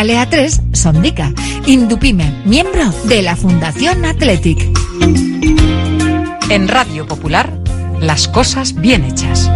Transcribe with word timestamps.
Calea 0.00 0.30
3, 0.30 0.62
Sondica. 0.72 1.30
Indupime, 1.66 2.40
miembro 2.46 2.90
de 3.04 3.20
la 3.20 3.36
Fundación 3.36 4.02
Athletic. 4.06 4.66
En 6.48 6.68
Radio 6.68 7.06
Popular, 7.06 7.52
las 8.00 8.26
cosas 8.26 8.74
bien 8.74 9.04
hechas. 9.04 9.50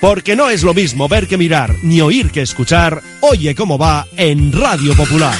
Porque 0.00 0.34
no 0.34 0.48
es 0.48 0.62
lo 0.62 0.72
mismo 0.72 1.06
ver 1.06 1.28
que 1.28 1.36
mirar, 1.36 1.74
ni 1.82 2.00
oír 2.00 2.30
que 2.30 2.40
escuchar. 2.40 3.02
Oye 3.20 3.54
cómo 3.54 3.76
va 3.76 4.06
en 4.16 4.52
Radio 4.52 4.96
Popular. 4.96 5.36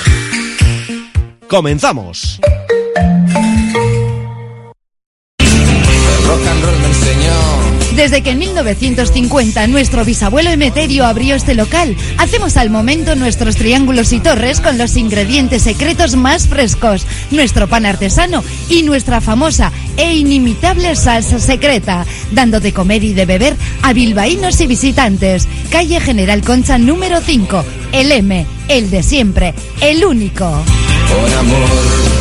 Comenzamos. 1.49 2.41
Desde 7.97 8.23
que 8.23 8.31
en 8.33 8.39
1950 8.39 9.67
nuestro 9.69 10.05
bisabuelo 10.05 10.51
Emeterio 10.51 11.07
abrió 11.07 11.35
este 11.35 11.55
local, 11.55 11.97
hacemos 12.19 12.59
al 12.59 12.69
momento 12.69 13.15
nuestros 13.15 13.57
triángulos 13.57 14.13
y 14.13 14.21
torres 14.21 14.61
con 14.61 14.77
los 14.77 14.97
ingredientes 14.99 15.63
secretos 15.63 16.15
más 16.15 16.47
frescos, 16.47 17.07
nuestro 17.31 17.69
pan 17.69 17.87
artesano 17.87 18.45
y 18.69 18.83
nuestra 18.83 19.23
famosa 19.23 19.73
e 19.97 20.15
inimitable 20.15 20.95
salsa 20.97 21.39
secreta, 21.39 22.07
dando 22.33 22.61
de 22.61 22.73
comer 22.73 23.05
y 23.05 23.13
de 23.13 23.27
beber 23.27 23.57
a 23.83 23.93
bilbaínos 23.93 24.61
y 24.61 24.67
visitantes. 24.67 25.49
Calle 25.71 26.01
General 26.01 26.43
Concha 26.43 26.79
número 26.79 27.21
5, 27.21 27.65
el 27.93 28.13
M, 28.13 28.47
el 28.69 28.91
de 28.91 29.03
siempre, 29.03 29.55
el 29.81 30.05
único. 30.05 30.45
Por 30.45 31.33
amor, 31.39 32.16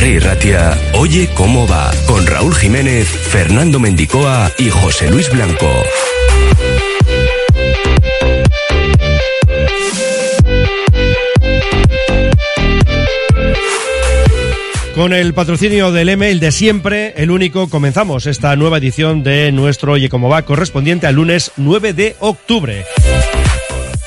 R. 0.00 0.20
Ratia, 0.20 0.78
Oye 0.92 1.28
cómo 1.34 1.66
va, 1.66 1.90
con 2.06 2.24
Raúl 2.24 2.54
Jiménez, 2.54 3.08
Fernando 3.08 3.80
Mendicoa 3.80 4.52
y 4.56 4.70
José 4.70 5.10
Luis 5.10 5.28
Blanco. 5.30 5.68
Con 14.94 15.12
el 15.12 15.34
patrocinio 15.34 15.90
del 15.90 16.10
M, 16.10 16.30
el 16.30 16.38
de 16.38 16.52
siempre, 16.52 17.14
el 17.16 17.32
único, 17.32 17.68
comenzamos 17.68 18.26
esta 18.26 18.54
nueva 18.54 18.78
edición 18.78 19.24
de 19.24 19.50
nuestro 19.50 19.92
Oye 19.92 20.08
cómo 20.08 20.28
va, 20.28 20.42
correspondiente 20.42 21.08
al 21.08 21.16
lunes 21.16 21.50
9 21.56 21.92
de 21.92 22.16
octubre. 22.20 22.84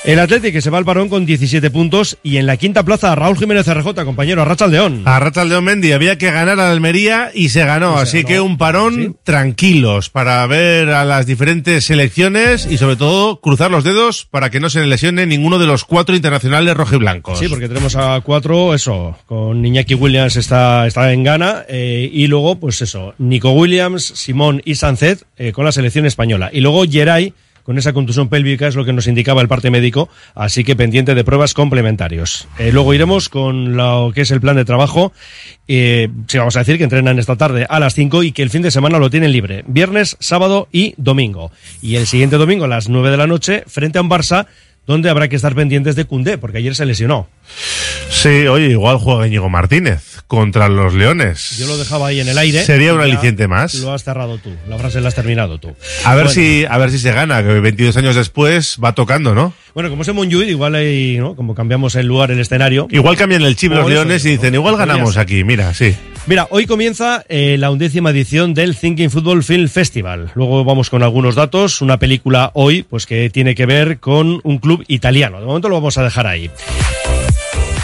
El 0.03 0.17
Atlético 0.19 0.53
que 0.53 0.61
se 0.63 0.71
va 0.71 0.79
al 0.79 0.85
parón 0.85 1.09
con 1.09 1.27
17 1.27 1.69
puntos 1.69 2.17
y 2.23 2.37
en 2.37 2.47
la 2.47 2.57
quinta 2.57 2.81
plaza 2.81 3.13
Raúl 3.13 3.37
Jiménez 3.37 3.67
RJ, 3.71 4.03
compañero, 4.03 4.41
a 4.41 4.67
León. 4.67 5.03
A 5.05 5.45
León 5.45 5.63
Mendy 5.63 5.91
había 5.91 6.17
que 6.17 6.31
ganar 6.31 6.59
a 6.59 6.71
Almería 6.71 7.29
y 7.35 7.49
se 7.49 7.63
ganó, 7.65 7.97
así 7.97 8.23
ganó. 8.23 8.27
que 8.27 8.39
un 8.39 8.57
parón 8.57 8.95
Sí. 8.95 9.11
tranquilos 9.23 10.09
para 10.09 10.45
ver 10.47 10.89
a 10.89 11.05
las 11.05 11.27
diferentes 11.27 11.85
selecciones 11.85 12.67
y 12.69 12.79
sobre 12.79 12.95
todo 12.95 13.41
cruzar 13.41 13.69
los 13.69 13.83
dedos 13.83 14.25
para 14.25 14.49
que 14.49 14.59
no 14.59 14.71
se 14.71 14.83
lesione 14.87 15.27
ninguno 15.27 15.59
de 15.59 15.67
los 15.67 15.85
cuatro 15.85 16.15
internacionales 16.15 16.75
rojiblancos. 16.75 17.37
Sí, 17.37 17.47
porque 17.47 17.67
tenemos 17.67 17.95
a 17.95 18.21
cuatro, 18.21 18.73
eso, 18.73 19.15
con 19.27 19.63
Iñaki 19.63 19.93
Williams 19.93 20.35
está, 20.35 20.87
está 20.87 21.13
en 21.13 21.23
Ghana, 21.23 21.65
eh, 21.69 22.09
y 22.11 22.25
luego, 22.25 22.59
pues 22.59 22.81
eso, 22.81 23.13
Nico 23.19 23.51
Williams, 23.51 24.03
Simón 24.15 24.63
y 24.65 24.73
Sánchez 24.75 25.25
eh, 25.37 25.51
con 25.51 25.63
la 25.63 25.71
selección 25.71 26.07
española. 26.07 26.49
Y 26.51 26.61
luego 26.61 26.85
Geray 26.89 27.35
con 27.63 27.77
esa 27.77 27.93
contusión 27.93 28.29
pélvica 28.29 28.67
es 28.67 28.75
lo 28.75 28.85
que 28.85 28.93
nos 28.93 29.07
indicaba 29.07 29.41
el 29.41 29.47
parte 29.47 29.71
médico, 29.71 30.09
así 30.35 30.63
que 30.63 30.75
pendiente 30.75 31.15
de 31.15 31.23
pruebas 31.23 31.53
complementarios. 31.53 32.47
Eh, 32.57 32.71
luego 32.71 32.93
iremos 32.93 33.29
con 33.29 33.75
lo 33.75 34.11
que 34.13 34.21
es 34.21 34.31
el 34.31 34.41
plan 34.41 34.55
de 34.55 34.65
trabajo. 34.65 35.13
Eh, 35.67 36.09
sí, 36.27 36.37
vamos 36.37 36.55
a 36.55 36.59
decir 36.59 36.77
que 36.77 36.83
entrenan 36.83 37.19
esta 37.19 37.35
tarde 37.35 37.65
a 37.69 37.79
las 37.79 37.93
5 37.93 38.23
y 38.23 38.31
que 38.31 38.43
el 38.43 38.49
fin 38.49 38.61
de 38.61 38.71
semana 38.71 38.99
lo 38.99 39.09
tienen 39.09 39.31
libre, 39.31 39.63
viernes, 39.67 40.17
sábado 40.19 40.67
y 40.71 40.93
domingo. 40.97 41.51
Y 41.81 41.95
el 41.95 42.07
siguiente 42.07 42.37
domingo 42.37 42.65
a 42.65 42.67
las 42.67 42.89
9 42.89 43.11
de 43.11 43.17
la 43.17 43.27
noche, 43.27 43.63
frente 43.67 43.97
a 43.97 44.01
un 44.01 44.09
Barça, 44.09 44.47
donde 44.91 45.09
habrá 45.09 45.27
que 45.27 45.35
estar 45.35 45.55
pendientes 45.55 45.95
de 45.95 46.05
Cundé, 46.05 46.37
porque 46.37 46.59
ayer 46.59 46.75
se 46.75 46.85
lesionó. 46.85 47.27
Sí, 48.09 48.47
oye, 48.47 48.67
igual 48.67 48.97
juega 48.97 49.25
Íñigo 49.25 49.49
Martínez 49.49 50.21
contra 50.27 50.69
los 50.69 50.93
Leones. 50.93 51.57
Yo 51.57 51.65
lo 51.67 51.77
dejaba 51.77 52.07
ahí 52.07 52.19
en 52.19 52.27
el 52.27 52.37
aire. 52.37 52.63
Sería 52.63 52.93
un 52.93 53.01
aliciente 53.01 53.47
más. 53.47 53.73
Lo 53.75 53.93
has 53.93 54.03
cerrado 54.03 54.37
tú. 54.37 54.51
La 54.69 54.77
frase 54.77 55.01
la 55.01 55.07
has 55.07 55.15
terminado 55.15 55.57
tú. 55.59 55.75
A 56.05 56.15
ver 56.15 56.25
Bueno, 56.25 56.29
si, 56.29 56.65
a 56.69 56.77
ver 56.77 56.91
si 56.91 56.99
se 56.99 57.11
gana, 57.11 57.41
que 57.41 57.59
22 57.59 57.97
años 57.97 58.15
después 58.15 58.77
va 58.83 58.93
tocando, 58.93 59.33
¿no? 59.33 59.53
Bueno, 59.73 59.89
como 59.89 60.01
es 60.01 60.07
en 60.07 60.15
Montjuic, 60.15 60.49
igual 60.49 60.75
hay, 60.75 61.17
¿no? 61.17 61.35
Como 61.35 61.55
cambiamos 61.55 61.95
el 61.95 62.05
lugar, 62.05 62.31
el 62.31 62.39
escenario. 62.39 62.87
Igual 62.91 63.15
cambian 63.15 63.41
el 63.43 63.55
chip 63.55 63.71
los 63.71 63.89
Leones 63.89 64.25
y 64.25 64.31
dicen, 64.31 64.53
igual 64.53 64.75
ganamos 64.75 65.17
aquí, 65.17 65.43
mira, 65.43 65.73
sí. 65.73 65.95
Mira, 66.27 66.47
hoy 66.51 66.67
comienza 66.67 67.23
eh, 67.29 67.55
la 67.57 67.71
undécima 67.71 68.11
edición 68.11 68.53
del 68.53 68.75
Thinking 68.75 69.09
Football 69.09 69.43
Film 69.43 69.67
Festival. 69.69 70.31
Luego 70.35 70.63
vamos 70.63 70.89
con 70.89 71.01
algunos 71.01 71.35
datos. 71.35 71.81
Una 71.81 71.97
película 71.97 72.51
hoy, 72.53 72.83
pues 72.83 73.05
que 73.05 73.29
tiene 73.29 73.55
que 73.55 73.65
ver 73.65 73.99
con 73.99 74.39
un 74.43 74.59
club 74.59 74.83
italiano. 74.87 75.39
De 75.39 75.45
momento 75.45 75.69
lo 75.69 75.75
vamos 75.75 75.97
a 75.97 76.03
dejar 76.03 76.27
ahí. 76.27 76.51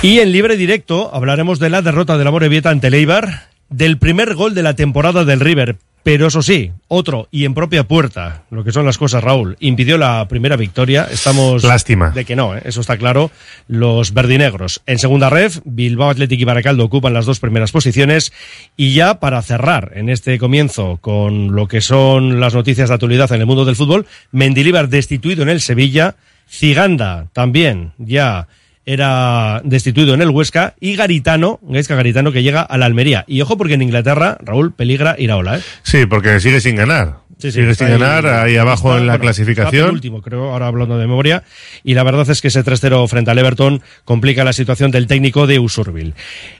Y 0.03 0.19
en 0.19 0.31
libre 0.31 0.57
directo 0.57 1.09
hablaremos 1.13 1.57
de 1.57 1.69
la 1.69 1.81
derrota 1.81 2.17
del 2.17 2.27
Amorebieta 2.27 2.69
ante 2.69 2.87
el 2.87 2.93
Eibar, 2.93 3.47
del 3.69 3.97
primer 3.97 4.35
gol 4.35 4.53
de 4.53 4.61
la 4.61 4.75
temporada 4.75 5.25
del 5.25 5.39
River. 5.39 5.77
Pero 6.07 6.27
eso 6.27 6.41
sí, 6.41 6.71
otro 6.87 7.27
y 7.31 7.43
en 7.43 7.53
propia 7.53 7.83
puerta, 7.83 8.43
lo 8.49 8.63
que 8.63 8.71
son 8.71 8.85
las 8.85 8.97
cosas, 8.97 9.21
Raúl, 9.21 9.57
impidió 9.59 9.97
la 9.97 10.25
primera 10.29 10.55
victoria. 10.55 11.05
Estamos. 11.11 11.65
Lástima. 11.65 12.11
De 12.11 12.23
que 12.23 12.37
no, 12.37 12.55
¿eh? 12.55 12.61
eso 12.63 12.79
está 12.79 12.97
claro. 12.97 13.29
Los 13.67 14.13
verdinegros. 14.13 14.81
En 14.85 14.99
segunda 14.99 15.29
ref, 15.29 15.59
Bilbao 15.65 16.09
Athletic 16.09 16.39
y 16.39 16.45
Baracaldo 16.45 16.85
ocupan 16.85 17.13
las 17.13 17.25
dos 17.25 17.41
primeras 17.41 17.73
posiciones. 17.73 18.31
Y 18.77 18.93
ya 18.93 19.19
para 19.19 19.41
cerrar 19.41 19.91
en 19.95 20.07
este 20.07 20.39
comienzo 20.39 20.97
con 21.01 21.53
lo 21.53 21.67
que 21.67 21.81
son 21.81 22.39
las 22.39 22.53
noticias 22.53 22.87
de 22.87 22.95
actualidad 22.95 23.29
en 23.33 23.41
el 23.41 23.45
mundo 23.45 23.65
del 23.65 23.75
fútbol, 23.75 24.05
Mendilibar 24.31 24.87
destituido 24.87 25.43
en 25.43 25.49
el 25.49 25.59
Sevilla, 25.59 26.15
Ciganda 26.47 27.27
también 27.33 27.91
ya 27.97 28.47
era 28.87 29.61
destituido 29.65 30.13
en 30.13 30.21
el 30.21 30.29
Huesca 30.29 30.73
y 30.79 30.95
Garitano, 30.95 31.59
Gaisca 31.61 31.95
Garitano 31.95 32.31
que 32.31 32.41
llega 32.41 32.61
a 32.61 32.77
la 32.77 32.85
Almería. 32.85 33.25
Y 33.27 33.41
ojo 33.41 33.57
porque 33.57 33.73
en 33.73 33.81
Inglaterra, 33.81 34.37
Raúl, 34.41 34.73
peligra 34.73 35.15
Iraola, 35.19 35.57
¿eh? 35.57 35.61
Sí, 35.83 36.05
porque 36.05 36.39
sigue 36.39 36.61
sin 36.61 36.77
ganar. 36.77 37.27
Sí, 37.37 37.51
sí, 37.51 37.59
sigue 37.59 37.75
sin 37.75 37.89
ganar 37.89 38.25
ahí 38.25 38.55
abajo 38.55 38.89
está, 38.89 38.99
en 38.99 39.05
la 39.05 39.13
bueno, 39.13 39.21
clasificación. 39.21 39.91
último, 39.91 40.23
creo, 40.23 40.51
ahora 40.51 40.67
hablando 40.67 40.97
de 40.97 41.05
memoria. 41.05 41.43
Y 41.83 41.93
la 41.93 42.01
verdad 42.01 42.27
es 42.29 42.41
que 42.41 42.47
ese 42.47 42.63
3-0 42.63 43.07
frente 43.07 43.29
al 43.29 43.37
Everton 43.37 43.81
complica 44.05 44.43
la 44.43 44.53
situación 44.53 44.89
del 44.89 45.05
técnico 45.05 45.45
de 45.45 45.59
Usurbil. 45.59 46.15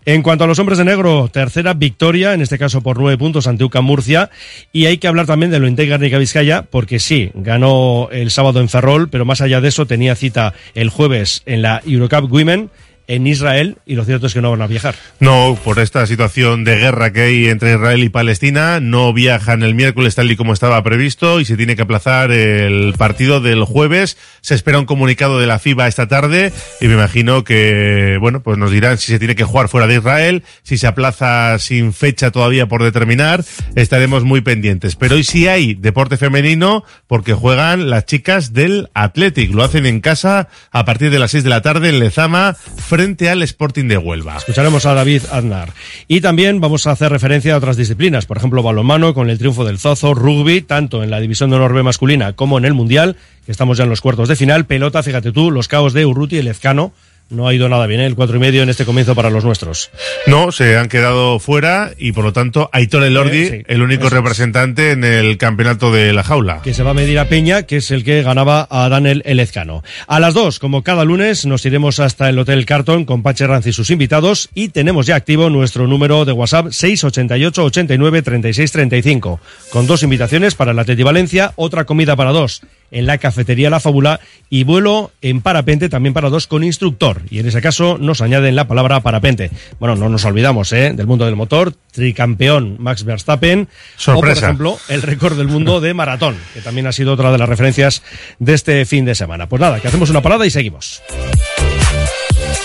En 0.06 0.22
cuanto 0.22 0.44
a 0.44 0.48
los 0.48 0.60
hombres 0.60 0.78
de 0.78 0.86
negro, 0.86 1.30
tercera 1.34 1.74
victoria, 1.74 2.34
en 2.34 2.42
este 2.42 2.60
caso 2.60 2.82
por 2.82 3.00
nueve 3.00 3.18
puntos 3.18 3.48
ante 3.48 3.64
UCAM 3.64 3.86
Murcia. 3.86 4.30
Y 4.72 4.86
hay 4.86 5.00
que 5.00 5.08
hablar 5.08 5.26
también 5.26 5.52
de 5.52 5.60
lo 5.60 5.68
Integra 5.68 5.98
Nica 5.98 6.20
Vizcaya, 6.20 6.64
porque 6.64 7.00
sí, 7.00 7.32
ganó 7.34 8.10
el 8.12 8.30
sábado 8.30 8.60
en 8.60 8.70
Ferrol, 8.70 9.10
pero 9.10 9.26
más 9.26 9.42
allá 9.42 9.62
de 9.62 9.70
eso 9.70 9.88
tenía 9.88 10.14
cita 10.14 10.54
el 10.76 10.90
jueves 10.90 11.42
en 11.48 11.64
la 11.64 11.82
Eurocup 11.88 12.17
Cup 12.18 12.32
Women 12.32 12.70
en 13.08 13.26
Israel 13.26 13.78
y 13.86 13.96
lo 13.96 14.04
cierto 14.04 14.28
es 14.28 14.34
que 14.34 14.42
no 14.42 14.52
van 14.52 14.62
a 14.62 14.68
viajar. 14.68 14.96
No, 15.20 15.58
por 15.64 15.80
esta 15.80 16.06
situación 16.06 16.64
de 16.64 16.78
guerra 16.78 17.12
que 17.12 17.22
hay 17.22 17.46
entre 17.48 17.74
Israel 17.74 18.04
y 18.04 18.10
Palestina, 18.10 18.80
no 18.80 19.14
viajan 19.14 19.64
el 19.64 19.76
miércoles 19.76 20.16
tal 20.16 20.30
y 20.30 20.36
como 20.36 20.54
estaba 20.54 20.82
previsto 20.84 21.40
y 21.40 21.46
se 21.46 21.56
tiene 21.58 21.76
que 21.76 21.84
aplazar 21.84 22.32
el 22.32 22.94
partido 22.98 23.40
del 23.40 23.64
jueves. 23.64 24.18
Se 24.42 24.56
espera 24.56 24.80
un 24.80 24.86
comunicado 24.86 25.40
de 25.40 25.48
la 25.48 25.60
FIBA 25.60 25.88
esta 25.88 26.08
tarde 26.08 26.52
y 26.82 26.88
me 26.88 26.96
imagino 26.96 27.44
que, 27.44 28.18
bueno, 28.20 28.44
pues 28.44 28.58
nos 28.58 28.72
dirán 28.72 28.98
si 28.98 29.12
se 29.12 29.20
tiene 29.20 29.36
que 29.36 29.44
jugar 29.46 29.70
fuera 29.70 29.88
de 29.88 29.96
Israel, 29.96 30.44
si 30.64 30.78
se 30.78 30.88
aplaza 30.88 31.58
sin 31.60 31.94
fecha 31.94 32.32
todavía 32.32 32.68
por 32.68 32.84
determinar, 32.84 33.44
estaremos 33.76 34.24
muy 34.24 34.42
pendientes. 34.42 34.96
Pero 34.96 35.16
hoy 35.16 35.24
sí 35.24 35.48
hay 35.48 35.74
deporte 35.74 36.18
femenino 36.18 36.84
porque 37.08 37.34
juegan 37.34 37.90
las 37.90 38.06
chicas 38.06 38.54
del 38.54 38.90
Athletic. 38.94 39.54
Lo 39.54 39.64
hacen 39.64 39.86
en 39.86 40.02
casa 40.02 40.50
a 40.72 40.86
partir 40.86 41.10
de 41.10 41.20
las 41.20 41.32
6 41.32 41.46
de 41.46 41.50
la 41.50 41.62
tarde 41.62 41.90
en 41.90 42.00
Lezama 42.00 42.56
frente 42.98 43.30
al 43.30 43.44
Sporting 43.44 43.88
de 43.88 44.00
Huelva. 44.00 44.38
Escucharemos 44.38 44.88
a 44.88 44.96
David 44.96 45.22
Aznar. 45.32 45.72
Y 46.08 46.22
también 46.22 46.60
vamos 46.60 46.88
a 46.88 46.92
hacer 46.94 47.12
referencia 47.12 47.54
a 47.54 47.58
otras 47.58 47.78
disciplinas, 47.78 48.26
por 48.26 48.38
ejemplo, 48.38 48.64
balonmano 48.64 49.14
con 49.14 49.30
el 49.30 49.38
triunfo 49.38 49.64
del 49.66 49.78
Zozo, 49.78 50.16
rugby, 50.16 50.62
tanto 50.62 51.04
en 51.04 51.12
la 51.12 51.20
división 51.20 51.52
de 51.52 51.58
honor 51.58 51.76
B 51.76 51.84
masculina 51.84 52.34
como 52.34 52.58
en 52.58 52.66
el 52.66 52.74
Mundial, 52.74 53.16
que 53.46 53.52
estamos 53.52 53.78
ya 53.78 53.84
en 53.84 53.92
los 53.92 54.02
cuartos 54.02 54.30
de 54.30 54.36
final, 54.36 54.66
pelota, 54.66 55.04
fíjate 55.04 55.32
tú, 55.32 55.52
los 55.52 55.68
caos 55.68 55.94
de 55.94 56.08
Urruti 56.08 56.38
y 56.38 56.42
Lezcano, 56.42 56.92
no 57.30 57.48
ha 57.48 57.54
ido 57.54 57.68
nada 57.70 57.88
bien, 57.88 58.02
¿eh? 58.02 58.06
el 58.06 58.16
cuatro 58.16 58.38
y 58.38 58.40
medio 58.40 58.64
en 58.64 58.70
este 58.70 58.86
comienzo 58.86 59.16
para 59.16 59.30
los 59.30 59.44
nuestros. 59.44 59.90
No, 60.28 60.52
se 60.52 60.78
han 60.78 60.88
quedado 60.88 61.40
fuera 61.40 61.92
y 61.98 62.12
por 62.12 62.24
lo 62.24 62.34
tanto 62.34 62.70
Aitor 62.72 63.04
Elordi, 63.04 63.38
Eh, 63.38 63.50
sí, 63.50 63.64
el 63.68 63.82
único 63.82 64.10
representante 64.10 64.92
en 64.92 65.04
el 65.04 65.38
campeonato 65.38 65.92
de 65.92 66.14
la 66.14 66.24
jaula. 66.24 66.62
que 66.64 66.74
se 66.74 66.84
va 66.84 66.92
a 66.92 66.94
medir 66.94 67.20
a 67.20 67.26
Peña, 67.30 67.64
que 67.64 67.78
es 67.78 67.92
el 67.92 68.04
que 68.04 68.22
ganaba 68.24 68.68
a 68.70 68.90
Daniel 68.90 69.22
Elezcano. 69.26 69.84
A 70.08 70.20
las 70.20 70.34
dos, 70.34 70.60
como 70.60 70.84
cada 70.84 71.04
lunes, 71.06 71.46
nos 71.46 71.66
iremos 71.66 72.00
hasta 72.00 72.30
el 72.30 72.40
Hotel 72.40 72.66
Carton 72.66 73.06
con 73.06 73.24
Pache 73.24 73.46
Ranz 73.48 73.68
y 73.68 73.74
sus 73.74 73.90
invitados 73.90 74.50
y 74.54 74.70
tenemos 74.70 75.06
ya 75.06 75.16
activo 75.16 75.50
nuestro 75.50 75.88
número 75.88 76.26
de 76.26 76.32
WhatsApp 76.32 76.68
688 76.72 77.64
89 77.66 78.22
36 78.22 78.72
35 78.72 79.40
con 79.70 79.88
dos 79.88 80.04
invitaciones 80.04 80.56
para 80.56 80.72
el 80.72 80.80
Atleti 80.80 81.04
Valencia, 81.04 81.54
otra 81.56 81.86
comida 81.86 82.16
para 82.16 82.32
dos 82.32 82.62
en 82.92 83.06
la 83.06 83.18
cafetería 83.18 83.70
La 83.70 83.80
Fábula 83.80 84.20
y 84.50 84.64
vuelo 84.64 85.12
en 85.22 85.42
parapente 85.42 85.90
también 85.90 86.14
para 86.14 86.30
dos 86.30 86.48
con 86.48 86.64
instructor. 86.64 87.22
Y 87.30 87.40
en 87.40 87.48
ese 87.48 87.62
caso 87.62 87.98
nos 88.00 88.22
añaden 88.22 88.56
la 88.56 88.68
palabra 88.68 89.02
parapente. 89.02 89.52
Bueno, 89.80 89.96
no 89.96 90.10
nos 90.10 90.26
olvidamos 90.26 90.72
¿eh? 90.74 90.94
del 90.94 91.08
mundo 91.08 91.26
del 91.26 91.36
motor, 91.36 91.74
tricampeón 91.92 92.78
Max 92.80 93.04
Verstappen. 93.04 93.68
Sorpresa. 93.96 94.18
O, 94.18 94.20
por 94.20 94.30
ejemplo, 94.30 94.80
el 94.90 95.02
récord 95.02 95.38
del 95.38 95.48
mundo 95.48 95.82
de 95.82 95.94
maratón, 95.94 96.36
que 96.54 96.62
también 96.62 96.88
ha 96.88 96.92
sido 96.92 97.14
otra 97.14 97.32
de 97.32 97.38
las 97.38 97.50
referencias 97.50 98.04
de 98.40 98.54
este 98.54 98.86
fin 98.86 99.06
de 99.06 99.16
semana. 99.16 99.48
Pues 99.48 99.60
nada, 99.60 99.80
que 99.80 99.88
hacemos 99.88 100.10
una 100.10 100.22
parada 100.22 100.46
y 100.46 100.50
seguimos. 100.50 101.02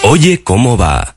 Oye 0.02 0.42
cómo 0.42 0.76
va. 0.76 1.16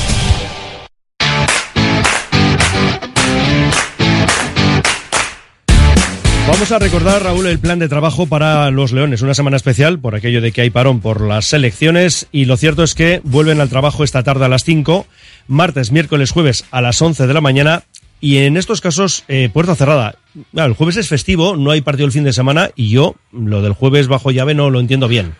Vamos 6.61 6.73
a 6.73 6.77
recordar, 6.77 7.23
Raúl, 7.23 7.47
el 7.47 7.57
plan 7.57 7.79
de 7.79 7.89
trabajo 7.89 8.27
para 8.27 8.69
los 8.69 8.91
Leones. 8.91 9.23
Una 9.23 9.33
semana 9.33 9.57
especial 9.57 9.97
por 9.97 10.13
aquello 10.13 10.41
de 10.41 10.51
que 10.51 10.61
hay 10.61 10.69
parón 10.69 11.01
por 11.01 11.21
las 11.21 11.45
selecciones 11.45 12.27
y 12.31 12.45
lo 12.45 12.55
cierto 12.55 12.83
es 12.83 12.93
que 12.93 13.19
vuelven 13.23 13.59
al 13.59 13.69
trabajo 13.69 14.03
esta 14.03 14.21
tarde 14.21 14.45
a 14.45 14.47
las 14.47 14.63
5, 14.63 15.07
martes, 15.47 15.91
miércoles, 15.91 16.29
jueves 16.29 16.65
a 16.69 16.81
las 16.81 17.01
11 17.01 17.25
de 17.25 17.33
la 17.33 17.41
mañana 17.41 17.81
y 18.21 18.37
en 18.37 18.55
estos 18.55 18.79
casos 18.79 19.25
eh, 19.27 19.49
puerta 19.51 19.75
cerrada. 19.75 20.15
Claro, 20.53 20.69
el 20.69 20.75
jueves 20.75 20.95
es 20.95 21.09
festivo, 21.09 21.57
no 21.57 21.71
hay 21.71 21.81
partido 21.81 22.05
el 22.05 22.13
fin 22.13 22.23
de 22.23 22.31
semana 22.31 22.69
y 22.75 22.89
yo 22.89 23.15
lo 23.33 23.61
del 23.61 23.73
jueves 23.73 24.07
bajo 24.07 24.31
llave 24.31 24.53
no 24.53 24.69
lo 24.69 24.79
entiendo 24.79 25.09
bien. 25.09 25.33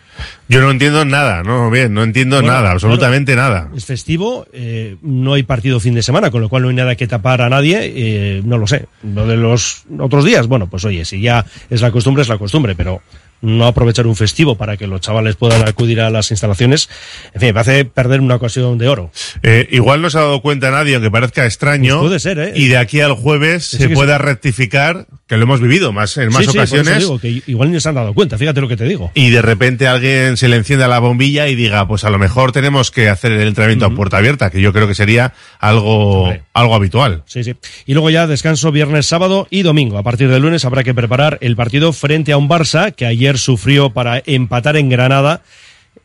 Yo 0.48 0.60
no 0.60 0.70
entiendo 0.70 1.04
nada, 1.04 1.42
no, 1.42 1.70
bien, 1.70 1.94
no 1.94 2.02
entiendo 2.02 2.36
Bueno, 2.36 2.52
nada, 2.52 2.72
absolutamente 2.72 3.34
nada. 3.34 3.70
Es 3.74 3.86
festivo, 3.86 4.46
eh, 4.52 4.96
no 5.00 5.32
hay 5.32 5.44
partido 5.44 5.80
fin 5.80 5.94
de 5.94 6.02
semana, 6.02 6.30
con 6.30 6.42
lo 6.42 6.50
cual 6.50 6.64
no 6.64 6.68
hay 6.68 6.74
nada 6.74 6.96
que 6.96 7.06
tapar 7.06 7.40
a 7.40 7.48
nadie, 7.48 7.78
eh, 7.82 8.42
no 8.44 8.58
lo 8.58 8.66
sé. 8.66 8.86
Lo 9.02 9.26
de 9.26 9.36
los 9.36 9.84
otros 9.98 10.24
días, 10.24 10.46
bueno, 10.48 10.66
pues 10.66 10.84
oye, 10.84 11.04
si 11.06 11.22
ya 11.22 11.46
es 11.70 11.80
la 11.80 11.92
costumbre, 11.92 12.22
es 12.22 12.28
la 12.28 12.36
costumbre, 12.36 12.74
pero 12.74 13.00
no 13.42 13.66
aprovechar 13.66 14.06
un 14.06 14.16
festivo 14.16 14.56
para 14.56 14.76
que 14.76 14.86
los 14.86 15.00
chavales 15.00 15.36
puedan 15.36 15.68
acudir 15.68 16.00
a 16.00 16.08
las 16.10 16.30
instalaciones, 16.30 16.88
en 17.34 17.40
fin, 17.40 17.54
me 17.54 17.60
hace 17.60 17.84
perder 17.84 18.20
una 18.20 18.36
ocasión 18.36 18.78
de 18.78 18.88
oro. 18.88 19.10
Eh, 19.42 19.68
igual 19.72 20.00
no 20.00 20.08
se 20.10 20.18
ha 20.18 20.22
dado 20.22 20.40
cuenta 20.40 20.70
nadie, 20.70 20.94
aunque 20.94 21.10
parezca 21.10 21.44
extraño. 21.44 21.98
Pues 21.98 22.08
puede 22.08 22.20
ser, 22.20 22.38
¿eh? 22.38 22.52
Y 22.54 22.68
de 22.68 22.76
aquí 22.78 23.00
al 23.00 23.12
jueves 23.12 23.64
Sí, 23.66 23.76
se 23.78 23.88
pueda 23.90 24.16
rectificar, 24.18 25.06
que 25.26 25.36
lo 25.36 25.42
hemos 25.44 25.60
vivido 25.60 25.92
más 25.92 26.16
en 26.16 26.28
más 26.30 26.44
Sí, 26.44 26.50
ocasiones. 26.50 26.98
digo, 26.98 27.18
que 27.18 27.42
igual 27.46 27.70
ni 27.72 27.80
se 27.80 27.88
han 27.88 27.94
dado 27.96 28.14
cuenta, 28.14 28.38
fíjate 28.38 28.60
lo 28.60 28.68
que 28.68 28.76
te 28.76 28.84
digo. 28.84 29.10
y 29.14 29.30
de 29.30 29.42
repente 29.42 29.86
alguien 29.88 30.36
se 30.36 30.48
le 30.48 30.56
encienda 30.56 30.88
la 30.88 30.98
bombilla 30.98 31.48
y 31.48 31.54
diga, 31.54 31.86
pues 31.88 32.04
a 32.04 32.10
lo 32.10 32.18
mejor 32.18 32.52
tenemos 32.52 32.90
que 32.90 33.08
hacer 33.08 33.32
el 33.32 33.48
entrenamiento 33.48 33.86
a 33.86 33.90
puerta 33.90 34.18
abierta, 34.18 34.50
que 34.50 34.60
yo 34.60 34.72
creo 34.72 34.86
que 34.86 34.94
sería 34.94 35.32
algo, 35.62 36.24
Hombre. 36.24 36.42
algo 36.52 36.74
habitual. 36.74 37.22
Sí, 37.26 37.44
sí. 37.44 37.54
Y 37.86 37.94
luego 37.94 38.10
ya 38.10 38.26
descanso 38.26 38.72
viernes, 38.72 39.06
sábado 39.06 39.46
y 39.48 39.62
domingo. 39.62 39.96
A 39.96 40.02
partir 40.02 40.28
del 40.28 40.42
lunes 40.42 40.64
habrá 40.64 40.84
que 40.84 40.92
preparar 40.92 41.38
el 41.40 41.56
partido 41.56 41.92
frente 41.92 42.32
a 42.32 42.36
un 42.36 42.48
Barça 42.48 42.92
que 42.92 43.06
ayer 43.06 43.38
sufrió 43.38 43.90
para 43.90 44.22
empatar 44.26 44.76
en 44.76 44.90
Granada 44.90 45.42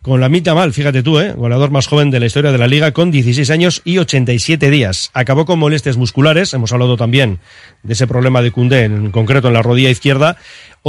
con 0.08 0.22
la 0.22 0.30
mitad 0.30 0.56
mal, 0.56 0.72
fíjate 0.72 1.04
tú, 1.04 1.20
¿eh? 1.20 1.34
goleador 1.34 1.72
más 1.72 1.88
joven 1.88 2.12
de 2.12 2.20
la 2.22 2.28
historia 2.28 2.54
de 2.54 2.58
la 2.58 2.68
liga 2.68 2.94
con 2.94 3.12
16 3.12 3.50
años 3.50 3.82
y 3.84 3.98
87 3.98 4.70
días. 4.70 5.12
Acabó 5.14 5.46
con 5.46 5.60
molestias 5.60 5.98
musculares, 5.98 6.54
hemos 6.54 6.72
hablado 6.72 6.96
también 6.96 7.40
de 7.84 7.94
ese 7.94 8.08
problema 8.08 8.42
de 8.42 8.52
Cundé, 8.52 8.86
en 8.86 9.12
concreto 9.12 9.50
en 9.50 9.54
la 9.54 9.62
rodilla 9.62 9.90
izquierda. 9.90 10.38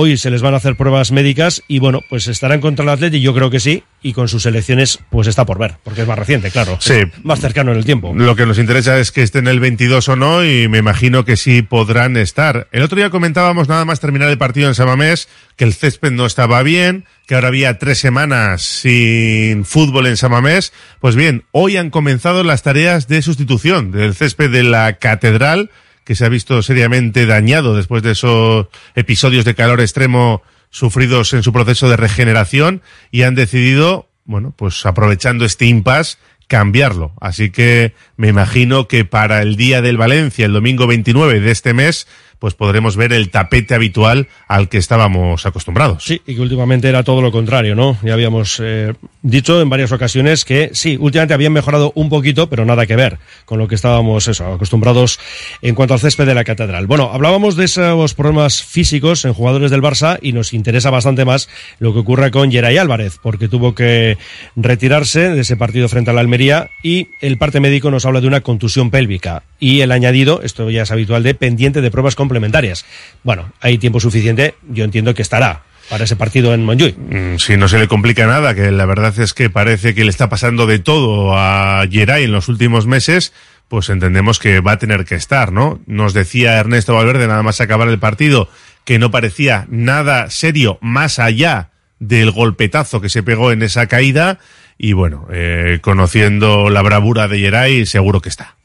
Hoy 0.00 0.16
se 0.16 0.30
les 0.30 0.42
van 0.42 0.54
a 0.54 0.58
hacer 0.58 0.76
pruebas 0.76 1.10
médicas 1.10 1.64
y 1.66 1.80
bueno, 1.80 2.02
pues 2.08 2.28
estarán 2.28 2.60
contra 2.60 2.84
el 2.84 2.90
Atleti, 2.90 3.20
yo 3.20 3.34
creo 3.34 3.50
que 3.50 3.58
sí, 3.58 3.82
y 4.00 4.12
con 4.12 4.28
sus 4.28 4.46
elecciones 4.46 5.00
pues 5.10 5.26
está 5.26 5.44
por 5.44 5.58
ver, 5.58 5.74
porque 5.82 6.02
es 6.02 6.06
más 6.06 6.16
reciente, 6.16 6.52
claro. 6.52 6.78
Sí. 6.80 7.00
Más 7.24 7.40
cercano 7.40 7.72
en 7.72 7.78
el 7.78 7.84
tiempo. 7.84 8.14
Lo 8.14 8.36
que 8.36 8.46
nos 8.46 8.60
interesa 8.60 8.96
es 9.00 9.10
que 9.10 9.24
estén 9.24 9.48
el 9.48 9.58
22 9.58 10.08
o 10.08 10.14
no 10.14 10.44
y 10.44 10.68
me 10.68 10.78
imagino 10.78 11.24
que 11.24 11.36
sí 11.36 11.62
podrán 11.62 12.16
estar. 12.16 12.68
El 12.70 12.82
otro 12.82 12.94
día 12.94 13.10
comentábamos 13.10 13.68
nada 13.68 13.84
más 13.84 13.98
terminar 13.98 14.28
el 14.28 14.38
partido 14.38 14.68
en 14.68 14.76
Samamés 14.76 15.28
que 15.56 15.64
el 15.64 15.74
césped 15.74 16.12
no 16.12 16.26
estaba 16.26 16.62
bien, 16.62 17.04
que 17.26 17.34
ahora 17.34 17.48
había 17.48 17.80
tres 17.80 17.98
semanas 17.98 18.62
sin 18.62 19.64
fútbol 19.64 20.06
en 20.06 20.16
Samamés. 20.16 20.72
Pues 21.00 21.16
bien, 21.16 21.42
hoy 21.50 21.76
han 21.76 21.90
comenzado 21.90 22.44
las 22.44 22.62
tareas 22.62 23.08
de 23.08 23.20
sustitución 23.20 23.90
del 23.90 24.14
césped 24.14 24.52
de 24.52 24.62
la 24.62 24.92
catedral 24.98 25.72
que 26.08 26.14
se 26.14 26.24
ha 26.24 26.30
visto 26.30 26.62
seriamente 26.62 27.26
dañado 27.26 27.76
después 27.76 28.02
de 28.02 28.12
esos 28.12 28.68
episodios 28.94 29.44
de 29.44 29.54
calor 29.54 29.82
extremo 29.82 30.40
sufridos 30.70 31.34
en 31.34 31.42
su 31.42 31.52
proceso 31.52 31.90
de 31.90 31.98
regeneración 31.98 32.80
y 33.10 33.24
han 33.24 33.34
decidido, 33.34 34.08
bueno, 34.24 34.54
pues 34.56 34.86
aprovechando 34.86 35.44
este 35.44 35.66
impasse, 35.66 36.16
cambiarlo. 36.46 37.12
Así 37.20 37.50
que 37.50 37.92
me 38.16 38.28
imagino 38.28 38.88
que 38.88 39.04
para 39.04 39.42
el 39.42 39.56
día 39.56 39.82
del 39.82 39.98
Valencia, 39.98 40.46
el 40.46 40.54
domingo 40.54 40.86
29 40.86 41.40
de 41.40 41.50
este 41.50 41.74
mes, 41.74 42.08
pues 42.38 42.54
podremos 42.54 42.96
ver 42.96 43.12
el 43.12 43.30
tapete 43.30 43.74
habitual 43.74 44.28
al 44.46 44.68
que 44.68 44.78
estábamos 44.78 45.44
acostumbrados. 45.46 46.04
Sí, 46.04 46.20
y 46.26 46.34
que 46.34 46.40
últimamente 46.40 46.88
era 46.88 47.02
todo 47.02 47.20
lo 47.20 47.32
contrario, 47.32 47.74
¿no? 47.74 47.98
Ya 48.02 48.14
habíamos 48.14 48.60
eh, 48.62 48.94
dicho 49.22 49.60
en 49.60 49.68
varias 49.68 49.92
ocasiones 49.92 50.44
que 50.44 50.70
sí, 50.72 50.96
últimamente 51.00 51.34
habían 51.34 51.52
mejorado 51.52 51.92
un 51.94 52.08
poquito, 52.08 52.48
pero 52.48 52.64
nada 52.64 52.86
que 52.86 52.96
ver 52.96 53.18
con 53.44 53.58
lo 53.58 53.68
que 53.68 53.74
estábamos 53.74 54.28
acostumbrados 54.40 55.18
en 55.62 55.74
cuanto 55.74 55.94
al 55.94 56.00
césped 56.00 56.26
de 56.26 56.34
la 56.34 56.44
catedral. 56.44 56.86
Bueno, 56.86 57.10
hablábamos 57.12 57.56
de 57.56 57.64
esos 57.64 58.14
problemas 58.14 58.62
físicos 58.62 59.24
en 59.24 59.32
jugadores 59.32 59.70
del 59.70 59.82
Barça 59.82 60.18
y 60.22 60.32
nos 60.32 60.52
interesa 60.52 60.90
bastante 60.90 61.24
más 61.24 61.48
lo 61.78 61.92
que 61.92 62.00
ocurre 62.00 62.30
con 62.30 62.50
Geray 62.50 62.76
Álvarez, 62.76 63.18
porque 63.22 63.48
tuvo 63.48 63.74
que 63.74 64.18
retirarse 64.56 65.30
de 65.30 65.40
ese 65.40 65.56
partido 65.56 65.88
frente 65.88 66.10
a 66.10 66.14
la 66.14 66.20
Almería 66.20 66.70
y 66.82 67.08
el 67.20 67.38
parte 67.38 67.60
médico 67.60 67.90
nos 67.90 68.06
habla 68.06 68.20
de 68.20 68.26
una 68.26 68.40
contusión 68.40 68.90
pélvica 68.90 69.42
y 69.60 69.80
el 69.80 69.92
añadido, 69.92 70.40
esto 70.42 70.70
ya 70.70 70.82
es 70.82 70.90
habitual, 70.90 71.22
de 71.22 71.34
pendiente 71.34 71.80
de 71.80 71.90
pruebas 71.90 72.14
complementarias. 72.28 72.84
Bueno, 73.24 73.50
hay 73.60 73.78
tiempo 73.78 73.98
suficiente, 74.00 74.54
yo 74.68 74.84
entiendo 74.84 75.14
que 75.14 75.22
estará. 75.22 75.62
para 75.88 76.04
ese 76.04 76.16
partido 76.16 76.52
en 76.52 76.66
Montjuic. 76.66 76.98
Mm, 76.98 77.38
Si 77.38 77.56
no 77.56 77.66
se 77.66 77.78
le 77.78 77.88
complica 77.88 78.26
nada, 78.26 78.54
que 78.54 78.70
la 78.70 78.84
verdad 78.84 79.18
es 79.18 79.32
que 79.32 79.48
parece 79.48 79.94
que 79.94 80.04
le 80.04 80.10
está 80.10 80.28
pasando 80.28 80.66
de 80.66 80.78
todo 80.80 81.34
a 81.34 81.82
Geray 81.90 82.24
en 82.24 82.32
los 82.32 82.48
últimos 82.48 82.86
meses, 82.86 83.32
pues 83.68 83.88
entendemos 83.88 84.38
que 84.38 84.60
va 84.60 84.72
a 84.72 84.78
tener 84.78 85.06
que 85.06 85.14
estar, 85.14 85.50
¿no? 85.50 85.80
Nos 85.86 86.12
decía 86.12 86.58
Ernesto 86.58 86.92
Valverde, 86.94 87.26
nada 87.26 87.42
más 87.42 87.62
acabar 87.62 87.88
el 87.88 87.98
partido, 87.98 88.50
que 88.84 88.98
no 88.98 89.10
parecía 89.10 89.64
nada 89.70 90.28
serio 90.28 90.76
más 90.82 91.18
allá 91.18 91.70
del 92.00 92.32
golpetazo 92.32 93.00
que 93.00 93.08
se 93.08 93.22
pegó 93.22 93.50
en 93.50 93.62
esa 93.62 93.86
caída. 93.86 94.40
Y 94.76 94.92
bueno, 94.92 95.26
eh, 95.32 95.78
conociendo 95.80 96.68
la 96.68 96.82
bravura 96.82 97.28
de 97.28 97.38
Geray, 97.38 97.86
seguro 97.86 98.20
que 98.20 98.28
está. 98.28 98.57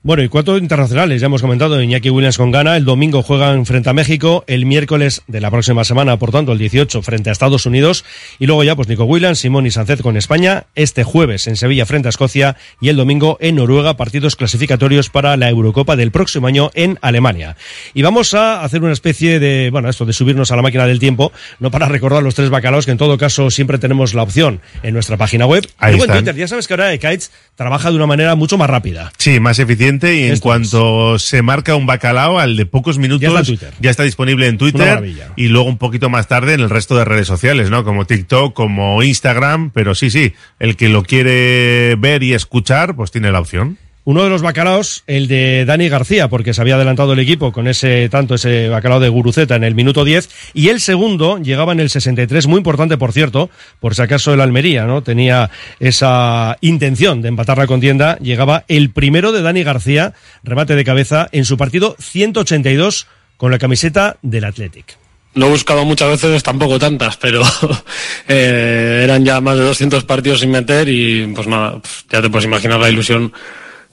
Bueno, 0.00 0.22
y 0.22 0.28
cuatro 0.28 0.56
internacionales, 0.58 1.20
ya 1.20 1.26
hemos 1.26 1.42
comentado, 1.42 1.82
Iñaki 1.82 2.08
Williams 2.08 2.38
con 2.38 2.52
Ghana, 2.52 2.76
el 2.76 2.84
domingo 2.84 3.24
juegan 3.24 3.66
frente 3.66 3.90
a 3.90 3.92
México, 3.92 4.44
el 4.46 4.64
miércoles 4.64 5.22
de 5.26 5.40
la 5.40 5.50
próxima 5.50 5.82
semana, 5.82 6.16
por 6.20 6.30
tanto, 6.30 6.52
el 6.52 6.58
18 6.58 7.02
frente 7.02 7.30
a 7.30 7.32
Estados 7.32 7.66
Unidos, 7.66 8.04
y 8.38 8.46
luego 8.46 8.62
ya 8.62 8.76
pues 8.76 8.86
Nico 8.86 9.02
Williams, 9.06 9.40
Simón 9.40 9.66
y 9.66 9.72
Sánchez 9.72 10.00
con 10.00 10.16
España, 10.16 10.66
este 10.76 11.02
jueves 11.02 11.48
en 11.48 11.56
Sevilla 11.56 11.84
frente 11.84 12.06
a 12.06 12.10
Escocia, 12.10 12.56
y 12.80 12.90
el 12.90 12.96
domingo 12.96 13.38
en 13.40 13.56
Noruega, 13.56 13.96
partidos 13.96 14.36
clasificatorios 14.36 15.10
para 15.10 15.36
la 15.36 15.48
Eurocopa 15.48 15.96
del 15.96 16.12
próximo 16.12 16.46
año 16.46 16.70
en 16.74 17.00
Alemania. 17.02 17.56
Y 17.92 18.02
vamos 18.02 18.34
a 18.34 18.62
hacer 18.62 18.84
una 18.84 18.92
especie 18.92 19.40
de, 19.40 19.70
bueno, 19.72 19.88
esto 19.88 20.06
de 20.06 20.12
subirnos 20.12 20.52
a 20.52 20.56
la 20.56 20.62
máquina 20.62 20.86
del 20.86 21.00
tiempo, 21.00 21.32
no 21.58 21.72
para 21.72 21.88
recordar 21.88 22.22
los 22.22 22.36
tres 22.36 22.50
bacalaos, 22.50 22.86
que 22.86 22.92
en 22.92 22.98
todo 22.98 23.18
caso 23.18 23.50
siempre 23.50 23.78
tenemos 23.78 24.14
la 24.14 24.22
opción 24.22 24.60
en 24.84 24.94
nuestra 24.94 25.16
página 25.16 25.44
web. 25.44 25.68
Ahí 25.78 25.96
Luego 25.96 26.04
en 26.04 26.10
están. 26.10 26.24
Twitter, 26.24 26.36
ya 26.36 26.46
sabes 26.46 26.68
que 26.68 26.74
ahora 26.74 26.96
Kites 26.96 27.32
trabaja 27.56 27.90
de 27.90 27.96
una 27.96 28.06
manera 28.06 28.36
mucho 28.36 28.56
más 28.56 28.70
rápida. 28.70 29.10
Sí, 29.18 29.40
más 29.40 29.58
eficiente 29.58 29.87
y 29.88 30.24
en 30.24 30.32
Esto 30.34 30.42
cuanto 30.42 31.18
se 31.18 31.42
marca 31.42 31.74
un 31.74 31.86
bacalao, 31.86 32.38
al 32.38 32.56
de 32.56 32.66
pocos 32.66 32.98
minutos 32.98 33.20
Ya 33.20 33.40
está 33.40 33.70
ya 33.80 33.90
está 33.90 34.02
disponible 34.02 34.46
en 34.46 34.58
Twitter 34.58 35.02
y 35.36 35.48
luego 35.48 35.68
un 35.68 35.78
poquito 35.78 36.10
más 36.10 36.28
tarde 36.28 36.54
en 36.54 36.60
el 36.60 36.70
resto 36.70 36.96
de 36.96 37.04
redes 37.04 37.26
sociales, 37.26 37.70
¿no? 37.70 37.84
Como 37.84 38.06
TikTok, 38.06 38.54
como 38.54 39.02
Instagram, 39.02 39.70
pero 39.70 39.94
sí, 39.94 40.10
sí, 40.10 40.34
el 40.58 40.76
que 40.76 40.88
lo 40.88 41.02
quiere 41.02 41.96
ver 41.98 42.22
y 42.22 42.34
escuchar, 42.34 42.94
pues 42.94 43.10
tiene 43.10 43.32
la 43.32 43.40
opción. 43.40 43.78
Uno 44.08 44.24
de 44.24 44.30
los 44.30 44.40
bacalaos, 44.40 45.02
el 45.06 45.28
de 45.28 45.66
Dani 45.66 45.90
García, 45.90 46.28
porque 46.28 46.54
se 46.54 46.62
había 46.62 46.76
adelantado 46.76 47.12
el 47.12 47.18
equipo 47.18 47.52
con 47.52 47.68
ese 47.68 48.08
tanto 48.08 48.36
ese 48.36 48.70
bacalao 48.70 49.00
de 49.00 49.10
Guruceta 49.10 49.54
en 49.54 49.64
el 49.64 49.74
minuto 49.74 50.02
10, 50.02 50.30
y 50.54 50.70
el 50.70 50.80
segundo 50.80 51.36
llegaba 51.36 51.72
en 51.74 51.80
el 51.80 51.90
63, 51.90 52.46
muy 52.46 52.56
importante 52.56 52.96
por 52.96 53.12
cierto, 53.12 53.50
por 53.80 53.94
si 53.94 54.00
acaso 54.00 54.32
el 54.32 54.40
Almería, 54.40 54.86
¿no? 54.86 55.02
Tenía 55.02 55.50
esa 55.78 56.56
intención 56.62 57.20
de 57.20 57.28
empatar 57.28 57.58
la 57.58 57.66
contienda, 57.66 58.16
llegaba 58.20 58.64
el 58.68 58.88
primero 58.92 59.30
de 59.30 59.42
Dani 59.42 59.62
García, 59.62 60.14
remate 60.42 60.74
de 60.74 60.86
cabeza, 60.86 61.28
en 61.30 61.44
su 61.44 61.58
partido 61.58 61.94
182 62.00 63.08
con 63.36 63.50
la 63.50 63.58
camiseta 63.58 64.16
del 64.22 64.44
Athletic. 64.44 64.96
Lo 65.34 65.48
he 65.48 65.50
buscado 65.50 65.84
muchas 65.84 66.08
veces, 66.08 66.42
tampoco 66.42 66.78
tantas, 66.78 67.18
pero 67.18 67.42
eh, 68.26 69.02
eran 69.04 69.22
ya 69.22 69.42
más 69.42 69.58
de 69.58 69.64
200 69.64 70.04
partidos 70.04 70.40
sin 70.40 70.50
meter 70.50 70.88
y 70.88 71.26
pues 71.34 71.46
nada, 71.46 71.82
ya 72.10 72.22
te 72.22 72.30
puedes 72.30 72.46
imaginar 72.46 72.80
la 72.80 72.88
ilusión 72.88 73.34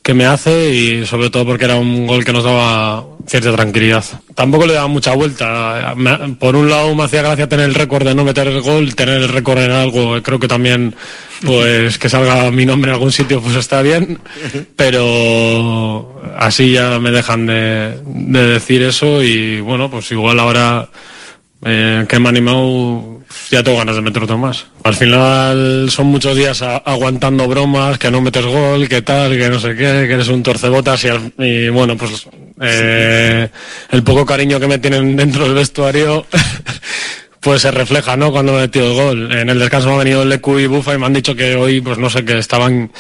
que 0.05 0.13
me 0.13 0.27
hace 0.27 0.69
y 0.69 1.05
sobre 1.07 1.31
todo 1.31 1.47
porque 1.47 1.65
era 1.65 1.77
un 1.77 2.05
gol 2.05 2.23
que 2.23 2.31
nos 2.31 2.43
daba 2.43 3.03
cierta 3.25 3.51
tranquilidad. 3.55 4.05
Tampoco 4.35 4.67
le 4.67 4.73
daba 4.73 4.87
mucha 4.87 5.15
vuelta. 5.15 5.95
Por 6.37 6.55
un 6.55 6.69
lado 6.69 6.93
me 6.93 7.05
hacía 7.05 7.23
gracia 7.23 7.49
tener 7.49 7.65
el 7.65 7.73
récord 7.73 8.05
de 8.05 8.13
no 8.13 8.23
meter 8.23 8.47
el 8.47 8.61
gol, 8.61 8.93
tener 8.93 9.23
el 9.23 9.29
récord 9.29 9.57
en 9.57 9.71
algo, 9.71 10.21
creo 10.21 10.37
que 10.37 10.47
también 10.47 10.93
pues 11.43 11.97
que 11.97 12.07
salga 12.07 12.51
mi 12.51 12.67
nombre 12.67 12.91
en 12.91 12.93
algún 12.93 13.11
sitio 13.11 13.41
pues 13.41 13.55
está 13.55 13.81
bien, 13.81 14.19
pero 14.75 16.21
así 16.37 16.73
ya 16.73 16.99
me 16.99 17.09
dejan 17.09 17.47
de, 17.47 17.99
de 18.05 18.45
decir 18.45 18.83
eso 18.83 19.23
y 19.23 19.59
bueno, 19.59 19.89
pues 19.89 20.11
igual 20.11 20.39
ahora 20.39 20.87
eh, 21.65 22.05
que 22.07 22.19
me 22.19 22.27
ha 22.27 22.29
animado, 22.29 23.14
ya 23.51 23.63
tengo 23.63 23.77
ganas 23.77 23.95
de 23.95 24.01
meter 24.01 24.23
otro 24.23 24.37
más. 24.37 24.65
Al 24.83 24.95
final 24.95 25.87
son 25.89 26.07
muchos 26.07 26.35
días 26.35 26.61
aguantando 26.61 27.47
bromas, 27.47 27.97
que 27.97 28.11
no 28.11 28.21
metes 28.21 28.45
gol, 28.45 28.87
que 28.87 29.01
tal, 29.01 29.31
que 29.37 29.49
no 29.49 29.59
sé 29.59 29.69
qué, 29.69 30.05
que 30.07 30.13
eres 30.13 30.27
un 30.27 30.43
torcebotas 30.43 31.03
y, 31.05 31.07
al- 31.09 31.33
y 31.37 31.69
bueno, 31.69 31.95
pues 31.97 32.27
eh, 32.61 33.49
el 33.91 34.03
poco 34.03 34.25
cariño 34.25 34.59
que 34.59 34.67
me 34.67 34.77
tienen 34.79 35.15
dentro 35.15 35.43
del 35.45 35.53
vestuario 35.53 36.25
pues 37.39 37.61
se 37.61 37.71
refleja, 37.71 38.17
¿no? 38.17 38.31
Cuando 38.31 38.57
he 38.57 38.61
metido 38.61 38.87
el 38.87 38.93
gol. 38.93 39.31
En 39.31 39.49
el 39.49 39.59
descanso 39.59 39.89
me 39.89 39.95
ha 39.95 39.99
venido 39.99 40.25
Lecu 40.25 40.57
y 40.59 40.67
Bufa 40.67 40.95
y 40.95 40.97
me 40.97 41.05
han 41.05 41.13
dicho 41.13 41.35
que 41.35 41.55
hoy, 41.55 41.79
pues 41.81 41.97
no 41.97 42.09
sé, 42.09 42.25
que 42.25 42.37
estaban 42.39 42.91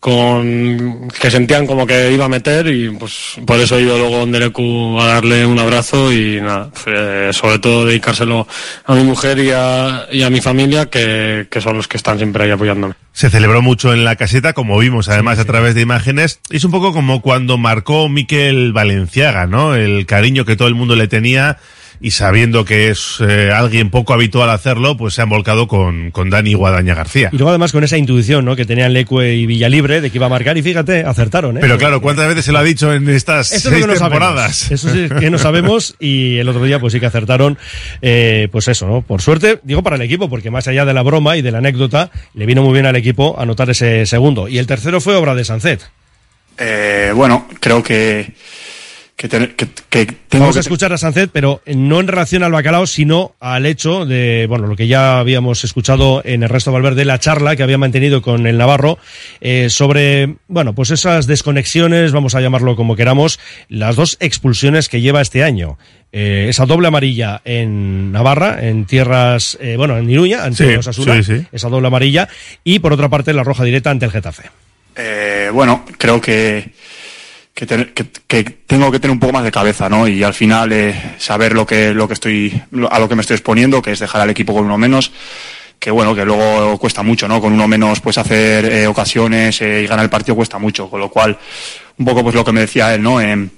con 0.00 1.08
que 1.20 1.30
sentían 1.30 1.66
como 1.66 1.86
que 1.86 2.12
iba 2.12 2.26
a 2.26 2.28
meter 2.28 2.68
y 2.68 2.88
pues 2.90 3.34
por 3.44 3.58
eso 3.58 3.76
he 3.76 3.82
ido 3.82 3.98
luego 3.98 4.18
donde 4.18 4.38
Lecu 4.38 4.98
a 5.00 5.06
darle 5.06 5.44
un 5.44 5.58
abrazo 5.58 6.12
y 6.12 6.40
nada, 6.40 6.70
eh, 6.86 7.30
sobre 7.32 7.58
todo 7.58 7.86
dedicárselo 7.86 8.46
a 8.86 8.94
mi 8.94 9.02
mujer 9.02 9.38
y 9.40 9.50
a, 9.50 10.06
y 10.12 10.22
a 10.22 10.30
mi 10.30 10.40
familia 10.40 10.86
que, 10.86 11.48
que 11.50 11.60
son 11.60 11.76
los 11.76 11.88
que 11.88 11.96
están 11.96 12.18
siempre 12.18 12.44
ahí 12.44 12.50
apoyándome. 12.50 12.94
Se 13.12 13.30
celebró 13.30 13.62
mucho 13.62 13.92
en 13.92 14.04
la 14.04 14.14
caseta, 14.14 14.52
como 14.52 14.78
vimos 14.78 15.08
además 15.08 15.40
a 15.40 15.44
través 15.44 15.74
de 15.74 15.80
imágenes. 15.80 16.38
Es 16.50 16.62
un 16.62 16.70
poco 16.70 16.92
como 16.92 17.20
cuando 17.20 17.58
marcó 17.58 18.08
Miquel 18.08 18.72
Valenciaga, 18.72 19.46
¿no? 19.46 19.74
El 19.74 20.06
cariño 20.06 20.44
que 20.44 20.54
todo 20.54 20.68
el 20.68 20.76
mundo 20.76 20.94
le 20.94 21.08
tenía 21.08 21.58
y 22.00 22.12
sabiendo 22.12 22.64
que 22.64 22.88
es 22.88 23.16
eh, 23.20 23.50
alguien 23.52 23.90
poco 23.90 24.14
habitual 24.14 24.50
hacerlo, 24.50 24.96
pues 24.96 25.14
se 25.14 25.22
han 25.22 25.28
volcado 25.28 25.66
con, 25.66 26.10
con 26.10 26.30
Dani 26.30 26.54
Guadaña 26.54 26.94
García. 26.94 27.30
Y 27.32 27.36
luego 27.36 27.50
además 27.50 27.72
con 27.72 27.84
esa 27.84 27.96
intuición, 27.96 28.44
¿no? 28.44 28.56
Que 28.56 28.64
tenían 28.64 28.92
Lecue 28.92 29.34
y 29.34 29.46
Villalibre 29.46 30.00
de 30.00 30.10
que 30.10 30.18
iba 30.18 30.26
a 30.26 30.30
marcar 30.30 30.56
y 30.58 30.62
fíjate, 30.62 31.04
acertaron, 31.04 31.56
¿eh? 31.56 31.60
Pero 31.60 31.78
claro, 31.78 32.00
¿cuántas 32.00 32.28
veces 32.28 32.44
se 32.44 32.52
lo 32.52 32.58
ha 32.58 32.62
dicho 32.62 32.92
en 32.92 33.08
estas 33.08 33.52
Eso 33.52 33.70
seis 33.70 33.82
que 33.82 33.86
no 33.88 33.94
temporadas? 33.94 34.56
sabemos. 34.56 34.84
Eso 34.84 34.92
sí 34.92 35.08
que 35.20 35.30
no 35.30 35.38
sabemos 35.38 35.96
y 35.98 36.38
el 36.38 36.48
otro 36.48 36.64
día 36.64 36.78
pues 36.78 36.92
sí 36.92 37.00
que 37.00 37.06
acertaron, 37.06 37.58
eh, 38.02 38.48
pues 38.52 38.68
eso, 38.68 38.86
¿no? 38.86 39.02
Por 39.02 39.22
suerte, 39.22 39.60
digo 39.62 39.82
para 39.82 39.96
el 39.96 40.02
equipo, 40.02 40.28
porque 40.28 40.50
más 40.50 40.68
allá 40.68 40.84
de 40.84 40.94
la 40.94 41.02
broma 41.02 41.36
y 41.36 41.42
de 41.42 41.50
la 41.50 41.58
anécdota, 41.58 42.10
le 42.34 42.46
vino 42.46 42.62
muy 42.62 42.72
bien 42.72 42.86
al 42.86 42.96
equipo 42.96 43.36
anotar 43.38 43.70
ese 43.70 44.06
segundo. 44.06 44.48
Y 44.48 44.58
el 44.58 44.66
tercero 44.66 45.00
fue 45.00 45.14
obra 45.16 45.34
de 45.34 45.44
Sancet. 45.44 45.80
Eh, 46.58 47.12
bueno, 47.14 47.46
creo 47.60 47.82
que, 47.82 48.32
que, 49.18 49.28
ten- 49.28 49.52
que- 49.56 49.66
que 49.90 50.06
tengo 50.28 50.44
Vamos 50.44 50.56
a 50.56 50.60
escuchar 50.60 50.92
a 50.92 50.96
Sancet, 50.96 51.30
pero 51.32 51.60
no 51.66 51.98
en 51.98 52.06
relación 52.06 52.44
al 52.44 52.52
bacalao, 52.52 52.86
sino 52.86 53.34
al 53.40 53.66
hecho 53.66 54.06
de, 54.06 54.46
bueno, 54.48 54.68
lo 54.68 54.76
que 54.76 54.86
ya 54.86 55.18
habíamos 55.18 55.64
escuchado 55.64 56.22
en 56.24 56.44
el 56.44 56.48
resto 56.48 56.70
Valverde, 56.70 57.04
la 57.04 57.18
charla 57.18 57.56
que 57.56 57.64
había 57.64 57.78
mantenido 57.78 58.22
con 58.22 58.46
el 58.46 58.56
Navarro 58.56 58.96
eh, 59.40 59.70
sobre, 59.70 60.36
bueno, 60.46 60.72
pues 60.72 60.90
esas 60.92 61.26
desconexiones, 61.26 62.12
vamos 62.12 62.36
a 62.36 62.40
llamarlo 62.40 62.76
como 62.76 62.94
queramos, 62.94 63.40
las 63.68 63.96
dos 63.96 64.16
expulsiones 64.20 64.88
que 64.88 65.00
lleva 65.00 65.20
este 65.20 65.42
año. 65.42 65.78
Eh, 66.12 66.46
esa 66.48 66.64
doble 66.64 66.86
amarilla 66.88 67.42
en 67.44 68.12
Navarra, 68.12 68.58
en 68.66 68.84
tierras, 68.86 69.58
eh, 69.60 69.74
bueno, 69.76 69.98
en 69.98 70.08
Iruña, 70.08 70.44
ante 70.44 70.68
Sí, 70.68 70.74
Osasuna, 70.76 71.22
sí, 71.22 71.38
sí. 71.40 71.46
esa 71.50 71.68
doble 71.68 71.88
amarilla, 71.88 72.28
y 72.62 72.78
por 72.78 72.92
otra 72.92 73.08
parte 73.08 73.32
la 73.34 73.42
roja 73.42 73.64
directa 73.64 73.90
ante 73.90 74.06
el 74.06 74.12
Getafe. 74.12 74.44
Eh, 74.96 75.50
bueno, 75.52 75.84
creo 75.98 76.20
que, 76.20 76.70
que, 77.66 77.92
que- 77.92 78.06
que 78.28 78.44
tengo 78.66 78.90
que 78.92 79.00
tener 79.00 79.12
un 79.12 79.18
poco 79.18 79.32
más 79.32 79.42
de 79.44 79.50
cabeza, 79.50 79.88
¿no? 79.88 80.06
Y 80.06 80.22
al 80.22 80.34
final 80.34 80.70
eh, 80.72 80.94
saber 81.18 81.54
lo 81.54 81.66
que, 81.66 81.92
lo 81.92 82.06
que 82.06 82.14
estoy, 82.14 82.62
a 82.90 82.98
lo 82.98 83.08
que 83.08 83.14
me 83.16 83.22
estoy 83.22 83.34
exponiendo, 83.34 83.82
que 83.82 83.92
es 83.92 83.98
dejar 83.98 84.20
al 84.20 84.30
equipo 84.30 84.54
con 84.54 84.64
uno 84.64 84.78
menos, 84.78 85.10
que 85.80 85.90
bueno, 85.90 86.14
que 86.14 86.24
luego 86.24 86.78
cuesta 86.78 87.02
mucho, 87.02 87.26
¿no? 87.26 87.40
Con 87.40 87.52
uno 87.52 87.66
menos, 87.66 88.00
pues 88.00 88.16
hacer 88.18 88.64
eh, 88.66 88.86
ocasiones 88.86 89.60
eh, 89.62 89.82
y 89.82 89.86
ganar 89.86 90.04
el 90.04 90.10
partido 90.10 90.36
cuesta 90.36 90.58
mucho, 90.58 90.88
con 90.88 91.00
lo 91.00 91.08
cual, 91.10 91.36
un 91.98 92.04
poco 92.04 92.22
pues 92.22 92.34
lo 92.34 92.44
que 92.44 92.52
me 92.52 92.60
decía 92.60 92.94
él, 92.94 93.02
¿no? 93.02 93.20
Em, 93.20 93.48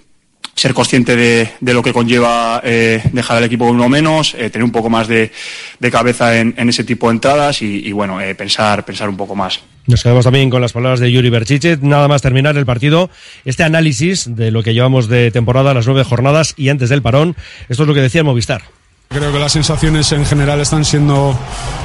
ser 0.54 0.74
consciente 0.74 1.16
de, 1.16 1.48
de 1.60 1.74
lo 1.74 1.82
que 1.82 1.92
conlleva 1.92 2.60
eh, 2.64 3.02
dejar 3.12 3.36
al 3.38 3.44
equipo 3.44 3.66
con 3.66 3.74
uno 3.76 3.88
menos, 3.88 4.32
tener 4.32 4.62
un 4.64 4.72
poco 4.72 4.90
más 4.90 5.08
de, 5.08 5.30
de 5.78 5.90
cabeza 5.90 6.36
en, 6.38 6.54
en 6.56 6.68
ese 6.68 6.84
tipo 6.84 7.08
de 7.08 7.14
entradas 7.14 7.62
y, 7.62 7.86
y, 7.86 7.92
bueno, 7.92 8.18
pensar, 8.36 8.84
pensar 8.84 9.08
un 9.08 9.16
poco 9.16 9.34
más. 9.34 9.60
Nos 9.90 10.04
quedamos 10.04 10.22
también 10.22 10.50
con 10.50 10.62
las 10.62 10.72
palabras 10.72 11.00
de 11.00 11.10
Yuri 11.10 11.30
Berchiche. 11.30 11.76
Nada 11.82 12.06
más 12.06 12.22
terminar 12.22 12.56
el 12.56 12.64
partido, 12.64 13.10
este 13.44 13.64
análisis 13.64 14.36
de 14.36 14.52
lo 14.52 14.62
que 14.62 14.72
llevamos 14.72 15.08
de 15.08 15.32
temporada, 15.32 15.74
las 15.74 15.86
nueve 15.86 16.04
jornadas 16.04 16.54
y 16.56 16.68
antes 16.68 16.90
del 16.90 17.02
parón. 17.02 17.34
Esto 17.68 17.82
es 17.82 17.88
lo 17.88 17.94
que 17.94 18.00
decía 18.00 18.22
Movistar. 18.22 18.62
Creo 19.12 19.32
que 19.32 19.40
las 19.40 19.50
sensaciones 19.50 20.12
en 20.12 20.24
general 20.24 20.60
están 20.60 20.84
siendo 20.84 21.36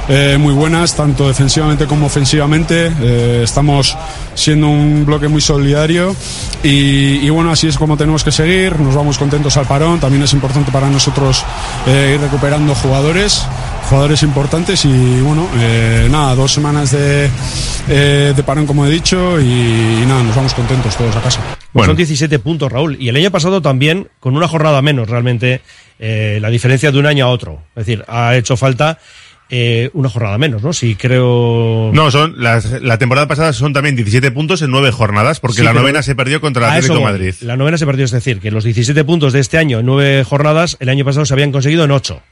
eh, 0.08 0.36
muy 0.38 0.54
buenas, 0.54 0.94
tanto 0.94 1.26
defensivamente 1.26 1.84
como 1.86 2.06
ofensivamente. 2.06 2.92
Eh, 3.00 3.40
estamos 3.42 3.98
siendo 4.34 4.68
un 4.68 5.04
bloque 5.04 5.26
muy 5.26 5.40
solidario 5.40 6.14
y, 6.62 7.26
y 7.26 7.28
bueno, 7.30 7.50
así 7.50 7.66
es 7.66 7.76
como 7.78 7.96
tenemos 7.96 8.22
que 8.22 8.30
seguir. 8.30 8.78
Nos 8.78 8.94
vamos 8.94 9.18
contentos 9.18 9.56
al 9.56 9.66
parón. 9.66 9.98
También 9.98 10.22
es 10.22 10.32
importante 10.34 10.70
para 10.70 10.88
nosotros 10.88 11.44
eh, 11.88 12.12
ir 12.14 12.20
recuperando 12.20 12.76
jugadores, 12.76 13.44
jugadores 13.90 14.22
importantes 14.22 14.84
y 14.84 15.20
bueno, 15.20 15.48
eh, 15.58 16.06
nada, 16.08 16.36
dos 16.36 16.52
semanas 16.52 16.92
de, 16.92 17.28
eh, 17.88 18.34
de 18.36 18.42
parón 18.44 18.66
como 18.66 18.86
he 18.86 18.90
dicho 18.90 19.40
y, 19.40 19.44
y 19.44 20.04
nada, 20.06 20.22
nos 20.22 20.36
vamos 20.36 20.54
contentos 20.54 20.94
todos 20.96 21.16
a 21.16 21.20
casa. 21.20 21.40
Bueno. 21.72 21.88
Son 21.90 21.96
17 21.96 22.38
puntos, 22.38 22.70
Raúl. 22.70 22.96
Y 23.00 23.08
el 23.08 23.16
año 23.16 23.32
pasado 23.32 23.60
también, 23.60 24.06
con 24.20 24.36
una 24.36 24.46
jornada 24.46 24.80
menos, 24.80 25.10
realmente, 25.10 25.60
eh, 25.98 26.38
la 26.40 26.50
diferencia 26.50 26.90
de 26.92 26.98
un 26.98 27.06
año 27.06 27.26
a 27.26 27.28
otro. 27.28 27.62
Es 27.76 27.86
decir, 27.86 28.04
ha 28.08 28.36
hecho 28.36 28.56
falta 28.56 28.98
eh, 29.48 29.90
una 29.92 30.08
jornada 30.08 30.38
menos, 30.38 30.62
¿no? 30.62 30.72
Si 30.72 30.96
creo... 30.96 31.90
No, 31.94 32.10
son 32.10 32.34
las, 32.42 32.82
la 32.82 32.98
temporada 32.98 33.28
pasada 33.28 33.52
son 33.52 33.72
también 33.72 33.94
17 33.94 34.30
puntos 34.32 34.60
en 34.62 34.70
nueve 34.70 34.90
jornadas, 34.90 35.38
porque 35.40 35.58
Sí, 35.58 35.62
la 35.62 35.72
novena 35.72 36.02
se 36.02 36.14
perdió 36.16 36.40
contra 36.40 36.66
el 36.72 36.84
eso 36.84 36.94
Atlético. 36.94 37.04
Madrid. 37.12 37.34
La 37.42 37.56
novena 37.56 37.78
se 37.78 37.86
perdió, 37.86 38.04
es 38.04 38.10
decir, 38.10 38.40
que 38.40 38.50
los 38.50 38.64
17 38.64 39.04
puntos 39.04 39.32
de 39.32 39.40
este 39.40 39.58
año 39.58 39.78
en 39.80 39.86
nueve 39.86 40.24
jornadas, 40.24 40.76
el 40.80 40.88
año 40.88 41.04
pasado 41.04 41.24
se 41.26 41.32
habían 41.34 41.52
conseguido 41.52 41.84
en 41.84 41.92
ocho. 41.92 42.22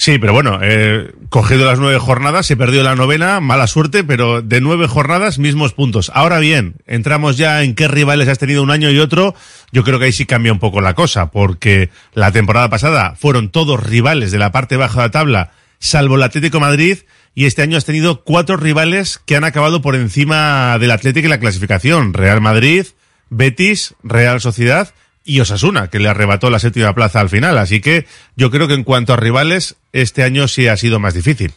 Sí, 0.00 0.20
pero 0.20 0.32
bueno, 0.32 0.60
eh, 0.62 1.12
cogido 1.28 1.66
las 1.66 1.80
nueve 1.80 1.98
jornadas, 1.98 2.46
se 2.46 2.56
perdió 2.56 2.84
la 2.84 2.94
novena, 2.94 3.40
mala 3.40 3.66
suerte, 3.66 4.04
pero 4.04 4.42
de 4.42 4.60
nueve 4.60 4.86
jornadas, 4.86 5.40
mismos 5.40 5.72
puntos. 5.72 6.12
Ahora 6.14 6.38
bien, 6.38 6.76
entramos 6.86 7.36
ya 7.36 7.64
en 7.64 7.74
qué 7.74 7.88
rivales 7.88 8.28
has 8.28 8.38
tenido 8.38 8.62
un 8.62 8.70
año 8.70 8.90
y 8.92 9.00
otro. 9.00 9.34
Yo 9.72 9.82
creo 9.82 9.98
que 9.98 10.04
ahí 10.04 10.12
sí 10.12 10.24
cambia 10.24 10.52
un 10.52 10.60
poco 10.60 10.80
la 10.80 10.94
cosa, 10.94 11.32
porque 11.32 11.90
la 12.14 12.30
temporada 12.30 12.70
pasada 12.70 13.16
fueron 13.16 13.50
todos 13.50 13.84
rivales 13.84 14.30
de 14.30 14.38
la 14.38 14.52
parte 14.52 14.76
baja 14.76 15.00
de 15.00 15.06
la 15.08 15.10
tabla, 15.10 15.50
salvo 15.80 16.14
el 16.14 16.22
Atlético 16.22 16.60
Madrid, 16.60 16.98
y 17.34 17.46
este 17.46 17.62
año 17.62 17.76
has 17.76 17.84
tenido 17.84 18.22
cuatro 18.22 18.56
rivales 18.56 19.20
que 19.26 19.34
han 19.34 19.44
acabado 19.44 19.82
por 19.82 19.96
encima 19.96 20.78
del 20.78 20.92
Atlético 20.92 21.26
y 21.26 21.30
la 21.30 21.40
clasificación. 21.40 22.14
Real 22.14 22.40
Madrid, 22.40 22.86
Betis, 23.30 23.96
Real 24.04 24.40
Sociedad 24.40 24.94
y 25.28 25.40
Osasuna, 25.40 25.88
que 25.88 25.98
le 25.98 26.08
arrebató 26.08 26.48
la 26.48 26.58
séptima 26.58 26.94
plaza 26.94 27.20
al 27.20 27.28
final. 27.28 27.58
Así 27.58 27.82
que 27.82 28.06
yo 28.34 28.50
creo 28.50 28.66
que 28.66 28.72
en 28.72 28.82
cuanto 28.82 29.12
a 29.12 29.16
rivales, 29.16 29.76
este 29.92 30.22
año 30.22 30.48
sí 30.48 30.68
ha 30.68 30.76
sido 30.78 30.98
más 31.00 31.12
difícil. 31.12 31.52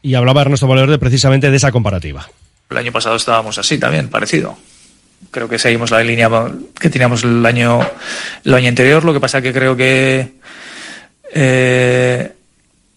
Y 0.00 0.14
hablaba 0.14 0.40
Ernesto 0.40 0.66
Valverde 0.66 0.98
precisamente 0.98 1.50
de 1.50 1.56
esa 1.58 1.70
comparativa. 1.70 2.26
El 2.70 2.78
año 2.78 2.92
pasado 2.92 3.16
estábamos 3.16 3.58
así 3.58 3.76
también, 3.76 4.08
parecido. 4.08 4.56
Creo 5.30 5.50
que 5.50 5.58
seguimos 5.58 5.90
la 5.90 6.02
línea 6.02 6.30
que 6.80 6.88
teníamos 6.88 7.24
el 7.24 7.44
año, 7.44 7.86
el 8.42 8.54
año 8.54 8.68
anterior. 8.70 9.04
Lo 9.04 9.12
que 9.12 9.20
pasa 9.20 9.42
que 9.42 9.52
creo 9.52 9.76
que 9.76 10.32
eh, 11.34 12.32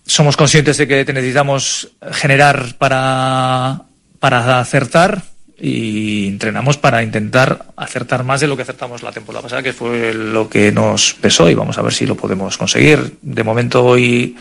somos 0.05 0.37
conscientes 0.37 0.77
de 0.77 0.87
que 0.87 1.13
necesitamos 1.13 1.89
generar 2.13 2.75
para, 2.77 3.81
para 4.19 4.59
acertar 4.61 5.21
y 5.59 6.27
entrenamos 6.27 6.77
para 6.77 7.01
intentar 7.01 7.65
acertar 7.75 8.23
más 8.23 8.41
de 8.41 8.47
lo 8.47 8.55
que 8.55 8.61
acertamos 8.61 9.01
la 9.01 9.11
temporada 9.11 9.41
pasada, 9.41 9.63
que 9.63 9.73
fue 9.73 10.13
lo 10.13 10.49
que 10.49 10.71
nos 10.71 11.15
pesó 11.15 11.49
y 11.49 11.55
vamos 11.55 11.77
a 11.77 11.81
ver 11.81 11.93
si 11.93 12.05
lo 12.05 12.15
podemos 12.15 12.57
conseguir. 12.57 13.17
De 13.21 13.43
momento 13.43 13.83
hoy 13.83 14.35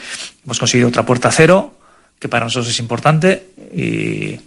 hemos 0.44 0.58
conseguido 0.58 0.88
otra 0.88 1.06
puerta 1.06 1.30
cero, 1.30 1.75
que 2.18 2.28
para 2.28 2.44
nosotros 2.44 2.68
es 2.68 2.78
importante 2.78 3.49
y, 3.75 4.38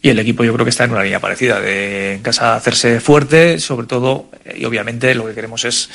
y 0.00 0.08
el 0.08 0.18
equipo 0.20 0.44
yo 0.44 0.52
creo 0.54 0.64
que 0.64 0.70
está 0.70 0.84
en 0.84 0.92
una 0.92 1.02
línea 1.02 1.20
parecida, 1.20 1.60
de 1.60 2.14
en 2.14 2.22
casa 2.22 2.54
hacerse 2.54 3.00
fuerte, 3.00 3.58
sobre 3.58 3.88
todo, 3.88 4.30
y 4.56 4.64
obviamente 4.64 5.14
lo 5.14 5.26
que 5.26 5.34
queremos 5.34 5.64
es 5.64 5.90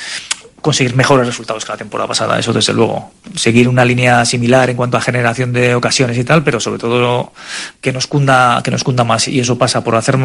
conseguir 0.64 0.96
mejores 0.96 1.26
resultados 1.26 1.62
que 1.62 1.72
la 1.72 1.76
temporada 1.76 2.08
pasada, 2.08 2.38
eso 2.38 2.50
desde 2.50 2.72
luego. 2.72 3.12
Seguir 3.34 3.68
una 3.68 3.84
línea 3.84 4.24
similar 4.24 4.70
en 4.70 4.76
cuanto 4.78 4.96
a 4.96 5.00
generación 5.02 5.52
de 5.52 5.74
ocasiones 5.74 6.16
y 6.16 6.24
tal, 6.24 6.42
pero 6.42 6.58
sobre 6.58 6.78
todo 6.78 7.34
que 7.82 7.92
nos 7.92 8.06
cunda, 8.06 8.62
que 8.64 8.70
nos 8.70 8.82
cunda 8.82 9.04
más. 9.04 9.28
Y 9.28 9.38
eso 9.40 9.58
pasa 9.58 9.84
por 9.84 9.94
hacer, 9.94 10.16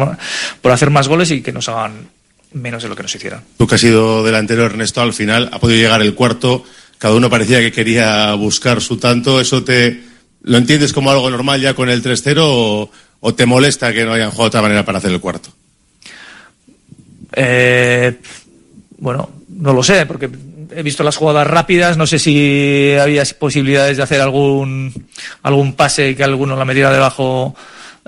por 0.62 0.72
hacer 0.72 0.88
más 0.88 1.08
goles 1.08 1.30
y 1.30 1.42
que 1.42 1.52
nos 1.52 1.68
hagan 1.68 2.08
menos 2.54 2.82
de 2.82 2.88
lo 2.88 2.96
que 2.96 3.02
nos 3.02 3.14
hicieran. 3.14 3.42
Tú 3.58 3.66
que 3.66 3.74
has 3.74 3.82
sido 3.82 4.24
delantero, 4.24 4.64
Ernesto, 4.64 5.02
al 5.02 5.12
final 5.12 5.50
ha 5.52 5.58
podido 5.58 5.78
llegar 5.78 6.00
el 6.00 6.14
cuarto, 6.14 6.64
cada 6.96 7.14
uno 7.14 7.28
parecía 7.28 7.60
que 7.60 7.70
quería 7.70 8.32
buscar 8.32 8.80
su 8.80 8.96
tanto, 8.96 9.42
¿eso 9.42 9.62
te 9.62 10.04
lo 10.40 10.56
entiendes 10.56 10.94
como 10.94 11.10
algo 11.10 11.28
normal 11.28 11.60
ya 11.60 11.74
con 11.74 11.90
el 11.90 12.02
3-0 12.02 12.38
o, 12.40 12.90
o, 13.20 13.34
te 13.34 13.44
molesta 13.44 13.92
que 13.92 14.06
no 14.06 14.14
hayan 14.14 14.30
jugado 14.30 14.44
de 14.44 14.48
otra 14.48 14.62
manera 14.62 14.86
para 14.86 14.96
hacer 14.96 15.12
el 15.12 15.20
cuarto? 15.20 15.50
Eh, 17.36 18.18
bueno, 19.00 19.30
no 19.48 19.72
lo 19.72 19.82
sé, 19.82 20.06
porque 20.06 20.30
he 20.74 20.82
visto 20.82 21.02
las 21.02 21.16
jugadas 21.16 21.46
rápidas, 21.46 21.96
no 21.96 22.06
sé 22.06 22.18
si 22.18 22.94
había 23.00 23.24
posibilidades 23.38 23.96
de 23.96 24.02
hacer 24.02 24.20
algún, 24.20 24.92
algún 25.42 25.74
pase 25.74 26.14
que 26.14 26.24
alguno 26.24 26.56
la 26.56 26.64
metiera 26.64 26.92
debajo 26.92 27.54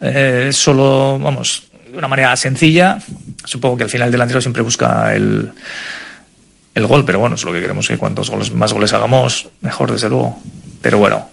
eh, 0.00 0.50
solo, 0.52 1.18
vamos, 1.18 1.64
de 1.90 1.98
una 1.98 2.08
manera 2.08 2.36
sencilla. 2.36 2.98
Supongo 3.44 3.78
que 3.78 3.84
al 3.84 3.90
final 3.90 4.06
el 4.06 4.12
delantero 4.12 4.40
siempre 4.40 4.62
busca 4.62 5.14
el, 5.14 5.52
el 6.74 6.86
gol, 6.86 7.04
pero 7.04 7.18
bueno, 7.18 7.34
es 7.34 7.44
lo 7.44 7.52
que 7.52 7.60
queremos, 7.60 7.88
que 7.88 7.98
cuantos 7.98 8.30
goles, 8.30 8.52
más 8.52 8.72
goles 8.72 8.92
hagamos, 8.92 9.48
mejor 9.60 9.92
desde 9.92 10.08
luego. 10.08 10.40
Pero 10.80 10.98
bueno, 10.98 11.28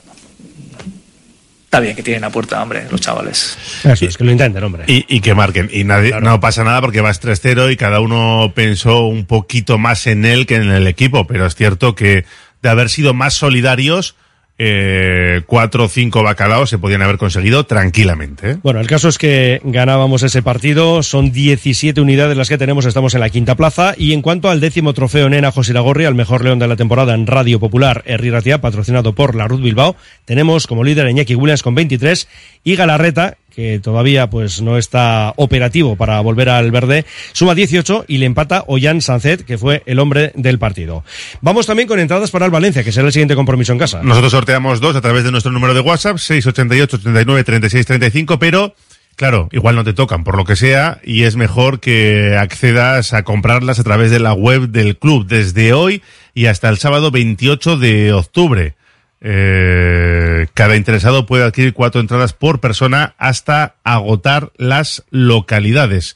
está 1.70 1.80
bien 1.80 1.96
que 1.96 2.02
tienen 2.02 2.24
a 2.24 2.32
puerta, 2.32 2.60
hombre, 2.64 2.88
los 2.90 3.00
chavales. 3.00 3.56
Eso, 3.84 4.06
es 4.06 4.18
que 4.18 4.24
lo 4.24 4.32
intenten, 4.32 4.64
hombre. 4.64 4.86
Y, 4.88 5.06
y 5.08 5.22
que 5.22 5.36
marquen. 5.36 5.70
Y 5.72 5.84
nadie, 5.84 6.10
claro. 6.10 6.26
no 6.26 6.40
pasa 6.40 6.64
nada 6.64 6.82
porque 6.82 7.00
vas 7.00 7.22
3-0 7.22 7.72
y 7.72 7.78
cada 7.78 8.00
uno 8.00 8.54
pensó 8.56 9.02
un 9.06 9.26
poquito 9.26 9.78
más 9.78 10.08
en 10.08 10.26
él 10.26 10.48
que 10.48 10.56
en 10.56 10.72
el 10.72 10.88
equipo. 10.88 11.28
Pero 11.28 11.46
es 11.46 11.54
cierto 11.54 11.94
que 11.94 12.26
de 12.64 12.70
haber 12.70 12.90
sido 12.90 13.14
más 13.14 13.36
solidarios, 13.36 14.16
eh, 14.62 15.42
cuatro 15.46 15.86
o 15.86 15.88
cinco 15.88 16.22
bacalaos 16.22 16.70
se 16.70 16.78
podían 16.78 17.01
haber 17.01 17.18
conseguido 17.18 17.66
tranquilamente. 17.66 18.51
¿eh? 18.51 18.58
Bueno, 18.62 18.82
el 18.82 18.88
caso 18.88 19.08
es 19.08 19.18
que 19.18 19.62
ganábamos 19.63 20.22
ese 20.22 20.44
partido, 20.44 21.01
son 21.01 21.32
17 21.32 22.01
unidades 22.01 22.36
las 22.36 22.50
que 22.50 22.58
tenemos, 22.58 22.86
estamos 22.86 23.13
en 23.13 23.22
la 23.22 23.30
quinta 23.30 23.56
plaza. 23.56 23.95
Y 23.98 24.12
en 24.12 24.22
cuanto 24.22 24.50
al 24.50 24.60
décimo 24.60 24.93
trofeo 24.93 25.30
Nena 25.30 25.52
José 25.52 25.74
Lagorri, 25.74 26.04
al 26.04 26.13
mejor 26.13 26.43
león 26.43 26.60
de 26.60 26.67
la 26.67 26.76
temporada 26.76 27.15
en 27.15 27.26
Radio 27.26 27.60
Popular, 27.60 28.04
Herri 28.06 28.30
Ratia, 28.32 28.60
patrocinado 28.60 29.15
por 29.15 29.34
la 29.34 29.48
Ruth 29.48 29.62
Bilbao, 29.62 29.95
tenemos 30.26 30.67
como 30.67 30.84
líder 30.84 31.06
a 31.06 31.12
Iñaki 31.12 31.36
Williams 31.36 31.63
con 31.63 31.74
23 31.74 32.28
y 32.65 32.76
Galarreta, 32.76 33.38
que 33.60 33.80
todavía 33.80 34.30
pues 34.30 34.62
no 34.62 34.78
está 34.78 35.34
operativo 35.36 35.98
para 35.98 36.22
volver 36.22 36.48
al 36.48 36.72
verde, 36.72 37.06
suma 37.34 37.56
18 37.56 38.06
y 38.08 38.19
le 38.19 38.26
empata 38.26 38.63
Ollán 38.67 39.02
Sancet, 39.02 39.43
que 39.43 39.58
fue 39.58 39.84
el 39.86 40.00
hombre 40.00 40.32
del 40.36 40.60
partido. 40.60 41.04
Vamos 41.41 41.65
también 41.65 41.86
con 41.86 42.00
entradas 42.00 42.32
para 42.32 42.45
el 42.45 42.52
Valencia, 42.52 42.86
que 42.86 42.93
será 42.93 43.08
el 43.08 43.12
siguiente 43.12 43.36
compromiso 43.36 43.74
en 43.74 43.80
casa. 43.80 44.02
Nosotros 44.02 44.32
sorteamos 44.32 44.80
dos 44.80 44.95
a 44.95 45.02
través 45.02 45.26
de 45.26 45.32
nuestro 45.32 45.52
número 45.52 45.74
de 45.74 45.82
WhatsApp, 45.82 46.19
688 46.19 46.95
89 47.02 47.43
36 47.43 47.86
35, 47.86 48.39
pero 48.39 48.74
Claro, 49.17 49.50
igual 49.52 49.76
no 49.76 49.84
te 49.84 49.91
tocan 49.91 50.24
por 50.24 50.38
lo 50.38 50.45
que 50.45 50.56
sea 50.56 51.02
y 51.04 51.24
es 51.24 51.36
mejor 51.36 51.82
que 51.82 52.38
accedas 52.38 53.12
a 53.12 53.24
comprarlas 53.24 53.78
a 53.78 53.84
través 53.84 54.12
de 54.12 54.22
la 54.22 54.32
web 54.32 54.69
del 54.69 54.98
club 54.98 55.28
desde 55.28 55.74
hoy 55.74 56.02
y 56.34 56.45
hasta 56.45 56.69
el 56.69 56.78
sábado 56.78 57.12
28 57.12 57.76
de 57.76 58.13
octubre. 58.13 58.76
Eh, 59.21 60.47
cada 60.53 60.75
interesado 60.75 61.25
puede 61.25 61.43
adquirir 61.43 61.73
cuatro 61.73 61.99
entradas 61.99 62.34
por 62.34 62.60
persona 62.60 63.15
hasta 63.17 63.75
agotar 63.84 64.51
las 64.58 65.03
localidades. 65.10 66.15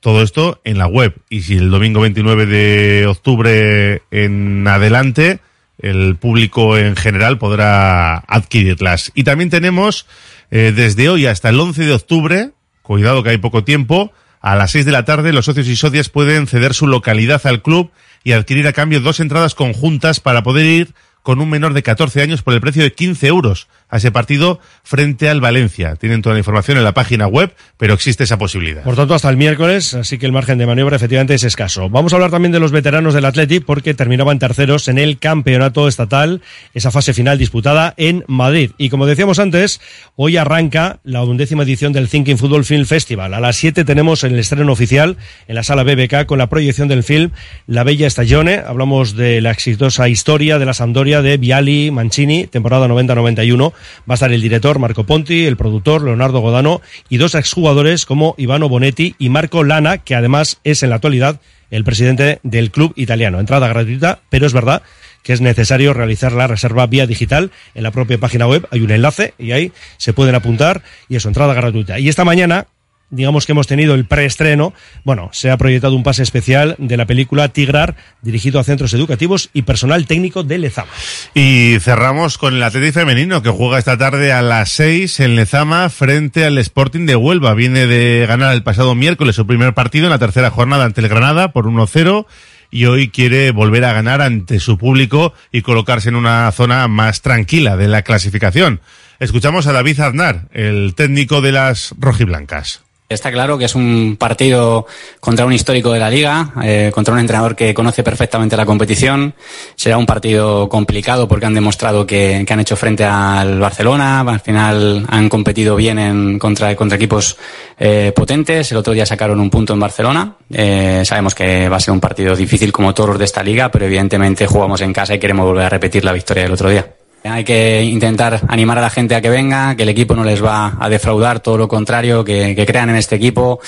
Todo 0.00 0.22
esto 0.22 0.60
en 0.64 0.78
la 0.78 0.86
web. 0.86 1.14
Y 1.28 1.42
si 1.42 1.56
el 1.56 1.70
domingo 1.70 2.00
29 2.00 2.46
de 2.46 3.06
octubre 3.06 4.02
en 4.10 4.66
adelante, 4.68 5.40
el 5.78 6.16
público 6.16 6.78
en 6.78 6.96
general 6.96 7.38
podrá 7.38 8.18
adquirirlas. 8.18 9.10
Y 9.14 9.24
también 9.24 9.50
tenemos 9.50 10.06
eh, 10.50 10.72
desde 10.74 11.08
hoy 11.08 11.26
hasta 11.26 11.48
el 11.48 11.58
11 11.58 11.84
de 11.84 11.92
octubre, 11.92 12.50
cuidado 12.82 13.22
que 13.22 13.30
hay 13.30 13.38
poco 13.38 13.64
tiempo, 13.64 14.12
a 14.40 14.54
las 14.54 14.70
6 14.70 14.84
de 14.84 14.92
la 14.92 15.04
tarde 15.04 15.32
los 15.32 15.46
socios 15.46 15.66
y 15.66 15.74
socias 15.74 16.08
pueden 16.08 16.46
ceder 16.46 16.72
su 16.72 16.86
localidad 16.86 17.44
al 17.46 17.62
club 17.62 17.90
y 18.22 18.32
adquirir 18.32 18.68
a 18.68 18.72
cambio 18.72 19.00
dos 19.00 19.18
entradas 19.18 19.54
conjuntas 19.54 20.20
para 20.20 20.42
poder 20.42 20.66
ir 20.66 20.94
con 21.26 21.40
un 21.40 21.50
menor 21.50 21.74
de 21.74 21.82
14 21.82 22.22
años 22.22 22.42
por 22.42 22.54
el 22.54 22.60
precio 22.60 22.84
de 22.84 22.92
15 22.92 23.26
euros 23.26 23.66
a 23.88 23.98
ese 23.98 24.10
partido 24.10 24.58
frente 24.82 25.28
al 25.28 25.40
Valencia. 25.40 25.96
Tienen 25.96 26.22
toda 26.22 26.34
la 26.34 26.40
información 26.40 26.78
en 26.78 26.84
la 26.84 26.94
página 26.94 27.26
web, 27.26 27.52
pero 27.76 27.94
existe 27.94 28.24
esa 28.24 28.38
posibilidad. 28.38 28.82
Por 28.82 28.96
tanto, 28.96 29.14
hasta 29.14 29.28
el 29.30 29.36
miércoles, 29.36 29.94
así 29.94 30.18
que 30.18 30.26
el 30.26 30.32
margen 30.32 30.58
de 30.58 30.66
maniobra 30.66 30.96
efectivamente 30.96 31.34
es 31.34 31.44
escaso. 31.44 31.88
Vamos 31.88 32.12
a 32.12 32.16
hablar 32.16 32.30
también 32.30 32.52
de 32.52 32.60
los 32.60 32.72
veteranos 32.72 33.14
del 33.14 33.24
Athletic 33.24 33.64
porque 33.64 33.94
terminaban 33.94 34.38
terceros 34.38 34.88
en 34.88 34.98
el 34.98 35.18
campeonato 35.18 35.86
estatal, 35.86 36.42
esa 36.74 36.90
fase 36.90 37.14
final 37.14 37.38
disputada 37.38 37.94
en 37.96 38.24
Madrid. 38.26 38.72
Y 38.78 38.90
como 38.90 39.06
decíamos 39.06 39.38
antes, 39.38 39.80
hoy 40.16 40.36
arranca 40.36 40.98
la 41.04 41.22
undécima 41.22 41.62
edición 41.62 41.92
del 41.92 42.08
Thinking 42.08 42.38
Football 42.38 42.64
Film 42.64 42.86
Festival. 42.86 43.34
A 43.34 43.40
las 43.40 43.56
7 43.56 43.84
tenemos 43.84 44.24
el 44.24 44.38
estreno 44.38 44.72
oficial 44.72 45.16
en 45.46 45.54
la 45.54 45.62
sala 45.62 45.84
BBK 45.84 46.26
con 46.26 46.38
la 46.38 46.48
proyección 46.48 46.88
del 46.88 47.04
film 47.04 47.30
La 47.66 47.84
Bella 47.84 48.10
Stagione. 48.10 48.62
Hablamos 48.66 49.16
de 49.16 49.40
la 49.40 49.52
exitosa 49.52 50.08
historia 50.08 50.58
de 50.58 50.66
la 50.66 50.74
Sampdoria 50.74 51.22
de 51.22 51.36
Viali 51.36 51.90
Mancini, 51.90 52.46
temporada 52.46 52.88
90-91 52.88 53.72
va 54.08 54.12
a 54.12 54.14
estar 54.14 54.32
el 54.32 54.42
director 54.42 54.78
Marco 54.78 55.04
Ponti, 55.04 55.46
el 55.46 55.56
productor 55.56 56.02
Leonardo 56.02 56.40
Godano 56.40 56.80
y 57.08 57.16
dos 57.16 57.34
exjugadores 57.34 58.06
como 58.06 58.34
Ivano 58.38 58.68
Bonetti 58.68 59.14
y 59.18 59.28
Marco 59.28 59.64
Lana, 59.64 59.98
que 59.98 60.14
además 60.14 60.58
es 60.64 60.82
en 60.82 60.90
la 60.90 60.96
actualidad 60.96 61.40
el 61.70 61.84
presidente 61.84 62.40
del 62.42 62.70
club 62.70 62.92
italiano. 62.96 63.40
Entrada 63.40 63.68
gratuita, 63.68 64.20
pero 64.30 64.46
es 64.46 64.52
verdad 64.52 64.82
que 65.22 65.32
es 65.32 65.40
necesario 65.40 65.92
realizar 65.92 66.32
la 66.32 66.46
reserva 66.46 66.86
vía 66.86 67.06
digital 67.06 67.50
en 67.74 67.82
la 67.82 67.90
propia 67.90 68.18
página 68.18 68.46
web. 68.46 68.68
Hay 68.70 68.80
un 68.80 68.92
enlace 68.92 69.34
y 69.38 69.50
ahí 69.50 69.72
se 69.96 70.12
pueden 70.12 70.36
apuntar 70.36 70.82
y 71.08 71.16
eso, 71.16 71.28
entrada 71.28 71.52
gratuita. 71.52 71.98
Y 71.98 72.08
esta 72.08 72.24
mañana 72.24 72.68
digamos 73.10 73.46
que 73.46 73.52
hemos 73.52 73.66
tenido 73.66 73.94
el 73.94 74.04
preestreno, 74.04 74.72
bueno, 75.04 75.30
se 75.32 75.50
ha 75.50 75.56
proyectado 75.56 75.94
un 75.94 76.02
pase 76.02 76.22
especial 76.22 76.74
de 76.78 76.96
la 76.96 77.06
película 77.06 77.48
Tigrar, 77.48 77.96
dirigido 78.22 78.58
a 78.58 78.64
centros 78.64 78.92
educativos 78.94 79.50
y 79.52 79.62
personal 79.62 80.06
técnico 80.06 80.42
de 80.42 80.58
Lezama. 80.58 80.90
Y 81.34 81.76
cerramos 81.80 82.38
con 82.38 82.54
el 82.54 82.62
Atlético 82.62 83.00
femenino 83.00 83.42
que 83.42 83.50
juega 83.50 83.78
esta 83.78 83.98
tarde 83.98 84.32
a 84.32 84.42
las 84.42 84.70
6 84.70 85.20
en 85.20 85.36
Lezama 85.36 85.88
frente 85.90 86.44
al 86.44 86.58
Sporting 86.58 87.06
de 87.06 87.16
Huelva. 87.16 87.54
Viene 87.54 87.86
de 87.86 88.26
ganar 88.26 88.54
el 88.54 88.62
pasado 88.62 88.94
miércoles 88.94 89.36
su 89.36 89.46
primer 89.46 89.74
partido 89.74 90.06
en 90.06 90.10
la 90.10 90.18
tercera 90.18 90.50
jornada 90.50 90.84
ante 90.84 91.00
el 91.00 91.08
Granada 91.08 91.52
por 91.52 91.66
1-0 91.66 92.26
y 92.70 92.86
hoy 92.86 93.08
quiere 93.08 93.52
volver 93.52 93.84
a 93.84 93.92
ganar 93.92 94.22
ante 94.22 94.58
su 94.60 94.76
público 94.78 95.32
y 95.52 95.62
colocarse 95.62 96.08
en 96.08 96.16
una 96.16 96.50
zona 96.52 96.88
más 96.88 97.22
tranquila 97.22 97.76
de 97.76 97.88
la 97.88 98.02
clasificación. 98.02 98.80
Escuchamos 99.18 99.66
a 99.66 99.72
David 99.72 100.00
Aznar, 100.00 100.48
el 100.52 100.94
técnico 100.94 101.40
de 101.40 101.52
las 101.52 101.94
rojiblancas 101.98 102.85
Está 103.08 103.30
claro 103.30 103.56
que 103.56 103.66
es 103.66 103.76
un 103.76 104.16
partido 104.18 104.84
contra 105.20 105.46
un 105.46 105.52
histórico 105.52 105.92
de 105.92 106.00
la 106.00 106.10
liga, 106.10 106.52
eh, 106.64 106.90
contra 106.92 107.14
un 107.14 107.20
entrenador 107.20 107.54
que 107.54 107.72
conoce 107.72 108.02
perfectamente 108.02 108.56
la 108.56 108.66
competición. 108.66 109.32
Será 109.76 109.96
un 109.96 110.06
partido 110.06 110.68
complicado 110.68 111.28
porque 111.28 111.46
han 111.46 111.54
demostrado 111.54 112.04
que, 112.04 112.44
han 112.48 112.60
hecho 112.60 112.74
frente 112.74 113.04
al 113.04 113.60
Barcelona. 113.60 114.20
Al 114.22 114.40
final 114.40 115.06
han 115.08 115.28
competido 115.28 115.76
bien 115.76 116.00
en, 116.00 116.38
contra, 116.40 116.74
contra 116.74 116.96
equipos 116.96 117.36
eh, 117.78 118.12
potentes. 118.14 118.72
El 118.72 118.78
otro 118.78 118.92
día 118.92 119.06
sacaron 119.06 119.38
un 119.38 119.50
punto 119.50 119.72
en 119.72 119.78
Barcelona. 119.78 120.38
Eh, 120.52 121.02
sabemos 121.04 121.32
que 121.32 121.68
va 121.68 121.76
a 121.76 121.80
ser 121.80 121.92
un 121.92 122.00
partido 122.00 122.34
difícil 122.34 122.72
como 122.72 122.92
todos 122.92 123.10
los 123.10 123.18
de 123.20 123.26
esta 123.26 123.44
liga, 123.44 123.70
pero 123.70 123.86
evidentemente 123.86 124.48
jugamos 124.48 124.80
en 124.80 124.92
casa 124.92 125.14
y 125.14 125.20
queremos 125.20 125.46
volver 125.46 125.66
a 125.66 125.68
repetir 125.68 126.04
la 126.04 126.12
victoria 126.12 126.42
del 126.42 126.52
otro 126.54 126.70
día. 126.70 126.95
Hay 127.28 127.44
que 127.44 127.82
intentar 127.84 128.40
animar 128.48 128.78
a 128.78 128.82
la 128.82 128.90
gente 128.90 129.14
a 129.14 129.20
que 129.20 129.30
venga, 129.30 129.74
que 129.76 129.82
el 129.82 129.88
equipo 129.88 130.14
no 130.14 130.24
les 130.24 130.42
va 130.44 130.76
a 130.78 130.88
defraudar, 130.88 131.40
todo 131.40 131.58
lo 131.58 131.68
contrario, 131.68 132.24
que, 132.24 132.54
que 132.54 132.66
crean 132.66 132.90
en 132.90 132.96
este 132.96 133.16
equipo, 133.16 133.60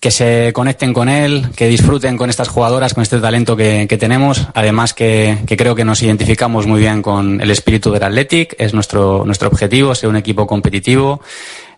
que 0.00 0.10
se 0.10 0.52
conecten 0.52 0.92
con 0.92 1.08
él, 1.08 1.48
que 1.56 1.66
disfruten 1.68 2.16
con 2.16 2.30
estas 2.30 2.48
jugadoras, 2.48 2.94
con 2.94 3.02
este 3.02 3.18
talento 3.18 3.56
que, 3.56 3.86
que 3.88 3.98
tenemos. 3.98 4.46
Además 4.54 4.94
que, 4.94 5.38
que, 5.46 5.56
creo 5.56 5.74
que 5.74 5.84
nos 5.84 6.02
identificamos 6.02 6.66
muy 6.66 6.80
bien 6.80 7.02
con 7.02 7.40
el 7.40 7.50
espíritu 7.50 7.90
del 7.90 8.02
Athletic, 8.02 8.54
es 8.58 8.74
nuestro, 8.74 9.24
nuestro 9.24 9.48
objetivo, 9.48 9.94
ser 9.94 10.08
un 10.08 10.16
equipo 10.16 10.46
competitivo 10.46 11.20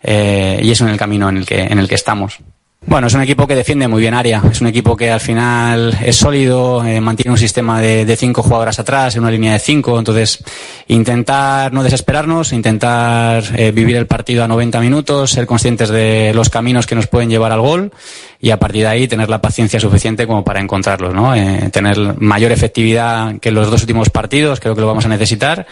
eh, 0.03 0.61
y 0.63 0.71
es 0.71 0.81
en 0.81 0.89
el 0.89 0.97
camino 0.97 1.29
en 1.29 1.39
el 1.39 1.47
que, 1.47 1.61
en 1.61 1.79
el 1.79 1.89
que 1.89 1.95
estamos. 1.95 2.39
Bueno, 2.89 3.09
es 3.09 3.13
un 3.13 3.21
equipo 3.21 3.47
que 3.47 3.55
defiende 3.55 3.87
muy 3.87 4.01
bien 4.01 4.15
área. 4.15 4.43
Es 4.51 4.63
un 4.63 4.67
equipo 4.67 4.97
que 4.97 5.11
al 5.11 5.21
final 5.21 5.95
es 6.03 6.17
sólido, 6.17 6.83
eh, 6.83 7.03
mantiene 7.03 7.33
un 7.33 7.37
sistema 7.37 7.83
de, 7.83 8.17
cinco 8.17 8.43
jugadoras 8.43 8.79
atrás, 8.79 9.15
en 9.15 9.21
una 9.21 9.31
línea 9.31 9.53
de 9.53 9.59
cinco. 9.59 9.99
Entonces, 9.99 10.43
intentar 10.87 11.71
no 11.71 11.83
desesperarnos, 11.83 12.55
intentar 12.55 13.45
eh, 13.57 13.73
vivir 13.73 13.97
el 13.97 14.07
partido 14.07 14.43
a 14.43 14.49
90 14.49 14.81
minutos, 14.81 15.33
ser 15.33 15.45
conscientes 15.45 15.91
de 15.91 16.33
los 16.35 16.49
caminos 16.49 16.87
que 16.87 16.95
nos 16.95 17.09
pueden 17.09 17.29
llevar 17.29 17.53
al 17.53 17.61
gol 17.61 17.93
y 18.41 18.53
a 18.53 18.59
partir 18.59 18.85
de 18.85 18.89
ahí 18.89 19.07
tener 19.07 19.29
la 19.29 19.43
paciencia 19.43 19.79
suficiente 19.79 20.27
como 20.27 20.43
para 20.43 20.59
encontrarlos, 20.59 21.13
¿no? 21.13 21.35
Eh, 21.35 21.69
tener 21.71 21.99
mayor 22.19 22.53
efectividad 22.53 23.39
que 23.39 23.51
en 23.51 23.55
los 23.55 23.71
dos 23.71 23.83
últimos 23.83 24.09
partidos, 24.09 24.61
creo 24.61 24.75
que 24.75 24.81
lo 24.81 24.87
vamos 24.87 25.05
a 25.05 25.11
necesitar 25.11 25.67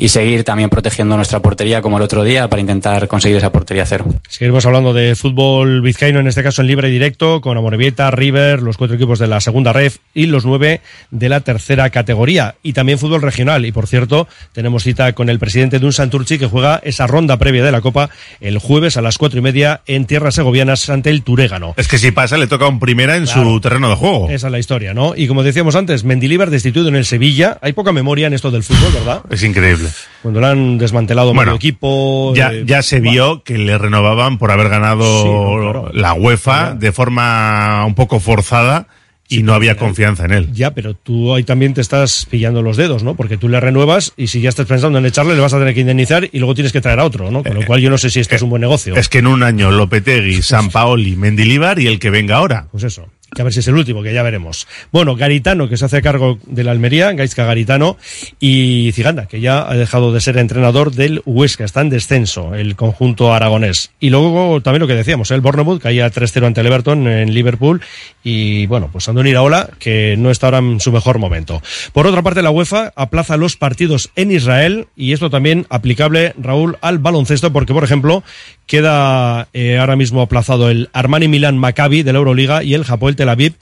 y 0.00 0.08
seguir 0.08 0.44
también 0.44 0.70
protegiendo 0.70 1.14
nuestra 1.14 1.40
portería 1.40 1.82
como 1.82 1.98
el 1.98 2.02
otro 2.02 2.24
día 2.24 2.48
para 2.48 2.60
intentar 2.60 3.06
conseguir 3.06 3.36
esa 3.36 3.52
portería 3.52 3.84
cero. 3.84 4.06
Seguimos 4.28 4.64
hablando 4.64 4.94
de 4.94 5.14
fútbol 5.14 5.82
vizcaíno, 5.82 6.20
en 6.20 6.26
este 6.26 6.42
caso 6.42 6.62
en 6.62 6.68
libre 6.68 6.88
y 6.88 6.92
directo, 6.92 7.42
con 7.42 7.58
Amorebieta, 7.58 8.10
River, 8.10 8.62
los 8.62 8.78
cuatro 8.78 8.96
equipos 8.96 9.18
de 9.18 9.26
la 9.26 9.42
segunda 9.42 9.74
ref 9.74 9.98
y 10.14 10.24
los 10.24 10.46
nueve 10.46 10.80
de 11.10 11.28
la 11.28 11.40
tercera 11.40 11.90
categoría. 11.90 12.54
Y 12.62 12.72
también 12.72 12.98
fútbol 12.98 13.20
regional. 13.20 13.66
Y 13.66 13.72
por 13.72 13.86
cierto, 13.86 14.26
tenemos 14.54 14.84
cita 14.84 15.12
con 15.12 15.28
el 15.28 15.38
presidente 15.38 15.78
de 15.78 15.84
un 15.84 15.92
Santurchi 15.92 16.38
que 16.38 16.46
juega 16.46 16.80
esa 16.82 17.06
ronda 17.06 17.36
previa 17.36 17.62
de 17.62 17.70
la 17.70 17.82
Copa 17.82 18.08
el 18.40 18.56
jueves 18.56 18.96
a 18.96 19.02
las 19.02 19.18
cuatro 19.18 19.40
y 19.40 19.42
media 19.42 19.82
en 19.86 20.06
tierras 20.06 20.34
segovianas 20.34 20.88
ante 20.88 21.10
el 21.10 21.22
Turégano. 21.22 21.74
Es 21.76 21.88
que 21.88 21.98
si 21.98 22.10
pasa, 22.10 22.38
le 22.38 22.46
toca 22.46 22.66
un 22.66 22.80
primera 22.80 23.16
en 23.16 23.26
claro, 23.26 23.42
su 23.42 23.60
terreno 23.60 23.90
de 23.90 23.96
juego. 23.96 24.30
Esa 24.30 24.46
es 24.46 24.50
la 24.50 24.58
historia, 24.58 24.94
¿no? 24.94 25.12
Y 25.14 25.28
como 25.28 25.42
decíamos 25.42 25.74
antes, 25.74 26.04
Mendilibar 26.04 26.48
destituido 26.48 26.88
en 26.88 26.96
el 26.96 27.04
Sevilla. 27.04 27.58
Hay 27.60 27.74
poca 27.74 27.92
memoria 27.92 28.28
en 28.28 28.32
esto 28.32 28.50
del 28.50 28.62
fútbol, 28.62 28.94
¿verdad? 28.94 29.20
Es 29.28 29.42
increíble. 29.42 29.89
Cuando 30.22 30.40
lo 30.40 30.46
han 30.46 30.78
desmantelado 30.78 31.28
bueno, 31.34 31.52
medio 31.52 31.56
equipo. 31.56 32.34
Ya, 32.34 32.52
eh, 32.52 32.64
ya 32.66 32.82
se 32.82 33.00
vio 33.00 33.42
que 33.42 33.58
le 33.58 33.78
renovaban 33.78 34.38
por 34.38 34.50
haber 34.50 34.68
ganado 34.68 35.22
sí, 35.22 35.28
claro. 35.62 35.90
la 35.92 36.14
UEFA 36.14 36.58
claro. 36.58 36.76
de 36.76 36.92
forma 36.92 37.84
un 37.86 37.94
poco 37.94 38.20
forzada 38.20 38.86
y 39.28 39.36
sí, 39.36 39.42
no 39.44 39.54
había 39.54 39.76
confianza 39.76 40.24
en 40.24 40.32
él. 40.32 40.52
Ya, 40.52 40.72
pero 40.72 40.94
tú 40.94 41.34
ahí 41.34 41.44
también 41.44 41.72
te 41.72 41.80
estás 41.80 42.26
pillando 42.28 42.62
los 42.62 42.76
dedos, 42.76 43.04
¿no? 43.04 43.14
Porque 43.14 43.36
tú 43.36 43.48
le 43.48 43.60
renuevas 43.60 44.12
y 44.16 44.26
si 44.26 44.40
ya 44.40 44.48
estás 44.48 44.66
pensando 44.66 44.98
en 44.98 45.06
echarle, 45.06 45.34
le 45.34 45.40
vas 45.40 45.54
a 45.54 45.58
tener 45.58 45.72
que 45.72 45.80
indemnizar 45.80 46.28
y 46.30 46.38
luego 46.38 46.54
tienes 46.54 46.72
que 46.72 46.80
traer 46.80 46.98
a 46.98 47.04
otro, 47.04 47.30
¿no? 47.30 47.44
Con 47.44 47.54
lo 47.54 47.64
cual 47.64 47.80
yo 47.80 47.90
no 47.90 47.98
sé 47.98 48.10
si 48.10 48.20
esto 48.20 48.34
eh, 48.34 48.36
es 48.36 48.42
un 48.42 48.50
buen 48.50 48.60
negocio. 48.60 48.96
Es 48.96 49.08
que 49.08 49.18
en 49.18 49.28
un 49.28 49.42
año 49.42 49.70
Lopetegui, 49.70 50.42
San 50.42 50.70
Paoli, 50.70 51.14
Mendilibar 51.14 51.78
y 51.78 51.86
el 51.86 51.98
que 51.98 52.10
venga 52.10 52.36
ahora. 52.36 52.66
Pues 52.72 52.84
eso 52.84 53.08
que 53.34 53.42
a 53.42 53.44
ver 53.44 53.52
si 53.52 53.60
es 53.60 53.68
el 53.68 53.76
último, 53.76 54.02
que 54.02 54.12
ya 54.12 54.22
veremos. 54.22 54.66
Bueno, 54.92 55.16
Garitano, 55.16 55.68
que 55.68 55.76
se 55.76 55.84
hace 55.84 56.02
cargo 56.02 56.38
de 56.46 56.64
la 56.64 56.72
Almería, 56.72 57.12
Gaisca 57.12 57.44
Garitano, 57.44 57.96
y 58.40 58.90
Ciganda, 58.92 59.26
que 59.26 59.40
ya 59.40 59.68
ha 59.68 59.74
dejado 59.76 60.12
de 60.12 60.20
ser 60.20 60.36
entrenador 60.38 60.92
del 60.92 61.22
Huesca, 61.24 61.64
está 61.64 61.80
en 61.80 61.90
descenso, 61.90 62.54
el 62.54 62.76
conjunto 62.76 63.32
aragonés. 63.32 63.90
Y 64.00 64.10
luego 64.10 64.60
también 64.62 64.80
lo 64.80 64.86
que 64.86 64.94
decíamos, 64.94 65.30
el 65.30 65.40
Bournemouth 65.40 65.80
caía 65.80 66.10
3-0 66.10 66.46
ante 66.46 66.60
el 66.60 66.66
Everton 66.66 67.06
en 67.06 67.34
Liverpool, 67.34 67.80
y 68.24 68.66
bueno, 68.66 68.88
pues 68.92 69.08
Andoni 69.08 69.30
Iraola, 69.30 69.70
que 69.78 70.16
no 70.18 70.30
está 70.30 70.48
ahora 70.48 70.58
en 70.58 70.80
su 70.80 70.92
mejor 70.92 71.18
momento. 71.18 71.62
Por 71.92 72.06
otra 72.06 72.22
parte, 72.22 72.42
la 72.42 72.50
UEFA 72.50 72.92
aplaza 72.96 73.36
los 73.36 73.56
partidos 73.56 74.10
en 74.16 74.32
Israel, 74.32 74.88
y 74.96 75.12
esto 75.12 75.30
también 75.30 75.66
aplicable, 75.70 76.34
Raúl, 76.38 76.78
al 76.80 76.98
baloncesto, 76.98 77.52
porque 77.52 77.72
por 77.72 77.84
ejemplo, 77.84 78.24
queda 78.66 79.48
eh, 79.52 79.78
ahora 79.78 79.96
mismo 79.96 80.22
aplazado 80.22 80.70
el 80.70 80.90
Armani 80.92 81.28
Milan 81.28 81.58
Maccabi 81.58 82.02
de 82.02 82.12
la 82.12 82.18
Euroliga 82.18 82.62
y 82.62 82.74
el 82.74 82.84
Japón 82.84 83.16
Tel 83.20 83.28
Aviv 83.28 83.52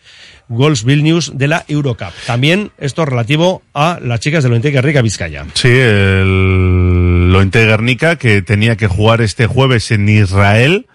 Gols 0.49 0.85
Vilnius 0.85 1.37
de 1.37 1.49
la 1.49 1.65
Eurocup. 1.67 2.13
También 2.29 2.71
esto 2.79 3.05
relativo 3.05 3.61
a 3.75 3.99
las 4.01 4.21
chicas 4.21 4.45
del 4.45 4.53
Ointe 4.53 4.71
Guernica 4.71 5.03
Vizcaya. 5.03 5.45
Sí, 5.55 5.69
el 5.69 7.33
Ointe 7.35 7.67
Guernica 7.67 8.15
que 8.15 8.41
tenía 8.41 8.77
que 8.77 8.87
jugar 8.87 9.21
este 9.21 9.49
jueves 9.49 9.91
en 9.91 10.09
Israel, 10.09 10.87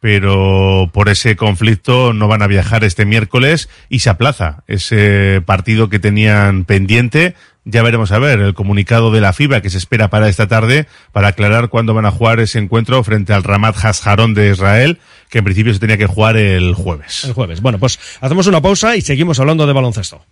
pero 0.00 0.90
por 0.92 1.08
ese 1.08 1.34
conflicto 1.34 2.12
no 2.12 2.28
van 2.28 2.42
a 2.42 2.46
viajar 2.46 2.84
este 2.84 3.06
miércoles 3.06 3.70
y 3.88 4.00
se 4.00 4.10
aplaza 4.10 4.64
ese 4.66 5.42
partido 5.46 5.88
que 5.88 5.98
tenían 5.98 6.66
pendiente. 6.66 7.34
Ya 7.64 7.82
veremos 7.82 8.12
a 8.12 8.18
ver 8.18 8.40
el 8.40 8.52
comunicado 8.52 9.10
de 9.12 9.22
la 9.22 9.32
FIBA 9.32 9.62
que 9.62 9.70
se 9.70 9.78
espera 9.78 10.10
para 10.10 10.28
esta 10.28 10.46
tarde 10.46 10.86
para 11.12 11.28
aclarar 11.28 11.70
cuándo 11.70 11.94
van 11.94 12.04
a 12.04 12.10
jugar 12.10 12.38
ese 12.38 12.58
encuentro 12.58 13.02
frente 13.02 13.32
al 13.32 13.44
Ramat 13.44 13.76
Hasharon 13.82 14.34
de 14.34 14.50
Israel, 14.50 14.98
que 15.30 15.38
en 15.38 15.44
principio 15.44 15.72
se 15.72 15.80
tenía 15.80 15.96
que 15.96 16.06
jugar 16.06 16.36
el 16.36 16.74
jueves. 16.74 17.24
El 17.24 17.32
jueves. 17.32 17.60
Bueno, 17.60 17.78
pues 17.78 17.98
hacemos 18.20 18.46
una 18.46 18.60
pausa 18.60 18.96
y 18.96 19.00
seguimos 19.00 19.38
hablando 19.38 19.66
de 19.66 19.72
baloncesto. 19.72 20.24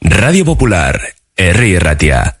Radio 0.00 0.44
Popular, 0.44 1.00
R. 1.36 1.78
Ratia. 1.78 2.40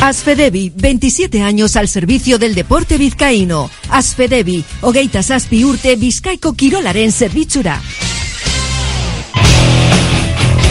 Asfedevi, 0.00 0.72
27 0.76 1.42
años 1.42 1.74
al 1.74 1.88
servicio 1.88 2.38
del 2.38 2.54
deporte 2.54 2.98
vizcaíno. 2.98 3.68
Asfedevi, 3.90 4.64
Ogeitas 4.80 5.32
Aspi 5.32 5.64
Urte, 5.64 5.96
Vizcaico 5.96 6.54
Kirolaren 6.54 7.10
Servichura. 7.10 7.82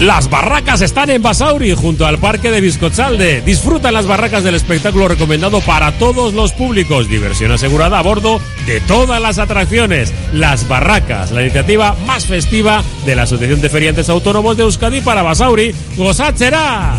Las 0.00 0.30
barracas 0.30 0.80
están 0.80 1.10
en 1.10 1.22
Basauri, 1.22 1.74
junto 1.74 2.06
al 2.06 2.18
parque 2.18 2.52
de 2.52 2.60
Biscochalde. 2.60 3.40
Disfruta 3.40 3.90
las 3.90 4.06
barracas 4.06 4.44
del 4.44 4.54
espectáculo 4.54 5.08
recomendado 5.08 5.60
para 5.60 5.90
todos 5.98 6.34
los 6.34 6.52
públicos. 6.52 7.08
Diversión 7.08 7.50
asegurada 7.50 7.98
a 7.98 8.02
bordo 8.02 8.40
de 8.64 8.80
todas 8.80 9.20
las 9.20 9.40
atracciones. 9.40 10.14
Las 10.32 10.68
barracas, 10.68 11.32
la 11.32 11.42
iniciativa 11.42 11.96
más 12.06 12.26
festiva 12.26 12.84
de 13.06 13.16
la 13.16 13.22
Asociación 13.22 13.60
de 13.60 13.70
Feriantes 13.70 14.08
Autónomos 14.08 14.56
de 14.56 14.62
Euskadi 14.62 15.00
para 15.00 15.22
Basauri. 15.22 15.74
¡Gozachera! 15.96 16.94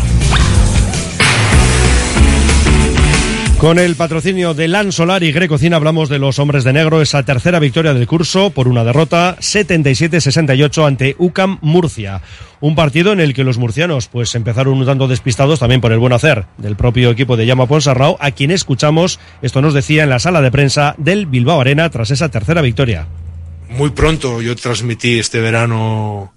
Con 3.60 3.78
el 3.78 3.94
patrocinio 3.94 4.54
de 4.54 4.68
Lan 4.68 4.90
Solar 4.90 5.22
y 5.22 5.32
Grecocina 5.32 5.76
hablamos 5.76 6.08
de 6.08 6.18
los 6.18 6.38
hombres 6.38 6.64
de 6.64 6.72
negro, 6.72 7.02
esa 7.02 7.24
tercera 7.24 7.58
victoria 7.58 7.92
del 7.92 8.06
curso 8.06 8.48
por 8.48 8.68
una 8.68 8.84
derrota 8.84 9.36
77-68 9.36 10.86
ante 10.86 11.14
UCAM 11.18 11.58
Murcia. 11.60 12.22
Un 12.62 12.74
partido 12.74 13.12
en 13.12 13.20
el 13.20 13.34
que 13.34 13.44
los 13.44 13.58
murcianos 13.58 14.08
pues 14.08 14.34
empezaron 14.34 14.78
un 14.78 14.86
tanto 14.86 15.08
despistados 15.08 15.58
también 15.58 15.82
por 15.82 15.92
el 15.92 15.98
buen 15.98 16.14
hacer 16.14 16.46
del 16.56 16.74
propio 16.74 17.10
equipo 17.10 17.36
de 17.36 17.44
Llama 17.44 17.66
Ponsarrao, 17.66 18.16
a 18.18 18.30
quien 18.30 18.50
escuchamos, 18.50 19.20
esto 19.42 19.60
nos 19.60 19.74
decía 19.74 20.04
en 20.04 20.08
la 20.08 20.20
sala 20.20 20.40
de 20.40 20.50
prensa 20.50 20.94
del 20.96 21.26
Bilbao 21.26 21.60
Arena 21.60 21.90
tras 21.90 22.10
esa 22.10 22.30
tercera 22.30 22.62
victoria. 22.62 23.08
Muy 23.68 23.90
pronto 23.90 24.40
yo 24.40 24.56
transmití 24.56 25.18
este 25.18 25.38
verano 25.42 26.32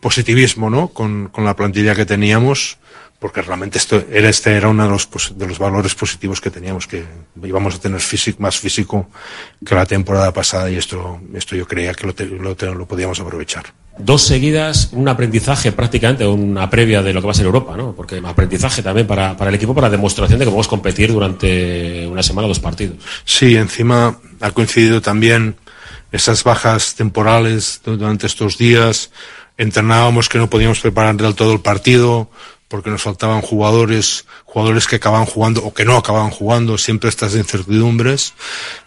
positivismo, 0.00 0.70
¿no? 0.70 0.88
Con, 0.88 1.28
con 1.28 1.44
la 1.44 1.54
plantilla 1.54 1.94
que 1.94 2.04
teníamos 2.04 2.78
porque 3.18 3.42
realmente 3.42 3.78
esto 3.78 4.04
era 4.10 4.28
este 4.28 4.54
era 4.54 4.68
uno 4.68 4.84
de 4.84 4.90
los, 4.90 5.08
de 5.36 5.46
los 5.46 5.58
valores 5.58 5.94
positivos 5.94 6.40
que 6.40 6.50
teníamos, 6.50 6.86
que 6.86 7.04
íbamos 7.42 7.74
a 7.74 7.78
tener 7.78 8.00
físico, 8.00 8.42
más 8.42 8.58
físico 8.58 9.08
que 9.64 9.74
la 9.74 9.86
temporada 9.86 10.32
pasada 10.32 10.70
y 10.70 10.76
esto, 10.76 11.20
esto 11.34 11.56
yo 11.56 11.66
creía 11.66 11.94
que 11.94 12.06
lo, 12.06 12.14
lo, 12.42 12.74
lo 12.74 12.86
podíamos 12.86 13.18
aprovechar. 13.20 13.64
Dos 13.96 14.22
seguidas, 14.22 14.88
un 14.92 15.08
aprendizaje 15.08 15.70
prácticamente, 15.70 16.26
una 16.26 16.68
previa 16.68 17.00
de 17.00 17.12
lo 17.12 17.20
que 17.20 17.26
va 17.26 17.30
a 17.30 17.34
ser 17.34 17.46
Europa, 17.46 17.76
¿no? 17.76 17.94
Porque 17.94 18.20
aprendizaje 18.24 18.82
también 18.82 19.06
para, 19.06 19.36
para 19.36 19.50
el 19.50 19.54
equipo, 19.54 19.74
para 19.74 19.88
demostración 19.88 20.38
de 20.38 20.44
que 20.44 20.50
podemos 20.50 20.68
competir 20.68 21.12
durante 21.12 22.06
una 22.08 22.22
semana 22.22 22.46
o 22.46 22.48
dos 22.48 22.58
partidos. 22.58 22.98
Sí, 23.24 23.56
encima 23.56 24.18
ha 24.40 24.50
coincidido 24.50 25.00
también 25.00 25.56
esas 26.10 26.44
bajas 26.44 26.94
temporales 26.94 27.80
durante 27.84 28.26
estos 28.26 28.58
días, 28.58 29.10
entrenábamos 29.56 30.28
que 30.28 30.38
no 30.38 30.50
podíamos 30.50 30.80
preparar 30.80 31.16
del 31.16 31.34
todo 31.34 31.52
el 31.52 31.60
partido, 31.60 32.28
porque 32.68 32.90
nos 32.90 33.02
faltaban 33.02 33.40
jugadores, 33.40 34.26
jugadores 34.44 34.86
que 34.86 34.96
acababan 34.96 35.26
jugando 35.26 35.64
o 35.64 35.74
que 35.74 35.84
no 35.84 35.96
acababan 35.96 36.30
jugando, 36.30 36.78
siempre 36.78 37.08
estas 37.08 37.34
incertidumbres 37.34 38.34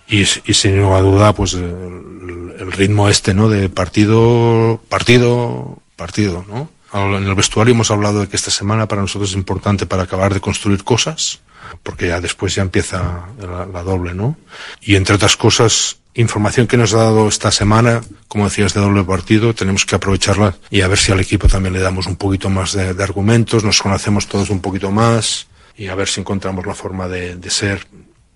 y, 0.08 0.22
y 0.22 0.54
sin 0.54 0.78
duda 0.78 1.34
pues 1.34 1.54
el, 1.54 2.56
el, 2.60 2.72
ritmo 2.72 3.10
este, 3.10 3.34
¿no? 3.34 3.50
De 3.50 3.70
partido, 3.70 4.82
partido, 4.90 5.78
partido, 5.96 6.46
¿no? 6.48 6.70
En 6.94 7.24
el 7.24 7.36
vestuario 7.36 7.74
hemos 7.74 7.92
hablado 7.92 8.22
de 8.22 8.28
que 8.28 8.38
esta 8.38 8.50
semana 8.50 8.88
para 8.88 9.02
nosotros 9.02 9.32
es 9.32 9.36
importante 9.36 9.86
para 9.86 10.04
acabar 10.04 10.34
de 10.34 10.40
construir 10.40 10.84
cosas, 10.84 11.42
porque 11.84 12.08
ya 12.08 12.22
después 12.22 12.56
ya 12.56 12.62
empieza 12.62 13.28
la, 13.40 13.66
la 13.66 13.84
doble, 13.84 14.14
¿no? 14.14 14.38
Y 14.82 14.96
entre 14.96 15.16
otras 15.16 15.36
cosas, 15.36 15.98
información 16.18 16.68
que 16.68 16.78
nos 16.78 16.94
ha 16.94 16.98
dado 16.98 17.28
esta 17.28 17.52
semana, 17.52 18.02
como 18.28 18.46
decías, 18.46 18.74
de 18.74 18.82
doble 18.82 19.04
partido, 19.04 19.54
tenemos 19.54 19.86
que 19.86 19.96
aprovecharla 19.96 20.56
y 20.70 20.82
a 20.82 20.88
ver 20.88 20.98
si 20.98 21.12
al 21.12 21.20
equipo 21.20 21.48
también 21.48 21.74
le 21.74 21.80
damos 21.80 22.08
un 22.08 22.16
poquito 22.16 22.50
más 22.50 22.74
de, 22.74 23.04
argumentos, 23.04 23.64
nos 23.64 23.82
conocemos 23.82 24.28
todos 24.28 24.50
un 24.50 24.60
poquito 24.60 24.92
más 24.92 25.48
y 25.76 25.88
a 25.88 25.96
ver 25.96 26.08
si 26.08 26.22
encontramos 26.22 26.66
la 26.66 26.74
forma 26.74 27.08
de 27.08 27.50
ser, 27.50 27.88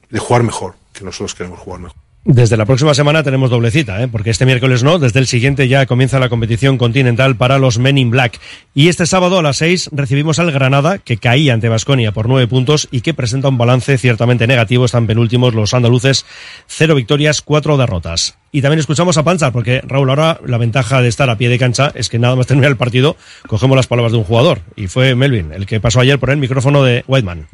de 0.09 0.19
jugar 0.19 0.43
mejor, 0.43 0.75
que 0.93 1.03
nosotros 1.03 1.33
queremos 1.35 1.59
jugar 1.59 1.81
mejor. 1.81 2.10
Desde 2.23 2.55
la 2.55 2.67
próxima 2.67 2.93
semana 2.93 3.23
tenemos 3.23 3.49
doble 3.49 3.71
cita, 3.71 3.99
¿eh? 4.03 4.07
porque 4.07 4.29
este 4.29 4.45
miércoles 4.45 4.83
no, 4.83 4.99
desde 4.99 5.19
el 5.19 5.25
siguiente 5.25 5.67
ya 5.67 5.87
comienza 5.87 6.19
la 6.19 6.29
competición 6.29 6.77
continental 6.77 7.35
para 7.35 7.57
los 7.57 7.79
Men 7.79 7.97
in 7.97 8.11
Black. 8.11 8.39
Y 8.75 8.89
este 8.89 9.07
sábado 9.07 9.39
a 9.39 9.41
las 9.41 9.57
seis 9.57 9.89
recibimos 9.91 10.37
al 10.37 10.51
Granada, 10.51 10.99
que 10.99 11.17
caía 11.17 11.55
ante 11.55 11.67
Basconia 11.67 12.11
por 12.11 12.29
nueve 12.29 12.47
puntos 12.47 12.87
y 12.91 13.01
que 13.01 13.15
presenta 13.15 13.47
un 13.47 13.57
balance 13.57 13.97
ciertamente 13.97 14.45
negativo. 14.45 14.85
Están 14.85 15.07
penúltimos 15.07 15.55
los 15.55 15.73
andaluces, 15.73 16.27
cero 16.67 16.93
victorias, 16.93 17.41
cuatro 17.41 17.75
derrotas. 17.75 18.37
Y 18.51 18.61
también 18.61 18.79
escuchamos 18.79 19.17
a 19.17 19.23
Panza, 19.23 19.51
porque 19.51 19.81
Raúl, 19.81 20.11
ahora 20.11 20.39
la 20.45 20.59
ventaja 20.59 21.01
de 21.01 21.07
estar 21.07 21.27
a 21.27 21.39
pie 21.39 21.49
de 21.49 21.57
cancha 21.57 21.91
es 21.95 22.07
que 22.07 22.19
nada 22.19 22.35
más 22.35 22.45
terminar 22.45 22.69
el 22.69 22.77
partido, 22.77 23.17
cogemos 23.47 23.75
las 23.75 23.87
palabras 23.87 24.11
de 24.11 24.19
un 24.19 24.25
jugador. 24.25 24.61
Y 24.75 24.85
fue 24.85 25.15
Melvin, 25.15 25.53
el 25.53 25.65
que 25.65 25.79
pasó 25.79 26.01
ayer 26.01 26.19
por 26.19 26.29
el 26.29 26.37
micrófono 26.37 26.83
de 26.83 27.03
Whiteman. 27.07 27.47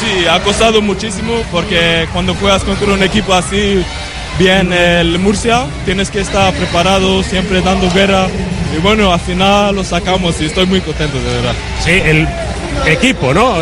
Sí, 0.00 0.26
ha 0.26 0.40
costado 0.40 0.82
muchísimo 0.82 1.42
porque 1.50 2.06
cuando 2.12 2.34
juegas 2.34 2.64
contra 2.64 2.92
un 2.92 3.02
equipo 3.02 3.32
así, 3.34 3.82
bien 4.38 4.72
el 4.72 5.18
Murcia, 5.18 5.66
tienes 5.84 6.10
que 6.10 6.20
estar 6.20 6.52
preparado, 6.54 7.22
siempre 7.22 7.60
dando 7.60 7.90
guerra. 7.90 8.26
Y 8.76 8.80
bueno, 8.80 9.12
al 9.12 9.20
final 9.20 9.76
lo 9.76 9.84
sacamos 9.84 10.40
y 10.40 10.46
estoy 10.46 10.66
muy 10.66 10.80
contento, 10.80 11.16
de 11.18 11.34
verdad. 11.36 11.54
Sí, 11.84 11.92
el 11.92 12.26
equipo, 12.86 13.32
¿no? 13.32 13.54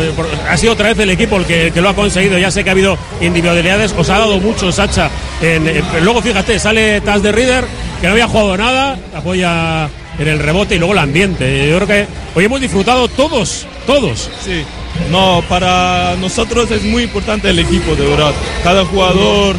Ha 0.49 0.57
sido 0.57 0.73
otra 0.73 0.89
vez 0.89 0.99
el 0.99 1.09
equipo 1.11 1.37
el 1.37 1.45
que, 1.45 1.71
que 1.71 1.81
lo 1.81 1.89
ha 1.89 1.93
conseguido. 1.93 2.37
Ya 2.37 2.51
sé 2.51 2.63
que 2.63 2.69
ha 2.69 2.73
habido 2.73 2.97
individualidades, 3.21 3.93
os 3.97 4.09
ha 4.09 4.17
dado 4.17 4.39
mucho 4.39 4.71
Sacha. 4.71 5.09
En, 5.41 5.67
en, 5.67 5.83
luego, 6.03 6.21
fíjate, 6.21 6.57
sale 6.59 7.01
Taz 7.01 7.21
de 7.21 7.31
Reader, 7.31 7.65
que 8.01 8.07
no 8.07 8.13
había 8.13 8.27
jugado 8.27 8.57
nada, 8.57 8.97
apoya 9.15 9.89
en 10.17 10.27
el 10.27 10.39
rebote 10.39 10.75
y 10.75 10.79
luego 10.79 10.93
el 10.93 10.99
ambiente. 10.99 11.69
Yo 11.69 11.75
creo 11.77 11.87
que 11.87 12.07
hoy 12.35 12.45
hemos 12.45 12.59
disfrutado 12.61 13.07
todos, 13.07 13.67
todos. 13.85 14.29
Sí, 14.43 14.63
no, 15.09 15.43
para 15.47 16.15
nosotros 16.17 16.71
es 16.71 16.83
muy 16.83 17.03
importante 17.03 17.49
el 17.49 17.59
equipo, 17.59 17.95
de 17.95 18.07
verdad. 18.07 18.33
Cada 18.63 18.85
jugador 18.85 19.55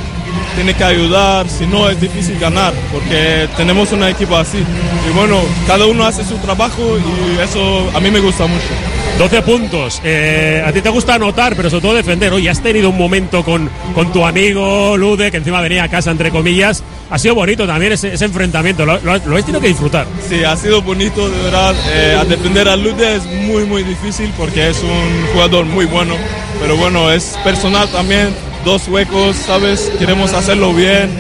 tiene 0.55 0.75
que 0.75 0.85
ayudar, 0.85 1.49
si 1.49 1.67
no 1.67 1.89
es 1.89 2.01
difícil 2.01 2.39
ganar, 2.39 2.73
porque 2.93 3.49
tenemos 3.57 3.93
un 3.93 4.05
equipo 4.05 4.37
así. 4.37 4.59
Y 4.59 5.17
bueno, 5.17 5.41
cada 5.67 5.87
uno 5.87 6.05
hace 6.05 6.25
su 6.25 6.37
trabajo 6.39 6.83
y 6.99 7.41
eso 7.41 7.91
a 7.95 8.01
mí 8.01 8.11
me 8.11 8.21
gusta 8.21 8.47
mucho. 8.47 8.65
12 9.19 9.43
puntos. 9.43 10.01
Eh, 10.03 10.63
a 10.67 10.73
ti 10.73 10.81
te 10.81 10.89
gusta 10.89 11.15
anotar, 11.15 11.55
pero 11.55 11.71
sobre 11.71 11.83
todo 11.83 11.95
defender. 11.95 12.33
Hoy 12.33 12.49
has 12.49 12.61
tenido 12.61 12.91
un 12.91 12.99
momento 12.99 13.45
con, 13.45 13.71
con 13.95 14.13
tu 14.13 14.25
amigo 14.27 14.97
Lude, 14.97 15.31
que 15.31 15.37
encima 15.37 15.61
venía 15.61 15.85
a 15.85 15.89
casa, 15.89 16.11
entre 16.11 16.31
comillas. 16.31 16.83
Ha 17.11 17.19
sido 17.19 17.37
bonito 17.37 17.65
también 17.67 17.93
ese, 17.93 18.13
ese 18.15 18.25
enfrentamiento. 18.25 18.85
Lo, 18.85 18.95
lo, 19.03 19.17
lo 19.19 19.31
habéis 19.31 19.45
tenido 19.45 19.61
que 19.61 19.69
disfrutar. 19.69 20.07
Sí, 20.29 20.43
ha 20.43 20.57
sido 20.57 20.83
bonito, 20.83 21.31
de 21.31 21.43
verdad. 21.45 21.75
Eh, 21.93 22.17
a 22.19 22.25
defender 22.25 22.69
a 22.69 22.75
Lude 22.77 23.17
es 23.17 23.25
muy, 23.27 23.65
muy 23.65 23.85
difícil 23.85 24.33
porque 24.37 24.71
es 24.71 24.83
un 24.83 25.27
jugador 25.33 25.65
muy 25.65 25.85
bueno. 25.85 26.17
Pero 26.61 26.77
bueno, 26.77 27.13
es 27.13 27.39
personal 27.45 27.89
también. 27.91 28.35
Dos 28.65 28.89
huecos, 28.89 29.37
¿sabes? 29.37 29.93
Queremos 29.99 30.33
hacerlo 30.33 30.73
bien. 30.73 31.11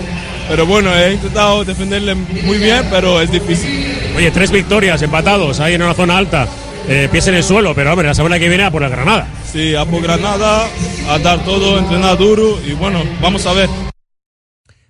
Pero 0.48 0.66
bueno, 0.66 0.94
he 0.94 1.12
intentado 1.12 1.64
defenderle 1.64 2.14
muy 2.14 2.58
bien, 2.58 2.86
pero 2.90 3.20
es 3.20 3.30
difícil. 3.30 3.94
Oye, 4.16 4.30
tres 4.30 4.50
victorias 4.50 5.00
empatados 5.02 5.60
ahí 5.60 5.74
en 5.74 5.82
una 5.82 5.94
zona 5.94 6.16
alta. 6.16 6.48
Eh, 6.88 7.08
pies 7.10 7.26
en 7.28 7.34
el 7.34 7.42
suelo, 7.42 7.74
pero 7.74 7.92
hombre, 7.92 8.08
la 8.08 8.14
semana 8.14 8.38
que 8.38 8.48
viene 8.48 8.64
a 8.64 8.70
por 8.70 8.82
la 8.82 8.88
Granada. 8.88 9.26
Sí, 9.50 9.74
a 9.74 9.84
por 9.84 10.02
Granada, 10.02 10.66
a 11.08 11.18
dar 11.18 11.44
todo, 11.44 11.78
entrenar 11.78 12.18
duro 12.18 12.58
y 12.66 12.72
bueno, 12.72 13.02
vamos 13.20 13.46
a 13.46 13.52
ver. 13.54 13.68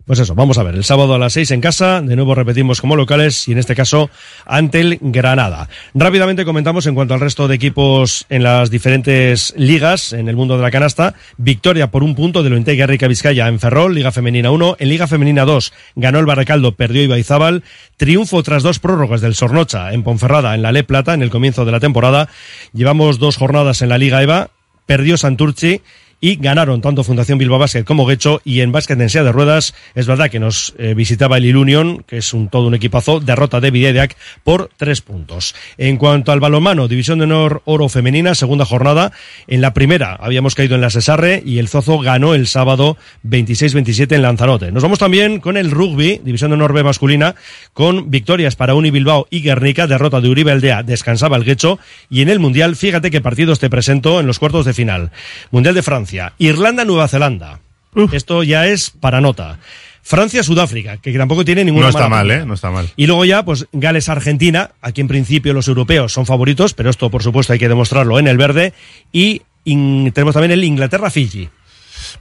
Pues 0.07 0.19
eso, 0.19 0.35
vamos 0.35 0.59
a 0.59 0.63
ver, 0.63 0.75
el 0.75 0.85
sábado 0.85 1.15
a 1.15 1.19
las 1.19 1.33
seis 1.33 1.51
en 1.51 1.63
casa, 1.63 2.03
de 2.03 2.15
nuevo 2.15 2.35
repetimos 2.35 2.83
como 2.83 2.95
locales 2.95 3.49
y 3.49 3.53
en 3.53 3.59
este 3.59 3.75
caso 3.75 4.11
ante 4.45 4.81
el 4.81 4.99
Granada. 5.01 5.71
Rápidamente 5.95 6.45
comentamos 6.45 6.87
en 6.87 6.95
cuanto 6.95 7.15
al 7.15 7.21
resto 7.21 7.49
de 7.49 7.55
equipos 7.55 8.27
en 8.29 8.43
las 8.43 8.71
diferentes 8.71 9.55
ligas 9.57 10.13
en 10.13 10.29
el 10.29 10.37
mundo 10.37 10.59
de 10.59 10.63
la 10.63 10.71
canasta. 10.71 11.15
Victoria 11.39 11.91
por 11.91 12.03
un 12.03 12.15
punto 12.15 12.43
de 12.43 12.51
lo 12.51 12.87
Rica 12.87 13.09
Vizcaya 13.09 13.49
en 13.49 13.59
Ferrol, 13.59 13.95
Liga 13.95 14.13
Femenina 14.13 14.51
1. 14.51 14.77
En 14.79 14.89
Liga 14.91 15.07
Femenina 15.07 15.47
2 15.47 15.73
ganó 15.97 16.19
el 16.19 16.27
Barracaldo, 16.27 16.73
perdió 16.73 17.03
Ibaizábal. 17.03 17.63
Triunfo 17.97 18.43
tras 18.43 18.63
dos 18.63 18.81
prórrogas 18.81 19.23
del 19.23 19.35
Sornocha 19.35 19.95
en 19.95 20.03
Ponferrada 20.03 20.55
en 20.55 20.61
la 20.61 20.73
Le 20.73 20.85
Plata 20.85 21.15
en 21.15 21.23
el 21.23 21.31
comienzo 21.31 21.65
de 21.65 21.73
la 21.73 21.81
temporada. 21.81 22.29
Llevamos 22.75 23.19
dos 23.19 23.39
jornadas 23.39 23.81
en 23.81 23.89
la 23.89 23.97
Liga 23.97 24.23
EVA. 24.23 24.51
Perdió 24.85 25.17
Santurci 25.17 25.81
y 26.21 26.37
ganaron 26.37 26.81
tanto 26.81 27.05
Fundación 27.05 27.39
Bilbao 27.39 27.59
Basket 27.59 27.85
como 27.85 28.07
Guecho 28.07 28.41
y 28.45 28.61
en 28.61 28.73
básquet 28.73 29.01
en 29.01 29.09
silla 29.09 29.25
de 29.25 29.33
ruedas 29.33 29.75
es 29.95 30.07
verdad 30.07 30.31
que 30.31 30.41
nos 30.41 30.75
eh, 30.79 30.95
visitaba 30.95 31.37
el 31.37 31.45
Ilunion, 31.45 32.05
que 32.07 32.19
es 32.19 32.35
un 32.35 32.49
todo 32.49 32.67
un 32.67 32.75
equipazo, 32.75 33.21
derrota 33.21 33.61
de 33.61 33.71
Vidediac 33.71 34.17
por 34.43 34.71
tres 34.77 35.01
puntos. 35.01 35.55
En 35.79 35.97
cuanto 35.97 36.33
al 36.33 36.41
balonmano, 36.41 36.89
División 36.89 37.19
de 37.19 37.25
Honor 37.25 37.63
Oro 37.65 37.89
Femenina, 37.89 38.35
segunda 38.35 38.65
jornada, 38.65 39.13
en 39.47 39.61
la 39.61 39.75
primera 39.75 40.15
habíamos 40.21 40.55
caído 40.55 40.75
en 40.75 40.81
la 40.81 40.91
Cesarre 40.91 41.43
y 41.45 41.59
el 41.59 41.69
Zozo 41.69 41.99
ganó 41.99 42.35
el 42.35 42.47
sábado 42.47 42.97
26-27 43.27 44.15
en 44.15 44.23
Lanzarote. 44.23 44.73
Nos 44.73 44.83
vamos 44.83 44.99
también 44.99 45.41
con 45.41 45.57
el 45.57 45.71
rugby, 45.71 46.21
División 46.25 46.51
de 46.51 46.55
Honor 46.55 46.73
B 46.73 46.83
masculina, 46.83 47.35
con 47.73 48.11
victorias 48.11 48.57
para 48.57 48.75
Uni 48.75 48.91
Bilbao 48.91 49.27
y 49.31 49.43
Guernica, 49.43 49.87
derrota 49.87 50.21
de 50.21 50.29
Uribe 50.29 50.53
Aldea, 50.53 50.83
descansaba 50.83 51.37
el 51.37 51.45
Guecho 51.45 51.79
y 52.09 52.23
en 52.23 52.29
el 52.29 52.39
Mundial, 52.39 52.77
fíjate 52.77 53.11
qué 53.11 53.21
partidos 53.21 53.59
te 53.59 53.71
presento 53.71 54.21
en 54.21 54.27
los 54.27 54.39
cuartos 54.39 54.65
de 54.65 54.75
final. 54.75 55.11
Mundial 55.51 55.75
de 55.75 55.83
Francia, 55.83 56.14
Irlanda, 56.39 56.85
Nueva 56.85 57.09
Zelanda. 57.09 57.61
Uf. 57.95 58.13
Esto 58.13 58.43
ya 58.43 58.67
es 58.67 58.91
para 58.91 59.21
nota. 59.21 59.59
Francia, 60.03 60.43
Sudáfrica, 60.43 60.99
que 60.99 61.17
tampoco 61.17 61.47
tiene 61.47 61.65
ninguna 61.65 61.85
No 61.85 61.91
está 61.91 62.09
mal, 62.11 62.31
¿eh? 62.31 62.45
No 62.45 62.53
está 62.53 62.71
mal. 62.71 62.91
Y 62.95 63.07
luego 63.07 63.25
ya, 63.25 63.43
pues 63.43 63.67
Gales, 63.73 64.11
Argentina. 64.11 64.73
Aquí 64.83 65.01
en 65.01 65.09
principio 65.09 65.55
los 65.55 65.67
europeos 65.67 66.13
son 66.13 66.27
favoritos, 66.27 66.75
pero 66.75 66.91
esto 66.91 67.11
por 67.11 67.23
supuesto 67.23 67.55
hay 67.55 67.59
que 67.59 67.71
demostrarlo 67.71 68.19
en 68.19 68.29
el 68.29 68.37
verde. 68.37 68.75
Y 69.13 69.43
tenemos 69.65 70.35
también 70.35 70.51
el 70.51 70.63
Inglaterra, 70.63 71.11
Fiji. 71.11 71.49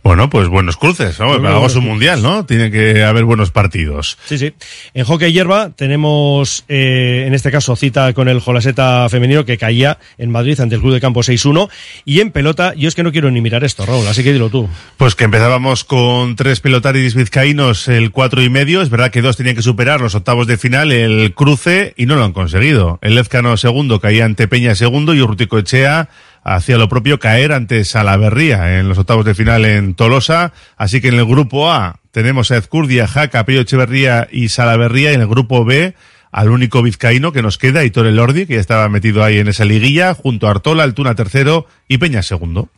Bueno, 0.01 0.29
pues 0.29 0.47
buenos 0.47 0.77
cruces, 0.77 1.19
¿no? 1.19 1.27
Bueno, 1.27 1.61
un 1.61 1.83
mundial, 1.83 2.21
¿no? 2.21 2.45
Tiene 2.45 2.71
que 2.71 3.03
haber 3.03 3.25
buenos 3.25 3.51
partidos. 3.51 4.17
Sí, 4.25 4.37
sí. 4.37 4.53
En 4.93 5.05
hockey 5.05 5.31
hierba 5.31 5.71
tenemos, 5.71 6.65
eh, 6.67 7.25
en 7.27 7.33
este 7.33 7.51
caso, 7.51 7.75
cita 7.75 8.13
con 8.13 8.27
el 8.29 8.39
Jolaseta 8.39 9.07
femenino 9.09 9.45
que 9.45 9.57
caía 9.57 9.99
en 10.17 10.31
Madrid 10.31 10.59
ante 10.59 10.75
el 10.75 10.81
Club 10.81 10.93
de 10.93 11.01
Campo 11.01 11.21
6-1. 11.21 11.69
Y 12.05 12.19
en 12.19 12.31
pelota, 12.31 12.73
yo 12.75 12.87
es 12.87 12.95
que 12.95 13.03
no 13.03 13.11
quiero 13.11 13.31
ni 13.31 13.41
mirar 13.41 13.63
esto, 13.63 13.85
Raúl, 13.85 14.07
así 14.07 14.23
que 14.23 14.33
dilo 14.33 14.49
tú. 14.49 14.69
Pues 14.97 15.15
que 15.15 15.25
empezábamos 15.25 15.83
con 15.83 16.35
tres 16.35 16.59
pelotaris 16.59 17.15
vizcaínos 17.15 17.87
el 17.87 18.11
cuatro 18.11 18.41
y 18.41 18.49
medio. 18.49 18.81
Es 18.81 18.89
verdad 18.89 19.11
que 19.11 19.21
dos 19.21 19.37
tenían 19.37 19.55
que 19.55 19.61
superar 19.61 20.01
los 20.01 20.15
octavos 20.15 20.47
de 20.47 20.57
final, 20.57 20.91
el 20.91 21.33
cruce, 21.33 21.93
y 21.97 22.05
no 22.05 22.15
lo 22.15 22.23
han 22.23 22.33
conseguido. 22.33 22.99
El 23.01 23.15
Lezcano 23.15 23.55
segundo 23.57 23.99
caía 23.99 24.25
ante 24.25 24.47
Peña 24.47 24.75
segundo 24.75 25.13
y 25.13 25.21
Urrutico 25.21 25.57
Echea 25.57 26.09
hacía 26.43 26.77
lo 26.77 26.89
propio 26.89 27.19
caer 27.19 27.51
ante 27.51 27.83
Salaverría 27.85 28.79
en 28.79 28.89
los 28.89 28.97
octavos 28.97 29.25
de 29.25 29.35
final 29.35 29.65
en 29.65 29.95
Tolosa. 29.95 30.53
Así 30.77 31.01
que 31.01 31.09
en 31.09 31.15
el 31.15 31.25
grupo 31.25 31.71
A 31.71 31.99
tenemos 32.11 32.51
a 32.51 32.57
Ezcurdia, 32.57 33.07
Jaca, 33.07 33.45
Pello 33.45 33.61
Echeverría 33.61 34.27
y 34.31 34.49
Salaverría. 34.49 35.11
Y 35.11 35.15
en 35.15 35.21
el 35.21 35.27
grupo 35.27 35.65
B 35.65 35.95
al 36.31 36.49
único 36.49 36.81
vizcaíno 36.81 37.31
que 37.31 37.43
nos 37.43 37.59
queda, 37.59 37.83
Hitor 37.83 38.07
Elordi, 38.07 38.47
que 38.47 38.55
ya 38.55 38.59
estaba 38.59 38.89
metido 38.89 39.23
ahí 39.23 39.37
en 39.37 39.47
esa 39.47 39.65
liguilla, 39.65 40.15
junto 40.15 40.47
a 40.47 40.51
Artola, 40.51 40.83
Altuna 40.83 41.13
tercero 41.13 41.67
y 41.87 41.99
Peña 41.99 42.23
segundo. 42.23 42.69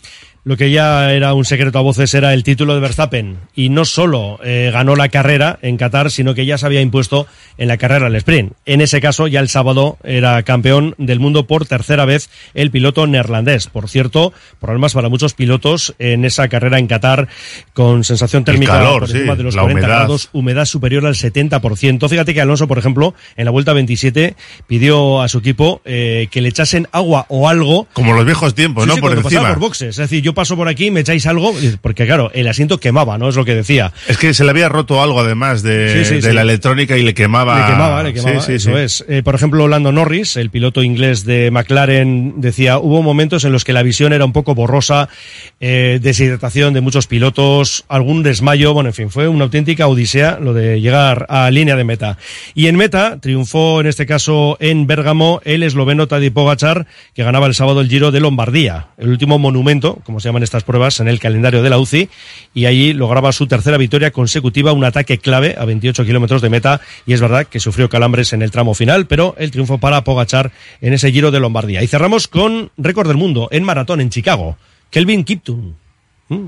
Lo 0.45 0.58
que 0.58 0.69
ya 0.69 1.12
era 1.12 1.34
un 1.34 1.43
secreto 1.43 1.79
a 1.79 1.81
voces 1.81 2.13
era 2.13 2.31
el 2.31 2.43
título 2.43 2.75
de 2.75 2.79
Verstappen. 2.79 3.38
Y 3.55 3.69
no 3.69 3.84
solo 3.84 4.39
eh, 4.43 4.69
ganó 4.71 4.95
la 4.95 5.10
carrera 5.10 5.58
en 5.63 5.75
Qatar, 5.75 6.12
sino 6.12 6.36
que 6.36 6.45
ya 6.45 6.60
se 6.60 6.67
había 6.67 6.81
impuesto 6.81 7.25
en 7.58 7.67
la 7.67 7.77
carrera 7.77 8.05
al 8.05 8.15
sprint. 8.15 8.53
En 8.67 8.79
ese 8.81 9.01
caso, 9.01 9.25
ya 9.25 9.39
el 9.39 9.49
sábado 9.49 9.97
era 10.03 10.43
campeón 10.43 10.93
del 10.99 11.19
mundo 11.19 11.47
por 11.47 11.65
tercera 11.65 12.05
vez 12.05 12.29
el 12.53 12.69
piloto 12.69 13.08
neerlandés. 13.08 13.65
Por 13.65 13.89
cierto, 13.89 14.34
problemas 14.62 14.93
para 14.93 15.10
muchos 15.10 15.34
pilotos 15.34 15.95
en 15.97 16.25
esa 16.25 16.47
carrera 16.47 16.77
en 16.77 16.86
Qatar 16.86 17.27
con 17.73 18.03
sensación 18.03 18.45
térmica 18.45 18.73
calor, 18.73 18.99
por 18.99 19.10
encima 19.10 19.34
sí, 19.34 19.38
de 19.39 19.43
los 19.43 19.55
la 19.55 19.62
40 19.63 19.79
humedad. 19.81 19.97
grados, 19.97 20.29
humedad 20.31 20.65
superior 20.65 21.08
al 21.08 21.15
70%. 21.15 22.08
Fíjate 22.08 22.36
que 22.36 22.41
Alonso, 22.41 22.67
por 22.67 22.77
ejemplo, 22.77 23.15
en 23.36 23.45
la 23.45 23.51
vuelta 23.51 23.73
27 23.73 24.36
pidió 24.67 25.23
a 25.23 25.27
su 25.27 25.39
equipo 25.39 25.81
eh, 25.86 26.27
que 26.29 26.41
le 26.41 26.49
echasen 26.49 26.88
agua 26.91 27.25
o 27.29 27.49
algo 27.49 27.88
Como 27.93 28.13
los 28.13 28.25
viejos 28.25 28.53
tiempos, 28.53 28.84
Sí, 28.84 28.89
¿no? 28.89 28.95
sí, 28.95 29.01
por 29.01 29.12
encima. 29.17 29.53
boxes. 29.53 29.89
Es 29.89 29.97
decir, 29.97 30.21
yo 30.21 30.35
paso 30.36 30.56
por 30.56 30.67
aquí, 30.67 30.91
me 30.91 31.00
echáis 31.00 31.26
algo, 31.26 31.56
porque 31.82 32.06
claro, 32.06 32.30
el 32.36 32.48
asiento 32.48 32.80
quemaba, 32.80 33.17
¿no? 33.17 33.28
Es 33.30 33.36
lo 33.36 33.43
que 33.43 33.56
decía. 33.56 33.91
Es 34.08 34.17
que 34.19 34.36
se 34.36 34.43
le 34.43 34.52
había 34.52 34.69
roto 34.69 35.02
algo 35.02 35.19
además 35.21 35.63
de, 35.63 36.04
Sí, 36.04 36.06
sí, 36.06 36.15
de 36.15 36.21
sí. 36.30 36.34
la 36.34 36.43
electrónica 36.43 36.95
y 36.98 37.02
le 37.02 37.15
quemaba. 37.15 37.62
Le 37.62 37.74
quemaba, 37.74 38.04
le 38.04 38.13
quemaba, 38.13 38.38
eso 38.38 38.78
es. 38.78 39.04
Eh, 39.08 39.24
por 39.24 39.34
ejemplo, 39.34 39.67
Lando 39.67 39.91
Norris, 39.91 40.38
el 40.38 40.52
piloto 40.52 40.84
inglés 40.84 41.26
de 41.26 41.50
McLaren, 41.50 42.36
decía, 42.41 42.78
hubo 42.78 43.02
momentos 43.02 43.43
en 43.45 43.52
los 43.52 43.63
que 43.63 43.74
la 43.74 43.82
visión 43.82 44.13
era 44.13 44.26
un 44.26 44.34
poco 44.34 44.54
borrosa, 44.54 45.10
eh, 45.60 46.00
deshidratación 46.02 46.74
de 46.74 46.82
muchos 46.82 47.08
pilotos, 47.08 47.86
algún 47.88 48.21
desmayo, 48.21 48.74
bueno, 48.74 48.89
en 48.89 48.93
fin, 48.93 49.10
fue 49.10 49.28
una 49.28 49.45
auténtica 49.45 49.88
odisea 49.88 50.38
lo 50.39 50.54
de 50.54 50.82
llegar 50.82 51.26
a 51.30 51.50
línea 51.50 51.76
de 51.76 51.84
meta. 51.84 52.17
Y 52.54 52.67
en 52.67 52.76
meta 52.76 53.17
triunfó, 53.21 53.82
en 53.82 53.88
este 53.88 54.06
caso, 54.06 54.58
en 54.60 54.86
Bérgamo, 54.88 55.41
el 55.45 55.63
esloveno 55.63 56.08
Tadej 56.08 56.34
Pogacar, 56.34 56.88
que 57.13 57.24
ganaba 57.24 57.48
el 57.48 57.56
sábado 57.56 57.82
el 57.82 57.89
Giro 57.89 58.12
de 58.12 58.19
Lombardía, 58.19 58.88
el 58.98 59.10
último 59.10 59.39
monumento, 59.39 60.00
como 60.04 60.19
se 60.19 60.24
llaman 60.29 60.43
estas 60.43 60.63
pruebas, 60.63 60.99
en 60.99 61.07
el 61.07 61.19
calendario 61.19 61.63
de 61.63 61.69
la 61.69 61.77
UCI, 61.77 62.09
y 62.53 62.65
allí 62.65 62.93
lograba 62.93 63.31
su 63.31 63.47
tercera 63.47 63.77
victoria 63.77 64.11
consecutiva, 64.11 64.73
un 64.73 64.83
ataque 64.83 65.17
clave 65.17 65.55
a 65.57 65.65
28 65.65 66.05
kilómetros 66.05 66.41
de 66.41 66.49
meta, 66.49 66.81
y 67.05 67.13
es 67.13 67.21
verdad 67.21 67.47
que 67.47 67.59
sufrió 67.59 67.89
calambres 67.89 68.33
en 68.33 68.41
el 68.41 68.51
tramo 68.51 68.73
final, 68.73 69.07
pero 69.07 69.35
el 69.38 69.51
triunfo 69.51 69.77
para 69.77 70.03
Pogachar 70.03 70.51
en 70.81 70.93
ese 70.93 71.11
Giro 71.11 71.31
de 71.31 71.39
Lombardía. 71.39 71.83
Y 71.83 71.88
cerramos 71.88 72.27
con 72.27 72.71
récord 72.77 73.07
del 73.07 73.17
mundo 73.17 73.47
en 73.51 73.63
maratón 73.63 74.01
en 74.01 74.09
Chicago, 74.09 74.57
Kelvin 74.89 75.23
Kiptum, 75.23 75.73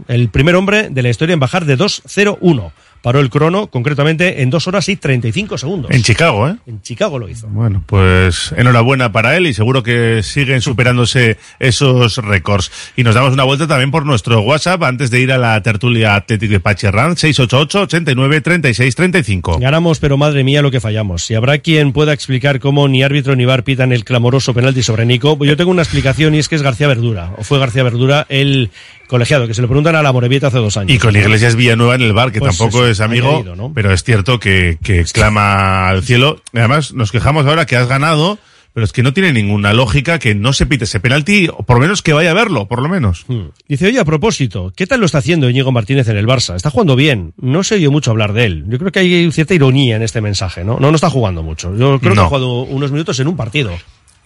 el 0.07 0.29
primer 0.29 0.55
hombre 0.55 0.89
de 0.89 1.03
la 1.03 1.09
historia 1.09 1.33
en 1.33 1.39
bajar 1.39 1.65
de 1.65 1.77
2.01. 1.77 2.71
Paró 3.01 3.19
el 3.19 3.29
crono, 3.29 3.67
concretamente, 3.67 4.41
en 4.41 4.49
2 4.49 4.67
horas 4.67 4.89
y 4.89 4.95
35 4.95 5.57
segundos. 5.57 5.91
En 5.91 6.03
Chicago, 6.03 6.49
¿eh? 6.49 6.55
En 6.65 6.81
Chicago 6.81 7.19
lo 7.19 7.29
hizo. 7.29 7.47
Bueno, 7.47 7.83
pues 7.85 8.53
enhorabuena 8.57 9.11
para 9.11 9.37
él 9.37 9.47
y 9.47 9.53
seguro 9.53 9.83
que 9.83 10.21
siguen 10.23 10.61
superándose 10.61 11.37
esos 11.59 12.17
récords. 12.17 12.71
Y 12.95 13.03
nos 13.03 13.15
damos 13.15 13.33
una 13.33 13.43
vuelta 13.43 13.67
también 13.67 13.91
por 13.91 14.05
nuestro 14.05 14.41
WhatsApp 14.41 14.83
antes 14.83 15.11
de 15.11 15.21
ir 15.21 15.31
a 15.31 15.37
la 15.37 15.61
tertulia 15.61 16.15
Atlético 16.15 16.53
de 16.53 16.59
Pacherran, 16.59 17.15
688 17.17 17.81
89 17.81 18.41
36 18.41 18.95
35. 18.95 19.59
Ganamos, 19.59 19.99
pero 19.99 20.17
madre 20.17 20.43
mía 20.43 20.61
lo 20.61 20.71
que 20.71 20.79
fallamos. 20.79 21.25
Si 21.25 21.35
habrá 21.35 21.59
quien 21.59 21.93
pueda 21.93 22.13
explicar 22.13 22.59
cómo 22.59 22.87
ni 22.87 23.03
árbitro 23.03 23.35
ni 23.35 23.45
bar 23.45 23.63
pitan 23.63 23.91
el 23.91 24.03
clamoroso 24.03 24.53
penalti 24.53 24.83
sobre 24.83 25.05
Nico, 25.05 25.37
pues 25.37 25.49
yo 25.49 25.57
tengo 25.57 25.71
una 25.71 25.81
explicación 25.81 26.35
y 26.35 26.39
es 26.39 26.49
que 26.49 26.55
es 26.55 26.61
García 26.61 26.87
Verdura, 26.87 27.31
o 27.37 27.43
fue 27.43 27.59
García 27.59 27.83
Verdura 27.83 28.25
el 28.29 28.71
colegiado, 29.07 29.47
que 29.47 29.53
se 29.53 29.61
lo 29.61 29.67
preguntan 29.67 29.95
a 29.95 30.03
la 30.03 30.11
Morevieta 30.11 30.47
hace 30.47 30.57
dos 30.57 30.77
años. 30.77 30.93
Y 30.93 30.99
con 30.99 31.15
Iglesias 31.15 31.55
Villanueva 31.55 31.95
en 31.95 32.01
el 32.01 32.13
bar, 32.13 32.31
que 32.31 32.39
Pues 32.39 32.57
tampoco 32.57 32.79
eso, 32.79 32.91
es 32.91 32.99
amigo, 33.01 33.43
¿no? 33.55 33.71
pero 33.73 33.91
es 33.91 34.03
cierto 34.03 34.39
que, 34.39 34.77
que 34.83 35.03
clama 35.05 35.89
al 35.89 36.03
cielo. 36.03 36.41
Además, 36.53 36.93
nos 36.93 37.11
quejamos 37.11 37.45
ahora 37.45 37.65
que 37.65 37.75
has 37.75 37.87
ganado, 37.87 38.37
pero 38.73 38.85
es 38.85 38.91
que 38.91 39.01
no 39.01 39.11
tiene 39.11 39.33
ninguna 39.33 39.73
lógica 39.73 40.19
que 40.19 40.35
no 40.35 40.53
se 40.53 40.67
pite 40.67 40.83
ese 40.83 40.99
penalti, 40.99 41.47
o 41.51 41.63
por 41.63 41.77
lo 41.77 41.81
menos 41.81 42.03
que 42.03 42.13
vaya 42.13 42.29
a 42.29 42.33
verlo, 42.35 42.67
por 42.67 42.81
lo 42.81 42.89
menos. 42.89 43.25
Hmm. 43.27 43.47
Dice, 43.67 43.87
oye, 43.87 43.99
a 43.99 44.05
propósito, 44.05 44.71
¿qué 44.75 44.85
tal 44.85 44.99
lo 44.99 45.07
está 45.07 45.17
haciendo 45.17 45.49
Íñigo 45.49 45.71
Martínez 45.71 46.07
en 46.09 46.17
el 46.17 46.27
Barça? 46.27 46.55
Está 46.55 46.69
jugando 46.69 46.95
bien. 46.95 47.33
No 47.37 47.63
se 47.63 47.75
oye 47.75 47.89
mucho 47.89 48.11
hablar 48.11 48.33
de 48.33 48.45
él. 48.45 48.65
Yo 48.67 48.77
creo 48.77 48.91
que 48.91 48.99
hay 48.99 49.31
cierta 49.31 49.55
ironía 49.55 49.95
en 49.95 50.03
este 50.03 50.21
mensaje, 50.21 50.63
¿no? 50.63 50.77
No, 50.79 50.91
no 50.91 50.95
está 50.95 51.09
jugando 51.09 51.41
mucho. 51.41 51.75
Yo 51.75 51.99
creo 51.99 52.13
que 52.13 52.19
ha 52.19 52.25
jugado 52.25 52.61
unos 52.61 52.91
minutos 52.91 53.19
en 53.19 53.27
un 53.27 53.35
partido. 53.35 53.71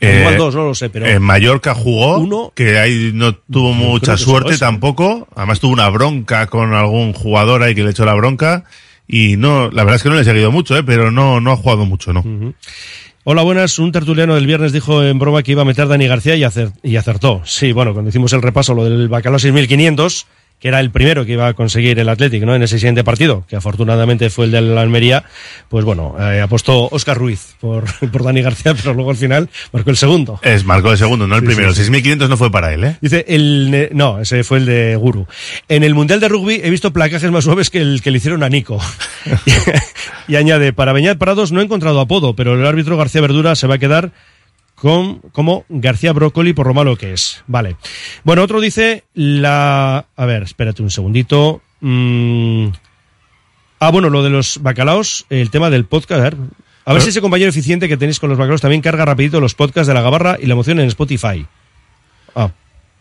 Eh, 0.02 0.18
Igual 0.22 0.38
dos, 0.38 0.56
no 0.56 0.66
lo 0.66 0.74
sé, 0.76 0.90
pero... 0.90 1.06
En 1.06 1.22
Mallorca 1.22 1.76
jugó, 1.76 2.18
Uno- 2.18 2.52
que 2.56 2.80
ahí 2.80 3.12
no 3.14 3.36
tuvo 3.36 3.72
mucha 3.74 4.18
suerte 4.18 4.58
tampoco. 4.58 5.28
Además 5.36 5.60
tuvo 5.60 5.74
una 5.74 5.88
bronca 5.90 6.48
con 6.48 6.74
algún 6.74 7.14
jugador 7.14 7.62
ahí 7.64 7.76
que 7.76 7.84
le 7.84 7.92
echó 7.92 8.04
la 8.06 8.16
bronca. 8.16 8.64
Y 9.08 9.38
no, 9.38 9.70
la 9.70 9.84
verdad 9.84 9.98
es 9.98 10.04
que 10.04 10.10
no 10.10 10.16
le 10.16 10.22
he 10.22 10.26
seguido 10.26 10.52
mucho, 10.52 10.76
¿eh? 10.78 10.84
pero 10.84 11.12
no, 11.12 11.40
no 11.40 11.52
ha 11.52 11.56
jugado 11.58 11.86
mucho, 11.86 12.14
¿no? 12.14 12.24
Hola, 13.24 13.44
buenas. 13.44 13.78
Un 13.78 13.92
tertuliano 13.92 14.34
del 14.34 14.48
viernes 14.48 14.72
dijo 14.72 15.04
en 15.04 15.20
broma 15.20 15.44
que 15.44 15.52
iba 15.52 15.62
a 15.62 15.66
meter 15.66 15.88
Dani 15.88 16.08
García 16.08 16.36
y 16.36 16.96
acertó. 16.96 17.42
Sí, 17.46 17.72
bueno, 17.72 17.94
cuando 17.94 18.10
hicimos 18.10 18.34
el 18.34 18.42
repaso, 18.42 18.74
lo 18.74 18.84
del 18.86 19.08
Bacalao 19.10 19.38
6500, 19.38 20.26
que 20.62 20.68
era 20.68 20.80
el 20.80 20.92
primero 20.92 21.26
que 21.26 21.32
iba 21.34 21.48
a 21.48 21.54
conseguir 21.56 21.98
el 21.98 22.08
Athletic, 22.08 22.44
¿no? 22.44 22.54
En 22.56 22.62
ese 22.62 22.78
siguiente 22.78 23.04
partido, 23.04 23.44
que 23.50 23.56
afortunadamente 23.56 24.30
fue 24.30 24.46
el 24.46 24.52
de 24.52 24.62
la 24.62 24.82
Almería, 24.82 25.24
pues 25.70 25.84
bueno, 25.84 26.16
eh, 26.20 26.40
apostó 26.40 26.88
Oscar 26.92 27.18
Ruiz 27.18 27.56
por, 27.60 27.86
por 28.12 28.24
Dani 28.24 28.44
García, 28.44 28.76
pero 28.76 28.94
luego 28.94 29.10
al 29.10 29.18
final 29.18 29.50
marcó 29.74 29.90
el 29.90 29.98
segundo. 29.98 30.40
Es 30.44 30.64
marcó 30.64 30.92
el 30.92 31.00
segundo, 31.00 31.26
no 31.26 31.36
el 31.36 31.42
Sí, 31.42 31.48
primero. 31.48 31.70
sí, 31.72 31.78
sí. 31.78 31.82
El 31.82 31.86
6500 31.88 32.30
no 32.30 32.38
fue 32.38 32.52
para 32.52 32.74
él, 32.74 32.84
¿eh? 32.84 32.98
Dice, 33.02 33.26
el, 33.28 33.90
no, 33.94 34.20
ese 34.22 34.44
fue 34.44 34.60
el 34.60 34.68
de 34.68 34.96
Guru. 34.98 35.26
En 35.68 35.84
el 35.84 35.96
Mundial 35.96 36.20
de 36.20 36.30
Rugby 36.30 36.62
he 36.64 36.70
visto 36.70 36.94
placajes 36.94 37.32
más 37.32 37.44
suaves 37.44 37.72
que 37.72 37.80
el 37.80 38.02
que 38.04 38.12
le 38.12 38.18
hicieron 38.20 38.44
a 38.44 38.50
Nico. 38.50 38.80
y 40.28 40.36
añade, 40.36 40.74
para 40.74 40.94
Beñat 40.94 41.18
Prados 41.18 41.52
no 41.52 41.62
he 41.62 41.64
encontrado 41.64 42.00
apodo, 42.00 42.36
pero 42.36 42.54
el 42.54 42.66
árbitro 42.66 42.98
García 42.98 43.22
Verdura 43.22 43.56
se 43.56 43.66
va 43.68 43.76
a 43.76 43.80
quedar 43.80 44.12
con, 44.82 45.20
como 45.32 45.64
García 45.70 46.12
Brócoli 46.12 46.54
por 46.54 46.66
lo 46.66 46.74
malo 46.74 46.96
que 46.96 47.14
es. 47.14 47.44
Vale. 47.46 47.76
Bueno, 48.24 48.42
otro 48.42 48.60
dice 48.60 49.04
la... 49.14 50.08
A 50.16 50.26
ver, 50.26 50.42
espérate 50.42 50.82
un 50.82 50.90
segundito. 50.90 51.62
Mm. 51.82 52.70
Ah, 53.80 53.92
bueno, 53.92 54.10
lo 54.10 54.24
de 54.24 54.32
los 54.32 54.60
bacalaos, 54.64 55.28
el 55.30 55.52
tema 55.52 55.70
del 55.70 55.86
podcast. 55.86 56.20
A 56.20 56.24
ver, 56.24 56.38
a 56.86 56.94
ver 56.94 57.02
si 57.04 57.10
ese 57.10 57.22
compañero 57.22 57.50
eficiente 57.50 57.88
que 57.88 57.96
tenéis 57.96 58.20
con 58.20 58.30
los 58.30 58.40
bacalaos 58.40 58.62
también 58.62 58.82
carga 58.82 59.06
rapidito 59.06 59.40
los 59.40 59.54
podcasts 59.54 59.88
de 59.88 59.94
la 59.94 60.02
gabarra 60.02 60.38
y 60.42 60.48
la 60.48 60.54
emoción 60.54 60.80
en 60.80 60.88
Spotify. 60.88 61.46
Ah, 62.34 62.50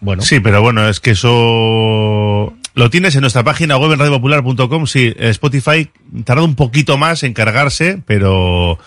bueno. 0.00 0.20
Sí, 0.20 0.38
pero 0.40 0.60
bueno, 0.60 0.86
es 0.86 1.00
que 1.00 1.12
eso 1.12 2.52
lo 2.74 2.90
tienes 2.90 3.14
en 3.14 3.22
nuestra 3.22 3.42
página 3.42 3.78
web 3.78 3.92
en 3.92 4.00
radiopopular.com. 4.00 4.86
Sí, 4.86 5.14
Spotify 5.16 5.90
tarda 6.24 6.42
un 6.42 6.56
poquito 6.56 6.98
más 6.98 7.22
en 7.22 7.32
cargarse, 7.32 8.02
pero 8.04 8.78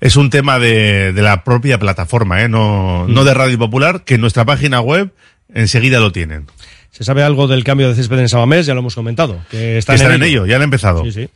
es 0.00 0.16
un 0.16 0.30
tema 0.30 0.58
de, 0.58 1.12
de 1.12 1.22
la 1.22 1.44
propia 1.44 1.78
plataforma, 1.78 2.42
¿eh? 2.42 2.48
no, 2.48 3.06
no 3.06 3.24
de 3.24 3.34
Radio 3.34 3.58
Popular, 3.58 4.02
que 4.04 4.14
en 4.14 4.20
nuestra 4.20 4.44
página 4.44 4.80
web 4.80 5.12
enseguida 5.52 6.00
lo 6.00 6.12
tienen. 6.12 6.46
Se 6.90 7.04
sabe 7.04 7.22
algo 7.22 7.46
del 7.46 7.64
cambio 7.64 7.88
de 7.88 7.94
césped 7.94 8.18
en 8.18 8.28
Sabamés, 8.28 8.66
ya 8.66 8.74
lo 8.74 8.80
hemos 8.80 8.94
comentado. 8.94 9.40
Que 9.50 9.78
están, 9.78 9.96
Están 9.96 10.12
en 10.12 10.22
ello, 10.22 10.46
ya 10.46 10.56
han 10.56 10.62
empezado. 10.62 11.04
Sí, 11.04 11.12
sí. 11.12 11.28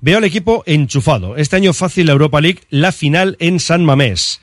Veo 0.00 0.18
al 0.18 0.24
equipo 0.24 0.62
enchufado. 0.66 1.36
Este 1.36 1.56
año 1.56 1.72
fácil 1.72 2.06
la 2.06 2.12
Europa 2.12 2.40
League, 2.40 2.60
la 2.70 2.92
final 2.92 3.36
en 3.40 3.60
San 3.60 3.84
Mamés. 3.84 4.40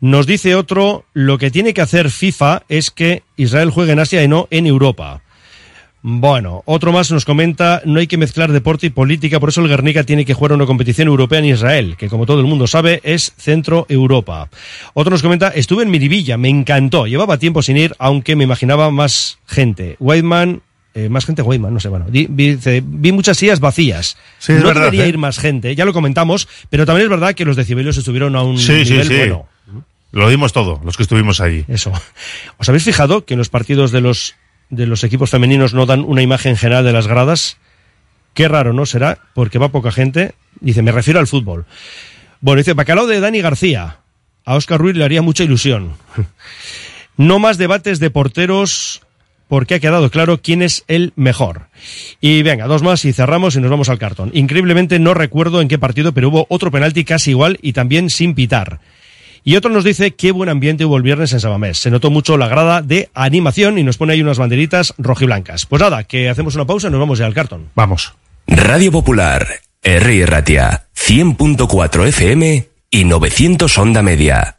Nos 0.00 0.26
dice 0.26 0.54
otro, 0.54 1.04
lo 1.14 1.38
que 1.38 1.50
tiene 1.50 1.72
que 1.72 1.80
hacer 1.80 2.10
FIFA 2.10 2.62
es 2.68 2.90
que 2.90 3.22
Israel 3.36 3.70
juegue 3.70 3.92
en 3.92 4.00
Asia 4.00 4.22
y 4.22 4.28
no 4.28 4.48
en 4.50 4.66
Europa. 4.66 5.22
Bueno, 6.06 6.62
otro 6.66 6.92
más 6.92 7.10
nos 7.10 7.24
comenta, 7.24 7.80
no 7.86 7.98
hay 7.98 8.06
que 8.06 8.18
mezclar 8.18 8.52
deporte 8.52 8.86
y 8.86 8.90
política, 8.90 9.40
por 9.40 9.48
eso 9.48 9.62
el 9.62 9.68
Guernica 9.68 10.04
tiene 10.04 10.26
que 10.26 10.34
jugar 10.34 10.52
una 10.52 10.66
competición 10.66 11.08
europea 11.08 11.38
en 11.38 11.46
Israel, 11.46 11.96
que 11.96 12.10
como 12.10 12.26
todo 12.26 12.40
el 12.40 12.46
mundo 12.46 12.66
sabe 12.66 13.00
es 13.04 13.32
Centro 13.38 13.86
Europa. 13.88 14.50
Otro 14.92 15.12
nos 15.12 15.22
comenta, 15.22 15.48
estuve 15.48 15.82
en 15.82 15.90
Miribilla, 15.90 16.36
me 16.36 16.50
encantó, 16.50 17.06
llevaba 17.06 17.38
tiempo 17.38 17.62
sin 17.62 17.78
ir, 17.78 17.94
aunque 17.98 18.36
me 18.36 18.44
imaginaba 18.44 18.90
más 18.90 19.38
gente. 19.46 19.96
Whiteman, 19.98 20.60
eh, 20.92 21.08
más 21.08 21.24
gente 21.24 21.40
Whiteman, 21.40 21.72
no 21.72 21.80
sé, 21.80 21.88
bueno, 21.88 22.04
di- 22.10 22.26
vi, 22.28 23.12
muchas 23.12 23.38
sillas 23.38 23.60
vacías. 23.60 24.18
Sí, 24.38 24.52
no 24.52 24.58
verdad, 24.64 24.82
debería 24.82 25.06
¿eh? 25.06 25.08
ir 25.08 25.16
más 25.16 25.38
gente, 25.38 25.74
ya 25.74 25.86
lo 25.86 25.94
comentamos, 25.94 26.48
pero 26.68 26.84
también 26.84 27.04
es 27.06 27.10
verdad 27.10 27.34
que 27.34 27.46
los 27.46 27.56
decibelios 27.56 27.96
estuvieron 27.96 28.36
a 28.36 28.42
un 28.42 28.58
Sí, 28.58 28.84
sí, 28.84 28.90
nivel 28.92 29.08
sí. 29.08 29.16
bueno. 29.16 29.46
Lo 30.12 30.28
dimos 30.28 30.52
todo, 30.52 30.82
los 30.84 30.98
que 30.98 31.02
estuvimos 31.04 31.40
allí. 31.40 31.64
Eso. 31.66 31.92
¿Os 32.58 32.68
habéis 32.68 32.84
fijado 32.84 33.24
que 33.24 33.32
en 33.34 33.38
los 33.38 33.48
partidos 33.48 33.90
de 33.90 34.00
los, 34.02 34.36
de 34.70 34.86
los 34.86 35.04
equipos 35.04 35.30
femeninos 35.30 35.74
no 35.74 35.86
dan 35.86 36.00
una 36.00 36.22
imagen 36.22 36.56
general 36.56 36.84
de 36.84 36.92
las 36.92 37.06
gradas? 37.06 37.58
Qué 38.34 38.48
raro, 38.48 38.72
¿no? 38.72 38.86
Será 38.86 39.18
porque 39.34 39.58
va 39.58 39.68
poca 39.68 39.92
gente. 39.92 40.34
Dice, 40.60 40.82
me 40.82 40.92
refiero 40.92 41.20
al 41.20 41.26
fútbol. 41.26 41.66
Bueno, 42.40 42.58
dice, 42.58 42.74
bacalao 42.74 43.06
de 43.06 43.20
Dani 43.20 43.40
García. 43.40 43.98
A 44.44 44.56
Oscar 44.56 44.80
Ruiz 44.80 44.96
le 44.96 45.04
haría 45.04 45.22
mucha 45.22 45.44
ilusión. 45.44 45.92
No 47.16 47.38
más 47.38 47.58
debates 47.58 48.00
de 48.00 48.10
porteros 48.10 49.00
porque 49.46 49.74
ha 49.74 49.78
quedado 49.78 50.10
claro 50.10 50.40
quién 50.42 50.62
es 50.62 50.84
el 50.88 51.12
mejor. 51.14 51.68
Y 52.20 52.42
venga, 52.42 52.66
dos 52.66 52.82
más 52.82 53.04
y 53.04 53.12
cerramos 53.12 53.54
y 53.54 53.60
nos 53.60 53.70
vamos 53.70 53.88
al 53.88 54.00
cartón. 54.00 54.32
Increíblemente 54.34 54.98
no 54.98 55.14
recuerdo 55.14 55.60
en 55.60 55.68
qué 55.68 55.78
partido, 55.78 56.12
pero 56.12 56.28
hubo 56.28 56.46
otro 56.48 56.72
penalti 56.72 57.04
casi 57.04 57.30
igual 57.30 57.58
y 57.62 57.72
también 57.72 58.10
sin 58.10 58.34
pitar. 58.34 58.80
Y 59.46 59.56
otro 59.56 59.70
nos 59.70 59.84
dice 59.84 60.12
qué 60.12 60.32
buen 60.32 60.48
ambiente 60.48 60.86
hubo 60.86 60.96
el 60.96 61.02
viernes 61.02 61.34
en 61.34 61.40
Sabamés. 61.40 61.76
Se 61.78 61.90
notó 61.90 62.10
mucho 62.10 62.38
la 62.38 62.48
grada 62.48 62.80
de 62.80 63.10
animación 63.12 63.76
y 63.78 63.82
nos 63.82 63.98
pone 63.98 64.14
ahí 64.14 64.22
unas 64.22 64.38
banderitas 64.38 64.94
rojiblancas. 64.96 65.66
Pues 65.66 65.82
nada, 65.82 66.04
que 66.04 66.30
hacemos 66.30 66.54
una 66.54 66.64
pausa 66.64 66.88
y 66.88 66.90
nos 66.90 67.00
vamos 67.00 67.18
ya 67.18 67.26
al 67.26 67.34
cartón. 67.34 67.68
Vamos. 67.74 68.14
Radio 68.46 68.90
Popular, 68.90 69.46
R. 69.82 70.26
Ratia, 70.26 70.86
100.4 70.96 72.06
FM 72.08 72.68
y 72.90 73.04
900 73.04 73.78
Onda 73.78 74.02
Media. 74.02 74.54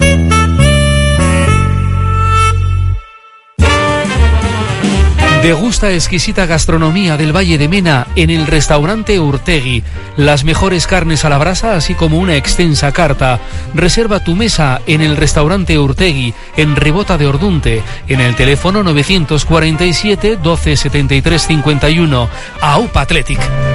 Degusta 5.46 5.92
exquisita 5.92 6.48
gastronomía 6.48 7.18
del 7.18 7.32
Valle 7.32 7.60
de 7.60 7.70
Mena 7.70 8.08
en 8.16 8.32
el 8.32 8.48
restaurante 8.48 9.20
Urtegui. 9.20 9.84
Las 10.18 10.44
mejores 10.44 10.88
carnes 10.88 11.24
a 11.24 11.30
la 11.30 11.38
brasa, 11.38 11.76
así 11.76 11.94
como 11.94 12.18
una 12.18 12.36
extensa 12.36 12.92
carta. 12.92 13.40
Reserva 13.76 14.24
tu 14.24 14.36
mesa 14.36 14.82
en 14.88 15.02
el 15.02 15.16
restaurante 15.16 15.78
Urtegui, 15.78 16.34
en 16.58 16.76
Rebota 16.76 17.20
de 17.20 17.28
Ordunte, 17.28 17.84
en 18.08 18.22
el 18.22 18.36
teléfono 18.36 18.82
947 18.82 20.40
12 20.42 20.78
73 20.78 21.46
51. 21.46 22.28
AUPA 22.62 23.02
Athletic. 23.02 23.75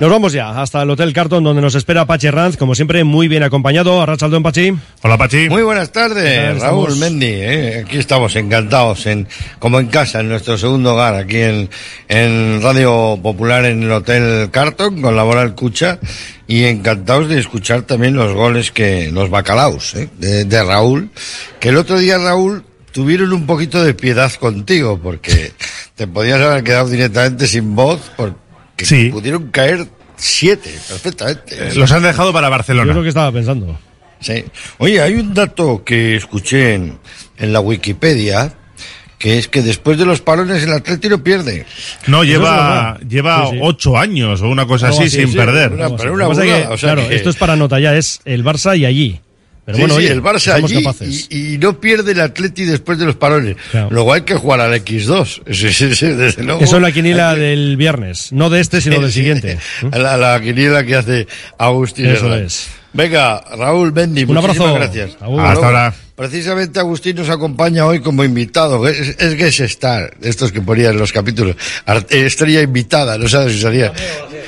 Nos 0.00 0.08
vamos 0.08 0.32
ya 0.32 0.62
hasta 0.62 0.80
el 0.80 0.88
Hotel 0.88 1.12
Carton 1.12 1.44
donde 1.44 1.60
nos 1.60 1.74
espera 1.74 2.06
Pachi 2.06 2.30
Ranz, 2.30 2.56
como 2.56 2.74
siempre 2.74 3.04
muy 3.04 3.28
bien 3.28 3.42
acompañado. 3.42 4.00
Arrachaldeón 4.00 4.42
Pachi. 4.42 4.72
Hola 5.02 5.18
Pachi. 5.18 5.50
Muy 5.50 5.62
buenas 5.62 5.92
tardes, 5.92 6.58
Raúl? 6.58 6.96
Mendy. 6.96 7.26
eh. 7.26 7.84
Aquí 7.84 7.98
estamos 7.98 8.34
encantados, 8.34 9.04
en, 9.04 9.28
como 9.58 9.78
en 9.78 9.88
casa, 9.88 10.20
en 10.20 10.30
nuestro 10.30 10.56
segundo 10.56 10.94
hogar, 10.94 11.16
aquí 11.16 11.36
en, 11.36 11.68
en 12.08 12.62
Radio 12.62 13.18
Popular 13.22 13.66
en 13.66 13.82
el 13.82 13.92
Hotel 13.92 14.50
Carton, 14.50 15.02
con 15.02 15.14
Laboral 15.16 15.54
Cucha, 15.54 15.98
y 16.46 16.64
encantados 16.64 17.28
de 17.28 17.38
escuchar 17.38 17.82
también 17.82 18.14
los 18.14 18.32
goles 18.32 18.72
que, 18.72 19.10
los 19.12 19.28
bacalaos, 19.28 19.94
eh, 19.96 20.08
de, 20.16 20.46
de 20.46 20.64
Raúl, 20.64 21.10
que 21.60 21.68
el 21.68 21.76
otro 21.76 21.98
día, 21.98 22.16
Raúl, 22.16 22.64
tuvieron 22.90 23.34
un 23.34 23.44
poquito 23.44 23.84
de 23.84 23.92
piedad 23.92 24.32
contigo, 24.32 24.98
porque 25.02 25.52
te 25.94 26.06
podías 26.06 26.40
haber 26.40 26.64
quedado 26.64 26.88
directamente 26.88 27.46
sin 27.46 27.76
voz, 27.76 28.00
porque 28.88 29.10
pudieron 29.12 29.50
caer 29.50 29.86
siete, 30.16 30.70
perfectamente. 30.88 31.74
Los 31.74 31.90
han 31.92 32.02
dejado 32.02 32.32
para 32.32 32.48
Barcelona. 32.48 32.88
Yo 32.92 32.96
lo 32.98 33.02
que 33.02 33.08
estaba 33.08 33.32
pensando. 33.32 33.78
Sí. 34.20 34.44
Oye, 34.78 35.00
hay 35.00 35.14
un 35.14 35.32
dato 35.32 35.82
que 35.84 36.16
escuché 36.16 36.74
en, 36.74 36.98
en 37.38 37.52
la 37.54 37.60
Wikipedia, 37.60 38.52
que 39.18 39.38
es 39.38 39.48
que 39.48 39.62
después 39.62 39.96
de 39.98 40.04
los 40.04 40.20
palones 40.20 40.62
el 40.62 40.72
Atlético 40.72 41.16
no 41.16 41.22
pierde. 41.24 41.64
No, 42.06 42.22
lleva, 42.24 42.98
es 43.00 43.08
lleva 43.08 43.46
Sí, 43.46 43.52
sí. 43.52 43.58
ocho 43.62 43.96
años 43.96 44.42
o 44.42 44.48
una 44.48 44.66
cosa 44.66 44.88
así, 44.88 45.08
sin 45.08 45.28
sí, 45.28 45.36
perder. 45.36 45.72
una- 45.72 45.96
pero 45.96 46.12
una 46.14 46.24
Lo 46.24 46.30
que 46.30 46.36
pasa 46.36 46.44
burrada, 46.46 46.66
que, 46.68 46.74
o 46.74 46.78
sea 46.78 46.92
claro, 46.94 47.08
que- 47.08 47.14
esto 47.16 47.30
es 47.30 47.36
para 47.36 47.56
nota 47.56 47.80
ya, 47.80 47.94
es 47.96 48.20
el 48.26 48.44
Barça 48.44 48.76
y 48.78 48.84
allí. 48.84 49.20
Pero 49.72 49.76
Sí, 49.76 49.80
bueno, 49.82 49.94
sí, 49.94 50.00
oye, 50.00 50.12
el 50.12 50.22
Barça 50.22 50.54
somos 50.56 50.70
allí 50.72 50.82
capaces. 50.84 51.26
y, 51.30 51.54
y 51.54 51.58
no 51.58 51.80
pierde 51.80 52.12
el 52.12 52.20
Atleti 52.20 52.64
después 52.64 52.98
de 52.98 53.06
los 53.06 53.16
palones. 53.16 53.56
Luego 53.90 54.12
hay 54.12 54.22
que 54.22 54.34
jugar 54.34 54.60
al 54.60 54.72
X2. 54.74 55.42
Sí, 55.52 55.72
sí, 55.72 55.94
sí, 55.94 56.06
desde 56.08 56.42
luego. 56.42 56.60
Eso 56.62 56.76
es 56.76 56.82
la 56.82 56.92
quiniela 56.92 57.34
del 57.34 57.76
viernes, 57.76 58.32
no 58.32 58.50
de 58.50 58.60
este, 58.60 58.80
sino 58.80 59.00
del 59.00 59.10
Sí, 59.12 59.20
siguiente. 59.20 59.58
La, 59.92 60.16
la 60.16 60.40
quiniela 60.40 60.84
que 60.84 60.96
hace 60.96 61.26
Agustín 61.58 62.06
Eso 62.06 62.26
Herrera. 62.26 62.46
es. 62.46 62.68
Venga, 62.92 63.40
Raúl 63.56 63.92
Bendy, 63.92 64.24
Un 64.24 64.34
muchísimas 64.34 64.68
abrazo. 64.70 64.74
gracias. 64.74 65.22
Agur. 65.22 65.40
Hasta 65.40 65.66
ahora. 65.66 65.94
Precisamente 66.16 66.80
Agustín 66.80 67.16
nos 67.16 67.30
acompaña 67.30 67.86
hoy 67.86 68.00
como 68.00 68.24
invitado. 68.24 68.86
Es, 68.88 69.16
es 69.18 69.36
Guest 69.36 69.60
Star, 69.60 70.12
estos 70.20 70.50
que 70.52 70.60
ponían 70.60 70.92
en 70.92 70.98
los 70.98 71.12
capítulos. 71.12 71.54
Ar- 71.86 72.04
eh, 72.10 72.26
Estrella 72.26 72.60
invitada, 72.60 73.16
no 73.16 73.28
sabes 73.28 73.54
si 73.54 73.60
salía. 73.60 73.92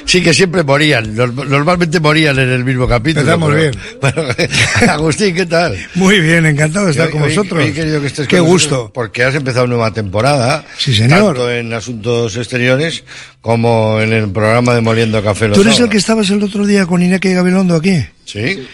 Sí, 0.05 0.23
que 0.23 0.35
siempre 0.35 0.63
morían. 0.65 1.15
Norm- 1.17 1.47
Normalmente 1.47 2.01
morían 2.01 2.39
en 2.39 2.51
el 2.51 2.65
mismo 2.65 2.87
capítulo. 2.89 3.25
Pero- 3.25 3.55
bien. 3.55 3.73
Bueno, 4.01 4.23
Agustín, 4.89 5.35
¿qué 5.35 5.47
tal? 5.47 5.77
Muy 5.95 6.21
bien, 6.21 6.45
encantado 6.47 6.87
de 6.87 6.91
estar 6.93 7.07
Hoy- 7.07 7.13
con 7.13 7.23
hoy- 7.23 7.29
vosotros. 7.31 7.63
hoy 7.63 7.71
he 7.71 7.73
querido 7.73 8.01
que 8.01 8.07
estés 8.09 8.27
Qué 8.29 8.39
con 8.39 8.49
nosotros 8.49 8.79
gusto. 8.81 8.93
Porque 8.93 9.25
has 9.25 9.35
empezado 9.35 9.67
nueva 9.67 9.93
temporada. 9.93 10.65
Sí, 10.77 10.95
señor. 10.95 11.35
Tanto 11.37 11.51
en 11.51 11.73
asuntos 11.73 12.37
exteriores 12.37 13.05
como 13.41 14.01
en 14.01 14.13
el 14.13 14.29
programa 14.31 14.75
de 14.75 14.81
Moliendo 14.81 15.23
Café 15.23 15.49
los 15.49 15.57
¿Tú 15.57 15.63
eres 15.63 15.79
el 15.81 15.89
que 15.89 15.97
estabas 15.97 16.29
el 16.31 16.43
otro 16.43 16.67
día 16.67 16.87
con 16.87 17.03
Iñaki 17.03 17.33
Gabilondo 17.33 17.77
aquí? 17.77 18.05
Sí. 18.25 18.67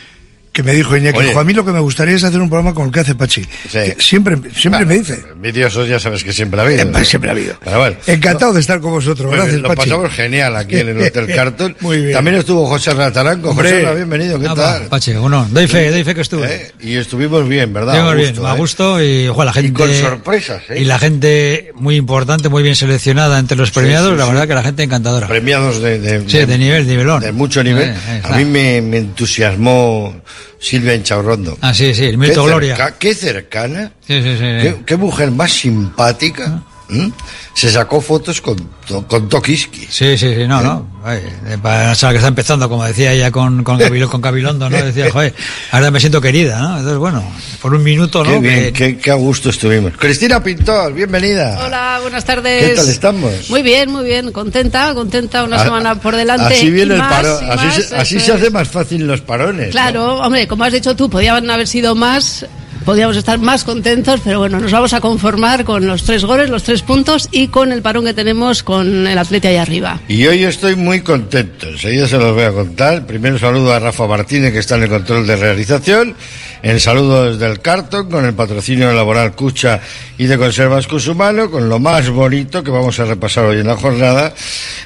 Que 0.58 0.64
me 0.64 0.74
dijo 0.74 0.96
Iñaki, 0.96 1.18
Oye. 1.20 1.32
"Jo, 1.34 1.38
a 1.38 1.44
mí 1.44 1.52
lo 1.52 1.64
que 1.64 1.70
me 1.70 1.78
gustaría 1.78 2.16
es 2.16 2.24
hacer 2.24 2.40
un 2.40 2.48
programa 2.48 2.74
con 2.74 2.86
el 2.86 2.92
que 2.92 2.98
hace 2.98 3.14
Pachi. 3.14 3.44
Que 3.70 3.94
Siempre, 4.00 4.36
siempre 4.56 4.84
me 4.84 4.98
dice. 4.98 5.22
Envidiosos 5.32 5.88
ya 5.88 6.00
sabes 6.00 6.24
que 6.24 6.32
siempre 6.32 6.60
ha 6.60 6.64
habido. 6.64 7.04
Siempre 7.04 7.30
ha 7.30 7.32
habido. 7.32 7.54
Pero 7.64 7.78
bueno. 7.78 7.96
Encantado 8.08 8.52
de 8.52 8.58
estar 8.58 8.80
con 8.80 8.90
vosotros. 8.90 9.28
Muy 9.28 9.36
Gracias, 9.36 9.52
bien, 9.54 9.62
lo 9.62 9.68
Pachi. 9.68 9.88
pasamos 9.90 10.12
genial 10.12 10.56
aquí 10.56 10.78
en 10.78 10.88
el 10.88 11.00
Hotel 11.06 11.26
Carton. 11.32 11.76
Muy 11.78 11.98
bien. 12.00 12.12
También 12.12 12.38
estuvo 12.38 12.66
José 12.66 12.92
Rataranco. 12.92 13.50
Hombre. 13.50 13.70
José, 13.70 13.82
Ra, 13.84 13.94
bienvenido, 13.94 14.40
¿qué 14.40 14.46
Ah, 14.48 14.54
tal? 14.56 14.86
Pache, 14.88 15.16
bueno, 15.16 15.46
doy 15.48 15.68
fe, 15.68 15.92
doy 15.92 16.02
fe 16.02 16.12
que 16.16 16.22
estuve. 16.22 16.52
¿Eh? 16.52 16.72
Y 16.80 16.96
estuvimos 16.96 17.48
bien, 17.48 17.72
¿verdad? 17.72 17.94
Estuvimos 17.94 18.12
A 18.12 18.16
bien, 18.16 18.28
gusto, 18.34 18.48
a 18.48 18.54
¿eh? 18.54 18.58
gusto 18.58 19.00
y, 19.04 19.28
ojo, 19.28 19.44
la 19.44 19.52
gente. 19.52 19.68
Y 19.68 19.72
con 19.72 19.94
sorpresas, 19.94 20.62
¿eh? 20.70 20.80
Y 20.80 20.84
la 20.86 20.98
gente 20.98 21.70
muy 21.76 21.94
importante, 21.94 22.48
muy 22.48 22.64
bien 22.64 22.74
seleccionada 22.74 23.38
entre 23.38 23.56
los 23.56 23.70
premiados, 23.70 24.10
sí, 24.10 24.16
la 24.18 24.24
sí. 24.24 24.30
verdad 24.32 24.48
que 24.48 24.54
la 24.54 24.62
gente 24.64 24.82
encantadora. 24.82 25.28
Premiados 25.28 25.80
de, 25.80 26.00
de, 26.00 26.28
Sí, 26.28 26.44
de 26.44 26.58
nivel, 26.58 26.84
nivelón. 26.88 27.20
de 27.20 27.30
mucho 27.30 27.62
nivel. 27.62 27.94
A 28.24 28.36
mí 28.36 28.44
me, 28.44 28.80
me 28.82 28.96
entusiasmó 28.98 30.20
Silvia 30.58 30.94
Enchaurrondo. 30.94 31.56
Ah, 31.60 31.72
sí, 31.74 31.94
sí, 31.94 32.04
el 32.06 32.18
mito 32.18 32.44
Gloria. 32.44 32.76
cerca- 32.76 32.98
qué 32.98 33.14
cercana. 33.14 33.92
Sí, 34.06 34.22
sí, 34.22 34.32
sí. 34.34 34.38
Qué, 34.40 34.76
qué 34.86 34.96
mujer 34.96 35.30
más 35.30 35.52
simpática. 35.52 36.62
¿M? 36.90 37.12
se 37.54 37.70
sacó 37.70 38.00
fotos 38.00 38.40
con, 38.40 38.56
to- 38.86 39.06
con 39.06 39.28
Tokiski. 39.28 39.86
Sí, 39.90 40.16
sí, 40.16 40.34
sí, 40.34 40.46
no, 40.46 40.60
no. 40.62 40.86
Ay, 41.04 41.18
eh, 41.46 41.56
Para 41.62 41.94
la 41.94 42.10
que 42.10 42.16
está 42.16 42.28
empezando, 42.28 42.68
como 42.68 42.84
decía 42.84 43.12
ella 43.12 43.30
con, 43.30 43.62
con, 43.64 43.78
Gabilondo, 43.78 44.10
con 44.10 44.20
Gabilondo, 44.20 44.70
¿no? 44.70 44.76
Decía, 44.76 45.10
joder, 45.12 45.34
ahora 45.72 45.90
me 45.90 46.00
siento 46.00 46.20
querida, 46.20 46.58
¿no? 46.58 46.76
Entonces, 46.76 46.98
bueno, 46.98 47.22
por 47.60 47.74
un 47.74 47.82
minuto, 47.82 48.22
¿no? 48.24 48.30
Qué 48.32 48.38
bien, 48.40 48.54
Que- 48.66 48.72
qué, 48.72 48.98
qué 48.98 49.10
a 49.10 49.14
gusto 49.14 49.50
estuvimos. 49.50 49.92
Cristina 49.98 50.42
Pintor, 50.42 50.92
bienvenida. 50.92 51.58
Hola, 51.64 51.98
buenas 52.02 52.24
tardes. 52.24 52.70
¿Qué 52.70 52.74
tal 52.76 52.88
estamos? 52.88 53.50
Muy 53.50 53.62
bien, 53.62 53.90
muy 53.90 54.04
bien, 54.04 54.32
contenta, 54.32 54.94
contenta, 54.94 55.44
una 55.44 55.56
A- 55.60 55.64
semana 55.64 55.94
por 56.00 56.14
delante. 56.16 56.54
Así 56.54 56.70
viene 56.70 56.92
y 56.92 56.96
el 56.96 56.98
más, 57.02 57.12
parón, 57.12 57.44
y 57.46 57.50
así, 57.50 57.66
más, 57.66 57.74
se, 57.88 57.96
así 57.96 58.16
hace 58.30 58.50
más 58.50 58.68
fácil 58.68 59.06
los 59.06 59.20
parones. 59.20 59.70
Claro, 59.70 60.18
hombre, 60.20 60.46
como 60.46 60.64
has 60.64 60.72
dicho 60.72 60.94
tú, 60.96 61.08
podían 61.10 61.50
haber 61.50 61.66
sido 61.66 61.94
más, 61.94 62.46
podíamos 62.88 63.18
estar 63.18 63.38
más 63.38 63.64
contentos, 63.64 64.22
pero 64.24 64.38
bueno, 64.38 64.58
nos 64.58 64.72
vamos 64.72 64.94
a 64.94 65.02
conformar 65.02 65.66
con 65.66 65.86
los 65.86 66.04
tres 66.04 66.24
goles, 66.24 66.48
los 66.48 66.62
tres 66.62 66.80
puntos 66.80 67.28
y 67.30 67.48
con 67.48 67.70
el 67.70 67.82
parón 67.82 68.06
que 68.06 68.14
tenemos 68.14 68.62
con 68.62 69.06
el 69.06 69.18
Atleti 69.18 69.48
ahí 69.48 69.56
arriba. 69.56 70.00
Y 70.08 70.26
hoy 70.26 70.44
estoy 70.44 70.74
muy 70.74 71.02
contento, 71.02 71.68
enseguida 71.68 72.08
se 72.08 72.16
los 72.16 72.32
voy 72.32 72.44
a 72.44 72.50
contar. 72.50 73.04
Primero 73.04 73.38
saludo 73.38 73.74
a 73.74 73.78
Rafa 73.78 74.06
Martínez, 74.06 74.54
que 74.54 74.60
está 74.60 74.76
en 74.76 74.84
el 74.84 74.88
control 74.88 75.26
de 75.26 75.36
realización. 75.36 76.16
El 76.62 76.80
saludo 76.80 77.30
desde 77.30 77.44
el 77.44 77.60
Carton, 77.60 78.10
con 78.10 78.24
el 78.24 78.32
patrocinio 78.32 78.90
laboral 78.94 79.34
Cucha 79.34 79.82
y 80.16 80.24
de 80.24 80.38
Conservas 80.38 80.86
Cusumano, 80.86 81.50
con 81.50 81.68
lo 81.68 81.78
más 81.78 82.08
bonito 82.08 82.64
que 82.64 82.70
vamos 82.70 82.98
a 83.00 83.04
repasar 83.04 83.44
hoy 83.44 83.60
en 83.60 83.66
la 83.66 83.76
jornada. 83.76 84.32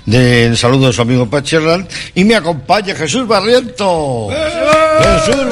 De 0.06 0.46
el 0.46 0.56
saludo 0.56 0.88
de 0.88 0.92
su 0.92 1.02
amigo 1.02 1.30
Pacherland. 1.30 1.86
Y 2.16 2.24
me 2.24 2.34
acompaña 2.34 2.96
Jesús 2.96 3.28
Barriento. 3.28 4.28
Jesús 5.00 5.42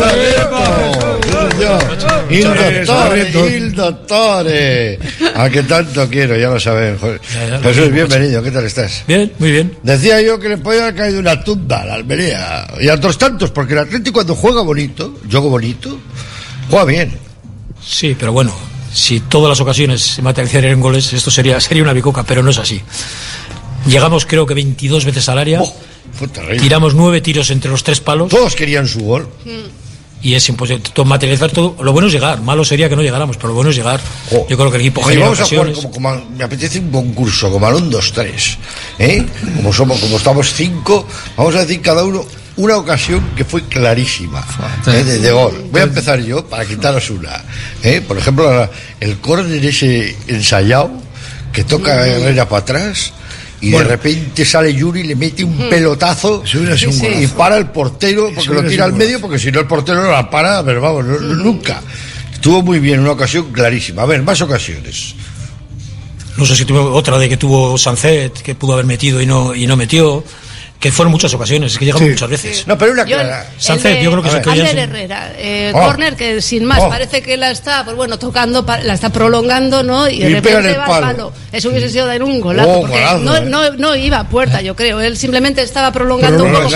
señor. 1.61 2.01
Il 2.30 2.45
dottore, 2.45 3.57
il 3.57 3.72
dottore. 3.72 4.99
A 5.34 5.49
que 5.49 5.62
tanto 5.62 6.09
quiero, 6.09 6.36
ya 6.36 6.49
lo 6.49 6.61
saben. 6.61 6.99
Jesús, 7.62 7.93
bienvenido, 7.93 8.43
¿qué 8.43 8.51
tal 8.51 8.64
estás? 8.64 9.05
Bien, 9.07 9.32
muy 9.38 9.51
bien. 9.51 9.76
Decía 9.82 10.20
yo 10.22 10.38
que 10.38 10.49
le 10.49 10.59
podía 10.59 10.82
haber 10.82 10.95
caído 10.95 11.20
una 11.20 11.43
tumba 11.43 11.82
a 11.82 11.86
la 11.86 11.95
Almería 11.95 12.66
y 12.80 12.88
a 12.88 12.95
otros 12.95 13.18
tantos, 13.18 13.51
porque 13.51 13.74
el 13.74 13.80
Atlético 13.80 14.14
cuando 14.14 14.34
juega 14.34 14.62
bonito, 14.62 15.18
juega 15.30 15.47
bonito, 15.47 15.99
juega 16.68 16.84
bien. 16.84 17.18
Sí, 17.82 18.16
pero 18.18 18.32
bueno, 18.32 18.55
si 18.93 19.20
todas 19.20 19.49
las 19.49 19.61
ocasiones 19.61 20.01
se 20.03 20.22
materializaran 20.22 20.72
en 20.72 20.80
goles, 20.80 21.12
esto 21.12 21.30
sería, 21.30 21.61
sería 21.61 21.82
una 21.82 21.93
bicoca, 21.93 22.22
pero 22.22 22.43
no 22.43 22.51
es 22.51 22.59
así. 22.59 22.80
Llegamos 23.91 24.26
creo 24.26 24.47
que 24.47 24.55
22 24.55 25.05
veces 25.05 25.28
al 25.28 25.38
área, 25.38 25.61
Fue 26.12 26.28
terrible. 26.28 26.61
tiramos 26.61 26.95
nueve 26.95 27.20
tiros 27.20 27.51
entre 27.51 27.70
los 27.70 27.82
tres 27.84 28.01
palos. 28.01 28.28
Todos 28.30 28.55
querían 28.55 28.86
su 28.86 29.01
gol. 29.01 29.28
Y 30.22 30.34
es 30.34 30.47
imposible 30.51 30.82
to- 30.93 31.05
materializar 31.07 31.51
todo. 31.51 31.76
Lo 31.82 31.93
bueno 31.95 32.09
es 32.09 32.12
llegar, 32.12 32.43
malo 32.43 32.62
sería 32.62 32.91
que 32.91 32.97
no 32.97 33.01
llegáramos, 33.03 33.36
pero 33.36 33.49
lo 33.49 33.55
bueno 33.55 33.70
es 33.70 33.76
llegar. 33.76 34.01
Yo 34.30 34.45
creo 34.57 34.70
que 34.70 34.76
el 34.76 34.82
equipo 34.82 35.01
Oye, 35.01 35.11
genera 35.14 35.30
vamos 35.30 35.41
a 35.41 35.47
jugar 35.47 35.72
como, 35.72 35.91
como- 35.91 36.24
me 36.36 36.45
apetece 36.45 36.78
un 36.78 36.91
concurso, 36.91 37.51
como 37.51 37.66
al 37.66 37.74
1, 37.76 37.86
2, 37.88 38.12
3. 38.12 38.59
¿eh? 38.99 39.26
Como 39.57 39.72
somos, 39.72 39.99
como 39.99 40.18
estamos 40.18 40.53
cinco, 40.53 41.07
vamos 41.38 41.55
a 41.55 41.61
decir 41.61 41.80
cada 41.80 42.05
uno 42.05 42.22
una 42.57 42.76
ocasión 42.76 43.30
que 43.34 43.47
fue 43.47 43.64
clarísima 43.64 44.47
¿eh? 44.88 45.05
de, 45.05 45.18
de 45.20 45.32
gol. 45.32 45.68
Voy 45.72 45.80
a 45.80 45.84
empezar 45.84 46.20
yo 46.20 46.45
para 46.45 46.66
quitaros 46.66 47.09
una. 47.09 47.43
¿eh? 47.82 48.03
Por 48.07 48.18
ejemplo, 48.18 48.68
el 49.01 49.18
córner 49.20 49.64
ese 49.64 50.14
ensayado 50.28 50.91
que 51.51 51.64
toca 51.64 52.07
Herrera 52.07 52.47
para 52.47 52.61
atrás. 52.61 53.14
Y 53.62 53.72
Bueno. 53.72 53.88
de 53.88 53.96
repente 53.96 54.44
sale 54.44 54.72
Yuri 54.74 55.00
y 55.00 55.04
le 55.04 55.16
mete 55.16 55.44
un 55.44 55.56
pelotazo 55.68 56.42
y 57.20 57.26
para 57.28 57.58
el 57.58 57.66
portero 57.66 58.30
porque 58.34 58.50
lo 58.54 58.64
tira 58.64 58.84
al 58.86 58.94
medio 58.94 59.20
porque 59.20 59.38
si 59.38 59.52
no 59.52 59.61
el 59.61 59.66
portero 59.66 60.02
no 60.02 60.11
la 60.11 60.30
para, 60.30 60.64
pero 60.64 60.80
vamos, 60.80 61.04
no- 61.04 61.18
nunca. 61.18 61.82
Estuvo 62.32 62.62
muy 62.62 62.78
bien, 62.78 63.00
una 63.00 63.11
ocasión 63.12 63.52
clarísima. 63.52 64.02
A 64.02 64.06
ver, 64.06 64.22
más 64.22 64.40
ocasiones. 64.40 65.14
No 66.38 66.46
sé 66.46 66.56
si 66.56 66.64
tuvo 66.64 66.90
otra 66.94 67.18
de 67.18 67.28
que 67.28 67.36
tuvo 67.36 67.76
Sancet, 67.76 68.32
que 68.40 68.54
pudo 68.54 68.72
haber 68.74 68.86
metido 68.86 69.20
y 69.20 69.26
no, 69.26 69.54
y 69.54 69.66
no 69.66 69.76
metió. 69.76 70.24
Que 70.80 70.90
fueron 70.90 71.12
muchas 71.12 71.32
ocasiones, 71.34 71.72
es 71.72 71.78
que 71.78 71.84
llegamos 71.84 72.08
muchas 72.08 72.30
veces. 72.30 72.66
No, 72.66 72.78
pero 72.78 72.92
una 72.92 73.04
Yo- 73.04 73.18
de 73.18 74.02
yo 74.02 74.10
creo 74.10 74.22
que 74.22 74.30
se. 74.30 74.80
Herrera, 74.80 75.30
eh, 75.36 75.72
Oh. 75.74 75.80
córner 75.84 76.16
que 76.16 76.40
sin 76.40 76.64
más 76.64 76.78
Oh. 76.80 76.88
parece 76.88 77.20
que 77.20 77.36
la 77.36 77.50
está, 77.50 77.84
pues 77.84 77.94
bueno, 77.96 78.18
tocando, 78.18 78.64
la 78.82 78.94
está 78.94 79.10
prolongando, 79.10 79.82
¿no? 79.82 80.08
Y 80.08 80.20
de 80.20 80.30
Y 80.30 80.34
repente 80.36 80.70
el 80.70 80.78
va 80.80 80.86
palo. 80.86 81.06
al 81.06 81.14
palo. 81.16 81.32
Eso 81.52 81.68
hubiese 81.68 81.90
sido 81.90 82.06
dar 82.06 82.22
un 82.22 82.40
golazo, 82.40 82.70
Oh, 82.70 82.80
porque 82.80 82.94
golazo, 82.98 83.18
no, 83.18 83.36
eh. 83.36 83.40
no, 83.44 83.70
no 83.72 83.94
iba 83.94 84.20
a 84.20 84.28
puerta, 84.28 84.62
yo 84.62 84.74
creo. 84.74 85.00
Él 85.02 85.18
simplemente 85.18 85.60
estaba 85.60 85.92
prolongando, 85.92 86.44
un 86.44 86.52
poco 86.52 86.70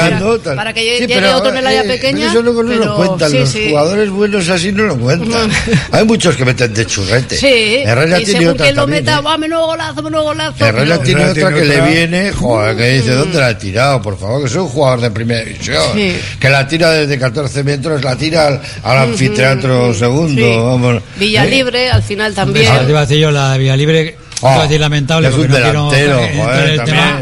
para, 0.55 0.75
que 0.75 0.81
Sí, 0.81 0.87
llegue 1.07 1.15
pero, 1.15 1.37
otro 1.39 1.51
en 1.53 1.57
el 1.57 1.67
área 1.67 1.81
eh, 1.85 1.89
pequeña. 1.89 2.19
pero 2.19 2.31
Eso 2.31 2.43
luego 2.43 2.63
no 2.63 2.69
pero 2.73 2.85
lo 2.85 2.97
cuentan, 2.97 3.31
sí, 3.31 3.39
los 3.39 3.49
sí. 3.49 3.67
jugadores 3.71 4.11
buenos 4.11 4.49
así 4.51 4.71
no 4.71 4.83
lo 4.85 4.99
cuentan. 4.99 5.51
Hay 5.93 6.05
muchos 6.05 6.37
que 6.37 6.45
meten 6.45 6.75
de 6.75 6.85
churrete. 6.87 7.39
Sí, 7.39 7.47
Herrera 7.87 8.21
y 8.21 8.25
tiene 8.25 8.39
según 8.41 8.55
otra 8.55 8.67
quien 8.67 8.77
lo 8.77 8.87
meta, 8.87 9.17
¿eh? 9.17 9.21
¡guau, 9.23 9.39
menudo 9.39 9.67
golazo, 9.67 10.03
menudo 10.03 10.23
golazo! 10.25 10.67
Herrera 10.67 10.99
tiene 10.99 11.25
otra 11.25 11.55
que 11.55 11.65
le 11.65 11.81
viene, 11.81 12.33
joder, 12.33 12.77
que 12.77 12.89
dice, 12.91 13.13
¿dónde 13.13 13.39
la 13.39 13.47
ha 13.47 13.59
tirado? 13.59 13.94
Por 14.03 14.19
favor, 14.19 14.43
que 14.43 14.49
soy 14.49 14.61
un 14.61 14.69
jugador 14.69 15.01
de 15.01 15.11
primera 15.11 15.45
división. 15.45 15.83
Sí. 15.95 16.17
Que 16.39 16.49
la 16.51 16.67
tira 16.67 16.91
desde 16.91 17.19
14 17.19 17.65
metros, 17.65 18.03
la 18.05 18.17
tira 18.17 18.47
al, 18.49 18.61
al 18.83 18.99
anfiteatro 19.11 19.93
segundo. 19.95 20.41
Sí. 20.43 20.57
Vamos. 20.57 21.03
Villa 21.17 21.45
¿Eh? 21.45 21.51
Libre, 21.51 21.91
al 21.91 22.03
final 22.03 22.35
también. 22.35 22.67
Ahora 22.69 22.85
te 22.85 22.91
iba 22.91 22.99
a 23.01 23.03
decir 23.07 23.19
yo 23.19 23.31
la 23.31 23.57
vía 23.57 23.77
libre, 23.77 24.17
Oh, 24.41 24.51
iba 24.51 24.61
a 24.61 24.63
decir 24.65 24.81
lamentable 24.81 25.29
es 25.29 25.35
un 25.35 25.49
no 25.49 25.55
quiero 25.57 25.91
delantero, 25.91 26.21
en 26.25 26.39
joder, 26.39 26.69
el 26.71 26.77
también. 26.77 26.97
tema. 26.99 27.21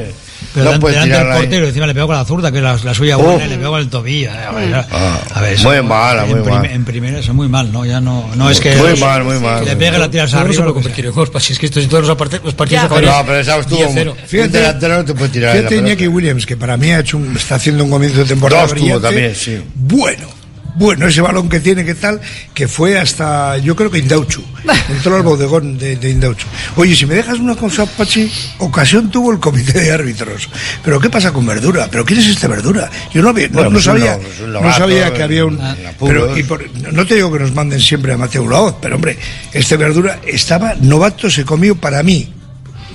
Pero 0.55 0.65
No 0.67 0.71
delante, 0.73 0.91
delante 0.91 1.19
del 1.19 1.33
ahí. 1.33 1.39
portero, 1.41 1.67
encima 1.67 1.87
le 1.87 1.95
pegó 1.95 2.07
con 2.09 2.17
la 2.17 2.25
zurda, 2.25 2.53
que 2.53 2.59
es 2.59 2.65
la, 2.65 2.77
la 2.85 2.95
suya 2.95 3.17
Oh. 3.17 3.23
buena, 3.23 3.47
y 3.47 3.49
le 3.49 3.57
pegó 3.57 3.71
con 3.71 3.81
el 3.81 3.89
tobillo. 3.89 4.31
eh, 4.31 4.45
a 4.47 4.53
ver, 4.53 4.75
Ah, 4.91 5.19
a 5.35 5.41
ver, 5.41 5.53
eso- 5.55 5.69
muy 5.71 5.83
mala, 5.83 6.25
muy 6.27 6.35
en 6.39 6.43
prim- 6.43 6.55
mal. 6.57 6.67
En 6.67 6.85
primera, 6.85 7.19
eso 7.19 7.33
muy 7.35 7.49
mal, 7.49 7.73
¿no? 7.73 7.87
Ya 7.87 8.01
no, 8.01 8.29
no 8.37 8.51
es 8.51 8.61
que. 8.61 8.75
Muy 8.77 8.97
mal, 9.01 9.25
muy 9.25 9.39
mal. 9.39 9.65
le 9.65 9.77
pegue 9.77 9.99
la 9.99 10.11
tiras 10.11 10.31
Pero 10.31 10.41
no 10.41 10.47
arriba. 10.47 10.53
se 10.53 10.59
puede 10.59 10.69
lo 10.69 10.75
convertir 10.75 11.07
en 11.07 11.13
gol, 11.13 11.31
si 11.41 11.53
es 11.55 11.59
que 11.59 11.67
esto 11.67 11.81
es 11.81 11.89
todos 11.89 12.07
los 12.07 12.17
partidos, 12.17 12.45
los 12.45 12.55
partidos 12.55 12.83
Ya, 12.83 12.87
acabarían 12.87 13.15
No, 13.19 13.27
pero 13.27 13.39
esa 13.39 13.59
estuvo 13.59 13.79
10-0. 13.79 14.15
muy- 14.15 14.27
Fíjate- 14.27 14.49
delantero 14.59 14.97
no 14.99 15.05
te 15.05 15.15
puede 15.15 15.29
tirar 15.31 15.57
Fíjate. 15.57 15.77
Iñaki 15.77 16.09
Williams, 16.09 16.45
que 16.47 16.57
para 16.57 16.77
mí 16.77 16.91
ha 16.91 17.01
hecho 17.01 17.17
un- 17.17 17.37
está 17.37 17.55
haciendo 17.55 17.85
un 17.85 17.91
comienzo 17.91 18.19
de 18.19 18.25
temporada 18.27 18.63
Dos 18.63 18.71
tuvo 18.73 18.81
brillante. 18.81 19.07
también, 19.07 19.35
sí. 19.35 19.59
Bueno, 19.75 20.29
bueno, 20.75 21.07
ese 21.07 21.21
balón 21.21 21.49
que 21.49 21.61
tiene, 21.61 21.85
que 21.85 21.95
tal, 21.95 22.21
que 22.55 22.67
fue 22.69 22.99
hasta, 22.99 23.59
yo 23.59 23.77
creo 23.77 23.91
que 23.91 23.99
Indauchu. 23.99 24.43
Entró 24.89 25.17
al 25.17 25.23
bodegón 25.23 25.77
de, 25.79 25.97
de 25.97 26.11
Indauchu. 26.11 26.47
Oye, 26.77 26.95
si 26.97 27.05
me 27.07 27.15
dejas 27.15 27.39
una 27.39 27.55
cosa, 27.57 27.85
Pachi, 27.85 28.31
ocasión 28.59 29.11
tuvo 29.11 29.33
el 29.33 29.39
comité 29.39 29.81
de 29.81 29.93
árbitros. 29.93 30.49
Pero 30.85 30.99
¿qué 31.01 31.11
pasa 31.11 31.33
con 31.33 31.45
Verdura? 31.47 31.89
¿Pero 31.91 32.05
quién 32.05 32.21
es 32.21 32.27
este 32.29 32.49
Verdura? 32.49 32.89
Yo 33.13 33.21
no, 33.23 33.29
había- 33.31 33.49
no- 33.49 33.55
Bueno, 33.55 33.69
no 33.71 33.75
pues 33.75 33.85
sabía, 33.85 34.19
un 34.45 34.53
no 34.53 34.73
sabía 34.75 35.13
que 35.13 35.23
había 35.23 35.45
un... 35.45 35.59
Pero, 36.01 36.37
y 36.39 36.43
por- 36.45 36.65
no 36.93 37.07
te 37.07 37.17
digo 37.17 37.33
que 37.33 37.41
nos 37.41 37.53
manden 37.55 37.81
siempre 37.81 38.13
a 38.13 38.17
Mateo 38.17 38.49
Laoz, 38.49 38.77
pero 38.81 38.97
hombre, 38.97 39.19
este 39.53 39.77
Verdura 39.77 40.21
estaba 40.27 40.75
novato, 40.81 41.29
se 41.31 41.45
comió 41.45 41.75
para 41.75 42.03
mí 42.03 42.33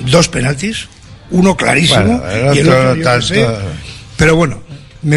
dos 0.10 0.28
penaltis, 0.30 0.88
uno 1.32 1.56
clarísimo 1.58 2.20
Bueno, 2.20 2.30
el 2.50 2.56
y 2.56 2.60
el 2.60 2.70
otro 2.70 2.96
yo 2.96 3.04
tanto- 3.04 3.28
qué 3.28 3.34
sé. 3.36 3.48
Pero 4.16 4.36
bueno, 4.36 4.64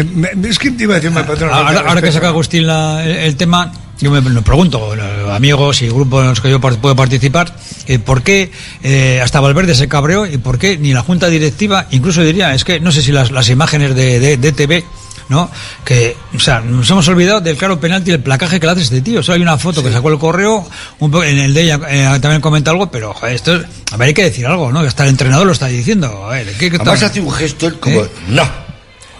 me- 0.03 0.33
me- 0.35 0.49
es 0.49 0.57
que 0.57 0.71
te 0.71 0.83
iba 0.83 0.93
a 0.95 0.99
decir, 0.99 1.11
me 1.11 1.21
una 1.21 1.53
Ahora, 1.55 1.79
ahora 1.87 2.01
que 2.01 2.11
saca 2.11 2.27
Agustín 2.29 2.65
la- 2.67 3.03
el, 3.05 3.11
el 3.11 3.35
tema, 3.35 3.71
yo 3.99 4.09
me 4.09 4.21
lo 4.21 4.41
pregunto, 4.41 4.91
amigos 5.31 5.81
y 5.81 5.87
grupos 5.89 6.23
en 6.23 6.29
los 6.29 6.41
que 6.41 6.49
yo 6.49 6.59
par- 6.59 6.77
puedo 6.77 6.95
participar, 6.95 7.53
eh, 7.87 7.99
¿por 7.99 8.23
qué 8.23 8.51
eh, 8.83 9.19
hasta 9.23 9.39
Valverde 9.39 9.75
se 9.75 9.87
cabreó 9.87 10.25
y 10.25 10.37
por 10.37 10.57
qué 10.57 10.77
ni 10.77 10.93
la 10.93 11.01
junta 11.01 11.27
directiva, 11.27 11.87
incluso 11.91 12.21
diría, 12.23 12.53
es 12.53 12.63
que 12.63 12.79
no 12.79 12.91
sé 12.91 13.01
si 13.01 13.11
las, 13.11 13.31
las 13.31 13.49
imágenes 13.49 13.93
de, 13.95 14.19
de, 14.19 14.37
de 14.37 14.51
TV, 14.51 14.83
¿no? 15.29 15.49
Que, 15.85 16.17
o 16.35 16.39
sea, 16.39 16.59
nos 16.61 16.89
hemos 16.89 17.07
olvidado 17.07 17.39
del 17.41 17.55
claro 17.55 17.79
penalti 17.79 18.11
y 18.11 18.13
el 18.15 18.19
placaje 18.21 18.59
que 18.59 18.65
le 18.65 18.71
hace 18.73 18.81
este 18.81 19.01
tío. 19.01 19.23
Solo 19.23 19.35
hay 19.37 19.41
una 19.41 19.57
foto 19.57 19.81
que 19.83 19.91
sacó 19.91 20.09
el 20.09 20.17
correo, 20.19 20.67
un 20.99 21.11
po- 21.11 21.23
en 21.23 21.37
el 21.39 21.53
de 21.53 21.61
ella 21.61 21.79
eh, 21.89 22.19
también 22.21 22.41
comenta 22.41 22.71
algo, 22.71 22.91
pero 22.91 23.13
joder, 23.13 23.35
esto 23.35 23.55
es, 23.55 23.65
a 23.91 23.97
ver, 23.97 24.07
hay 24.09 24.13
que 24.13 24.23
decir 24.23 24.45
algo, 24.45 24.71
¿no? 24.73 24.81
Que 24.81 24.87
hasta 24.87 25.03
el 25.03 25.09
entrenador 25.09 25.45
lo 25.47 25.53
está 25.53 25.67
diciendo. 25.67 26.25
A 26.25 26.31
ver, 26.31 26.47
¿qué, 26.57 26.69
qué 26.69 26.75
Además 26.77 26.99
tal? 26.99 27.09
hace 27.09 27.21
un 27.21 27.31
gesto 27.31 27.79
como, 27.79 28.01
¿Eh? 28.01 28.09
no. 28.29 28.70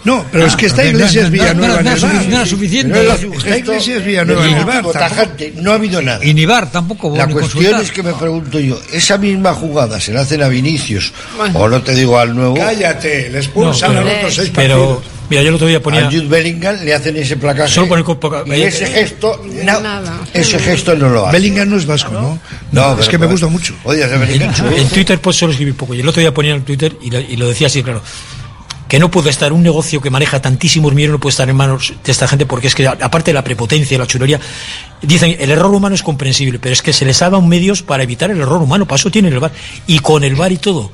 No, 0.04 0.26
pero 0.32 0.44
Ah, 0.44 0.48
es 0.48 0.56
que 0.56 0.66
está 0.66 0.82
pero 0.82 0.98
Iglesias 0.98 1.24
no- 1.24 1.28
no- 1.30 1.32
Villanueva 1.42 1.68
no- 1.68 1.74
no 1.74 1.80
en 1.80 1.86
el 1.86 1.92
es 1.94 2.00
bar. 2.02 2.10
sufici- 2.12 2.24
no 2.26 2.36
era 2.36 2.46
suficiente. 2.46 2.92
Pero 2.92 3.12
Está 3.12 3.54
gesto 3.54 3.70
Iglesias 3.72 4.04
Villanueva 4.04 4.46
en 4.48 4.56
el 4.58 4.64
bar. 4.64 4.84
tajante, 4.92 5.52
no 5.56 5.70
ha 5.70 5.74
habido 5.74 6.02
nada. 6.02 6.24
Y 6.24 6.34
ni 6.34 6.44
VAR 6.44 6.72
tampoco. 6.72 7.16
La 7.16 7.26
cuestión 7.28 7.62
consultar. 7.64 7.82
es 7.82 7.92
que 7.92 8.02
me 8.02 8.12
pregunto 8.14 8.58
yo, 8.58 8.80
esa 8.92 9.16
misma 9.18 9.54
jugada 9.54 10.00
se 10.00 10.12
la 10.12 10.22
hacen 10.22 10.42
a 10.42 10.48
Vinicius, 10.48 11.12
o 11.54 11.68
no 11.68 11.82
te 11.82 11.94
digo 11.94 12.18
al 12.18 12.34
nuevo, 12.34 12.54
Cállate, 12.56 13.30
le 13.30 13.38
expulsan 13.38 13.92
No, 13.94 14.00
a 14.00 14.02
los 14.02 14.08
pero- 14.10 14.18
otros 14.22 14.34
seis 14.34 14.50
Pero, 14.54 14.74
partidos. 14.76 15.04
mira, 15.30 15.42
yo 15.42 15.48
el 15.50 15.54
otro 15.54 15.66
día 15.68 15.80
ponía. 15.82 16.00
a 16.00 16.10
Jude 16.10 16.26
Bellingham 16.26 16.76
le 16.84 16.94
hacen 16.94 17.16
ese 17.16 17.36
placaje. 17.36 17.72
Solo 17.72 17.88
con 17.88 17.98
el 18.00 18.04
copo- 18.04 18.44
y 18.46 18.62
ese 18.62 18.86
gesto, 18.86 19.40
no, 19.44 19.80
Nada. 19.80 20.20
ese 20.34 20.58
gesto 20.58 20.96
no 20.96 21.10
lo 21.10 21.26
hace. 21.28 21.36
Bellingham 21.36 21.68
no 21.70 21.76
es 21.76 21.86
vasco, 21.86 22.10
¿no? 22.12 22.40
No, 22.72 22.90
es 22.92 22.96
pero- 22.98 23.10
que 23.10 23.18
me 23.18 23.26
gusta 23.26 23.46
mucho. 23.46 23.74
Oye, 23.84 24.02
ese 24.04 24.16
Bellingham. 24.16 24.52
En 24.76 24.88
Twitter 24.88 25.20
pues 25.20 25.36
solo 25.36 25.52
escribí 25.52 25.72
poco. 25.74 25.94
Y 25.94 26.00
el 26.00 26.08
otro 26.08 26.18
día 26.20 26.34
ponía 26.34 26.54
en 26.54 26.62
Twitter 26.62 26.96
y 27.00 27.36
lo 27.36 27.48
decía 27.48 27.68
así, 27.68 27.84
claro. 27.84 28.02
Que 28.92 28.98
no 28.98 29.10
puede 29.10 29.30
estar 29.30 29.54
un 29.54 29.62
negocio 29.62 30.02
que 30.02 30.10
maneja 30.10 30.42
tantísimos 30.42 30.92
millones, 30.92 31.12
no 31.12 31.18
puede 31.18 31.30
estar 31.30 31.48
en 31.48 31.56
manos 31.56 31.94
de 32.04 32.12
esta 32.12 32.28
gente, 32.28 32.44
porque 32.44 32.66
es 32.66 32.74
que, 32.74 32.86
aparte 32.86 33.30
de 33.30 33.32
la 33.32 33.42
prepotencia 33.42 33.94
y 33.94 33.98
la 33.98 34.06
chulería, 34.06 34.38
dicen 35.00 35.34
el 35.40 35.50
error 35.50 35.72
humano 35.72 35.94
es 35.94 36.02
comprensible, 36.02 36.58
pero 36.58 36.74
es 36.74 36.82
que 36.82 36.92
se 36.92 37.06
les 37.06 37.22
ha 37.22 37.30
dado 37.30 37.40
medios 37.40 37.82
para 37.82 38.02
evitar 38.02 38.30
el 38.30 38.38
error 38.38 38.60
humano. 38.60 38.84
Para 38.84 38.96
eso 38.96 39.10
tienen 39.10 39.32
el 39.32 39.40
bar. 39.40 39.50
Y 39.86 40.00
con 40.00 40.24
el 40.24 40.34
bar 40.34 40.52
y 40.52 40.58
todo, 40.58 40.92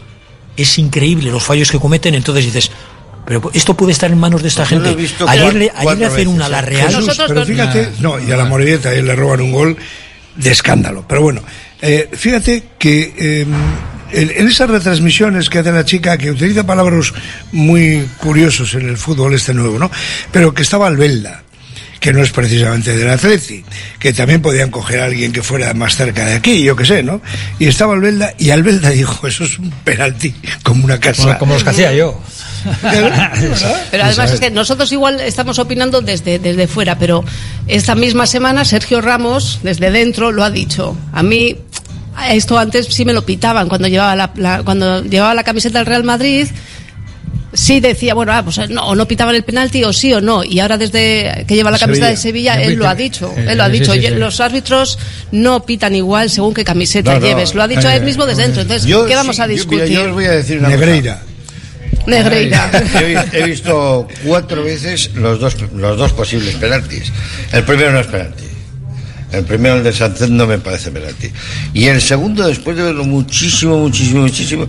es 0.57 0.78
increíble 0.78 1.32
los 1.32 1.42
fallos 1.42 1.72
que 1.72 1.80
cometen. 1.80 2.14
Entonces 2.14 2.44
dices, 2.44 2.70
pero 3.26 3.51
esto 3.53 3.74
puede 3.74 3.90
estar 3.90 4.12
en 4.12 4.20
manos 4.20 4.42
de 4.42 4.49
esta 4.49 4.64
Pues 4.64 4.80
gente. 4.80 4.90
Ayer 5.26 5.55
le, 5.57 5.72
ayer 5.74 5.99
le 5.99 6.07
hacen 6.07 6.18
veces, 6.18 6.26
una 6.28 6.46
a 6.46 6.49
la 6.51 6.61
¿eh? 6.61 6.62
Real. 6.62 6.94
Jesús, 6.94 7.20
pero 7.26 7.44
fíjate, 7.44 7.94
no, 7.99 8.20
y 8.20 8.30
a 8.30 8.36
la 8.36 8.44
Morevieta 8.44 8.90
ahí 8.90 9.03
le 9.03 9.16
roban 9.16 9.40
un 9.40 9.51
gol 9.51 9.76
de 10.36 10.53
escándalo. 10.53 11.05
Pero 11.09 11.22
bueno, 11.22 11.42
eh, 11.82 12.09
fíjate 12.12 12.62
que 12.78 13.12
eh, 13.18 13.46
en, 14.12 14.30
en 14.30 14.48
esas 14.48 14.70
retransmisiones 14.70 15.50
que 15.50 15.59
hace 15.59 15.72
la 15.72 15.84
chica, 15.84 16.16
que 16.16 16.30
utiliza 16.30 16.64
palabras 16.64 17.12
muy 17.52 18.09
curiosos 18.18 18.74
en 18.74 18.88
el 18.88 18.96
fútbol 18.96 19.34
este 19.34 19.54
nuevo, 19.54 19.78
¿no? 19.78 19.90
Pero 20.32 20.54
que 20.54 20.62
estaba 20.62 20.86
Albelda, 20.86 21.42
que 22.00 22.12
no 22.12 22.22
es 22.22 22.30
precisamente 22.30 22.96
del 22.96 23.11
Atleti, 23.11 23.64
que 23.98 24.12
también 24.12 24.40
podían 24.40 24.70
coger 24.70 25.00
a 25.00 25.06
alguien 25.06 25.32
que 25.32 25.42
fuera 25.42 25.74
más 25.74 25.96
cerca 25.96 26.24
de 26.24 26.34
aquí, 26.34 26.62
yo 26.62 26.76
qué 26.76 26.84
sé, 26.84 27.02
¿no? 27.02 27.20
Y 27.59 27.66
estaba 27.66 27.94
Albelda, 27.94 28.34
y 28.38 28.50
Albelda 28.50 28.90
dijo, 28.90 29.26
eso 29.26 29.44
es 29.44 29.59
un 29.59 29.70
penalti, 29.84 30.34
como 30.62 30.84
una 30.84 30.98
casa. 30.98 31.22
Como, 31.22 31.38
como 31.38 31.54
los 31.54 31.64
que 31.64 31.70
hacía 31.70 31.92
yo. 31.92 32.20
Pero 33.90 34.04
además 34.04 34.32
es 34.32 34.40
que 34.40 34.50
nosotros 34.50 34.90
igual 34.92 35.20
estamos 35.20 35.59
opinando 35.59 36.00
desde, 36.00 36.38
desde 36.38 36.66
fuera, 36.66 36.98
pero 36.98 37.24
esta 37.68 37.94
misma 37.94 38.26
semana 38.26 38.64
Sergio 38.64 39.00
Ramos, 39.00 39.61
desde 39.62 39.92
dentro, 39.92 40.32
lo 40.32 40.42
ha 40.42 40.50
dicho. 40.50 40.96
A 41.12 41.22
mí 41.22 41.56
esto 42.31 42.59
antes 42.59 42.87
sí 42.87 43.05
me 43.05 43.12
lo 43.12 43.25
pitaban 43.25 43.69
cuando 43.69 43.89
llevaba 43.89 44.14
la, 44.16 44.31
la- 44.37 44.62
cuando 44.62 45.03
llevaba 45.05 45.35
la 45.35 45.45
camiseta 45.45 45.79
del 45.79 45.87
Real 45.87 46.05
Madrid. 46.05 46.47
Sí 47.55 47.81
decía, 47.81 48.12
bueno, 48.12 48.33
ah, 48.35 48.45
pues 48.45 48.59
no, 48.69 48.87
o 48.89 48.95
no 48.95 49.09
pitaban 49.09 49.35
el 49.35 49.43
penalti 49.43 49.83
o 49.83 49.91
sí 49.93 50.12
o 50.12 50.21
no. 50.21 50.45
Y 50.45 50.61
ahora 50.61 50.77
desde 50.77 51.47
que 51.49 51.55
lleva 51.55 51.71
la 51.71 51.79
camiseta 51.79 52.09
de 52.09 52.16
Sevilla, 52.19 52.61
él 52.61 52.75
lo 52.75 52.87
ha 52.87 52.95
dicho. 52.95 53.33
Eh, 53.37 53.47
Él 53.49 53.57
lo 53.59 53.64
ha 53.64 53.66
sí, 53.69 53.73
dicho. 53.73 53.93
sí, 53.93 53.99
Oye, 53.99 54.09
sí. 54.11 54.14
Los 54.16 54.41
árbitros 54.41 54.99
no 55.33 55.64
pitan 55.64 55.95
igual 55.95 56.29
según 56.29 56.53
qué 56.53 56.62
camiseta 56.62 57.14
No, 57.14 57.21
no, 57.21 57.27
lleves. 57.27 57.55
Lo 57.55 57.62
ha 57.62 57.69
dicho 57.69 57.89
eh, 57.89 57.97
él 57.97 58.03
mismo 58.05 58.27
desde 58.27 58.43
dentro. 58.43 58.61
Entonces, 58.62 58.87
Yo 58.87 59.07
¿qué 59.07 59.14
vamos 59.14 59.37
sí, 59.37 59.43
a 59.43 59.47
yo- 59.47 59.49
mira, 59.49 59.62
discutir? 59.64 59.89
yo 59.89 60.05
os 60.05 60.12
voy 60.12 60.25
a 60.27 60.31
decir 60.33 60.59
una 60.59 60.69
Negreira. 60.69 61.23
Negreira. 62.07 62.71
He, 63.01 63.05
vi- 63.05 63.16
he 63.39 63.43
visto 63.45 64.07
cuatro 64.25 64.62
veces 64.62 65.11
los 65.14 65.41
dos, 65.41 65.57
los 65.75 65.97
dos 65.97 66.12
posibles 66.12 66.55
penaltis. 66.57 67.11
El 67.53 67.64
primero 67.64 67.93
no 67.93 68.01
es 68.01 68.07
penalti. 68.09 68.45
El 69.33 69.45
primero, 69.45 69.76
el 69.76 69.85
de 69.85 69.93
Sánchez, 69.93 70.31
no 70.31 70.47
me 70.47 70.59
parece 70.59 70.91
penalti. 70.91 71.31
Y 71.74 71.87
el 71.87 72.01
segundo, 72.01 72.47
después 72.47 72.76
de 72.76 72.83
verlo 72.85 73.05
muchísimo, 73.05 73.79
muchísimo, 73.79 74.22
muchísimo, 74.22 74.66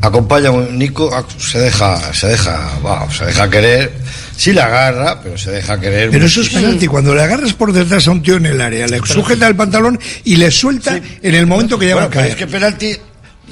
acompaña 0.00 0.50
a 0.50 0.52
Nico, 0.70 1.12
a- 1.14 1.24
se 1.40 1.58
deja, 1.58 2.12
se 2.14 2.28
deja, 2.28 2.78
wow, 2.82 3.10
se 3.10 3.24
deja 3.26 3.50
querer. 3.50 3.92
Sí 4.36 4.52
la 4.52 4.66
agarra, 4.66 5.20
pero 5.22 5.36
se 5.38 5.50
deja 5.50 5.80
querer. 5.80 6.10
Pero 6.10 6.26
eso 6.26 6.42
es 6.42 6.50
penalti, 6.50 6.86
cuando 6.86 7.14
le 7.14 7.22
agarras 7.22 7.54
por 7.54 7.72
detrás 7.72 8.06
a 8.06 8.10
un 8.10 8.22
tío 8.22 8.36
en 8.36 8.46
el 8.46 8.60
área, 8.60 8.86
le 8.86 8.98
sujeta 8.98 9.48
el 9.48 9.56
pantalón 9.56 9.98
y 10.24 10.36
le 10.36 10.50
suelta 10.50 10.96
en 11.22 11.34
el 11.34 11.46
momento 11.46 11.78
que 11.78 11.86
ya 11.88 11.94
va 11.96 12.02
Bueno, 12.02 12.06
a 12.08 12.10
pero 12.10 12.20
caer. 12.20 12.32
es 12.32 12.36
que 12.36 12.46
penalti, 12.46 12.96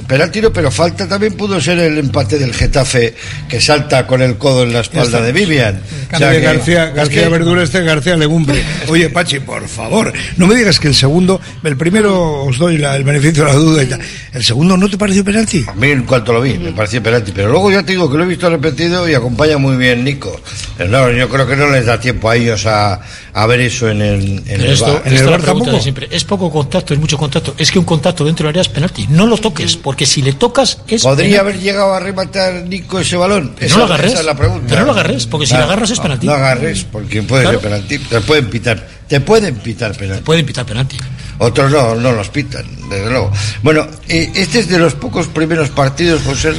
penalti 0.07 0.41
no, 0.41 0.53
pero 0.53 0.71
falta 0.71 1.09
también 1.09 1.35
pudo 1.35 1.61
ser 1.61 1.79
el 1.79 1.97
empate 1.99 2.39
del 2.39 2.53
Getafe 2.53 3.15
que 3.49 3.61
salta 3.61 4.07
con 4.07 4.21
el 4.23 4.37
codo 4.37 4.65
en 4.65 4.73
la 4.73 4.81
espalda 4.81 5.21
de 5.23 5.33
Vivian. 5.33 5.81
O 6.13 6.17
sea 6.19 6.29
Oye, 6.31 6.39
que- 6.41 6.45
García, 6.45 6.89
es 6.89 6.95
García 6.95 7.23
que- 7.25 7.29
Verdura, 7.29 7.63
este 7.63 7.83
García 7.83 8.17
Legumbre. 8.17 8.63
Oye, 8.89 9.09
Pachi, 9.11 9.41
por 9.41 9.67
favor, 9.69 10.13
no 10.37 10.47
me 10.47 10.55
digas 10.57 10.79
que 10.81 10.89
el 10.89 10.95
segundo, 10.95 11.41
el 11.63 11.77
primero 11.77 12.45
os 12.45 12.59
doy 12.59 12.79
la- 12.79 12.97
el 12.97 13.05
beneficio 13.05 13.45
de 13.45 13.53
la 13.53 13.57
duda 13.57 13.83
y 13.83 13.87
tal. 13.87 14.01
¿El 14.33 14.45
segundo 14.45 14.77
no 14.77 14.89
te 14.89 14.99
pareció 14.99 15.25
penalti? 15.25 15.65
A 15.67 15.73
mí 15.75 15.89
en 15.91 16.03
cuanto 16.05 16.33
lo 16.33 16.41
vi, 16.41 16.59
me 16.59 16.73
pareció 16.73 17.03
penalti, 17.03 17.33
pero 17.33 17.49
luego 17.51 17.71
ya 17.71 17.83
te 17.83 17.93
digo 17.93 18.11
que 18.11 18.19
lo 18.19 18.25
he 18.25 18.27
visto 18.27 18.51
repetido 18.51 19.09
y 19.09 19.15
acompaña 19.15 19.59
muy 19.59 19.77
bien 19.77 20.05
Nico. 20.05 20.41
Pero 20.77 20.91
no, 20.91 21.11
yo 21.13 21.29
creo 21.29 21.47
que 21.47 21.57
no 21.57 21.71
les 21.71 21.87
da 21.87 21.99
tiempo 22.01 22.29
a 22.29 22.37
ellos 22.37 22.67
a, 22.67 23.01
a 23.33 23.47
ver 23.47 23.61
eso 23.61 23.89
en 23.89 24.03
el, 24.03 24.43
en 24.47 24.61
el 24.61 24.73
esto, 24.73 25.01
pregunta 25.41 25.71
de 25.73 25.81
siempre. 25.81 26.09
Es 26.11 26.25
poco 26.25 26.51
contacto, 26.51 26.93
es 26.95 27.01
mucho 27.01 27.17
contacto. 27.17 27.55
Es 27.59 27.71
que 27.71 27.79
un 27.79 27.85
contacto 27.85 28.25
dentro 28.25 28.45
del 28.47 28.51
área 28.51 28.63
es 28.63 28.69
penalti. 28.69 29.07
No 29.09 29.27
lo 29.27 29.39
toques, 29.39 29.77
porque 29.85 30.07
si 30.07 30.22
le 30.22 30.32
tocas 30.32 30.78
es 30.89 31.03
¿Podría 31.03 31.28
penalti. 31.28 31.37
haber 31.37 31.61
llegado 31.61 31.93
a 31.95 32.01
rematar 32.01 32.55
Nico 32.66 32.99
ese 32.99 33.16
balón? 33.18 33.53
Pero 33.55 33.66
Esa- 33.66 33.76
no 33.76 33.87
lo 33.87 33.93
agarres. 33.93 34.11
Esa 34.12 34.20
es 34.20 34.26
la 34.26 34.35
pregunta. 34.35 34.64
Pero 34.66 34.80
no 34.80 34.87
lo 34.87 34.93
agarres, 34.93 35.26
porque 35.26 35.47
si 35.47 35.53
lo 35.55 35.62
agarras 35.62 35.91
es 35.91 36.01
penalti. 36.01 36.26
No 36.26 36.32
agarres, 36.32 36.87
porque 36.91 37.22
puede 37.22 37.43
Claro. 37.43 37.61
ser 37.61 37.68
penalti. 37.68 37.99
Te 37.99 38.20
pueden 38.22 38.47
pitar, 38.49 38.89
te 39.07 39.20
pueden 39.20 39.55
pitar 39.57 39.95
penalti. 39.95 40.24
Pueden 40.24 40.47
pitar 40.47 40.64
penalti. 40.64 40.97
Otros 41.37 41.70
no, 41.70 41.95
no 41.97 42.12
los 42.12 42.30
pitan, 42.30 42.64
desde 42.89 43.11
luego. 43.11 43.30
Bueno, 43.62 43.87
eh, 44.09 44.30
este 44.35 44.61
es 44.61 44.68
de 44.68 44.78
los 44.78 44.95
pocos 44.95 45.26
primeros 45.26 45.68
partidos, 45.68 46.22
José 46.22 46.55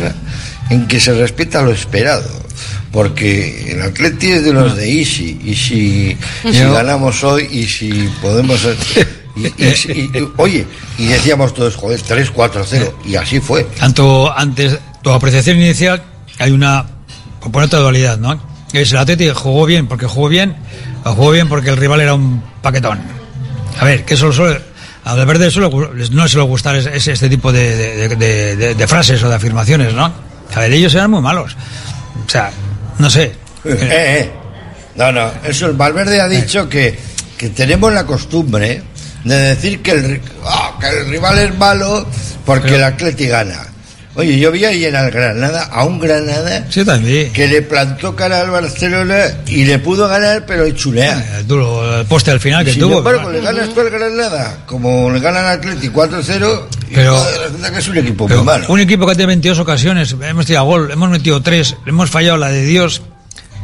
en 0.70 0.88
que 0.88 1.00
se 1.00 1.14
respeta 1.14 1.64
lo 1.64 1.72
esperado. 1.72 2.30
Porque 2.92 3.72
el 3.72 3.82
Atleti 3.82 4.32
es 4.34 4.46
de 4.46 4.54
los 4.54 4.78
de 4.78 5.00
Easy. 5.00 5.40
Y 5.44 5.56
si, 5.56 6.18
ganamos 6.44 7.24
hoy 7.24 7.48
y 7.52 7.64
si 7.68 8.08
podemos. 8.22 8.60
y- 9.36 9.48
y- 9.48 10.02
y- 10.18 10.32
oye, 10.38 10.66
y 10.98 11.08
decíamos 11.08 11.54
todos, 11.54 11.76
joder, 11.76 12.02
3, 12.02 12.32
4, 12.32 12.64
0. 12.68 13.00
Y 13.06 13.16
así 13.16 13.40
fue. 13.40 13.64
Tanto 13.64 14.32
antes, 14.36 14.78
tu 15.02 15.10
apreciación 15.12 15.58
inicial, 15.58 16.02
hay 16.40 16.52
una 16.52 16.86
componente 17.40 17.76
de 17.76 17.82
dualidad, 17.82 18.18
¿no? 18.18 18.40
Es 18.74 18.92
el 18.92 18.98
Atleti 18.98 19.30
jugó 19.34 19.66
bien 19.66 19.88
porque 19.88 20.06
jugó 20.06 20.28
bien, 20.30 20.56
o 21.04 21.14
jugó 21.14 21.32
bien 21.32 21.48
porque 21.48 21.70
el 21.70 21.78
rival 21.78 22.02
era 22.02 22.14
un 22.14 22.42
paquetón. 22.62 23.00
A 23.80 23.86
ver, 23.86 24.04
que 24.06 24.16
eso 24.16 24.32
suele, 24.34 24.60
a 25.04 25.14
Valverde 25.16 25.46
no 26.12 26.28
suele 26.28 26.48
gustar 26.48 26.76
es- 26.78 26.86
es 26.88 27.08
este 27.08 27.30
tipo 27.30 27.52
de, 27.52 28.08
de- 28.10 28.56
de- 28.56 28.76
de- 28.76 28.88
frases 28.88 29.22
o 29.24 29.30
de 29.30 29.36
afirmaciones, 29.36 29.94
¿no? 29.94 30.12
A 30.54 30.60
ver, 30.60 30.74
ellos 30.74 30.94
eran 30.96 31.12
muy 31.12 31.22
malos. 31.22 31.56
O 32.26 32.30
sea, 32.30 32.52
no 33.00 33.10
sé. 33.10 33.36
Eh, 33.66 33.78
eh. 34.22 34.32
No, 34.96 35.12
no, 35.12 35.30
eso 35.44 35.66
el 35.68 35.74
Valverde 35.74 36.22
ha 36.22 36.28
dicho 36.28 36.70
que, 36.70 36.98
que 37.38 37.50
tenemos 37.50 37.92
la 37.94 38.06
costumbre 38.06 38.82
de 39.26 39.36
decir 39.36 39.82
que 39.82 39.92
el, 39.92 40.22
ah, 40.46 40.78
que 40.80 40.88
el 40.88 41.10
rival 41.10 41.38
es 41.40 41.58
malo 41.58 42.08
porque 42.46 42.76
el 42.76 42.84
Atleti 42.84 43.28
gana. 43.28 43.68
Oye, 44.18 44.40
yo 44.40 44.50
vi 44.50 44.64
ahí 44.64 44.86
en 44.86 44.96
el 44.96 45.12
Granada, 45.12 45.64
a 45.66 45.84
un 45.84 46.00
Granada 46.00 46.66
Sí, 46.70 46.86
que 47.34 47.48
le 47.50 47.62
plantó 47.64 48.16
cara 48.16 48.40
al 48.40 48.50
Barcelona 48.50 49.18
y 49.46 49.66
le 49.66 49.78
pudo 49.80 50.08
ganar, 50.08 50.46
pero 50.46 50.70
chulea. 50.72 51.40
El, 51.40 51.46
duro, 51.48 52.00
el 52.00 52.06
poste 52.06 52.32
al 52.32 52.40
final 52.40 52.64
que 52.64 52.72
Sin 52.72 52.80
tuvo. 52.80 53.00
embargo, 53.00 53.24
pero- 53.26 53.32
le 53.34 53.42
ganas 53.42 53.74
tú 53.74 53.82
al 53.82 53.90
Granada, 53.90 54.60
como 54.68 55.10
le 55.12 55.20
gana 55.20 55.40
al 55.42 55.58
Atleti 55.60 55.90
4-0, 55.90 56.68
y 56.90 56.94
Pero- 56.96 57.22
que 57.74 57.80
es 57.80 57.88
un 57.90 57.98
equipo 57.98 58.26
Pero 58.26 58.38
muy 58.40 58.46
malo. 58.46 58.66
Un 58.70 58.80
equipo 58.80 59.06
que 59.06 59.16
tiene 59.16 59.28
22 59.28 59.60
ocasiones, 59.60 60.16
hemos 60.22 60.46
tirado 60.46 60.66
gol, 60.66 60.90
hemos 60.92 61.10
metido 61.10 61.42
3, 61.42 61.76
hemos 61.86 62.10
fallado 62.10 62.38
la 62.38 62.48
de 62.52 62.64
Dios. 62.64 63.02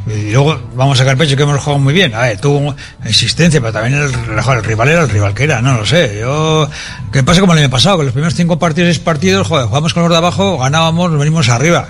Y 0.08 0.32
luego 0.32 0.60
vamos 0.76 1.00
a 1.00 1.04
sacar 1.04 1.16
pecho 1.18 1.38
que 1.38 1.44
hemos 1.44 1.60
jugado 1.60 1.80
muy 1.80 1.94
bien. 1.94 2.14
A 2.16 2.22
ver, 2.22 2.40
tuvo 2.40 2.76
existencia, 3.06 3.62
pero 3.62 3.72
también 3.72 4.02
el, 4.02 4.10
el 4.12 4.64
rival 4.64 4.90
era 4.90 5.02
el 5.02 5.10
rival 5.10 5.34
que 5.34 5.44
era, 5.44 5.62
no 5.62 5.78
lo 5.78 5.86
sé. 5.86 6.18
Yo, 6.20 6.70
que 7.12 7.24
pasa 7.24 7.40
como 7.40 7.54
el 7.54 7.60
año 7.60 7.70
pasado, 7.70 8.00
que 8.00 8.06
los 8.06 8.14
primeros 8.14 8.34
cinco 8.34 8.58
partidos, 8.58 8.88
seis 8.88 9.00
partidos, 9.00 9.48
joder, 9.48 9.68
jugamos 9.68 9.94
con 9.94 10.04
los 10.04 10.12
de 10.12 10.18
abajo, 10.18 10.58
ganábamos, 10.58 11.12
nos 11.12 11.20
venimos 11.20 11.50
arriba. 11.50 11.90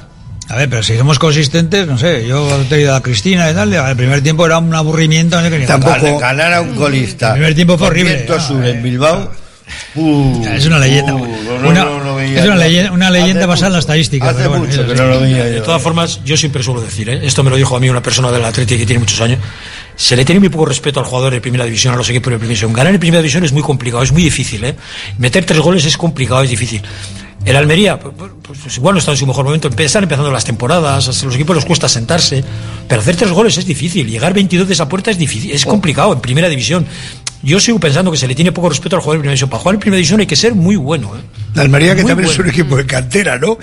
A 0.49 0.57
ver, 0.57 0.69
pero 0.69 0.83
si 0.83 0.97
somos 0.97 1.17
consistentes, 1.17 1.87
no 1.87 1.97
sé, 1.97 2.27
yo 2.27 2.45
te 2.67 2.75
he 2.75 2.81
ido 2.81 2.93
a 2.93 3.01
Cristina 3.01 3.49
y 3.49 3.53
tal, 3.53 3.71
el 3.73 3.95
primer 3.95 4.21
tiempo 4.21 4.45
era 4.45 4.57
un 4.57 4.75
aburrimiento. 4.75 5.37
no 5.37 5.43
sé 5.43 5.49
qué 5.49 5.59
ni 5.59 5.65
Tampoco 5.65 6.19
ganar 6.19 6.53
a 6.53 6.61
un 6.61 6.75
golista. 6.75 7.27
El 7.27 7.33
primer 7.35 7.55
tiempo 7.55 7.77
fue 7.77 7.87
horrible. 7.87 8.27
sur 8.39 8.65
en 8.65 8.83
Bilbao. 8.83 9.31
Uh, 9.95 10.45
Es 10.53 10.65
una 10.65 10.79
leyenda. 10.79 11.13
uh, 11.15 11.19
no, 11.61 11.69
Una- 11.69 11.83
no 11.85 12.19
es 12.19 12.45
una 12.45 12.55
leyenda, 12.55 12.91
una 12.91 13.09
leyenda 13.09 13.39
Hace 13.41 13.47
basada 13.47 13.67
en 13.67 13.73
la 13.73 13.79
estadística. 13.79 14.25
hace 14.29 14.37
pero 14.37 14.49
bueno, 14.51 14.65
mucho 14.65 14.81
eso 14.81 14.89
que 14.89 14.95
sí. 14.97 15.01
no 15.01 15.07
lo 15.09 15.19
veía 15.21 15.43
De 15.45 15.61
todas 15.61 15.81
formas, 15.81 16.21
yo 16.23 16.37
siempre 16.37 16.63
suelo 16.63 16.81
decir, 16.81 17.09
¿eh? 17.09 17.19
esto 17.23 17.43
me 17.43 17.49
lo 17.49 17.55
dijo 17.55 17.75
a 17.75 17.79
mí 17.79 17.89
una 17.89 18.01
persona 18.01 18.31
del 18.31 18.43
Atlético 18.45 18.79
que 18.79 18.85
tiene 18.85 18.99
muchos 18.99 19.19
años, 19.21 19.39
se 19.95 20.15
le 20.15 20.23
tiene 20.25 20.39
muy 20.39 20.49
poco 20.49 20.65
respeto 20.65 20.99
al 20.99 21.05
jugador 21.05 21.33
de 21.33 21.41
primera 21.41 21.65
división, 21.65 21.93
a 21.93 21.97
los 21.97 22.09
equipos 22.09 22.31
de 22.31 22.37
primera 22.37 22.49
división. 22.49 22.73
Ganar 22.73 22.93
en 22.93 22.99
primera 22.99 23.21
división 23.21 23.43
es 23.43 23.51
muy 23.51 23.61
complicado, 23.61 24.01
es 24.03 24.11
muy 24.11 24.23
difícil. 24.23 24.63
¿eh? 24.63 24.75
Meter 25.17 25.45
tres 25.45 25.59
goles 25.59 25.85
es 25.85 25.97
complicado, 25.97 26.41
es 26.43 26.49
difícil. 26.49 26.81
El 27.43 27.55
Almería, 27.55 27.99
pues, 27.99 28.31
pues 28.61 28.77
igual 28.77 28.93
no 28.93 28.99
está 28.99 29.11
en 29.11 29.17
su 29.17 29.25
mejor 29.25 29.43
momento, 29.45 29.67
están 29.75 30.03
empezando 30.03 30.29
las 30.31 30.43
temporadas, 30.45 31.07
a 31.07 31.25
los 31.25 31.33
equipos 31.35 31.55
les 31.55 31.65
cuesta 31.65 31.89
sentarse, 31.89 32.43
pero 32.87 33.01
hacer 33.01 33.15
tres 33.15 33.31
goles 33.31 33.57
es 33.57 33.65
difícil, 33.65 34.07
llegar 34.07 34.31
22 34.35 34.67
de 34.67 34.73
esa 34.75 34.87
puerta 34.87 35.09
es 35.09 35.17
difícil, 35.17 35.49
es 35.51 35.65
complicado 35.65 36.13
en 36.13 36.21
primera 36.21 36.47
división. 36.49 36.85
Yo 37.43 37.59
sigo 37.59 37.79
pensando 37.79 38.11
que 38.11 38.17
se 38.17 38.27
le 38.27 38.35
tiene 38.35 38.51
poco 38.51 38.69
respeto 38.69 38.95
al 38.95 39.01
jugador 39.01 39.17
de 39.17 39.21
primera 39.21 39.31
división. 39.33 39.49
Para 39.49 39.61
jugar 39.61 39.75
en 39.75 39.79
primera 39.79 39.97
división 39.97 40.19
hay 40.19 40.27
que 40.27 40.35
ser 40.35 40.53
muy 40.53 40.75
bueno. 40.75 41.15
¿eh? 41.15 41.21
La 41.55 41.63
Almería, 41.63 41.95
que 41.95 42.03
Muy 42.03 42.09
también 42.11 42.29
es 42.29 42.37
un 42.39 42.47
equipo 42.47 42.77
de 42.77 42.85
cantera, 42.85 43.37
¿no? 43.39 43.57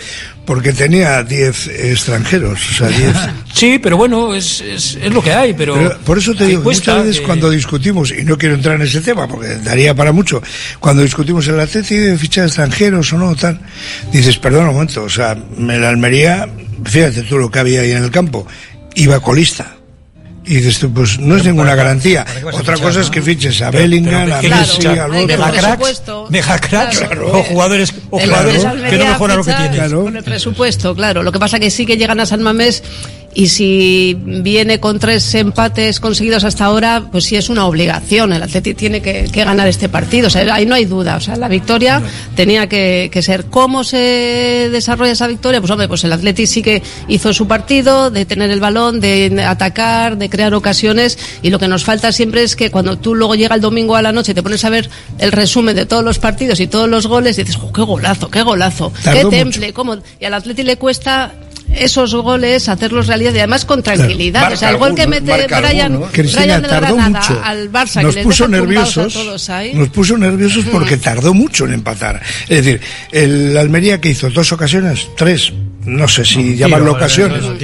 Porque 0.44 0.72
tenía 0.72 1.22
10 1.22 1.68
extranjeros, 1.68 2.58
o 2.70 2.74
sea, 2.74 2.88
10. 2.88 3.14
Sí, 3.54 3.78
pero 3.82 3.96
bueno, 3.96 4.34
es, 4.34 4.60
es, 4.60 4.98
es 5.00 5.12
lo 5.12 5.22
que 5.22 5.32
hay, 5.32 5.54
pero... 5.54 5.74
Pero 5.74 5.98
por 6.00 6.18
eso 6.18 6.34
te 6.34 6.46
digo, 6.46 6.62
muchas 6.62 6.98
veces 7.04 7.20
que- 7.20 7.26
cuando 7.26 7.50
discutimos, 7.50 8.12
y 8.12 8.24
no 8.24 8.36
quiero 8.36 8.54
entrar 8.56 8.76
en 8.76 8.82
ese 8.82 9.00
tema 9.00 9.26
porque 9.26 9.56
daría 9.56 9.94
para 9.94 10.12
mucho, 10.12 10.42
cuando 10.80 11.02
discutimos 11.02 11.46
el 11.48 11.58
Atleti 11.60 11.96
de 11.96 12.18
fichar 12.18 12.46
extranjeros 12.46 13.12
o 13.12 13.18
no, 13.18 13.34
tal, 13.36 13.58
dices, 14.12 14.38
perdón 14.38 14.68
un 14.68 14.74
momento, 14.74 15.04
o 15.04 15.08
sea, 15.08 15.32
en 15.32 15.80
la 15.80 15.88
Almería, 15.88 16.48
fíjate 16.84 17.22
tú 17.22 17.38
lo 17.38 17.50
que 17.50 17.58
había 17.58 17.80
ahí 17.80 17.92
en 17.92 18.04
el 18.04 18.10
campo, 18.10 18.46
iba 18.94 19.18
colista. 19.20 19.77
Y 20.48 20.56
dices 20.56 20.78
tú, 20.78 20.90
pues 20.90 21.18
no 21.18 21.36
es 21.36 21.44
ninguna 21.44 21.74
garantía. 21.74 22.24
Otra 22.52 22.76
cosa 22.78 23.02
es 23.02 23.10
que 23.10 23.20
fiches 23.20 23.60
a 23.60 23.70
Bellingham, 23.70 24.32
a 24.32 24.40
¿qué 24.40 24.48
Messi, 24.48 24.78
Claro. 26.98 27.32
o 27.38 27.42
jugadores, 27.42 27.92
o 28.10 28.18
jugadores 28.18 28.64
que 28.88 28.96
no 28.98 29.04
mejoran 29.04 29.36
lo 29.36 29.44
que 29.44 29.52
tienen. 29.52 29.90
Con 29.92 30.16
el 30.16 30.24
presupuesto, 30.24 30.94
claro. 30.94 31.22
Lo 31.22 31.32
que 31.32 31.38
pasa 31.38 31.58
que 31.60 31.70
sí 31.70 31.84
que 31.84 31.96
llegan 31.98 32.18
a 32.20 32.26
San 32.26 32.42
Mamés 32.42 32.82
y 33.34 33.48
si 33.48 34.16
viene 34.20 34.80
con 34.80 34.98
tres 34.98 35.32
empates 35.34 36.00
conseguidos 36.00 36.44
hasta 36.44 36.64
ahora, 36.64 37.04
pues 37.12 37.24
sí 37.24 37.36
es 37.36 37.48
una 37.48 37.66
obligación. 37.66 38.32
El 38.32 38.42
Atleti 38.42 38.74
tiene 38.74 39.00
que, 39.00 39.28
que 39.30 39.44
ganar 39.44 39.68
este 39.68 39.88
partido. 39.88 40.26
O 40.26 40.30
sea, 40.30 40.52
ahí 40.54 40.66
no 40.66 40.74
hay 40.74 40.86
duda. 40.86 41.16
O 41.16 41.20
sea, 41.20 41.36
la 41.36 41.48
victoria 41.48 42.02
tenía 42.34 42.68
que, 42.68 43.10
que 43.12 43.22
ser. 43.22 43.44
¿Cómo 43.44 43.84
se 43.84 44.68
desarrolla 44.72 45.12
esa 45.12 45.26
victoria? 45.26 45.60
Pues 45.60 45.70
hombre, 45.70 45.88
pues 45.88 46.02
el 46.04 46.12
Atleti 46.12 46.46
sí 46.46 46.62
que 46.62 46.82
hizo 47.06 47.32
su 47.32 47.46
partido, 47.46 48.10
de 48.10 48.24
tener 48.24 48.50
el 48.50 48.60
balón, 48.60 48.98
de 48.98 49.44
atacar, 49.46 50.16
de 50.16 50.28
crear 50.30 50.54
ocasiones. 50.54 51.18
Y 51.42 51.50
lo 51.50 51.58
que 51.58 51.68
nos 51.68 51.84
falta 51.84 52.10
siempre 52.12 52.42
es 52.42 52.56
que 52.56 52.70
cuando 52.70 52.98
tú 52.98 53.14
luego 53.14 53.34
llega 53.34 53.54
el 53.54 53.60
domingo 53.60 53.94
a 53.94 54.02
la 54.02 54.12
noche 54.12 54.32
y 54.32 54.34
te 54.34 54.42
pones 54.42 54.64
a 54.64 54.70
ver 54.70 54.88
el 55.18 55.32
resumen 55.32 55.76
de 55.76 55.86
todos 55.86 56.02
los 56.02 56.18
partidos 56.18 56.60
y 56.60 56.66
todos 56.66 56.88
los 56.88 57.06
goles, 57.06 57.38
y 57.38 57.42
dices, 57.44 57.56
"Jo, 57.56 57.72
qué 57.72 57.82
golazo, 57.82 58.30
qué 58.30 58.42
golazo, 58.42 58.92
Tardó 59.04 59.30
qué 59.30 59.36
temple, 59.36 59.72
cómo. 59.72 59.98
Y 60.18 60.24
al 60.24 60.34
Atleti 60.34 60.62
le 60.62 60.76
cuesta 60.76 61.34
esos 61.74 62.14
goles 62.14 62.68
hacerlos 62.68 63.06
realidad 63.06 63.32
y 63.34 63.38
además 63.38 63.64
con 63.64 63.82
tranquilidad. 63.82 64.52
O 64.52 64.56
sea, 64.56 64.70
el 64.70 64.76
gol 64.78 64.94
que 64.94 65.06
mete 65.06 65.46
Brian, 65.46 65.92
alguno. 65.92 66.10
Cristina, 66.12 66.42
Brian 66.42 66.62
de 66.62 66.68
la 66.68 66.80
tardó 66.80 66.96
Granada 66.96 67.20
mucho. 67.28 67.40
al 67.44 67.72
Barça, 67.72 68.02
nos 68.02 68.14
que 68.14 68.22
puso 68.22 68.48
les 68.48 68.60
tumbados 68.60 68.96
nerviosos, 68.96 69.16
a 69.16 69.18
todos 69.20 69.50
ahí. 69.50 69.74
nos 69.74 69.88
puso 69.90 70.18
nerviosos 70.18 70.64
porque 70.72 70.96
tardó 70.96 71.34
mucho 71.34 71.66
en 71.66 71.74
empatar. 71.74 72.20
Es 72.48 72.64
decir, 72.64 72.80
el 73.12 73.56
Almería 73.56 74.00
que 74.00 74.10
hizo 74.10 74.30
dos 74.30 74.50
ocasiones, 74.52 75.08
tres, 75.16 75.52
no 75.84 76.08
sé 76.08 76.24
si 76.24 76.56
llamarlo 76.56 76.88
eh, 76.92 76.94
ocasiones, 76.94 77.42
no, 77.42 77.54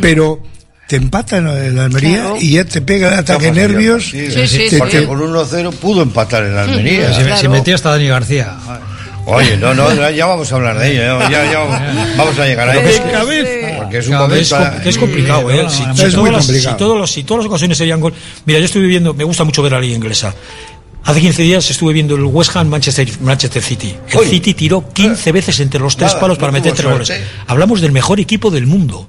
pero 0.00 0.42
te 0.88 0.96
empatan 0.96 1.46
el 1.46 1.78
Almería 1.78 2.18
Claro. 2.20 2.36
y 2.40 2.50
ya 2.50 2.64
te 2.64 2.82
pega 2.82 3.08
el 3.08 3.14
ataque 3.20 3.50
nervios. 3.50 4.10
te- 4.10 4.28
te- 4.28 4.76
Porque 4.78 5.06
con 5.06 5.18
1-0 5.20 5.72
pudo 5.72 6.02
empatar 6.02 6.44
en 6.44 6.54
la 6.54 6.62
Almería. 6.64 7.06
Pues 7.16 7.16
Se, 7.16 7.36
se 7.42 7.48
metió 7.48 7.74
hasta 7.74 7.90
Dani 7.90 8.08
García. 8.08 8.54
Oye, 9.24 9.56
no, 9.56 9.72
no, 9.72 9.94
ya- 9.94 10.10
ya 10.10 10.26
vamos 10.26 10.50
a 10.50 10.56
hablar 10.56 10.78
de 10.78 10.90
ello, 10.92 11.02
ya, 11.20 11.30
ya- 11.30 11.52
ya 11.52 11.58
vamos, 12.16 12.38
a 12.38 12.44
llegar 12.46 12.68
a 12.68 12.74
ello. 12.74 12.82
Porque 13.78 13.98
es 13.98 14.08
un 14.08 14.14
momento... 14.14 14.34
es, 14.42 14.52
com- 14.52 14.80
que 14.82 14.88
es 14.88 14.98
complicado, 14.98 15.50
¿eh? 15.50 15.64
Si, 15.68 15.76
si 15.76 15.82
Es 15.82 15.96
todas 15.96 16.14
muy 16.16 16.30
las, 16.30 16.44
complicado. 16.46 16.74
si 16.74 16.78
todos 16.78 16.98
los- 16.98 17.10
si 17.12 17.22
todas 17.24 17.44
las 17.44 17.48
ocasiones 17.50 17.78
serían 17.78 18.00
gol. 18.00 18.12
Mira, 18.46 18.58
yo 18.58 18.64
estuve 18.64 18.86
viendo, 18.86 19.14
me 19.14 19.24
gusta 19.24 19.44
mucho 19.44 19.62
ver 19.62 19.72
la 19.72 19.80
liga 19.80 19.94
inglesa. 19.94 20.34
Hace 21.04 21.20
15 21.20 21.42
días 21.42 21.68
estuve 21.70 21.92
viendo 21.92 22.14
el 22.16 22.22
West 22.24 22.54
Ham 22.56 22.68
Manchester, 22.68 23.08
Manchester 23.20 23.62
City. 23.62 23.94
El 24.10 24.18
Oye. 24.18 24.30
City 24.30 24.54
tiró 24.54 24.88
15 24.92 25.32
veces 25.32 25.58
entre 25.60 25.80
los 25.80 25.96
tres 25.96 26.10
Nada, 26.10 26.20
palos 26.20 26.38
para 26.38 26.52
no 26.52 26.58
meter 26.58 26.72
tres 26.74 26.90
goles. 26.90 27.12
Hablamos 27.48 27.80
del 27.80 27.90
mejor 27.92 28.20
equipo 28.20 28.50
del 28.50 28.66
mundo. 28.66 29.08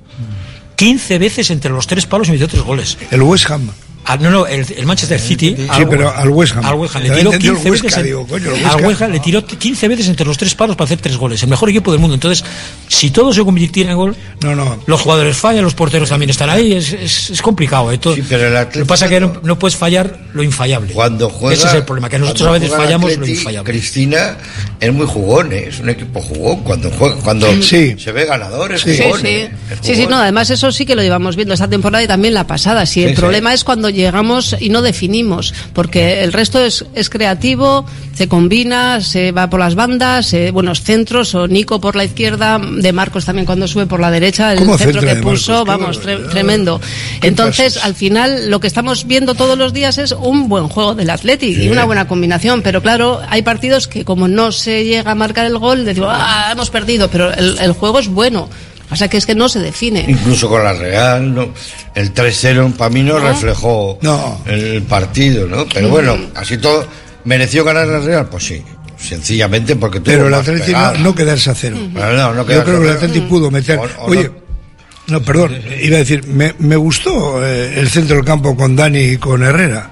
15 0.75 1.19
veces 1.19 1.49
entre 1.51 1.71
los 1.71 1.85
tres 1.87 2.05
palos 2.07 2.27
y 2.29 2.31
metió 2.31 2.47
tres 2.47 2.63
goles. 2.63 2.97
El 3.11 3.21
West 3.21 3.49
Ham. 3.51 3.69
Ah, 4.05 4.17
no, 4.17 4.29
no, 4.29 4.45
el, 4.45 4.65
el 4.77 4.85
Manchester 4.85 5.19
City. 5.19 5.55
Sí, 5.57 5.85
pero 5.89 6.13
al 6.13 6.29
West 6.29 6.55
Ham. 6.57 6.65
Al 6.65 6.75
West 6.75 6.95
Ham. 6.95 7.03
Le 7.03 7.07
Yo 7.09 7.15
tiró 7.15 7.31
entendí 7.33 7.47
el 7.47 7.53
15 7.55 7.69
Huesca, 7.71 7.85
veces. 7.87 7.97
en- 7.99 8.05
digo, 8.05 8.27
coño, 8.27 8.51
el 8.51 8.65
al. 8.65 8.85
West 8.85 9.01
Ham 9.01 9.11
le 9.11 9.19
tiró 9.19 9.45
15 9.45 9.87
veces 9.87 10.07
entre 10.09 10.25
los 10.25 10.37
tres 10.37 10.55
palos 10.55 10.75
para 10.75 10.85
hacer 10.85 10.99
tres 10.99 11.15
goles. 11.17 11.41
El 11.43 11.49
mejor 11.49 11.69
equipo 11.69 11.91
del 11.91 11.99
mundo. 12.01 12.13
Entonces, 12.15 12.43
si 12.87 13.11
todo 13.11 13.31
se 13.33 13.43
convirtiera 13.43 13.91
en 13.91 13.97
gol, 13.97 14.15
No, 14.41 14.55
no. 14.55 14.77
los 14.87 15.01
jugadores 15.01 15.37
fallan, 15.37 15.63
los 15.63 15.73
porteros 15.73 16.09
también 16.09 16.29
están 16.29 16.49
ahí. 16.49 16.73
Es, 16.73 16.91
es, 16.93 17.29
es 17.29 17.41
complicado. 17.41 17.91
¿eh? 17.91 17.97
Todo- 17.97 18.15
Sí, 18.15 18.23
pero 18.27 18.47
el 18.47 18.53
lo 18.53 18.69
que 18.69 18.85
pasa 18.85 19.05
es 19.05 19.11
que 19.11 19.19
no, 19.21 19.39
no 19.43 19.57
puedes 19.57 19.75
fallar 19.77 20.17
lo 20.33 20.43
infallable. 20.43 20.93
Cuando 20.93 21.29
juega, 21.29 21.55
Ese 21.55 21.67
es 21.67 21.73
el 21.75 21.83
problema, 21.83 22.09
que 22.09 22.19
nosotros 22.19 22.47
a 22.49 22.51
veces 22.51 22.69
fallamos 22.71 23.15
lo 23.17 23.25
infallable. 23.27 23.71
Cristina 23.71 24.37
es 24.79 24.91
muy 24.93 25.05
jugón, 25.07 25.53
¿eh? 25.53 25.65
es 25.69 25.79
un 25.79 25.89
equipo 25.89 26.21
jugón. 26.21 26.61
Cuando 26.63 26.89
juega, 26.91 27.15
cuando 27.23 27.47
Sí. 27.61 27.95
se 27.97 28.11
ve 28.11 28.25
ganador, 28.25 28.73
es 28.73 28.81
Sí, 28.81 28.97
jugón. 29.01 29.21
sí. 29.21 29.27
¿eh? 29.27 29.51
Es 29.71 29.79
Sí, 29.81 29.95
sí, 29.95 30.07
no, 30.07 30.17
además 30.17 30.49
eso 30.49 30.71
sí 30.71 30.85
que 30.85 30.95
lo 30.95 31.01
llevamos 31.01 31.35
viendo 31.35 31.53
esta 31.53 31.69
temporada 31.69 32.03
y 32.03 32.07
también 32.07 32.33
la 32.33 32.45
pasada. 32.45 32.85
Sí, 32.85 33.03
el 33.03 33.09
Sí, 33.11 33.15
sí. 33.15 33.21
problema 33.21 33.53
es 33.53 33.63
cuando 33.63 33.89
llegamos 33.93 34.55
y 34.59 34.69
no 34.69 34.81
definimos, 34.81 35.53
porque 35.73 36.23
el 36.23 36.33
resto 36.33 36.63
es, 36.63 36.85
es 36.95 37.09
creativo, 37.09 37.85
se 38.13 38.27
combina, 38.27 39.01
se 39.01 39.31
va 39.31 39.49
por 39.49 39.59
las 39.59 39.75
bandas, 39.75 40.33
eh, 40.33 40.51
buenos 40.51 40.81
centros, 40.81 41.33
o 41.35 41.47
Nico 41.47 41.79
por 41.81 41.95
la 41.95 42.03
izquierda, 42.03 42.59
de 42.59 42.93
Marcos 42.93 43.25
también 43.25 43.45
cuando 43.45 43.67
sube 43.67 43.85
por 43.85 43.99
la 43.99 44.11
derecha, 44.11 44.53
el 44.53 44.59
¿Cómo 44.59 44.77
centro 44.77 45.01
que 45.01 45.15
puso, 45.15 45.65
vamos, 45.65 46.01
tre- 46.01 46.29
tremendo. 46.29 46.79
Entonces, 47.21 47.77
al 47.83 47.95
final, 47.95 48.49
lo 48.49 48.59
que 48.59 48.67
estamos 48.67 49.05
viendo 49.07 49.35
todos 49.35 49.57
los 49.57 49.73
días 49.73 49.97
es 49.97 50.11
un 50.11 50.49
buen 50.49 50.67
juego 50.67 50.95
del 50.95 51.09
Atleti 51.09 51.53
Sí. 51.55 51.63
y 51.63 51.69
una 51.69 51.85
buena 51.85 52.07
combinación, 52.07 52.61
pero 52.61 52.81
claro, 52.81 53.21
hay 53.29 53.41
partidos 53.41 53.87
que 53.87 54.05
como 54.05 54.27
no 54.27 54.51
se 54.51 54.83
llega 54.85 55.11
a 55.11 55.15
marcar 55.15 55.45
el 55.45 55.57
gol, 55.57 55.85
decimos, 55.85 56.09
ah, 56.11 56.49
hemos 56.51 56.69
perdido, 56.69 57.09
pero 57.09 57.33
el, 57.33 57.57
el 57.59 57.71
juego 57.73 57.99
es 57.99 58.07
bueno. 58.07 58.49
O 58.93 58.95
sea 58.95 59.07
que 59.09 59.17
es 59.17 59.25
que 59.25 59.35
no 59.35 59.49
se 59.49 59.59
define. 59.59 60.05
Incluso 60.07 60.47
con 60.47 60.63
la 60.63 60.73
Real, 60.73 61.33
¿no? 61.33 61.49
el 61.95 62.13
3-0 62.13 62.73
para 62.73 62.89
mí 62.89 63.01
no, 63.03 63.19
reflejó 63.19 63.97
No. 64.01 64.41
el 64.45 64.83
partido, 64.83 65.47
¿no? 65.47 65.65
Pero 65.67 65.89
bueno, 65.89 66.17
así 66.35 66.57
todo, 66.57 66.87
¿mereció 67.25 67.63
ganar 67.65 67.87
la 67.87 67.99
Real? 67.99 68.27
Pues 68.29 68.45
sí, 68.45 68.63
sencillamente 68.97 69.75
porque 69.75 69.99
tuvo 69.99 70.13
Pero 70.13 70.27
el 70.27 70.43
pegada. 70.61 70.93
no, 70.97 70.99
no 71.05 71.15
quedarse 71.15 71.49
a 71.49 71.55
cero. 71.55 71.77
Pero 71.93 72.13
no, 72.13 72.33
no 72.33 72.41
Yo 72.47 72.63
creo 72.63 72.63
que 72.63 72.71
el 72.71 72.75
a 72.77 72.79
cero. 72.79 72.93
Atlético 72.95 73.27
pudo 73.27 73.51
meter. 73.51 73.79
O- 73.79 73.83
o 73.83 74.05
Oye, 74.11 74.31
no. 75.07 75.19
no, 75.19 75.21
perdón, 75.23 75.57
iba 75.81 75.95
a 75.97 75.99
decir, 75.99 76.25
me, 76.27 76.53
me 76.59 76.75
gustó 76.75 77.45
eh, 77.45 77.79
el 77.79 77.89
centro 77.89 78.15
del 78.17 78.25
campo 78.25 78.55
con 78.55 78.75
Dani 78.75 78.99
y 78.99 79.17
con 79.17 79.43
Herrera. 79.43 79.91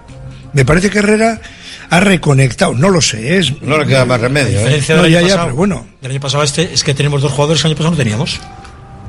Me 0.53 0.63
parece 0.65 0.89
que 0.89 0.99
Herrera 0.99 1.41
ha 1.89 1.99
reconectado, 1.99 2.73
no 2.73 2.89
lo 2.89 3.01
sé, 3.01 3.37
es. 3.37 3.61
No 3.61 3.77
le 3.77 3.85
queda 3.85 4.05
más 4.05 4.21
remedio, 4.21 4.61
La 4.61 4.61
¿eh? 4.71 4.75
diferencia 4.75 4.95
No, 4.95 5.03
del 5.03 5.11
ya, 5.11 5.19
año 5.19 5.27
ya, 5.27 5.33
pasado, 5.33 5.47
pero 5.47 5.55
bueno. 5.57 5.87
del 6.01 6.11
año 6.11 6.19
pasado 6.21 6.41
a 6.41 6.45
este 6.45 6.73
es 6.73 6.83
que 6.83 6.93
tenemos 6.93 7.21
dos 7.21 7.31
jugadores 7.31 7.61
que 7.61 7.67
el 7.67 7.71
año 7.71 7.77
pasado 7.77 7.91
no 7.91 7.97
teníamos, 7.97 8.39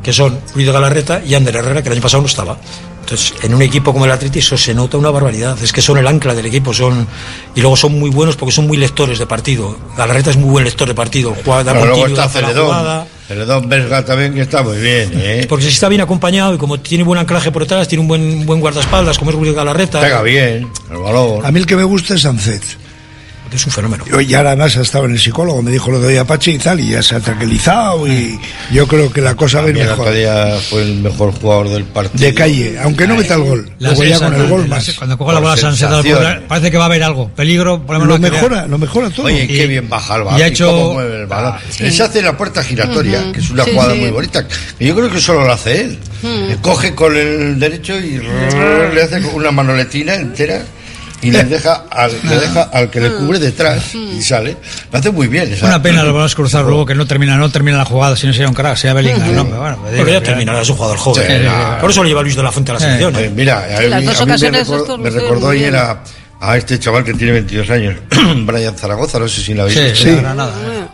que 0.03 0.13
son 0.13 0.39
Luis 0.55 0.67
de 0.67 0.73
Galarreta 0.73 1.23
y 1.25 1.35
Ander 1.35 1.57
Herrera, 1.57 1.83
que 1.83 1.89
el 1.89 1.95
año 1.95 2.03
pasado 2.03 2.23
no 2.23 2.29
estaba. 2.29 2.59
Entonces, 3.01 3.35
en 3.43 3.53
un 3.53 3.63
equipo 3.63 3.93
como 3.93 4.05
el 4.05 4.13
Atleti 4.13 4.39
eso 4.39 4.57
se 4.57 4.75
nota 4.75 4.97
una 4.97 5.11
barbaridad. 5.11 5.61
Es 5.63 5.73
que 5.73 5.83
son 5.83 5.99
el 5.99 6.07
ancla 6.07 6.35
del 6.35 6.47
equipo, 6.47 6.73
son 6.73 7.07
y 7.55 7.61
luego 7.61 7.77
son 7.77 7.99
muy 7.99 8.11
buenos 8.11 8.37
porque 8.37 8.53
son 8.53 8.67
muy 8.67 8.77
lectores 8.77 9.19
de 9.19 9.27
partido. 9.27 9.77
Galarreta 9.97 10.31
es 10.31 10.37
muy 10.37 10.51
buen 10.51 10.65
lector 10.65 10.87
de 10.87 10.95
partido, 10.95 11.35
juega, 11.45 11.65
da 11.65 11.73
Pero 11.73 11.87
luego 11.87 12.07
está 12.07 12.23
a 12.23 12.27
la 12.27 12.31
Celedón. 12.31 13.07
Celedón 13.27 13.69
Vesga 13.69 14.05
también 14.05 14.35
que 14.35 14.43
está 14.43 14.63
muy 14.63 14.79
bien, 14.79 15.11
¿eh? 15.15 15.47
Porque 15.49 15.65
si 15.65 15.71
está 15.71 15.89
bien 15.89 16.01
acompañado 16.01 16.55
y 16.55 16.59
como 16.59 16.79
tiene 16.81 17.03
buen 17.03 17.19
anclaje 17.19 17.51
por 17.51 17.63
detrás, 17.63 17.89
tiene 17.89 18.03
un 18.03 18.09
buen 18.09 18.47
buen 18.47 18.61
guardaespaldas, 18.61 19.19
como 19.19 19.31
es 19.31 19.37
Luis 19.37 19.53
Galarreta. 19.53 20.01
Pega 20.01 20.23
bien, 20.23 20.71
el 20.91 20.99
balón. 20.99 21.45
A 21.45 21.51
mí 21.51 21.59
el 21.59 21.67
que 21.67 21.77
me 21.77 21.85
gusta 21.85 22.15
es 22.15 22.23
Sancet. 22.23 22.63
Es 23.53 23.67
un 23.67 23.73
fenómeno. 23.73 24.05
Yo 24.11 24.21
ya 24.21 24.41
además 24.41 24.75
estaba 24.77 25.05
en 25.07 25.13
el 25.13 25.21
psicólogo, 25.21 25.61
me 25.63 25.71
dijo 25.71 25.91
lo 25.91 26.01
de 26.01 26.19
Apache 26.19 26.53
y 26.53 26.59
tal, 26.59 26.81
y 26.81 26.91
ya 26.91 27.03
se 27.03 27.17
ha 27.17 27.21
tranquilizado 27.21 28.07
y 28.09 28.39
yo 28.73 28.87
creo 28.89 29.13
que 29.13 29.21
la 29.21 29.35
cosa 29.35 29.61
va 29.61 29.67
a 29.67 29.71
ir 29.71 29.77
También 29.77 29.91
el 29.91 30.15
mejor. 30.25 30.61
fue 30.63 30.83
el 30.83 30.95
mejor 31.01 31.33
jugador 31.33 31.69
del 31.69 31.85
partido. 31.85 32.25
De 32.25 32.35
calle, 32.35 32.79
aunque 32.83 33.07
no 33.07 33.17
meta 33.17 33.35
el 33.35 33.43
gol. 33.43 33.71
La 33.79 33.89
Luego 33.91 34.05
ya 34.05 34.19
con 34.19 34.35
el 34.35 34.49
gol 34.49 34.63
la- 34.63 34.77
más. 34.77 34.93
Cuando 34.97 35.19
coja 35.19 35.33
la 35.35 35.41
bola 35.41 35.57
Sánchez 35.57 35.89
parece 36.49 36.71
que 36.71 36.77
va 36.79 36.85
a 36.85 36.87
haber 36.87 37.03
algo. 37.03 37.29
Peligro, 37.31 37.85
por 37.85 37.99
lo 37.99 38.05
Lo 38.07 38.19
mejora, 38.19 38.67
lo 38.67 38.79
mejora 38.79 39.11
todo. 39.11 39.27
Oye, 39.27 39.45
Y- 39.45 39.49
qué 39.49 39.67
bien 39.67 39.89
baja 39.89 40.17
el 40.17 40.23
y 40.23 40.25
balón. 40.25 40.41
ha 40.43 40.45
Y, 40.47 40.51
hecho- 40.51 40.67
cómo 40.71 40.93
mueve 40.95 41.21
el 41.21 41.27
balón. 41.27 41.55
sí. 41.71 41.85
Él 41.85 41.93
se 41.93 42.03
hace 42.05 42.23
la 42.23 42.37
puerta 42.37 42.63
giratoria, 42.63 43.33
que 43.33 43.41
es 43.41 43.51
una 43.51 43.65
Sí, 43.65 43.71
jugada 43.73 43.93
sí. 43.95 44.01
muy 44.01 44.11
bonita. 44.11 44.47
Y 44.79 44.87
yo 44.87 44.95
creo 44.95 45.11
que 45.11 45.21
solo 45.21 45.45
lo 45.45 45.53
hace 45.53 45.81
él. 45.83 45.99
Coge 46.63 46.95
con 46.95 47.17
el 47.17 47.59
derecho 47.59 47.99
y 47.99 48.19
le 48.95 49.03
hace 49.03 49.21
una 49.35 49.51
manoletina 49.51 50.15
entera 50.15 50.63
y 51.23 51.31
le 51.31 51.45
deja 51.45 51.85
al, 51.91 52.13
le 52.29 52.37
deja 52.39 52.63
al 52.65 52.91
que 52.91 53.01
le 53.01 53.13
cubre 53.13 53.39
detrás 53.39 53.95
y 53.95 54.21
sale. 54.23 54.57
Lo 54.93 54.99
hace 54.99 55.11
muy 55.11 55.29
bien. 55.29 55.51
esa- 55.53 55.67
Una 55.67 55.83
pena 55.83 56.03
los 56.03 56.13
balones 56.13 56.35
cruzados 56.35 56.67
luego 56.69 56.85
que 56.85 56.95
no 56.95 57.07
termina, 57.07 57.37
no 57.37 57.51
termina 57.51 57.79
la 57.79 57.85
jugada, 57.85 58.15
si 58.17 58.27
no 58.27 58.33
sería 58.33 58.49
un 58.49 58.55
crack, 58.55 58.77
sería 58.77 58.95
Bellingham, 58.95 59.35
¿no? 59.35 59.45
Pero 59.47 59.61
bueno, 59.61 59.77
pues 59.81 59.95
Porque 59.97 60.11
digo, 60.11 60.21
ya 60.21 60.23
terminará, 60.23 60.61
es 60.63 60.69
un 60.69 60.77
jugador 60.77 60.99
joven. 60.99 61.25
Sí. 61.27 61.49
Por 61.81 61.91
eso 61.91 62.03
lo 62.03 62.09
lleva 62.09 62.23
Luis 62.23 62.37
de 62.37 62.43
la 62.43 62.53
Fuente 62.53 62.71
a 62.73 62.75
la 62.75 62.81
Sí. 62.81 62.87
selección. 62.87 63.17
Eh, 63.17 63.25
¿eh? 63.27 63.33
mira, 63.35 63.59
a 63.59 63.79
Sí, 63.79 63.89
las 63.89 64.01
mí- 64.01 64.07
dos 64.07 64.21
a 64.21 64.25
mí 64.27 64.33
me 64.33 64.51
recordó, 64.59 64.99
me 64.99 65.11
recordó 65.11 65.49
ayer 65.51 65.77
a, 65.77 66.03
a 66.41 66.57
este 66.57 66.79
chaval 66.79 67.05
que 67.05 67.15
tiene 67.15 67.33
22 67.33 67.71
años, 67.71 67.97
Brian 68.45 68.77
Zaragoza, 68.77 69.19
no 69.19 69.29
sé 69.29 69.41
si 69.43 69.55
la 69.55 69.63
habéis 69.63 69.79
Sí, 69.79 69.85
visto. 69.85 70.05
sí. 70.05 70.11
¿eh? 70.11 70.85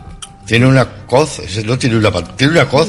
Tiene 0.45 0.67
una 0.67 0.87
coz, 1.09 1.39
ese 1.39 1.63
no 1.63 1.77
tiene 1.77 1.97
una 1.97 2.09
tiene 2.37 2.53
una 2.53 2.65
coz, 2.69 2.87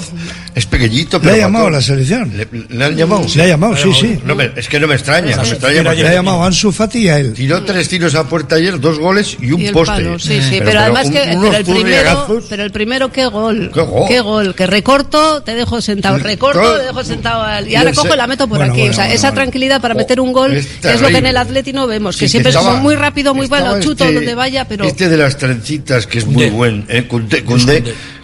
es 0.54 0.66
pequeñito, 0.66 1.16
Le 1.18 1.22
pero 1.24 1.34
ha 1.34 1.38
llamado 1.38 1.66
a 1.66 1.70
la 1.70 1.80
selección. 1.80 2.32
¿Le, 2.36 2.46
le 2.68 2.84
han 2.84 2.96
llamado? 2.96 3.24
Le 3.34 3.42
ha 3.42 3.46
llamado, 3.48 3.76
sí, 3.76 3.90
sí. 3.98 4.18
No 4.24 4.34
me- 4.36 4.50
es 4.54 4.68
que 4.68 4.78
no 4.78 4.86
me 4.86 4.94
extraña, 4.94 5.34
no 5.34 5.42
me 5.42 5.48
extraña 5.48 5.82
Le 5.94 6.08
ha 6.08 6.12
llamado 6.12 6.42
a 6.42 6.46
Ansu 6.46 6.70
Fati 6.70 6.98
y 7.00 7.08
a 7.08 7.18
él. 7.18 7.32
tiró 7.32 7.64
tres 7.64 7.88
tiros 7.88 8.14
a 8.14 8.24
puerta 8.28 8.54
ayer, 8.56 8.78
dos 8.78 8.98
goles 8.98 9.36
y 9.40 9.50
un 9.52 9.60
Y 9.62 9.70
poste. 9.70 9.94
palo, 9.94 10.18
sí, 10.18 10.40
sí, 10.42 10.60
pero, 10.64 10.80
además 10.80 11.06
un- 11.06 11.12
que 11.12 11.20
pero 11.40 11.56
el 11.56 11.64
primero, 11.64 12.42
pero 12.48 12.62
el 12.62 12.70
primero 12.70 13.10
qué 13.10 13.26
gol, 13.26 13.72
Qué 14.08 14.20
gol. 14.20 14.54
que 14.54 14.66
recorto, 14.66 15.42
te 15.42 15.54
dejo 15.54 15.80
sentado, 15.80 16.18
recorto, 16.18 16.60
Gol. 16.60 16.78
te 16.80 16.86
dejo 16.86 17.02
sentado 17.04 17.42
al- 17.42 17.66
y 17.66 17.72
Y 17.72 17.74
ahora 17.76 17.92
cojo 17.92 18.12
y 18.14 18.16
la 18.16 18.26
meto 18.26 18.46
por 18.46 18.58
Bueno, 18.58 18.72
aquí, 18.72 18.82
bueno, 18.82 18.92
o 18.92 18.94
sea, 18.94 19.04
bueno, 19.04 19.14
esa 19.16 19.28
bueno. 19.30 19.42
tranquilidad 19.42 19.80
para 19.80 19.94
Oh, 19.94 19.96
meter 19.96 20.20
un 20.20 20.32
gol 20.32 20.52
es 20.54 20.66
que 20.66 20.92
es 20.92 21.00
lo 21.00 21.08
que 21.08 21.18
en 21.18 21.26
el 21.26 21.36
Atleti 21.36 21.72
no 21.72 21.86
vemos, 21.86 22.16
que 22.16 22.28
siempre 22.28 22.50
estaba- 22.50 22.72
son 22.72 22.82
muy 22.82 22.94
rápido, 22.96 23.34
muy 23.34 23.46
bueno, 23.46 23.80
chuto 23.80 24.04
este- 24.04 24.14
donde 24.14 24.34
vaya, 24.34 24.66
pero 24.68 24.84
Este 24.84 25.08
de 25.08 25.16
las 25.16 25.38
trencitas, 25.38 26.06
que 26.06 26.18
es 26.18 26.26
muy 26.26 26.50
buen, 26.50 26.84
¿eh? 26.88 27.04
Cundé, 27.06 27.42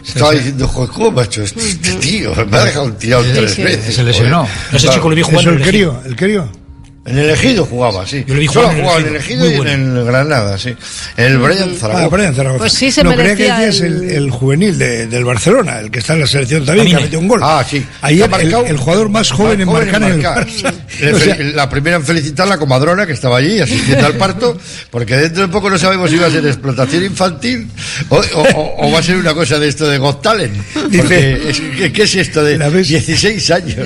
estaba 0.07 0.33
diciendo, 0.33 0.69
joder, 0.69 0.91
¿cómo 0.91 1.11
macho 1.11 1.43
este, 1.43 1.61
este 1.61 1.95
tío? 1.95 2.35
Me 2.47 2.57
ha 2.57 2.65
dejado 2.65 2.93
tirado 2.93 3.25
tres 3.25 3.57
veces. 3.57 3.95
Se 3.95 4.03
lesionó. 4.03 4.49
Ese 4.73 4.89
chico 4.89 5.09
lo 5.09 5.17
vi 5.17 5.23
jugando 5.23 5.51
el 5.53 5.63
querío, 5.63 6.03
el 6.05 6.17
querío. 6.17 6.66
En 7.07 7.19
el 7.19 7.31
Ejido 7.31 7.65
jugaba, 7.65 8.05
sí. 8.07 8.25
Yo 8.27 8.35
lo 8.35 8.41
vi 8.41 8.49
Solo 8.49 8.69
jugar 8.69 8.73
en 8.73 8.79
el 8.79 8.83
jugaba 8.85 9.01
en 9.01 9.07
el 9.09 9.17
Ejido, 9.17 9.45
Ejido 9.47 9.65
y 9.65 9.69
en 9.71 9.97
el 9.97 10.05
Granada, 10.05 10.59
sí. 10.59 10.75
El 11.17 11.39
Brian 11.39 11.75
Zaragoza. 11.77 12.05
Ah, 12.05 12.09
Brian 12.09 12.35
Zaragoza. 12.35 12.59
Pues 12.59 12.73
sí 12.73 12.91
se 12.91 13.05
no, 13.05 13.15
creía 13.15 13.37
que 13.37 13.43
decías 13.45 13.81
el, 13.81 14.03
el- 14.05 14.11
el 14.11 14.31
juvenil 14.31 14.77
de- 14.77 15.07
del 15.07 15.25
Barcelona, 15.25 15.79
el 15.79 15.91
que 15.91 16.01
está 16.01 16.15
en 16.15 16.21
la 16.21 16.27
selección 16.27 16.65
también, 16.65 16.89
que 16.89 16.97
ha 16.97 17.01
metido 17.01 17.21
un 17.21 17.29
gol. 17.29 17.41
Ah, 17.43 17.65
sí. 17.69 17.85
Ahí 18.03 18.17
el, 18.17 18.23
el- 18.25 18.31
marcado- 18.31 18.67
el 18.67 18.77
jugador 18.77 19.09
más 19.09 19.31
joven 19.31 19.61
en 19.61 19.69
marcar 19.73 20.03
en 20.03 20.13
el 20.13 20.23
Barça. 20.23 20.75
Le 21.01 21.13
O 21.17 21.19
sea, 21.21 21.37
fel- 21.37 21.53
la 21.55 21.69
primera 21.71 21.97
en 21.97 22.05
felicitar 22.05 22.49
la 22.49 22.59
comadrona 22.59 23.07
que 23.07 23.13
estaba 23.13 23.37
allí 23.39 23.61
asistiendo 23.61 24.05
al 24.07 24.15
parto, 24.15 24.59
porque 24.91 25.17
dentro 25.17 25.43
de 25.43 25.49
poco 25.49 25.71
no 25.71 25.79
sabemos 25.79 26.11
si 26.11 26.17
va 26.17 26.27
a 26.27 26.31
ser 26.31 26.45
explotación 26.47 27.05
infantil 27.05 27.69
o, 28.09 28.17
o- 28.17 28.43
o- 28.43 28.89
o 28.89 28.93
va 28.93 28.99
a 28.99 29.03
ser 29.03 29.17
una 29.17 29.33
cosa 29.33 29.59
de 29.61 29.69
esto 29.69 29.87
de 29.89 29.99
Got 29.99 30.23
Talent. 30.23 30.57
Es- 30.93 31.61
¿qué, 31.79 31.93
qué 31.93 32.03
es 32.03 32.15
esto 32.17 32.43
de 32.43 32.59
16 32.59 33.51
años? 33.53 33.77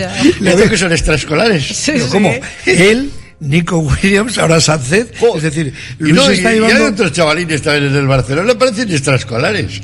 ¿Esto 0.43 0.71
que 0.71 0.79
son 0.79 0.93
extraescolares? 0.93 1.83
Pero 1.87 2.07
¿Cómo? 2.09 2.33
Él, 2.66 3.10
Nico 3.41 3.78
Williams, 3.78 4.36
ahora 4.36 4.61
Sánchez, 4.61 5.12
es 5.36 5.43
decir, 5.43 5.72
Y, 5.99 6.03
Luis 6.05 6.14
no, 6.14 6.30
y- 6.30 6.34
está 6.34 6.53
y 6.53 6.59
hay 6.59 6.61
llevando... 6.61 6.86
otros 6.93 7.12
chavalines 7.12 7.62
también 7.62 7.86
en 7.86 7.97
el 7.97 8.07
Barcelona, 8.07 8.55
parecen 8.59 8.91
extraescolares. 8.93 9.80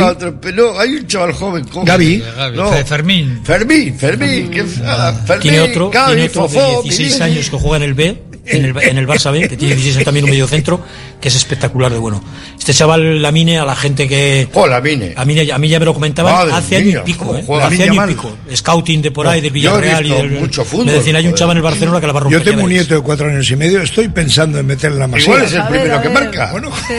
A 0.00 0.06
otro, 0.06 0.40
no, 0.54 0.78
hay 0.80 0.94
un 0.96 1.06
chaval 1.06 1.32
joven. 1.34 1.64
¿cómo? 1.68 1.84
Gavi. 1.84 2.22
No. 2.54 2.70
Fe- 2.72 2.84
Fermín. 2.84 3.40
Fermín, 3.44 3.98
Fermín. 3.98 4.50
que- 4.50 4.64
ah, 4.84 5.12
Fermín, 5.26 5.42
Tiene 5.42 5.60
otro, 5.60 5.90
Gavi, 5.90 6.12
tiene 6.14 6.28
otro 6.28 6.48
Fofó, 6.48 6.76
de 6.78 6.82
16 6.84 7.08
Pirín. 7.12 7.22
años 7.22 7.50
que 7.50 7.56
juega 7.58 7.76
en 7.76 7.82
el 7.82 7.94
B, 7.94 8.22
en 8.46 8.64
el, 8.64 8.82
en 8.82 8.98
el 8.98 9.06
Barça 9.06 9.32
B, 9.32 9.48
que 9.48 9.56
tiene 9.56 9.74
16 9.74 10.04
también 10.04 10.24
un 10.24 10.30
medio 10.30 10.46
centro, 10.46 10.80
que 11.20 11.28
es 11.28 11.34
espectacular 11.36 11.92
de 11.92 11.98
bueno. 11.98 12.22
Este 12.58 12.72
chaval 12.74 13.20
Lamine, 13.22 13.58
a 13.58 13.64
la 13.64 13.76
gente 13.76 14.08
que... 14.08 14.48
Oh, 14.54 14.66
Lamine. 14.66 15.14
A 15.16 15.24
mí, 15.24 15.50
a 15.50 15.58
mí 15.58 15.68
ya 15.68 15.78
me 15.78 15.84
lo 15.84 15.94
comentaban 15.94 16.32
Madre 16.32 16.52
hace 16.52 16.80
mía, 16.80 16.98
año 16.98 17.00
y 17.00 17.12
pico, 17.12 17.36
¿eh? 17.36 17.44
Hace 17.62 17.82
año 17.84 18.04
y 18.04 18.08
pico. 18.08 18.36
Scouting 18.54 19.02
de 19.02 19.10
por 19.10 19.26
ahí, 19.26 19.40
del 19.40 19.50
Yo 19.50 19.54
Villarreal 19.54 20.06
y 20.06 20.10
del... 20.10 20.30
mucho 20.32 20.64
fútbol, 20.64 20.86
me 20.86 20.92
decían, 20.92 21.16
hay 21.16 21.26
un 21.26 21.34
chaval 21.34 21.56
en 21.56 21.58
el 21.58 21.62
Barcelona 21.62 22.00
que 22.00 22.06
la 22.06 22.12
va 22.12 22.20
a 22.20 22.22
romper. 22.24 22.38
Yo 22.40 22.44
tengo 22.44 22.62
un 22.62 22.68
veréis". 22.68 22.82
nieto 22.82 22.94
de 22.94 23.00
cuatro 23.02 23.28
años 23.28 23.50
y 23.50 23.56
medio, 23.56 23.82
estoy 23.82 24.08
pensando 24.08 24.58
en 24.58 24.66
meterle 24.66 24.98
la 24.98 25.06
masía. 25.06 25.24
Igual 25.24 25.42
es 25.44 25.52
el 25.52 25.62
primero 25.66 26.02
que 26.02 26.08
marca. 26.08 26.52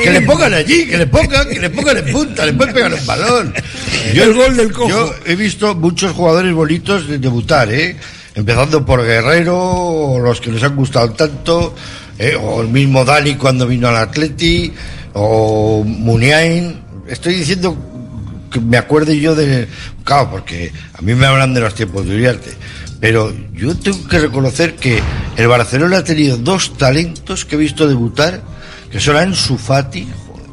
que 0.04 0.12
le 0.12 0.22
pongan 0.22 0.54
allí, 0.54 0.88
que 0.88 0.98
le 0.98 1.08
pongan, 1.08 1.50
que 1.50 1.60
le 1.60 1.70
pongan 1.70 1.98
en 1.98 2.12
punta, 2.12 2.46
le 2.46 2.54
pueden 2.54 2.74
pegar 2.74 2.94
un 2.94 3.06
balón. 3.06 3.54
El 4.14 4.34
gol 4.34 4.56
del 4.58 4.72
cojo. 4.72 4.90
Yo 4.90 5.14
he 5.26 5.36
visto 5.36 5.76
muchos 5.76 6.14
jugadores 6.14 6.54
bonitos 6.54 7.08
de 7.08 7.18
debutar, 7.20 7.72
¿eh? 7.72 7.96
Empezando 8.38 8.86
por 8.86 9.04
Guerrero, 9.04 10.20
los 10.20 10.40
que 10.40 10.52
nos 10.52 10.62
han 10.62 10.76
gustado 10.76 11.10
tanto, 11.14 11.74
¿eh? 12.20 12.38
o 12.40 12.62
el 12.62 12.68
mismo 12.68 13.04
Dani 13.04 13.34
cuando 13.34 13.66
vino 13.66 13.88
al 13.88 13.98
Atleti, 13.98 14.72
o 15.14 15.84
Muniain. 15.84 16.80
Estoy 17.08 17.34
diciendo 17.34 17.76
que 18.52 18.60
me 18.60 18.78
acuerde 18.78 19.20
yo 19.20 19.34
de. 19.34 19.68
Claro, 20.04 20.30
porque 20.30 20.72
a 20.94 21.02
mí 21.02 21.16
me 21.16 21.26
hablan 21.26 21.56
de 21.56 21.62
los 21.62 21.74
tiempos 21.74 22.06
de 22.06 22.14
Uriarte. 22.14 22.52
Pero 23.00 23.34
yo 23.54 23.76
tengo 23.76 24.08
que 24.08 24.20
reconocer 24.20 24.76
que 24.76 25.02
el 25.36 25.48
Barcelona 25.48 25.98
ha 25.98 26.04
tenido 26.04 26.38
dos 26.38 26.78
talentos 26.78 27.44
que 27.44 27.56
he 27.56 27.58
visto 27.58 27.88
debutar, 27.88 28.44
que 28.92 29.00
son 29.00 29.18
Ansu 29.18 29.58
Fati. 29.58 30.08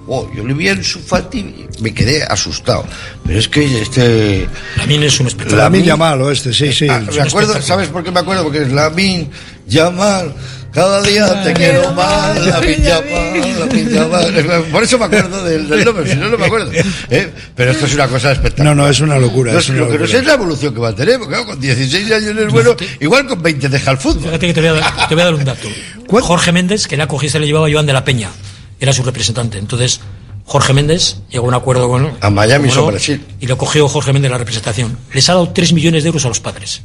Oh, 0.06 0.28
yo 0.34 0.44
le 0.44 0.54
vi 0.54 0.68
a 0.68 0.72
Ansu 0.72 1.00
Fati 1.00 1.38
y 1.38 1.66
me 1.82 1.92
quedé 1.94 2.22
asustado. 2.22 2.84
Pero 3.26 3.38
es 3.38 3.48
que 3.48 3.80
este... 3.82 4.46
Lamine 4.76 5.06
es 5.06 5.18
un 5.20 5.26
espectáculo. 5.26 5.62
Lamine 5.62 5.84
Yamal, 5.86 6.20
este, 6.32 6.52
sí, 6.52 6.72
sí. 6.72 6.86
Ah, 6.88 7.00
me 7.12 7.20
acuerdo, 7.22 7.60
¿sabes 7.62 7.88
por 7.88 8.04
qué 8.04 8.10
me 8.10 8.20
acuerdo? 8.20 8.44
Porque 8.44 8.62
es 8.62 8.72
Lamin, 8.72 9.30
Yamal, 9.66 10.34
cada 10.72 11.00
día 11.02 11.42
te 11.42 11.52
quiero 11.54 11.92
más, 11.94 12.46
Lamin 12.46 12.82
Yamal, 12.82 13.58
Lamin 13.60 13.88
Yamal. 13.90 14.64
Por 14.70 14.82
eso 14.82 14.98
me 14.98 15.04
acuerdo 15.06 15.42
del, 15.44 15.68
del 15.68 15.84
nombre, 15.84 16.10
si 16.10 16.16
no, 16.16 16.28
no 16.28 16.36
me 16.38 16.46
acuerdo. 16.46 16.70
¿Eh? 17.10 17.32
Pero 17.54 17.70
esto 17.70 17.86
es 17.86 17.94
una 17.94 18.08
cosa 18.08 18.32
espectacular. 18.32 18.76
No, 18.76 18.82
no, 18.82 18.88
es 18.90 19.00
una 19.00 19.18
locura, 19.18 19.52
No, 19.52 19.58
es 19.58 19.68
una 19.68 19.78
lo 19.78 19.84
que 19.86 19.92
no 19.94 19.98
locura. 20.00 20.10
sé 20.12 20.18
es 20.18 20.26
la 20.26 20.34
evolución 20.34 20.74
que 20.74 20.80
va 20.80 20.88
a 20.88 20.94
tener, 20.94 21.18
porque 21.18 21.34
claro, 21.34 21.46
con 21.46 21.60
16 21.60 22.12
años 22.12 22.36
es 22.36 22.52
bueno, 22.52 22.76
igual 23.00 23.26
con 23.26 23.42
20 23.42 23.68
deja 23.68 23.90
el 23.92 23.98
fútbol. 23.98 24.24
Fíjate 24.24 24.46
que 24.48 24.54
te 24.54 24.60
voy 24.60 24.68
a 24.70 24.72
dar, 24.74 25.08
te 25.08 25.14
voy 25.14 25.22
a 25.22 25.24
dar 25.24 25.34
un 25.34 25.44
dato. 25.44 25.68
Jorge 26.08 26.52
Méndez, 26.52 26.86
que 26.86 26.96
la 26.96 27.06
cogí, 27.08 27.28
se 27.28 27.38
le 27.40 27.46
llevaba 27.46 27.66
a 27.68 27.72
Joan 27.72 27.86
de 27.86 27.92
la 27.92 28.04
Peña, 28.04 28.30
era 28.84 28.92
su 28.92 29.02
representante. 29.02 29.58
Entonces, 29.58 30.00
Jorge 30.46 30.72
Méndez 30.72 31.16
llegó 31.30 31.46
a 31.46 31.48
un 31.48 31.54
acuerdo 31.54 31.88
con 31.88 32.12
A 32.20 32.30
Miami, 32.30 32.70
son 32.70 32.88
Brasil. 32.88 33.24
y 33.40 33.46
lo 33.46 33.58
cogió 33.58 33.88
Jorge 33.88 34.12
Méndez 34.12 34.30
la 34.30 34.38
representación. 34.38 34.96
Les 35.12 35.28
ha 35.28 35.32
dado 35.34 35.48
3 35.50 35.72
millones 35.72 36.02
de 36.04 36.08
euros 36.08 36.24
a 36.24 36.28
los 36.28 36.40
padres. 36.40 36.82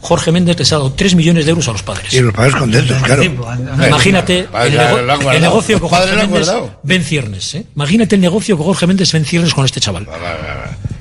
Jorge 0.00 0.30
Méndez 0.32 0.56
les 0.58 0.72
ha 0.72 0.76
dado 0.76 0.92
3 0.92 1.14
millones 1.16 1.44
de 1.44 1.50
euros 1.50 1.66
a 1.68 1.72
los 1.72 1.82
padres. 1.82 2.12
Y 2.14 2.20
los 2.20 2.32
padres 2.32 2.54
contentos, 2.54 2.96
claro. 3.02 3.22
Imagínate 3.24 4.46
Vaya, 4.50 4.90
el, 4.92 5.06
nego- 5.06 5.32
negocio 5.40 5.80
que 5.80 5.88
Jorge 5.88 6.16
Méndez 6.16 6.48
ven 6.84 7.02
ciernes. 7.04 7.54
¿eh? 7.56 7.66
Imagínate 7.74 8.14
el 8.14 8.20
negocio 8.20 8.56
que 8.56 8.62
Jorge 8.62 8.86
Méndez 8.86 9.12
ven 9.12 9.24
ciernes 9.24 9.52
con 9.52 9.64
este 9.64 9.80
chaval. 9.80 10.06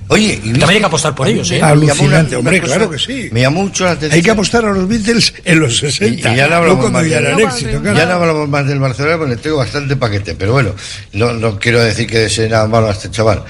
Oye, 0.10 0.40
y 0.42 0.52
También 0.54 0.70
hay 0.70 0.80
que 0.80 0.86
apostar 0.86 1.14
por 1.14 1.28
ellos. 1.28 1.52
¿eh? 1.52 1.62
Alucinante, 1.62 2.36
hombre, 2.38 2.62
claro 2.62 2.90
que 2.90 2.98
sí. 2.98 3.28
Me 3.32 3.42
llamó 3.42 3.64
mucho 3.64 3.84
la 3.84 3.92
atención. 3.92 4.14
Hay 4.14 4.22
que 4.22 4.32
apostar 4.32 4.64
a 4.66 4.72
los 4.72 4.88
Beatles 4.88 5.34
en 5.44 5.60
los 5.60 5.78
60. 5.78 6.34
Y 6.34 6.38
ya 6.38 6.48
no 6.48 6.56
hablamos 6.56 6.92
más 6.92 7.06
ya 7.08 7.16
del- 7.18 7.26
eran 7.26 7.40
éxito, 7.42 7.82
claro. 7.82 7.98
Ya 7.98 8.06
no 8.06 8.12
hablamos 8.14 8.48
más 8.50 8.68
del 8.68 8.80
Barcelona 8.80 9.18
porque 9.18 9.36
le 9.36 9.42
tengo 9.42 9.58
bastante 9.58 9.96
paquete. 9.98 10.36
Pero 10.36 10.54
bueno, 10.54 10.74
no, 11.14 11.34
no 11.34 11.60
quiero 11.60 11.82
decir 11.84 12.08
que 12.08 12.20
desee 12.20 12.48
nada 12.48 12.68
malo 12.68 12.88
a 12.88 12.92
este 12.92 13.12
chaval. 13.12 13.44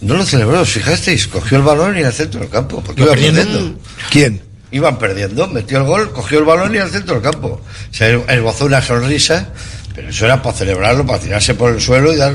No 0.00 0.14
lo 0.14 0.24
celebró, 0.24 0.60
¿os 0.60 0.70
fijasteis? 0.70 1.26
Cogió 1.26 1.58
el 1.58 1.64
balón 1.64 1.98
y 1.98 2.02
al 2.02 2.12
centro 2.12 2.40
del 2.40 2.48
campo. 2.48 2.82
Porque 2.84 3.02
Iba 3.02 3.10
perdiendo. 3.12 3.42
perdiendo. 3.42 3.78
¿Quién? 4.10 4.42
Iban 4.70 4.98
perdiendo, 4.98 5.48
metió 5.48 5.78
el 5.78 5.84
gol, 5.84 6.12
cogió 6.12 6.38
el 6.38 6.44
balón 6.44 6.74
y 6.74 6.78
al 6.78 6.90
centro 6.90 7.14
del 7.14 7.22
campo. 7.24 7.60
Se 7.90 8.14
esbozó 8.28 8.66
una 8.66 8.80
sonrisa, 8.80 9.48
pero 9.94 10.08
eso 10.10 10.24
era 10.26 10.40
para 10.42 10.56
celebrarlo, 10.56 11.04
para 11.06 11.18
tirarse 11.18 11.54
por 11.54 11.72
el 11.74 11.80
suelo 11.80 12.12
y 12.12 12.16
dar 12.16 12.32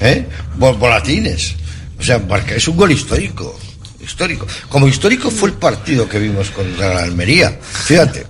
¿eh? 0.00 0.24
Vol- 0.58 0.78
volatines. 0.78 1.54
O 1.98 2.02
sea, 2.02 2.18
marca- 2.18 2.54
es 2.54 2.68
un 2.68 2.76
gol 2.76 2.92
histórico. 2.92 3.58
Histórico. 4.00 4.46
Como 4.68 4.86
histórico 4.88 5.30
fue 5.30 5.50
el 5.50 5.56
partido 5.56 6.08
que 6.08 6.18
vimos 6.18 6.50
contra 6.50 6.94
la 6.94 7.02
Almería. 7.02 7.58
Fíjate. 7.60 8.26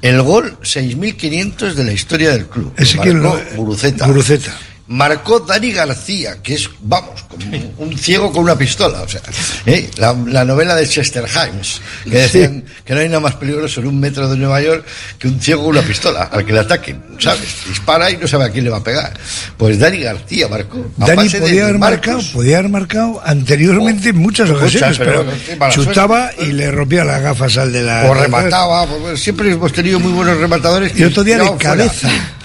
El 0.00 0.22
gol 0.22 0.58
6.500 0.62 1.74
de 1.74 1.84
la 1.84 1.92
historia 1.92 2.30
del 2.32 2.46
club. 2.46 2.72
Ese 2.76 2.98
que 2.98 3.12
Marcó 3.12 3.36
lo- 3.50 3.56
Guruceta. 3.56 4.06
Guruceta. 4.06 4.56
Marcó 4.86 5.40
Dani 5.40 5.72
García, 5.72 6.42
que 6.42 6.54
es, 6.54 6.68
vamos, 6.80 7.22
como 7.22 7.44
un 7.78 7.98
ciego 7.98 8.30
con 8.30 8.44
una 8.44 8.56
pistola. 8.56 9.00
O 9.02 9.08
sea, 9.08 9.22
¿eh? 9.64 9.90
la, 9.96 10.12
la 10.26 10.44
novela 10.44 10.74
de 10.74 10.86
Chester 10.86 11.24
Himes, 11.24 11.80
que 12.04 12.18
decían 12.18 12.64
que 12.84 12.94
no 12.94 13.00
hay 13.00 13.08
nada 13.08 13.20
más 13.20 13.34
peligroso 13.36 13.80
en 13.80 13.86
un 13.86 13.98
metro 13.98 14.28
de 14.28 14.36
Nueva 14.36 14.60
York 14.60 14.84
que 15.18 15.28
un 15.28 15.40
ciego 15.40 15.62
con 15.62 15.70
una 15.76 15.82
pistola, 15.82 16.24
al 16.24 16.44
que 16.44 16.52
le 16.52 16.60
ataquen, 16.60 17.02
¿sabes? 17.18 17.64
Dispara 17.66 18.10
y 18.10 18.18
no 18.18 18.28
sabe 18.28 18.44
a 18.44 18.50
quién 18.50 18.64
le 18.64 18.70
va 18.70 18.78
a 18.78 18.84
pegar. 18.84 19.14
Pues 19.56 19.78
Dani 19.78 20.00
García 20.00 20.48
marcó. 20.48 20.84
Dani 20.98 21.30
podía 21.30 21.64
haber 21.64 21.78
marcado, 21.78 22.20
podía 22.34 22.58
haber 22.58 22.70
marcado 22.70 23.22
anteriormente 23.24 24.10
en 24.10 24.18
muchas 24.18 24.34
Muchas, 24.34 24.50
ocasiones, 24.50 24.98
pero 24.98 25.24
chutaba 25.70 26.30
y 26.38 26.46
le 26.46 26.70
rompía 26.70 27.04
las 27.04 27.22
gafas 27.22 27.56
al 27.56 27.72
de 27.72 27.82
la. 27.82 28.10
O 28.10 28.14
remataba, 28.14 28.86
pues, 28.86 29.20
siempre 29.20 29.50
hemos 29.50 29.72
tenido 29.72 30.00
muy 30.00 30.12
buenos 30.12 30.36
rematadores. 30.38 30.98
Y 30.98 31.04
otro 31.04 31.22
día 31.22 31.38
de 31.38 31.44
fuera. 31.44 31.84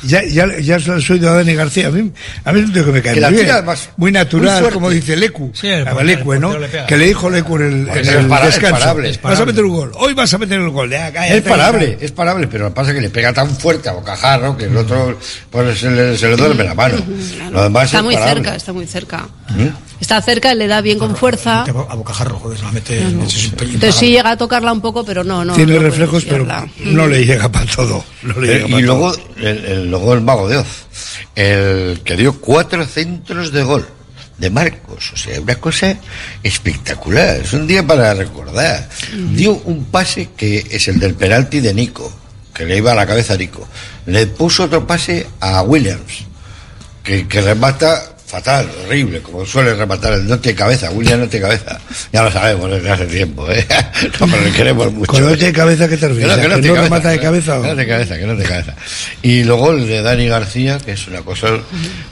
Ya, 0.04 0.24
ya, 0.24 0.47
ya 0.60 0.78
oído 1.10 1.30
a 1.32 1.36
Dani 1.36 1.54
García. 1.56 1.88
A 1.88 1.91
mí, 1.91 2.12
a 2.45 2.52
mí 2.54 2.60
es 2.60 2.66
un 2.68 2.74
tío 2.74 2.86
que 2.86 2.91
me 2.91 3.02
cae 3.02 3.14
Que 3.16 3.20
la 3.22 3.30
muy 3.30 3.39
bien. 3.39 3.52
además 3.52 3.89
muy 3.97 4.12
natural, 4.12 4.62
muy 4.64 4.72
como 4.72 4.89
dice 4.89 5.16
Lecu. 5.18 5.52
Sí, 5.54 5.68
el 5.68 5.88
A 5.88 5.91
portero- 5.91 6.04
Lecu, 6.06 6.34
el 6.34 6.39
¿no? 6.41 6.58
le. 6.58 6.70
Que 6.88 6.97
le 6.97 7.06
dijo 7.06 7.30
Lecu 7.30 7.56
en 7.58 7.62
el, 7.82 7.88
Pues 7.88 8.08
en 8.08 8.14
es 8.14 8.20
el 8.20 8.28
para- 8.28 8.47
es 8.47 8.54
descanso. 8.56 8.80
parable, 8.80 9.10
es 9.10 9.22
Vas 9.22 9.39
a 9.39 9.45
meter 9.45 9.64
un 9.66 9.72
gol. 9.76 9.91
Hoy 9.95 10.14
vas 10.14 10.34
a 10.34 10.38
meter 10.38 10.60
el 10.60 10.70
gol. 10.70 10.89
Ya, 10.89 11.12
cállate, 11.12 11.38
Es 11.38 11.43
parable, 11.43 11.97
ya. 12.00 12.06
es 12.06 12.12
parable, 12.12 12.47
pero 12.47 12.64
lo 12.66 12.70
que 12.72 12.76
pasa 12.76 12.89
es 12.91 12.95
que 12.95 13.02
le 13.02 13.10
pega 13.10 13.34
tan 13.34 13.50
fuerte 13.50 13.89
a 13.89 13.93
bocajarro 13.93 14.58
que 14.58 14.66
el 14.66 14.78
otro 14.78 15.18
pues, 15.50 15.80
se, 15.80 15.91
le, 15.91 16.18
se 16.18 16.28
le 16.30 16.36
duerme 16.36 16.64
la 16.64 16.74
mano. 16.74 16.95
Lo 17.52 17.64
demás 17.64 17.86
Está 17.86 17.97
es 17.97 18.04
muy 18.04 18.14
parable. 18.16 18.36
cerca, 18.36 18.56
está 18.56 18.74
muy 18.74 18.86
cerca. 18.88 19.28
¿Mm? 19.50 19.68
Está 20.00 20.22
cerca, 20.22 20.56
le 20.56 20.68
da 20.68 20.80
bien 20.82 20.97
con 20.97 21.16
fuerza. 21.16 21.64
A 21.64 21.95
bocajarro, 21.95 22.39
joder, 22.39 22.58
se 22.58 22.64
la 22.66 22.72
mete. 22.72 22.97
es 23.00 23.06
un- 23.06 23.22
Entonces 23.74 23.95
sí 23.95 24.10
llega 24.12 24.32
a 24.32 24.38
tocarla 24.38 24.72
un 24.72 24.82
poco, 24.82 25.04
pero 25.04 25.24
no, 25.24 25.43
no. 25.43 25.54
Tiene 25.54 25.74
no 25.76 25.82
reflejos, 25.82 26.24
pero 26.26 26.45
no 26.86 27.08
le 27.08 27.26
llega 27.26 27.50
para 27.52 27.66
todo. 27.66 28.04
No 28.24 28.39
le 28.39 28.58
Eh, 28.62 28.66
y 28.68 28.82
luego 28.82 29.14
el, 29.38 29.66
el- 29.66 29.89
luego 29.91 30.14
el 30.14 30.22
mago 30.22 30.47
de 30.47 30.58
Oz, 30.58 30.68
el 31.36 32.02
que 32.04 32.16
dio 32.16 32.39
cuatro 32.39 32.86
centros 32.86 33.52
de 33.52 33.64
gol 33.64 33.86
de 34.38 34.50
Marcos, 34.50 35.12
o 35.14 35.18
sea, 35.18 35.41
una 35.41 35.56
cosa 35.56 35.97
espectacular, 36.43 37.41
es 37.41 37.52
un 37.54 37.68
día 37.68 37.86
para 37.86 38.14
recordar. 38.14 38.88
Dio 39.34 39.52
un 39.66 39.86
pase 39.86 40.30
que 40.36 40.66
es 40.72 40.88
el 40.88 41.00
del 41.00 41.14
penalti 41.16 41.60
de 41.60 41.74
Nico, 41.74 42.12
que 42.54 42.66
le 42.66 42.78
iba 42.78 42.93
a 42.93 42.95
la 42.95 43.06
cabeza 43.06 43.34
a 43.34 43.38
Nico. 43.38 43.68
Le 44.06 44.28
puso 44.28 44.64
otro 44.64 44.88
pase 44.88 45.28
a 45.41 45.62
Williams, 45.62 46.24
que, 47.04 47.28
que 47.28 47.41
remata 47.41 48.16
fatal, 48.30 48.70
horrible, 48.86 49.22
como 49.22 49.44
suele 49.46 49.74
rematar 49.74 50.14
el 50.14 50.28
no 50.28 50.38
tiene 50.40 50.56
cabeza, 50.56 50.92
Williams 50.92 51.22
no 51.24 51.28
tiene 51.30 51.48
cabeza. 51.48 51.80
Ya 52.14 52.22
lo 52.24 52.32
sabemos 52.32 52.70
desde 52.70 52.92
hace 52.92 53.06
tiempo, 53.08 53.50
¿eh? 53.50 53.66
No, 54.20 54.28
pero 54.28 54.44
le 54.44 54.52
queremos 54.52 54.94
mucho. 54.94 55.12
Con 55.12 55.26
no 55.26 55.36
tiene 55.36 55.52
cabeza, 55.54 55.88
¿qué 55.90 55.96
te 55.98 56.02
Que 56.02 56.08
refieres? 56.10 56.36
no, 56.38 56.42
que 56.44 56.48
no 56.50 56.56
¿Que 56.58 56.62
tiene 56.62 56.68
no 56.70 56.76
cabeza, 56.76 56.96
remata 56.96 57.10
de 57.10 57.20
cabeza 57.20 57.60
o- 57.60 57.62
Que 57.64 57.68
no 57.70 57.74
tiene 57.76 57.90
cabeza, 57.90 58.18
que 58.20 58.26
no 58.28 58.34
tiene 58.36 58.50
cabeza. 58.50 58.76
Y 59.24 59.44
luego 59.44 59.72
el 59.72 59.88
de 59.88 60.02
Dani 60.04 60.28
García, 60.28 60.78
que 60.78 60.92
es 60.92 61.08
una 61.08 61.22
cosa, 61.22 61.48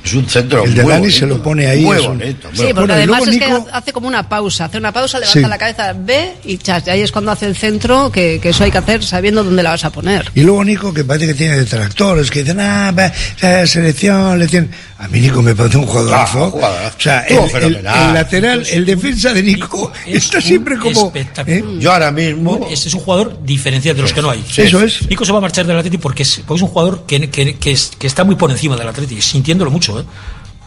es 0.04 0.14
un 0.16 0.28
centro 0.28 0.64
El 0.64 0.74
de 0.74 0.82
muy 0.84 0.92
Dani 0.92 1.02
bonito, 1.04 1.20
se 1.20 1.26
lo 1.28 1.44
pone 1.44 1.68
ahí, 1.68 1.82
Muy 1.84 1.98
es 1.98 2.04
un- 2.08 2.18
bonito. 2.18 2.48
muy 2.50 2.58
Sí, 2.58 2.64
porque. 2.64 2.74
Bueno, 2.74 2.94
además 2.96 3.28
es 3.28 3.38
que 3.38 3.58
hace 3.72 3.94
como 3.94 4.08
una 4.08 4.28
pausa, 4.28 4.66
hace 4.66 4.78
una 4.80 4.92
pausa, 4.92 5.20
levanta 5.20 5.40
Sí. 5.40 5.46
la 5.48 5.58
cabeza, 5.58 5.94
ve 5.98 6.34
y 6.46 6.58
chas. 6.58 6.84
Y 6.88 6.90
ahí 6.90 7.02
es 7.02 7.12
cuando 7.12 7.32
hace 7.32 7.46
el 7.46 7.56
centro, 7.56 8.12
que, 8.12 8.40
que 8.42 8.50
eso 8.50 8.64
hay 8.64 8.72
que 8.72 8.80
hacer 8.80 9.04
sabiendo 9.04 9.44
dónde 9.44 9.62
la 9.62 9.70
vas 9.72 9.86
a 9.86 9.92
poner. 9.92 10.32
Y 10.34 10.42
luego 10.42 10.64
Nico, 10.66 10.94
que 10.94 11.04
parece 11.04 11.28
que 11.28 11.34
tiene 11.36 11.58
detractores, 11.58 12.32
que 12.32 12.40
dicen, 12.44 12.60
ah, 12.60 12.92
va, 12.98 13.12
la 13.42 13.68
selección, 13.68 14.40
le 14.40 14.48
tienen... 14.48 14.72
A 15.00 15.08
mí 15.08 15.20
Nico 15.20 15.44
me 15.44 15.54
parece 15.54 15.78
un 15.78 15.86
jugadorazo. 15.86 16.46
Ah, 16.46 16.50
jugadorazo. 16.50 16.98
O 16.98 17.02
sea, 17.02 17.20
el, 17.22 17.38
el- 17.38 17.50
fenomenal. 17.52 18.08
el 18.08 18.14
lateral, 18.16 18.66
el 18.68 18.86
defensa 18.86 19.32
de 19.32 19.44
Nico 19.44 19.92
está 20.08 20.42
siempre 20.42 20.76
como. 20.78 21.12
¿eh? 21.46 21.64
Yo 21.80 21.94
ahora 21.94 22.12
mismo. 22.12 22.68
Es, 22.72 22.86
es 22.88 22.94
un 22.96 23.02
jugador 23.02 23.38
diferencial 23.44 23.96
de 23.96 24.02
los 24.02 24.12
que 24.12 24.22
no 24.24 24.32
hay. 24.32 24.44
Sí, 24.50 24.64
eso 24.64 24.82
es. 24.84 25.08
Nico 25.08 25.24
se 25.24 25.32
va 25.32 25.38
a 25.38 25.42
marchar 25.42 25.68
del 25.68 25.78
Atleti 25.78 26.00
porque 26.00 26.24
es, 26.24 26.42
porque 26.46 26.58
es 26.58 26.64
un 26.64 26.70
jugador 26.70 27.04
que, 27.06 27.30
que, 27.30 27.56
que, 27.58 27.72
es- 27.72 27.92
que 27.98 28.08
está 28.08 28.24
muy 28.24 28.36
por 28.36 28.50
encima 28.50 28.76
del 28.76 28.88
Atleti, 28.88 29.22
sintiéndolo 29.22 29.70
mucho, 29.70 30.00
¿eh? 30.00 30.04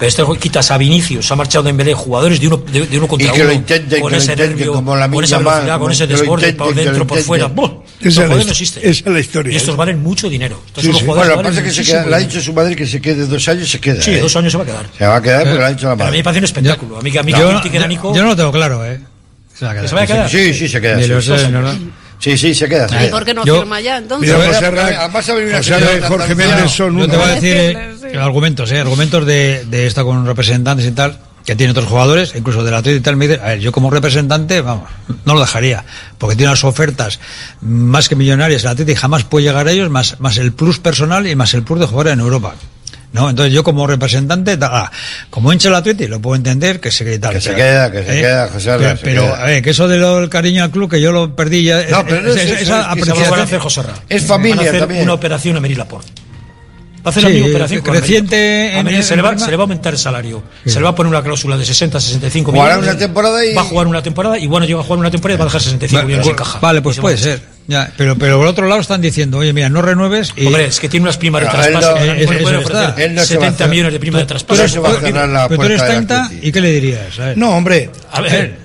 Pero 0.00 0.08
este 0.08 0.22
quitas 0.40 0.70
a 0.70 0.78
Vinicius, 0.78 1.26
se 1.26 1.32
ha 1.34 1.36
marchado 1.36 1.62
de 1.62 1.68
Dembélé, 1.68 1.92
jugadores 1.92 2.40
de 2.40 2.46
uno, 2.46 2.56
de, 2.56 2.86
de 2.86 2.96
uno 2.96 3.06
contra 3.06 3.28
Y 3.28 3.30
que 3.32 3.40
uno, 3.42 3.48
lo 3.50 3.54
intenten, 3.54 4.00
con 4.00 4.08
que 4.10 4.16
lo 4.16 4.22
ese 4.22 4.32
intenten, 4.32 4.56
nervio, 4.56 4.72
como 4.72 4.96
la 4.96 5.10
con 5.10 5.22
esa 5.24 5.38
velocidad, 5.38 5.78
con 5.78 5.92
ese 5.92 6.06
desborde, 6.06 6.48
intenten, 6.48 6.56
por 6.56 6.74
dentro, 6.74 7.06
por 7.06 7.18
fuera. 7.18 7.52
Esa 8.00 8.26
no 8.26 8.38
existen. 8.38 8.82
esa 8.82 9.00
es 9.00 9.06
la 9.06 9.20
historia, 9.20 9.52
Y 9.52 9.56
estos 9.56 9.74
¿eh? 9.74 9.76
valen 9.76 10.02
mucho 10.02 10.30
dinero. 10.30 10.58
Estos 10.66 10.82
Sí, 10.82 10.86
son 10.86 10.92
los 10.92 11.00
sí. 11.00 11.06
jugadores 11.06 11.34
Bueno, 11.34 11.50
lo 11.50 11.54
que 11.54 11.60
valen 11.60 11.64
pasa 11.64 11.68
es 11.70 11.76
que 11.76 11.84
se 11.84 11.90
queda, 11.92 12.06
le 12.06 12.16
ha 12.16 12.18
dicho 12.18 12.40
su 12.40 12.52
madre 12.54 12.76
que 12.76 12.86
se 12.86 13.00
quede 13.02 13.26
dos 13.26 13.48
años, 13.48 13.70
se 13.70 13.78
queda. 13.78 14.00
Sí, 14.02 14.12
¿eh? 14.12 14.20
dos 14.20 14.34
años 14.36 14.52
se 14.52 14.56
va 14.58 14.64
a 14.64 14.66
quedar. 14.66 14.86
Se 14.96 15.06
va 15.06 15.16
a 15.16 15.22
quedar 15.22 15.42
porque 15.42 15.58
le 15.58 15.64
ha 15.64 15.70
dicho 15.70 15.86
la 15.88 15.96
Pero 15.96 16.08
a 16.08 16.10
mí 16.10 16.10
madre. 16.10 16.18
me 16.18 16.24
parece 16.24 16.38
un 16.38 16.44
espectáculo. 16.44 16.98
A 16.98 17.02
mí, 17.02 17.12
que- 17.12 17.18
a 17.18 17.22
mí 17.22 17.32
que 17.34 17.38
Yo, 17.38 18.22
no 18.22 18.24
lo 18.28 18.36
tengo 18.36 18.52
claro, 18.52 18.86
¿eh? 18.86 19.00
Se 19.54 19.66
va 19.66 19.72
a 19.72 19.80
¿Que 19.82 19.86
se 19.88 19.94
va 19.94 20.00
a 20.02 20.06
quedar? 20.06 20.30
Sí, 20.30 20.54
sí, 20.54 20.66
se 20.66 20.80
queda. 20.80 20.96
Sí, 21.02 21.12
sí, 22.20 22.30
sí. 22.32 22.38
Sí, 22.38 22.38
sí, 22.48 22.54
se 22.54 22.68
queda. 22.68 22.86
¿Y 23.04 23.08
por 23.10 23.24
qué 23.24 23.34
no 23.34 23.44
Yo- 23.44 23.58
firma 23.58 23.80
ya 23.80 23.96
entonces? 23.98 24.28
Mira, 24.28 24.38
Pero 24.40 24.52
José 24.54 24.66
porque 24.66 24.80
Ra- 24.92 25.00
además 25.04 25.28
ha 25.28 25.34
venido 25.34 25.50
una 25.50 25.58
José 25.58 25.70
Ra 25.70 25.78
señora 25.78 25.96
y 25.96 26.08
Jorge 26.08 26.28
tan 26.28 26.36
Méndez 26.36 26.70
son 26.70 26.98
Yo 26.98 27.08
te 27.08 27.16
voy 27.16 27.24
a 27.26 27.34
decir 27.34 27.56
eh, 27.56 28.16
argumentos, 28.18 28.70
¿eh? 28.72 28.78
Argumentos 28.80 29.26
de, 29.26 29.64
de 29.64 29.86
esto 29.86 30.04
con 30.04 30.26
representantes 30.26 30.86
y 30.86 30.90
tal, 30.92 31.18
que 31.46 31.56
tiene 31.56 31.70
otros 31.72 31.86
jugadores, 31.86 32.32
incluso 32.36 32.62
del 32.62 32.74
Atlético 32.74 33.00
y 33.00 33.02
tal, 33.04 33.16
me 33.16 33.26
dice, 33.26 33.40
a 33.40 33.46
ver, 33.48 33.60
yo 33.60 33.72
como 33.72 33.90
representante, 33.90 34.60
vamos, 34.60 34.88
no 35.24 35.34
lo 35.34 35.40
dejaría, 35.40 35.84
porque 36.18 36.36
tiene 36.36 36.50
unas 36.50 36.62
ofertas 36.64 37.18
más 37.62 38.08
que 38.10 38.16
millonarias, 38.16 38.62
el 38.64 38.68
Atlético 38.68 39.00
jamás 39.00 39.24
puede 39.24 39.46
llegar 39.46 39.66
a 39.66 39.70
ellos, 39.72 39.88
más, 39.88 40.20
más 40.20 40.36
el 40.36 40.52
plus 40.52 40.78
personal 40.78 41.26
y 41.26 41.34
más 41.34 41.54
el 41.54 41.62
plus 41.62 41.80
de 41.80 41.86
jugar 41.86 42.08
en 42.08 42.20
Europa. 42.20 42.54
¿No? 43.12 43.28
Entonces 43.28 43.52
yo 43.52 43.64
como 43.64 43.86
representante, 43.88 44.56
ta- 44.56 44.70
ah, 44.72 44.92
como 45.30 45.52
hincha 45.52 45.68
del 45.68 45.74
Atlético, 45.76 46.10
lo 46.10 46.20
puedo 46.20 46.36
entender 46.36 46.78
que 46.78 46.92
se 46.92 47.04
quede 47.04 47.18
tal. 47.18 47.32
Que 47.34 47.40
se 47.40 47.54
queda, 47.56 47.90
que 47.90 48.04
se 48.04 48.18
¿eh? 48.18 48.20
queda, 48.22 48.48
José 48.48 48.70
Ra, 48.70 48.78
Pero, 48.78 48.96
se 48.96 49.02
pero, 49.04 49.22
queda. 49.24 49.42
a 49.42 49.44
ver, 49.46 49.62
que 49.62 49.70
eso 49.70 49.88
de 49.88 49.98
del 49.98 50.28
cariño 50.28 50.62
al 50.62 50.70
club, 50.70 50.88
que 50.88 51.00
yo 51.00 51.10
lo 51.10 51.34
perdí 51.34 51.64
ya, 51.64 51.82
No, 51.90 52.06
pero 52.06 52.30
es- 52.32 52.36
es 52.36 52.44
es- 52.44 52.50
eso, 52.52 52.52
esa 52.52 52.60
es 52.60 52.60
que 52.60 52.64
se 52.64 52.66
Se 52.66 52.72
va 52.72 52.78
a 52.78 52.92
apreciación- 52.92 53.40
hacer 53.40 53.58
José. 53.58 53.82
Es 54.08 54.26
familia 54.26 54.78
también. 54.78 55.02
una 55.02 55.14
operación 55.14 55.56
a 55.56 55.60
Meryl 55.60 55.78
Laporte. 55.78 56.12
Va 57.00 57.08
a 57.08 57.08
hacer 57.10 57.22
Sí, 57.22 57.28
la 57.28 57.34
misma 57.34 57.48
operación 57.48 57.80
con 57.80 57.94
creciente 57.94 58.72
América 58.76 59.02
se, 59.02 59.14
en 59.14 59.16
le 59.16 59.22
va, 59.22 59.30
prima. 59.30 59.44
se 59.44 59.50
le 59.50 59.56
va 59.56 59.62
a 59.62 59.64
aumentar 59.64 59.92
el 59.94 59.98
salario. 59.98 60.42
Se 60.66 60.78
le 60.78 60.82
va 60.84 60.90
a 60.90 60.94
poner 60.94 61.10
una 61.10 61.22
cláusula 61.22 61.56
de 61.56 61.64
60 61.64 61.96
a 61.96 62.00
65 62.00 62.52
Jugará 62.52 62.76
millones. 62.76 62.90
una 62.94 62.98
temporada 62.98 63.44
y- 63.46 63.54
Va 63.54 63.62
a 63.62 63.64
jugar 63.64 63.86
una 63.86 64.02
temporada 64.02 64.38
y 64.38 64.46
bueno, 64.46 64.66
llega 64.66 64.80
a 64.80 64.82
jugar 64.82 64.98
una 64.98 65.10
temporada 65.10 65.36
y 65.36 65.38
va 65.38 65.44
a 65.44 65.46
dejar 65.48 65.62
65 65.62 66.06
millones 66.06 66.26
en 66.26 66.34
caja. 66.34 66.58
Vale, 66.60 66.82
pues 66.82 66.96
se 66.96 67.02
puede 67.02 67.14
a 67.14 67.18
ser. 67.18 67.42
Ya, 67.66 67.90
pero, 67.96 68.16
pero 68.18 68.36
por 68.38 68.46
otro 68.48 68.66
lado 68.66 68.80
están 68.80 69.00
diciendo, 69.00 69.38
oye, 69.38 69.52
mira, 69.52 69.68
no 69.68 69.80
renueves 69.80 70.32
y... 70.36 70.44
Hombre, 70.46 70.66
es 70.66 70.80
que 70.80 70.88
tiene 70.88 71.04
unas 71.04 71.16
primas 71.16 71.40
de 71.42 71.46
Pero 71.48 71.62
traspaso. 71.62 71.90
no- 71.90 71.96
que 71.96 72.02
Eh, 72.02 72.06
no 72.06 72.12
le 72.14 72.20
eso- 72.22 72.26
pueden 72.26 72.48
eso 72.60 72.64
ofrecer 72.68 72.88
está. 72.90 73.02
Él 73.04 73.14
no 73.14 73.22
se 73.24 73.34
va 73.36 73.40
a 73.42 73.46
70 73.46 73.64
hacer- 73.64 73.68
millones 73.70 73.92
de 73.92 74.00
prima 74.00 74.18
de 74.18 74.24
traspaso. 74.26 74.68
se 74.68 74.78
a 74.78 75.26
la 75.26 75.48
pero 75.48 75.60
tú 75.60 75.66
eres 75.66 75.78
puerta 75.78 75.84
del 75.94 76.06
30 76.06 76.24
Atleti. 76.24 76.48
y 76.48 76.52
¿qué 76.52 76.60
le 76.60 76.70
dirías? 76.72 77.18
A 77.18 77.24
ver. 77.26 77.38
No, 77.38 77.50
hombre. 77.56 77.90
A 78.12 78.20
ver, 78.20 78.58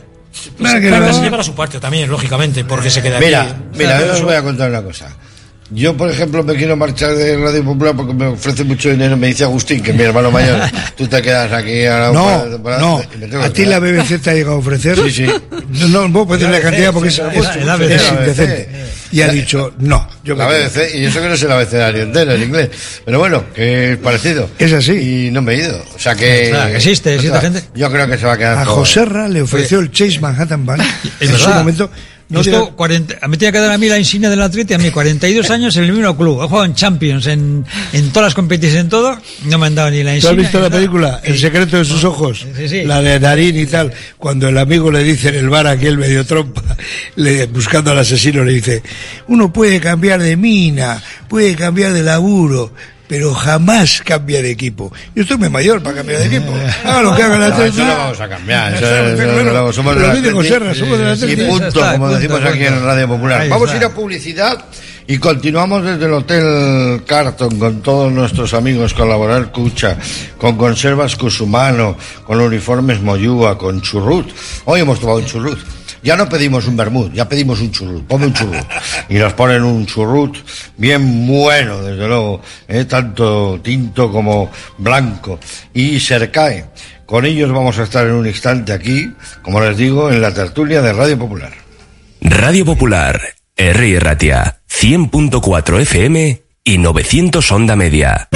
que 0.58 0.90
Carlos 0.90 1.18
no. 1.18 1.24
llevará 1.24 1.44
su 1.44 1.54
parte 1.56 1.80
también, 1.80 2.10
lógicamente, 2.10 2.66
porque 2.66 2.90
se 2.90 3.02
queda 3.02 3.20
Mira, 3.20 3.42
aquí. 3.44 3.54
mira, 3.78 4.06
yo 4.06 4.12
os 4.14 4.22
voy 4.24 4.34
a 4.36 4.42
contar 4.44 4.70
una 4.70 4.82
cosa. 4.82 5.08
Yo, 5.72 5.98
por 5.98 6.12
ejemplo, 6.12 6.44
me 6.44 6.56
quiero 6.56 6.76
marchar 6.78 7.16
de 7.16 7.38
Radio 7.38 7.64
Popular 7.64 7.96
porque 7.96 8.14
me 8.14 8.28
ofrece 8.28 8.64
mucho 8.64 8.92
dinero. 8.92 9.18
Me 9.18 9.28
dice 9.28 9.46
Agustín, 9.46 9.82
que 9.82 9.92
es 9.92 9.98
mi 9.98 10.04
hermano 10.04 10.30
mayor, 10.30 10.60
tú 10.98 11.08
te 11.08 11.22
quedas 11.24 11.52
aquí 11.52 11.72
de 11.72 11.90
No, 12.14 12.46
no. 12.80 13.02
A 13.42 13.50
ti 13.50 13.66
la. 13.66 13.80
BBC 13.80 14.22
te 14.22 14.30
ha 14.30 14.34
llegado 14.34 14.56
a 14.56 14.60
ofrecer. 14.60 14.96
Sí, 14.98 15.12
sí. 15.12 15.28
No, 15.90 16.08
no, 16.08 16.14
puedo 16.14 16.28
pedir 16.28 16.50
la 16.50 16.62
cantidad 16.62 16.94
porque 16.94 17.10
es, 17.10 17.18
La 17.18 17.76
indecente. 17.76 18.70
Y 19.12 19.22
ha 19.22 19.28
dicho, 19.30 19.74
no. 19.80 20.08
Yo 20.24 20.36
La. 20.36 20.48
BBC, 20.48 20.96
y 20.96 21.06
eso 21.06 21.22
que 21.22 21.30
no 21.30 21.38
sé 21.38 21.46
el 21.46 21.52
abecedario 21.52 22.04
entero 22.04 22.34
en 22.34 22.44
inglés. 22.44 22.70
Pero 23.04 23.20
bueno, 23.20 23.44
que 23.54 23.94
es 23.94 23.98
parecido. 23.98 24.50
Es 24.60 24.72
así. 24.72 25.28
Y 25.28 25.32
no 25.32 25.42
me 25.42 25.54
he 25.54 25.58
ido. 25.58 25.84
O 25.96 26.00
sea 26.00 26.16
que. 26.16 26.52
O 26.52 26.56
sea, 26.56 26.68
que 26.68 26.76
existe, 26.76 27.16
existe 27.16 27.38
o 27.38 27.42
sea, 27.42 27.52
gente. 27.52 27.68
Yo 27.74 27.92
creo 27.92 28.08
que 28.08 28.18
se 28.18 28.26
va 28.26 28.34
a 28.34 28.38
quedar. 28.38 28.58
A 28.60 28.64
todo. 28.66 28.76
Joserra 28.76 29.28
le 29.28 29.42
ofreció 29.42 29.80
el 29.80 29.92
Chase 29.92 30.20
Manhattan 30.20 30.66
Bank 30.66 30.82
en 31.20 31.38
su 31.38 31.50
momento. 31.50 31.90
No 32.28 32.42
Esto, 32.42 32.52
diga- 32.72 32.76
40, 32.76 33.16
a 33.22 33.28
mí 33.28 33.38
tenía 33.38 33.52
que 33.52 33.60
dar 33.60 33.72
a 33.72 33.78
mí 33.78 33.88
la 33.88 34.00
insignia 34.00 34.32
del 34.32 34.42
Atleti, 34.42 34.74
a 34.74 34.80
mí 34.80 34.90
42 34.90 35.48
años 35.52 35.78
en 35.78 35.84
el 35.84 35.92
mismo 35.94 36.18
club. 36.18 36.42
He 36.44 36.48
jugado 36.48 36.66
en 36.66 36.74
Champions, 36.74 37.28
en, 37.28 37.64
en 37.94 38.10
todas 38.10 38.28
las 38.30 38.34
competiciones, 38.34 38.82
en 38.86 38.90
todo. 38.90 39.16
No 39.46 39.60
me 39.60 39.68
han 39.68 39.76
dado 39.76 39.92
ni 39.92 40.02
la 40.02 40.10
¿Tú 40.12 40.16
insignia. 40.16 40.32
has 40.32 40.38
visto 40.38 40.60
la 40.60 40.70
película 40.72 41.22
El 41.24 41.38
secreto 41.38 41.78
de 41.78 41.86
sus 41.86 42.04
ojos? 42.04 42.44
Sí, 42.58 42.68
sí. 42.68 42.84
La 42.84 43.00
de 43.02 43.20
Darín 43.20 43.56
y 43.60 43.68
tal. 43.68 43.94
Cuando 44.18 44.50
el 44.50 44.58
amigo 44.58 44.90
le 44.92 45.04
dice 45.04 45.30
en 45.30 45.36
el 45.36 45.50
bar 45.50 45.68
aquí 45.68 45.86
el 45.86 46.00
medio 46.00 46.26
trompa, 46.26 46.64
le, 47.16 47.46
buscando 47.46 47.92
al 47.92 48.00
asesino, 48.00 48.44
le 48.44 48.54
dice, 48.54 48.82
uno 49.28 49.54
puede 49.54 49.80
cambiar 49.80 50.20
de 50.20 50.36
mina, 50.36 51.04
puede 51.30 51.56
cambiar 51.56 51.94
de 51.94 52.02
laburo, 52.02 52.74
pero 53.08 53.34
jamás 53.34 54.02
cambia 54.04 54.42
de 54.42 54.52
equipo. 54.52 54.92
Yo 55.16 55.24
estoy 55.24 55.38
muy 55.38 55.50
mayor 55.50 55.82
para 55.82 55.98
cambiar 55.98 56.20
de 56.20 56.26
equipo. 56.26 56.54
Haga 56.84 57.02
lo 57.02 57.16
que 57.16 57.24
haga 57.24 57.38
la 57.38 57.50
No, 57.50 57.64
eso 57.64 57.84
no 57.86 57.98
vamos 57.98 58.22
a 58.22 58.30
cambiar. 58.30 58.74
Eso, 58.74 58.80
Claro, 58.82 59.08
eso, 59.08 59.18
pero 59.18 59.32
no, 59.32 59.52
bueno, 59.52 59.74
somos 59.74 59.96
Joserra, 60.34 60.74
somos 60.74 61.20
del 61.20 61.32
Y 61.32 61.36
punto, 61.46 61.92
como 61.92 62.10
decimos 62.10 62.44
aquí 62.44 62.66
en 62.66 62.84
Radio 62.84 63.08
Popular. 63.08 63.48
Vamos 63.50 63.72
a 63.72 63.78
ir 63.78 63.84
a 63.84 63.90
publicidad 63.90 64.66
y 65.08 65.18
continuamos 65.18 65.84
desde 65.84 66.06
el 66.06 66.14
Hotel 66.14 67.04
Carton 67.06 67.60
con 67.60 67.82
todos 67.82 68.12
nuestros 68.12 68.54
amigos, 68.54 68.94
con 68.94 69.10
Laboral 69.10 69.52
Cucha, 69.52 69.98
con 70.38 70.58
Conservas 70.58 71.16
Cusumano, 71.16 71.96
con 72.26 72.42
Uniformes 72.42 73.02
Moyúa, 73.02 73.58
con 73.58 73.82
Churrut. 73.82 74.28
Hoy 74.66 74.82
hemos 74.82 75.00
tomado 75.00 75.20
un 75.20 75.26
churrut. 75.26 75.60
Ya 76.02 76.16
no 76.16 76.30
pedimos 76.30 76.68
un 76.68 76.78
vermut, 76.78 77.14
ya 77.14 77.28
pedimos 77.28 77.62
un 77.62 77.72
churrut. 77.72 78.06
Ponme 78.06 78.28
un 78.28 78.34
churrut. 78.34 78.66
Y 79.10 79.16
nos 79.16 79.34
ponen 79.34 79.64
un 79.64 79.86
churrut 79.86 80.38
bien 80.78 81.28
bueno, 81.28 81.82
desde 81.82 82.08
luego, 82.08 82.42
¿eh? 82.68 82.86
tanto 82.86 83.60
tinto 83.64 84.12
como 84.12 84.52
blanco. 84.78 85.40
Y 85.74 86.00
Sercae. 86.00 86.66
Con 87.06 87.26
ellos 87.26 87.52
vamos 87.52 87.78
a 87.78 87.84
estar 87.84 88.08
en 88.08 88.14
un 88.14 88.26
instante 88.26 88.74
aquí, 88.74 89.12
como 89.44 89.62
les 89.62 89.78
digo, 89.78 90.12
en 90.12 90.22
la 90.22 90.34
tertulia 90.34 90.82
de 90.82 90.94
Radio 90.94 91.20
Popular. 91.20 91.54
Radio 92.22 92.66
Popular, 92.66 93.22
R. 93.58 94.00
Ratia, 94.02 94.60
100.4 94.70 95.80
FM 95.80 96.44
y 96.66 96.78
900 96.78 97.52
Onda 97.54 97.78
Media. 97.78 98.28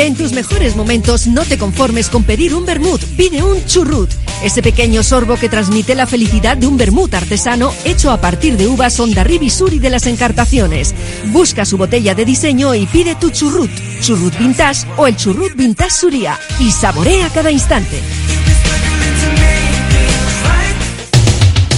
En 0.00 0.16
tus 0.16 0.32
mejores 0.32 0.76
momentos 0.76 1.26
no 1.26 1.44
te 1.44 1.56
conformes 1.56 2.10
con 2.10 2.24
pedir 2.24 2.54
un 2.54 2.66
vermut, 2.66 3.02
pide 3.16 3.42
un 3.42 3.64
churrut. 3.64 4.10
Ese 4.42 4.62
pequeño 4.62 5.02
sorbo 5.02 5.36
que 5.36 5.48
transmite 5.48 5.94
la 5.94 6.06
felicidad 6.06 6.58
de 6.58 6.66
un 6.66 6.76
vermut 6.76 7.14
artesano 7.14 7.72
hecho 7.84 8.10
a 8.10 8.20
partir 8.20 8.58
de 8.58 8.66
uvas 8.66 9.00
Ondarribi 9.00 9.48
Suri 9.48 9.78
de 9.78 9.88
las 9.88 10.06
Encartaciones. 10.06 10.94
Busca 11.32 11.64
su 11.64 11.78
botella 11.78 12.14
de 12.14 12.26
diseño 12.26 12.74
y 12.74 12.84
pide 12.86 13.14
tu 13.14 13.30
churrut, 13.30 13.70
churrut 14.00 14.36
vintage 14.38 14.86
o 14.98 15.06
el 15.06 15.16
churrut 15.16 15.54
vintage 15.54 15.90
Suria 15.90 16.38
y 16.58 16.70
saborea 16.70 17.30
cada 17.30 17.50
instante. 17.50 18.00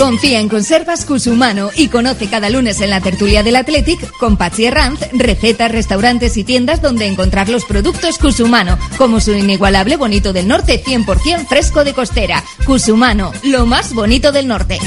Confía 0.00 0.40
en 0.40 0.48
Conservas 0.48 1.04
Cusumano 1.04 1.68
y 1.76 1.88
conoce 1.88 2.26
cada 2.26 2.48
lunes 2.48 2.80
en 2.80 2.88
la 2.88 3.02
tertulia 3.02 3.42
del 3.42 3.56
Athletic 3.56 4.10
con 4.16 4.38
Patsy 4.38 4.64
Herranz 4.64 4.98
recetas, 5.12 5.70
restaurantes 5.70 6.38
y 6.38 6.42
tiendas 6.42 6.80
donde 6.80 7.06
encontrar 7.06 7.50
los 7.50 7.66
productos 7.66 8.16
Cusumano, 8.16 8.78
como 8.96 9.20
su 9.20 9.32
inigualable 9.32 9.98
bonito 9.98 10.32
del 10.32 10.48
norte 10.48 10.82
100% 10.82 11.46
fresco 11.46 11.84
de 11.84 11.92
costera. 11.92 12.42
Cusumano, 12.64 13.30
lo 13.42 13.66
más 13.66 13.92
bonito 13.92 14.32
del 14.32 14.48
norte. 14.48 14.78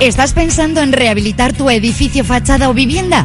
¿Estás 0.00 0.34
pensando 0.34 0.82
en 0.82 0.92
rehabilitar 0.92 1.54
tu 1.54 1.70
edificio, 1.70 2.24
fachada 2.24 2.68
o 2.68 2.74
vivienda? 2.74 3.24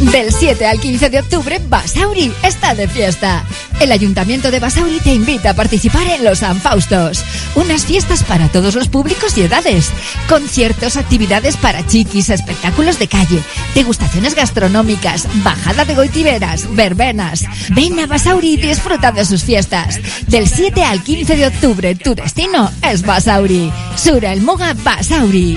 Del 0.00 0.30
7 0.30 0.66
al 0.66 0.78
15 0.78 1.08
de 1.08 1.20
octubre, 1.20 1.58
Basauri 1.70 2.30
está 2.42 2.74
de 2.74 2.86
fiesta. 2.86 3.42
El 3.80 3.92
Ayuntamiento 3.92 4.50
de 4.50 4.60
Basauri 4.60 5.00
te 5.00 5.14
invita 5.14 5.50
a 5.50 5.54
participar 5.54 6.06
en 6.08 6.22
los 6.22 6.40
San 6.40 6.60
Faustos, 6.60 7.24
unas 7.54 7.86
fiestas 7.86 8.22
para 8.22 8.48
todos 8.48 8.74
los 8.74 8.88
públicos 8.88 9.36
y 9.38 9.42
edades, 9.42 9.90
conciertos, 10.28 10.98
actividades 10.98 11.56
para 11.56 11.86
chiquis, 11.86 12.28
espectáculos 12.28 12.98
de 12.98 13.08
calle, 13.08 13.42
degustaciones 13.74 14.34
gastronómicas, 14.34 15.28
bajada 15.42 15.86
de 15.86 15.94
goitiberas, 15.94 16.74
verbenas. 16.74 17.44
Ven 17.70 17.98
a 17.98 18.06
Basauri 18.06 18.52
y 18.52 18.56
disfruta 18.58 19.12
de 19.12 19.24
sus 19.24 19.44
fiestas. 19.44 19.98
Del 20.26 20.46
7 20.46 20.84
al 20.84 21.02
15 21.02 21.36
de 21.36 21.46
octubre, 21.46 21.94
tu 21.94 22.14
destino 22.14 22.70
es 22.82 23.00
Basauri. 23.00 23.72
Sura 23.96 24.34
el 24.34 24.42
Moga 24.42 24.74
Basauri. 24.74 25.56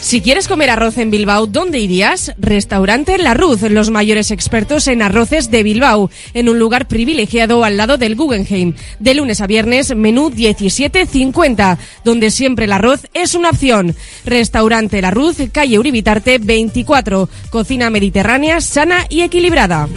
Si 0.00 0.20
quieres 0.20 0.46
comer 0.46 0.70
arroz 0.70 0.98
en 0.98 1.10
Bilbao, 1.10 1.46
¿dónde 1.46 1.80
irías? 1.80 2.32
Restaurante 2.38 3.18
La 3.18 3.34
Ruz, 3.34 3.62
los 3.62 3.90
mayores 3.90 4.30
expertos 4.30 4.86
en 4.86 5.02
arroces 5.02 5.50
de 5.50 5.64
Bilbao, 5.64 6.10
en 6.32 6.48
un 6.48 6.58
lugar 6.58 6.86
privilegiado 6.86 7.64
al 7.64 7.76
lado 7.76 7.98
del 7.98 8.14
Guggenheim. 8.14 8.74
De 9.00 9.14
lunes 9.14 9.40
a 9.40 9.48
viernes, 9.48 9.96
menú 9.96 10.30
17.50, 10.30 11.78
donde 12.04 12.30
siempre 12.30 12.66
el 12.66 12.72
arroz 12.72 13.08
es 13.14 13.34
una 13.34 13.50
opción. 13.50 13.96
Restaurante 14.24 15.02
La 15.02 15.10
Ruz, 15.10 15.38
calle 15.50 15.78
Uribitarte 15.78 16.38
24, 16.38 17.28
cocina 17.50 17.90
mediterránea, 17.90 18.60
sana 18.60 19.06
y 19.08 19.22
equilibrada. 19.22 19.88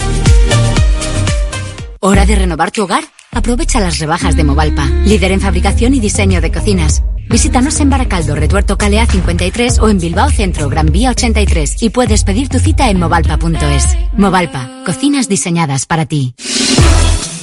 ¿Hora 2.00 2.26
de 2.26 2.36
renovar 2.36 2.72
tu 2.72 2.84
hogar? 2.84 3.04
Aprovecha 3.32 3.80
las 3.80 4.00
rebajas 4.00 4.36
de 4.36 4.44
Movalpa, 4.44 4.86
líder 5.06 5.34
en 5.34 5.42
fabricación 5.42 5.94
y 5.94 6.00
diseño 6.00 6.42
de 6.42 6.52
cocinas. 6.52 7.04
Visítanos 7.30 7.80
en 7.80 7.92
Baracaldo, 7.92 8.36
Retuerto 8.36 8.76
Calea 8.76 9.06
53 9.06 9.78
o 9.80 9.90
en 9.90 10.00
Bilbao 10.00 10.32
Centro, 10.32 10.68
Gran 10.68 10.88
Vía 10.88 11.12
83 11.12 11.84
y 11.84 11.92
puedes 11.92 12.24
pedir 12.24 12.50
tu 12.50 12.58
cita 12.58 12.90
en 12.90 13.00
movalpa.es. 13.00 13.98
Movalpa, 14.18 14.82
cocinas 14.84 15.30
diseñadas 15.30 15.86
para 15.86 16.08
ti. 16.08 16.34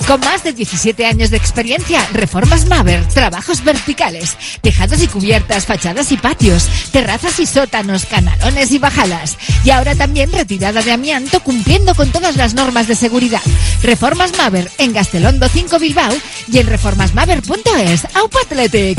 Con 0.09 0.20
más 0.20 0.43
de 0.45 0.53
17 0.53 1.07
años 1.07 1.30
de 1.30 1.37
experiencia, 1.37 2.05
Reformas 2.12 2.66
Maver, 2.66 3.07
trabajos 3.09 3.62
verticales, 3.62 4.37
tejados 4.61 5.03
y 5.03 5.09
cubiertas, 5.09 5.66
fachadas 5.66 6.11
y 6.12 6.16
patios, 6.16 6.68
terrazas 6.93 7.39
y 7.41 7.47
sótanos, 7.47 8.07
canalones 8.07 8.72
y 8.72 8.78
bajadas. 8.78 9.37
Y 9.64 9.70
ahora 9.70 9.95
también 9.95 10.32
retirada 10.32 10.82
de 10.82 10.93
amianto 10.93 11.41
cumpliendo 11.41 11.95
con 11.95 12.11
todas 12.11 12.37
las 12.37 12.55
normas 12.55 12.89
de 12.89 12.97
seguridad. 12.97 13.43
Reformas 13.82 14.37
Maver 14.37 14.70
en 14.78 14.93
Gastelondo 14.93 15.49
5 15.49 15.78
Bilbao 15.78 16.14
y 16.53 16.59
en 16.59 16.66
reformasmaver.es. 16.66 18.07
Aupa 18.14 18.41
Athletic. 18.43 18.99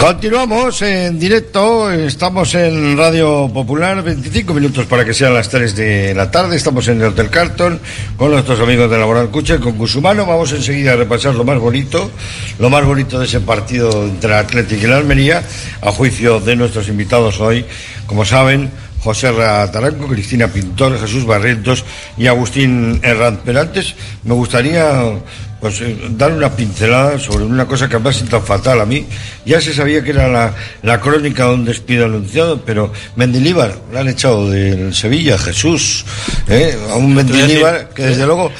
Continuamos 0.00 0.80
en 0.80 1.18
directo, 1.18 1.90
estamos 1.92 2.54
en 2.54 2.96
Radio 2.96 3.50
Popular, 3.52 4.02
25 4.02 4.54
minutos 4.54 4.86
para 4.86 5.04
que 5.04 5.12
sean 5.12 5.34
las 5.34 5.50
3 5.50 5.76
de 5.76 6.14
la 6.14 6.30
tarde, 6.30 6.56
estamos 6.56 6.88
en 6.88 7.02
el 7.02 7.08
Hotel 7.08 7.28
Carton 7.28 7.78
con 8.16 8.30
nuestros 8.30 8.58
amigos 8.60 8.90
de 8.90 8.96
Laboral 8.98 9.28
Cucha 9.28 9.56
y 9.56 9.58
con 9.58 9.76
Gusumano, 9.76 10.24
vamos 10.24 10.52
enseguida 10.52 10.94
a 10.94 10.96
repasar 10.96 11.34
lo 11.34 11.44
más 11.44 11.58
bonito, 11.58 12.10
lo 12.58 12.70
más 12.70 12.84
bonito 12.86 13.18
de 13.18 13.26
ese 13.26 13.40
partido 13.40 14.04
entre 14.04 14.34
Atlético 14.34 14.86
y 14.86 14.88
la 14.88 14.96
Almería, 14.96 15.42
a 15.82 15.92
juicio 15.92 16.40
de 16.40 16.56
nuestros 16.56 16.88
invitados 16.88 17.38
hoy, 17.40 17.66
como 18.06 18.24
saben, 18.24 18.70
José 19.02 19.32
Taranco, 19.72 20.06
Cristina 20.06 20.48
Pintor, 20.48 21.00
Jesús 21.00 21.24
Barrientos 21.24 21.84
y 22.16 22.26
Agustín 22.26 23.00
Herranz. 23.02 23.40
Pero 23.44 23.60
antes 23.60 23.94
me 24.24 24.34
gustaría 24.34 25.12
pues, 25.60 25.80
eh, 25.80 25.96
dar 26.10 26.32
una 26.32 26.54
pincelada 26.54 27.18
sobre 27.18 27.44
una 27.44 27.66
cosa 27.66 27.88
que 27.88 27.98
me 27.98 28.10
ha 28.10 28.12
sido 28.12 28.28
tan 28.28 28.42
fatal 28.42 28.80
a 28.80 28.86
mí. 28.86 29.06
Ya 29.44 29.60
se 29.60 29.72
sabía 29.72 30.02
que 30.02 30.10
era 30.10 30.28
la, 30.28 30.54
la 30.82 31.00
crónica 31.00 31.46
de 31.46 31.54
un 31.54 31.64
despido 31.64 32.06
anunciado, 32.06 32.60
pero 32.64 32.92
Mendilíbar, 33.16 33.76
lo 33.92 33.98
han 33.98 34.08
echado 34.08 34.50
del 34.50 34.94
Sevilla, 34.94 35.38
Jesús, 35.38 36.04
¿eh? 36.48 36.76
a 36.90 36.96
un 36.96 37.14
Mendilíbar 37.14 37.90
que 37.90 38.02
desde 38.02 38.26
luego 38.26 38.52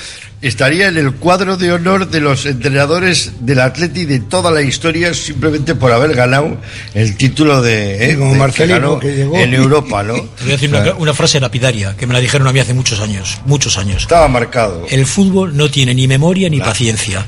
estaría 0.42 0.88
en 0.88 0.96
el 0.96 1.12
cuadro 1.14 1.56
de 1.56 1.72
honor 1.72 2.08
de 2.08 2.20
los 2.20 2.46
entrenadores 2.46 3.32
del 3.40 3.60
Atleti 3.60 4.04
de 4.06 4.20
toda 4.20 4.50
la 4.50 4.62
historia 4.62 5.12
simplemente 5.14 5.74
por 5.74 5.92
haber 5.92 6.14
ganado 6.14 6.56
el 6.94 7.16
título 7.16 7.60
de, 7.62 8.10
¿eh? 8.12 8.16
como 8.16 8.32
de- 8.32 8.38
Marcelino, 8.38 8.80
ganó 8.80 8.98
que 9.00 9.12
llegó. 9.14 9.36
en 9.36 9.52
Europa, 9.54 10.02
¿no? 10.02 10.14
Te 10.14 10.20
voy 10.44 10.48
a 10.50 10.52
decir 10.56 10.70
una, 10.70 10.94
una 10.94 11.14
frase 11.14 11.40
lapidaria 11.40 11.96
que 11.96 12.06
me 12.06 12.14
la 12.14 12.20
dijeron 12.20 12.46
a 12.48 12.52
mí 12.52 12.60
hace 12.60 12.72
muchos 12.74 13.00
años, 13.00 13.40
muchos 13.44 13.76
años. 13.76 14.02
Estaba 14.02 14.28
marcado. 14.28 14.86
El 14.88 15.04
fútbol 15.06 15.56
no 15.56 15.70
tiene 15.70 15.94
ni 15.94 16.08
memoria 16.08 16.48
ni 16.48 16.58
paciencia. 16.60 17.26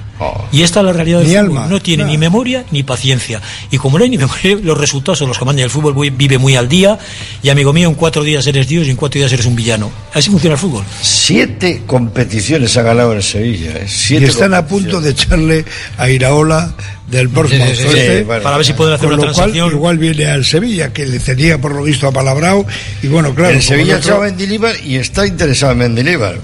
Y 0.53 0.63
esta 0.63 0.81
es 0.81 0.87
la 0.87 0.93
realidad 0.93 1.19
del 1.21 1.29
Ni 1.29 1.35
fútbol. 1.35 1.47
alma. 1.47 1.67
No 1.67 1.81
tiene 1.81 2.05
ni 2.05 2.19
memoria 2.19 2.65
ni 2.71 2.83
paciencia. 2.83 3.41
Y 3.71 3.79
como 3.79 3.99
no 3.99 4.05
hay 4.05 4.11
ni 4.11 4.19
memoria, 4.19 4.57
los 4.63 4.77
resultados 4.79 5.19
son 5.19 5.29
los 5.29 5.39
que 5.39 5.45
mandan. 5.45 5.65
El 5.65 5.71
fútbol 5.71 5.95
vive 6.13 6.39
muy 6.39 6.57
al 6.57 6.69
día. 6.69 6.99
Y 7.43 7.49
amigo 7.49 7.73
mío, 7.73 7.89
en 7.89 7.95
cuatro 7.95 8.23
días 8.23 8.47
eres 8.47 8.67
Dios 8.69 8.87
y 8.87 8.91
en 8.91 8.97
cuatro 8.97 9.19
días 9.19 9.33
eres 9.33 9.47
un 9.47 9.57
villano. 9.57 9.91
Así 10.13 10.31
funciona 10.31 10.55
el 10.55 10.61
fútbol. 10.61 10.85
Siete 11.01 11.83
competiciones 11.87 12.77
ha 12.77 12.83
ganado 12.83 13.13
en 13.15 13.23
Sevilla. 13.23 13.71
¿eh? 13.77 13.87
Y 14.11 14.17
están 14.25 14.55
a 14.55 14.67
punto 14.67 15.01
de 15.01 15.11
echarle 15.11 15.65
a 15.99 16.09
Iraola 16.11 16.75
del 17.09 17.29
Portsmouth 17.29 17.75
Sí, 17.75 17.87
sí, 17.89 18.25
Para 18.27 18.57
ver 18.57 18.65
si 18.67 18.73
pueden 18.73 18.95
hacer 18.95 19.09
con 19.09 19.19
una 19.19 19.29
lo 19.29 19.35
cual 19.35 19.51
transacción. 19.53 19.71
igual 19.73 19.99
viene 19.99 20.27
al 20.27 20.45
Sevilla 20.45 20.93
que 20.93 21.05
le 21.07 21.19
tenía 21.19 21.59
por 21.61 21.75
lo 21.75 21.83
visto 21.83 22.07
apalabrado 22.09 22.65
y 23.03 23.09
bueno 23.09 23.35
claro 23.35 23.51
en 23.51 23.57
como 23.59 23.69
Sevilla 23.69 23.93
el 23.95 23.99
otro- 23.99 24.11
echaba 24.13 24.25
a 24.27 24.29
Mendilibar 24.29 24.75
y 24.85 24.97
está 24.97 25.27
interesado 25.27 25.73
en 25.73 25.79
Mendilibar. 25.79 26.37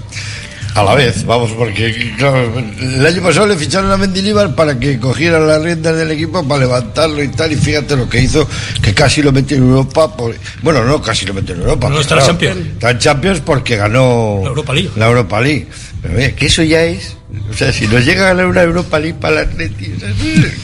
A 0.79 0.83
la 0.83 0.95
vez, 0.95 1.25
vamos, 1.25 1.51
porque 1.51 2.13
claro, 2.17 2.53
el 2.57 3.05
año 3.05 3.21
pasado 3.21 3.47
le 3.47 3.57
ficharon 3.57 3.91
a 3.91 3.97
Mendilibar 3.97 4.55
para 4.55 4.79
que 4.79 4.97
cogiera 4.97 5.37
las 5.39 5.61
riendas 5.61 5.97
del 5.97 6.09
equipo 6.11 6.47
para 6.47 6.61
levantarlo 6.61 7.21
y 7.21 7.27
tal, 7.27 7.51
y 7.51 7.55
fíjate 7.57 7.97
lo 7.97 8.07
que 8.07 8.21
hizo, 8.21 8.47
que 8.81 8.93
casi 8.93 9.21
lo 9.21 9.33
metió 9.33 9.57
en 9.57 9.63
Europa. 9.63 10.15
por- 10.15 10.35
bueno, 10.61 10.85
no, 10.85 11.01
casi 11.01 11.25
lo 11.25 11.33
metió 11.33 11.53
en 11.55 11.61
Europa. 11.61 11.89
No, 11.89 11.95
pero 11.95 12.01
está 12.01 12.15
en 12.19 12.25
Champions. 12.25 12.57
Está 12.73 12.91
en 12.91 12.97
Champions 12.99 13.41
porque 13.45 13.75
ganó 13.75 14.39
La 14.41 14.49
Europa 14.49 14.73
League. 14.73 14.89
la 14.95 15.07
Europa 15.07 15.41
League. 15.41 15.67
Pero 16.01 16.13
ve, 16.15 16.33
que 16.33 16.45
eso 16.45 16.63
ya 16.63 16.81
es, 16.83 17.17
o 17.49 17.53
sea, 17.53 17.71
si 17.73 17.87
nos 17.87 18.05
llega 18.05 18.23
a 18.25 18.27
ganar 18.33 18.45
una 18.47 18.61
Europa 18.63 18.99
League 18.99 19.17
para 19.19 19.41
el 19.41 19.47
Atleti, 19.49 19.93
o 19.95 19.99
sea, 19.99 20.09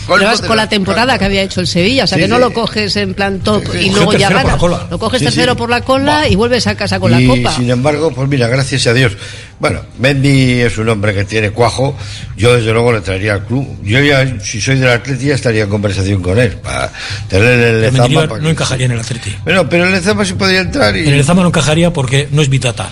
con 0.08 0.20
la- 0.22 0.56
la 0.56 0.70
temporada 0.70 1.18
que 1.18 1.26
había 1.26 1.42
hecho 1.44 1.62
el 1.62 1.68
Sevilla, 1.68 2.06
o 2.06 2.08
sea 2.08 2.18
Sí, 2.18 2.24
que 2.24 2.28
no 2.28 2.36
sí. 2.36 2.42
lo 2.42 2.54
coges 2.54 2.96
en 2.96 3.14
plan 3.14 3.40
top 3.40 3.64
Sí, 3.72 3.78
sí. 3.80 3.86
y 3.88 3.90
luego 3.92 4.14
ya 4.14 4.28
tercero 4.30 4.30
por 4.30 4.36
la 4.36 4.44
ganas. 4.44 4.58
cola. 4.60 4.88
Lo 4.90 5.00
coges 5.00 5.20
Sí, 5.20 5.26
tercero 5.26 5.52
sí. 5.54 5.58
por 5.58 5.70
la 5.70 5.82
cola 5.82 6.28
y 6.28 6.36
vuelves 6.36 6.68
a 6.68 6.76
casa 6.76 7.00
con 7.00 7.12
la 7.12 7.22
y, 7.22 7.28
copa. 7.28 7.56
sin 7.56 7.70
embargo, 7.70 8.12
pues 8.12 8.28
mira, 8.30 8.48
gracias 8.48 8.88
a 8.88 8.94
Dios. 8.94 9.14
Bueno, 9.60 9.82
Mendy 10.00 10.62
es 10.62 10.78
un 10.78 10.90
hombre 10.90 11.14
que 11.14 11.24
tiene 11.24 11.52
cuajo. 11.52 11.98
Yo, 12.36 12.56
desde 12.56 12.74
luego, 12.74 12.92
le 12.92 13.00
traería 13.02 13.34
al 13.34 13.46
club. 13.46 13.66
Yo 13.84 14.00
ya, 14.02 14.40
si 14.44 14.60
soy 14.60 14.76
del 14.78 14.90
Atleti, 14.90 15.28
ya 15.28 15.36
estaría 15.36 15.64
en 15.64 15.70
conversación 15.70 16.22
con 16.22 16.38
él. 16.38 16.52
Para 16.62 16.92
tener 17.30 17.60
el 17.60 17.82
Lezama. 17.82 18.26
No 18.42 18.50
encajaría 18.50 18.86
en 18.88 18.92
el 18.92 19.00
Atleti. 19.00 19.34
Bueno, 19.46 19.70
pero 19.70 19.86
el 19.86 19.92
Lezama 19.94 20.26
sí 20.26 20.34
podría 20.34 20.60
entrar 20.60 20.96
y... 20.98 21.08
En 21.08 21.14
el 21.14 21.24
Zama 21.24 21.42
no 21.42 21.48
encajaría 21.48 21.92
porque 21.94 22.28
no 22.32 22.42
es 22.42 22.50
Vitata. 22.50 22.92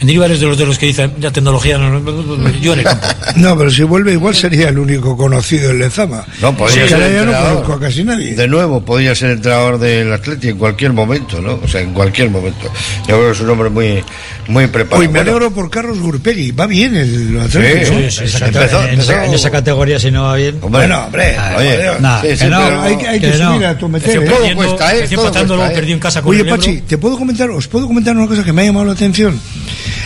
Mendilibar 0.00 0.30
es 0.30 0.38
de 0.40 0.46
los 0.46 0.56
de 0.56 0.64
los 0.64 0.78
que 0.78 0.86
dicen, 0.86 1.12
ya 1.18 1.30
tecnología, 1.32 1.76
no, 1.76 1.90
no, 1.90 1.98
no, 2.00 2.12
no, 2.36 2.48
yo 2.60 2.72
en 2.74 2.78
el 2.80 2.84
campo. 2.84 3.06
no 3.36 3.58
pero 3.58 3.68
si 3.70 3.82
vuelve 3.82 4.12
igual 4.12 4.34
sería 4.34 4.68
el 4.68 4.78
único 4.78 5.16
conocido 5.16 5.70
en 5.72 5.80
Lezama 5.80 6.24
No, 6.40 6.56
podría 6.56 6.82
Porque 6.82 6.88
ser 6.88 7.12
ya 7.14 7.24
no 7.24 7.32
conozco 7.32 7.72
a 7.72 7.80
casi 7.80 8.04
nadie 8.04 8.34
De 8.36 8.46
nuevo, 8.46 8.80
podría 8.84 9.14
ser 9.16 9.30
entrenador 9.30 9.78
del 9.78 10.12
Atleti 10.12 10.50
en 10.50 10.58
cualquier 10.58 10.92
momento, 10.92 11.40
¿no? 11.42 11.58
O 11.64 11.66
sea, 11.66 11.80
en 11.80 11.92
cualquier 11.92 12.30
momento. 12.30 12.66
Yo 13.08 13.16
creo 13.16 13.24
que 13.26 13.30
es 13.32 13.40
un 13.40 13.50
hombre 13.50 13.70
muy, 13.70 14.04
muy 14.46 14.66
preparado. 14.68 15.00
Hoy 15.00 15.08
me 15.08 15.14
Bueno, 15.20 15.30
alegro 15.32 15.50
por 15.50 15.68
Carlos 15.68 15.98
Gurpegui 15.98 16.52
va 16.52 16.66
bien 16.68 16.94
el 16.96 17.40
Atlético 17.40 17.94
¿no? 17.94 17.98
Sí, 18.10 18.10
sí, 18.10 18.28
sí, 18.28 18.44
empezó- 18.44 18.84
en, 18.84 18.90
empezó- 18.90 19.12
esa, 19.12 19.24
en 19.26 19.34
esa 19.34 19.50
categoría, 19.50 19.98
si 19.98 20.10
no 20.12 20.22
va 20.24 20.36
bien. 20.36 20.58
Hombre, 20.62 20.68
bueno 20.86 21.04
hombre 21.06 21.36
Oye. 21.56 21.78
Nah, 22.00 22.20
sí, 22.22 22.28
que 22.38 22.46
no, 22.46 22.82
hay, 22.82 22.96
que- 22.96 23.08
hay 23.08 23.20
que 23.20 23.30
que 23.32 23.38
no. 23.38 23.54
subir 23.54 23.66
a 23.66 23.76
tu 23.78 23.88
meter, 23.88 24.10
¿eh? 24.10 24.20
Todo 24.20 24.36
perdiendo- 24.38 24.54
cuesta, 24.64 24.94
¿eh? 24.96 25.08
Todo 25.08 25.22
cuesta, 25.32 25.66
¿eh? 25.70 25.74
perdió 25.74 25.94
en 25.94 26.00
casa 26.00 26.22
con 26.22 26.32
Oye. 26.32 26.44
Pachi, 26.44 26.82
¿te 26.82 26.98
puedo 26.98 27.18
comentar, 27.18 27.50
os 27.50 27.66
puedo 27.66 27.88
comentar 27.88 28.16
una 28.16 28.28
cosa 28.28 28.44
que 28.44 28.52
me 28.52 28.62
ha 28.62 28.64
llamado 28.66 28.86
la 28.86 28.92
atención? 28.92 29.40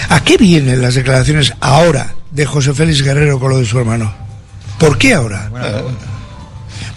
¿A 0.09 0.23
qué 0.25 0.37
vienen 0.37 0.81
las 0.83 0.95
declaraciones 0.95 1.53
ahora 1.61 2.15
de 2.31 2.45
José 2.47 2.73
Félix 2.75 3.03
Guerrero 3.03 3.39
con 3.39 3.51
lo 3.51 3.59
de 3.59 3.65
su 3.67 3.79
hermano? 3.79 4.13
¿Por 4.79 4.99
qué 4.99 5.15
ahora? 5.15 5.51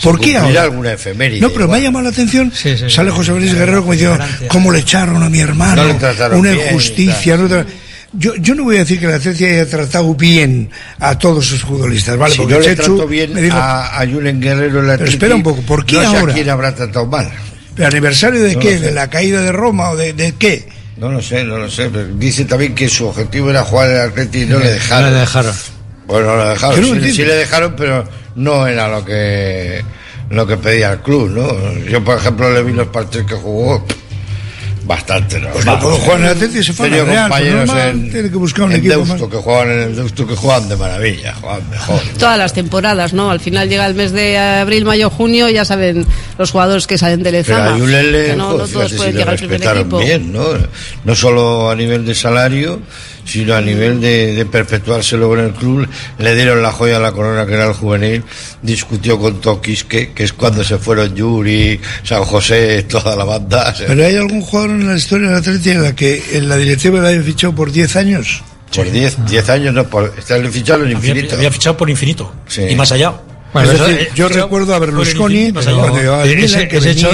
¿Por 0.01 0.19
qué 0.19 0.37
ahora? 0.37 0.63
alguna 0.63 0.93
efeméride. 0.93 1.39
No, 1.41 1.49
pero 1.49 1.67
me 1.67 1.77
ha 1.77 1.79
llamado 1.79 2.03
la 2.03 2.09
atención. 2.09 2.51
Sí, 2.53 2.77
sí, 2.77 2.89
Sale. 2.89 3.11
José 3.11 3.33
Félix 3.33 3.53
Guerrero 3.53 3.81
como 3.81 3.93
diciendo. 3.93 4.19
¿cómo 4.47 4.71
le 4.71 4.79
echaron 4.79 5.23
a 5.23 5.29
mi 5.29 5.39
hermano? 5.39 5.81
No 5.83 5.87
le 5.87 5.93
trataron 5.95 6.39
Una 6.39 6.51
injusticia. 6.53 7.37
no 7.37 7.47
yo, 8.17 8.33
yo 8.35 8.55
no 8.55 8.63
voy 8.63 8.77
a 8.77 8.79
decir 8.79 8.99
que 8.99 9.07
la 9.07 9.15
Atleti 9.15 9.43
haya 9.43 9.65
tratado 9.67 10.15
bien 10.15 10.69
a 10.99 11.17
todos 11.17 11.45
sus 11.45 11.61
futbolistas, 11.63 12.17
¿vale? 12.17 12.33
si 12.33 12.39
Porque 12.39 12.53
no 12.53 12.59
le 12.61 12.75
trató 12.75 13.07
bien 13.07 13.33
me 13.33 13.41
dijo, 13.41 13.57
a, 13.57 13.99
a 14.01 14.07
Julen 14.07 14.39
Guerrero 14.39 14.79
en 14.79 14.87
la 14.87 14.97
Pero 14.97 15.09
espera 15.09 15.35
un 15.35 15.43
poco, 15.43 15.61
¿por 15.63 15.85
qué 15.85 15.97
no 15.97 16.11
sé 16.11 16.17
ahora? 16.17 16.31
a 16.31 16.35
quién 16.35 16.49
habrá 16.49 16.73
tratado 16.73 17.05
mal. 17.07 17.29
¿el 17.75 17.83
aniversario 17.83 18.41
de 18.41 18.53
No 18.55 18.59
qué? 18.61 18.79
¿De 18.79 18.91
la 18.93 19.09
caída 19.09 19.41
de 19.41 19.51
Roma 19.51 19.89
o 19.89 19.97
de, 19.97 20.13
de 20.13 20.33
qué? 20.33 20.69
No 20.97 21.11
lo 21.11 21.21
sé, 21.21 21.43
no 21.43 21.57
lo 21.57 21.69
sé. 21.69 21.89
pero 21.89 22.07
dice 22.15 22.45
también 22.45 22.73
que 22.73 22.87
su 22.87 23.07
objetivo 23.07 23.49
era 23.49 23.63
jugar 23.63 23.89
en 23.89 23.95
el 23.95 24.01
Atleti 24.01 24.43
y 24.43 24.45
no 24.45 24.59
le 24.59 24.71
dejaron. 24.71 25.09
No 25.09 25.11
le 25.11 25.19
dejaron. 25.19 25.53
Bueno, 26.07 26.35
no 26.35 26.43
le 26.43 26.49
dejaron. 26.51 26.81
No 26.81 27.01
Sí, 27.01 27.11
sí 27.13 27.25
le 27.25 27.35
dejaron, 27.35 27.75
pero 27.75 28.07
no 28.35 28.67
era 28.67 28.87
lo 28.87 29.03
que 29.03 29.83
lo 30.29 30.47
que 30.47 30.57
pedía 30.57 30.91
el 30.91 30.99
club, 30.99 31.29
¿no? 31.29 31.73
Yo, 31.89 32.03
por 32.03 32.17
ejemplo, 32.17 32.51
le 32.51 32.63
vi 32.63 32.73
los 32.73 32.87
partidos 32.87 33.27
que 33.27 33.35
jugó. 33.35 33.85
Bastante, 34.85 35.39
¿no? 35.39 35.49
Pues 35.49 35.65
no 35.65 35.79
puedo 35.79 35.95
jugar 35.95 36.19
en 36.19 36.25
el 36.25 36.31
Atleti, 36.31 36.63
se 36.63 36.71
fue 36.73 36.85
a 36.85 36.89
la 36.89 36.97
Tenía 36.97 37.11
Real, 37.11 37.29
compañeros 37.29 37.65
normal, 37.67 37.89
en, 37.89 38.11
tiene 38.11 38.29
que 38.29 38.37
buscar 38.37 38.65
un 38.65 38.71
en 38.71 38.77
equipo 38.77 38.93
Deusto, 38.93 39.29
que 39.29 39.37
jugaban 39.37 39.71
en 39.71 39.79
el 39.79 39.95
Deusto, 39.95 40.27
que 40.27 40.35
jugaban 40.35 40.69
de 40.69 40.75
maravilla, 40.75 41.33
jugaban 41.33 41.69
mejor. 41.71 41.99
Todas 42.19 42.37
las 42.37 42.53
temporadas, 42.53 43.13
¿no? 43.13 43.31
Al 43.31 43.39
final 43.39 43.67
llega 43.67 43.87
el 43.87 43.95
mes 43.95 44.11
de 44.11 44.37
abril, 44.37 44.85
mayo, 44.85 45.09
junio, 45.09 45.49
ya 45.49 45.65
saben 45.65 46.05
los 46.37 46.51
jugadores 46.51 46.85
que 46.85 46.97
salen 46.99 47.23
de 47.23 47.31
Pero 47.31 47.37
Lezama. 47.39 47.75
a 47.75 47.79
Julen 47.79 48.11
le, 48.11 48.25
que 48.27 48.35
no, 48.35 48.45
joder, 48.45 48.59
no 48.59 48.67
todos 48.67 48.69
fíjate 48.69 48.95
pueden 48.95 49.11
si 49.11 49.17
le 49.17 49.19
llegar 49.19 49.29
al 49.29 49.37
primer 49.39 49.63
equipo. 49.63 49.97
bien, 49.97 50.33
¿no? 50.33 50.45
No 51.03 51.15
solo 51.15 51.71
a 51.71 51.75
nivel 51.75 52.05
de 52.05 52.13
salario, 52.13 52.81
sino 53.25 53.55
a 53.55 53.61
nivel 53.61 53.99
de, 53.99 54.33
de 54.35 54.45
perpetuarse 54.45 55.17
luego 55.17 55.37
en 55.37 55.45
el 55.45 55.51
club. 55.53 55.87
Le 56.19 56.35
dieron 56.35 56.61
la 56.61 56.71
joya 56.71 56.97
a 56.97 56.99
la 56.99 57.11
corona, 57.11 57.45
que 57.45 57.53
era 57.55 57.65
el 57.65 57.73
juvenil. 57.73 58.23
Discutió 58.61 59.19
con 59.19 59.41
Toquisque, 59.41 60.13
que 60.13 60.23
es 60.23 60.31
cuando 60.33 60.63
se 60.63 60.77
fueron 60.77 61.13
Yuri, 61.15 61.79
San 62.03 62.23
José, 62.23 62.83
toda 62.83 63.15
la 63.15 63.25
banda. 63.25 63.73
¿Pero 63.85 64.05
hay 64.05 64.15
algún 64.15 64.41
jugador 64.41 64.71
en 64.71 64.87
la 64.87 64.95
historia 64.95 65.27
en 65.27 65.81
la 65.83 65.95
que 65.95 66.23
en 66.33 66.47
la 66.47 66.57
directiva 66.57 67.01
le 67.01 67.09
haya 67.09 67.21
fichado 67.23 67.53
por 67.53 67.71
10 67.71 67.95
años? 67.95 68.43
Por 68.73 68.91
10 68.91 69.25
10 69.27 69.49
años, 69.49 69.73
no, 69.73 69.87
por 69.89 70.13
estar 70.17 70.45
fichado 70.49 70.85
en 70.85 70.91
infinito. 70.91 71.35
había 71.35 71.51
fichado 71.51 71.77
por 71.77 71.89
infinito. 71.89 72.33
Sí. 72.47 72.63
Y 72.69 72.75
más 72.75 72.91
allá. 72.91 73.13
es 73.55 73.69
eso, 73.69 73.85
decir, 73.87 74.01
eh, 74.01 74.09
yo 74.15 74.27
recuerdo 74.27 74.75
a 74.75 74.79
Berlusconi 74.79 75.51
cuando 75.53 75.97
llevaba 75.97 76.23
que 76.23 76.43
ese 76.43 76.91
hecho- 76.91 77.09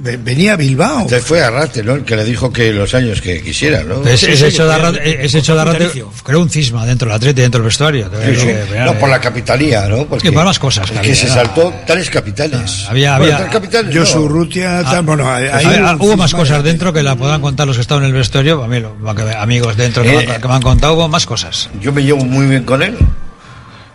venía, 0.00 0.50
eh, 0.50 0.54
a 0.54 0.56
Bilbao. 0.56 1.02
Entonces 1.02 1.24
fue 1.24 1.42
Arrate, 1.42 1.82
¿no? 1.82 1.94
El 1.94 2.04
que 2.04 2.16
le 2.16 2.24
dijo 2.24 2.52
que 2.52 2.72
los 2.72 2.94
años 2.94 3.20
que 3.20 3.42
quisiera, 3.42 3.82
¿no? 3.82 4.06
Ese 4.06 4.36
sí, 4.36 4.44
hecho 4.44 4.66
de 4.66 4.74
Arrate, 4.74 5.24
ese 5.24 5.38
hecho 5.38 5.54
de 5.54 5.60
Arrate 5.60 6.04
creó 6.24 6.40
un 6.40 6.48
cisma 6.50 6.86
dentro 6.86 7.08
del 7.08 7.16
atleti, 7.16 7.40
dentro 7.42 7.60
del 7.60 7.66
vestuario. 7.66 8.10
Sí, 8.24 8.36
sí. 8.40 8.48
No, 8.84 8.94
por 8.94 9.08
la 9.08 9.20
capitalía, 9.20 9.86
¿no? 9.88 10.06
Porque, 10.06 10.28
Sí, 10.28 10.34
por 10.34 10.44
más 10.44 10.58
cosas 10.58 10.86
que 10.86 10.94
Que 10.94 10.98
había, 11.00 11.14
se 11.14 11.26
¿no? 11.26 11.34
saltó 11.34 11.74
tales 11.86 12.10
capitanes. 12.10 12.86
Había, 12.88 13.18
Bueno, 13.18 13.34
había, 13.34 13.36
tres 13.46 13.52
capitanes, 13.52 13.94
Yo 13.94 14.00
no. 14.00 14.06
su 14.06 14.28
Rutia, 14.28 14.82
tal, 14.84 15.02
bueno, 15.04 15.30
ahí 15.32 15.46
Pues 15.50 15.66
ahí 15.66 15.96
hubo 15.98 16.16
más 16.16 16.34
cosas 16.34 16.62
de- 16.62 16.70
dentro 16.70 16.92
que 16.92 17.02
la 17.02 17.16
podrán 17.16 17.40
contar 17.40 17.66
los 17.66 17.76
que 17.76 17.82
estaban 17.82 18.04
en 18.04 18.10
el 18.10 18.14
vestuario. 18.16 18.62
A 18.62 18.68
mí, 18.68 18.80
lo- 18.80 18.96
que- 19.14 19.22
amigos 19.34 19.76
dentro 19.76 20.02
que, 20.02 20.10
Eh, 20.10 20.26
me 20.26 20.34
han, 20.34 20.40
que 20.40 20.48
me 20.48 20.54
han 20.54 20.62
contado, 20.62 20.94
hubo 20.94 21.08
más 21.08 21.26
cosas. 21.26 21.68
Yo 21.80 21.92
me 21.92 22.02
llevo 22.02 22.24
muy 22.24 22.46
bien 22.46 22.64
con 22.64 22.82
él, 22.82 22.96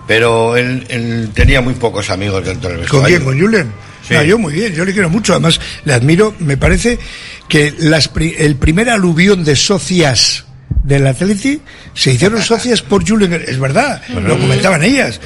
pero 0.08 0.58
él, 0.58 0.86
él 0.90 1.30
tenía 1.34 1.62
muy 1.62 1.74
pocos 1.76 2.10
amigos 2.10 2.46
dentro 2.46 2.70
del 2.70 2.80
¿Con 2.88 3.04
vestuario. 3.04 3.18
quién? 3.18 3.24
¿Con 3.30 3.40
Julen? 3.40 3.72
Sí. 4.08 4.14
No, 4.16 4.24
yo 4.24 4.38
muy 4.38 4.54
bien, 4.54 4.74
yo 4.74 4.84
le 4.86 4.94
quiero 4.94 5.10
mucho. 5.10 5.34
Además, 5.34 5.60
le 5.86 5.94
admiro. 5.94 6.36
Me 6.40 6.58
parece 6.58 7.00
que 7.48 7.74
las, 7.80 8.08
pri- 8.10 8.36
el 8.38 8.56
primer 8.58 8.90
aluvión 8.90 9.44
de 9.46 9.56
socias 9.56 10.46
del 10.84 11.08
Atleti 11.08 11.62
se 11.94 12.12
hicieron 12.12 12.42
socias 12.44 12.82
por 12.82 13.08
Julen. 13.08 13.34
Es 13.48 13.58
verdad, 13.60 14.02
lo 14.10 14.38
comentaban 14.38 14.84
ellas. 14.84 15.20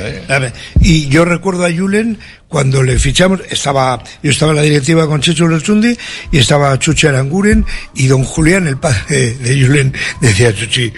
Y 0.80 1.08
yo 1.08 1.26
recuerdo 1.26 1.66
a 1.66 1.72
Julen 1.72 2.20
cuando 2.48 2.84
le 2.84 3.00
fichamos, 3.00 3.42
estaba, 3.50 4.02
yo 4.22 4.30
estaba 4.32 4.52
en 4.52 4.58
la 4.58 4.62
directiva 4.64 5.08
con 5.08 5.22
Checho 5.22 5.48
Lerchundi 5.48 5.98
y 6.32 6.38
estaba 6.38 6.78
Chuchi 6.78 7.08
Aranguren 7.08 7.66
y 7.96 8.06
don 8.08 8.24
Julián, 8.24 8.68
el 8.68 8.78
padre 8.78 9.34
de 9.34 9.60
Julen, 9.66 9.92
decía 10.22 10.54
Chuchi, 10.54 10.94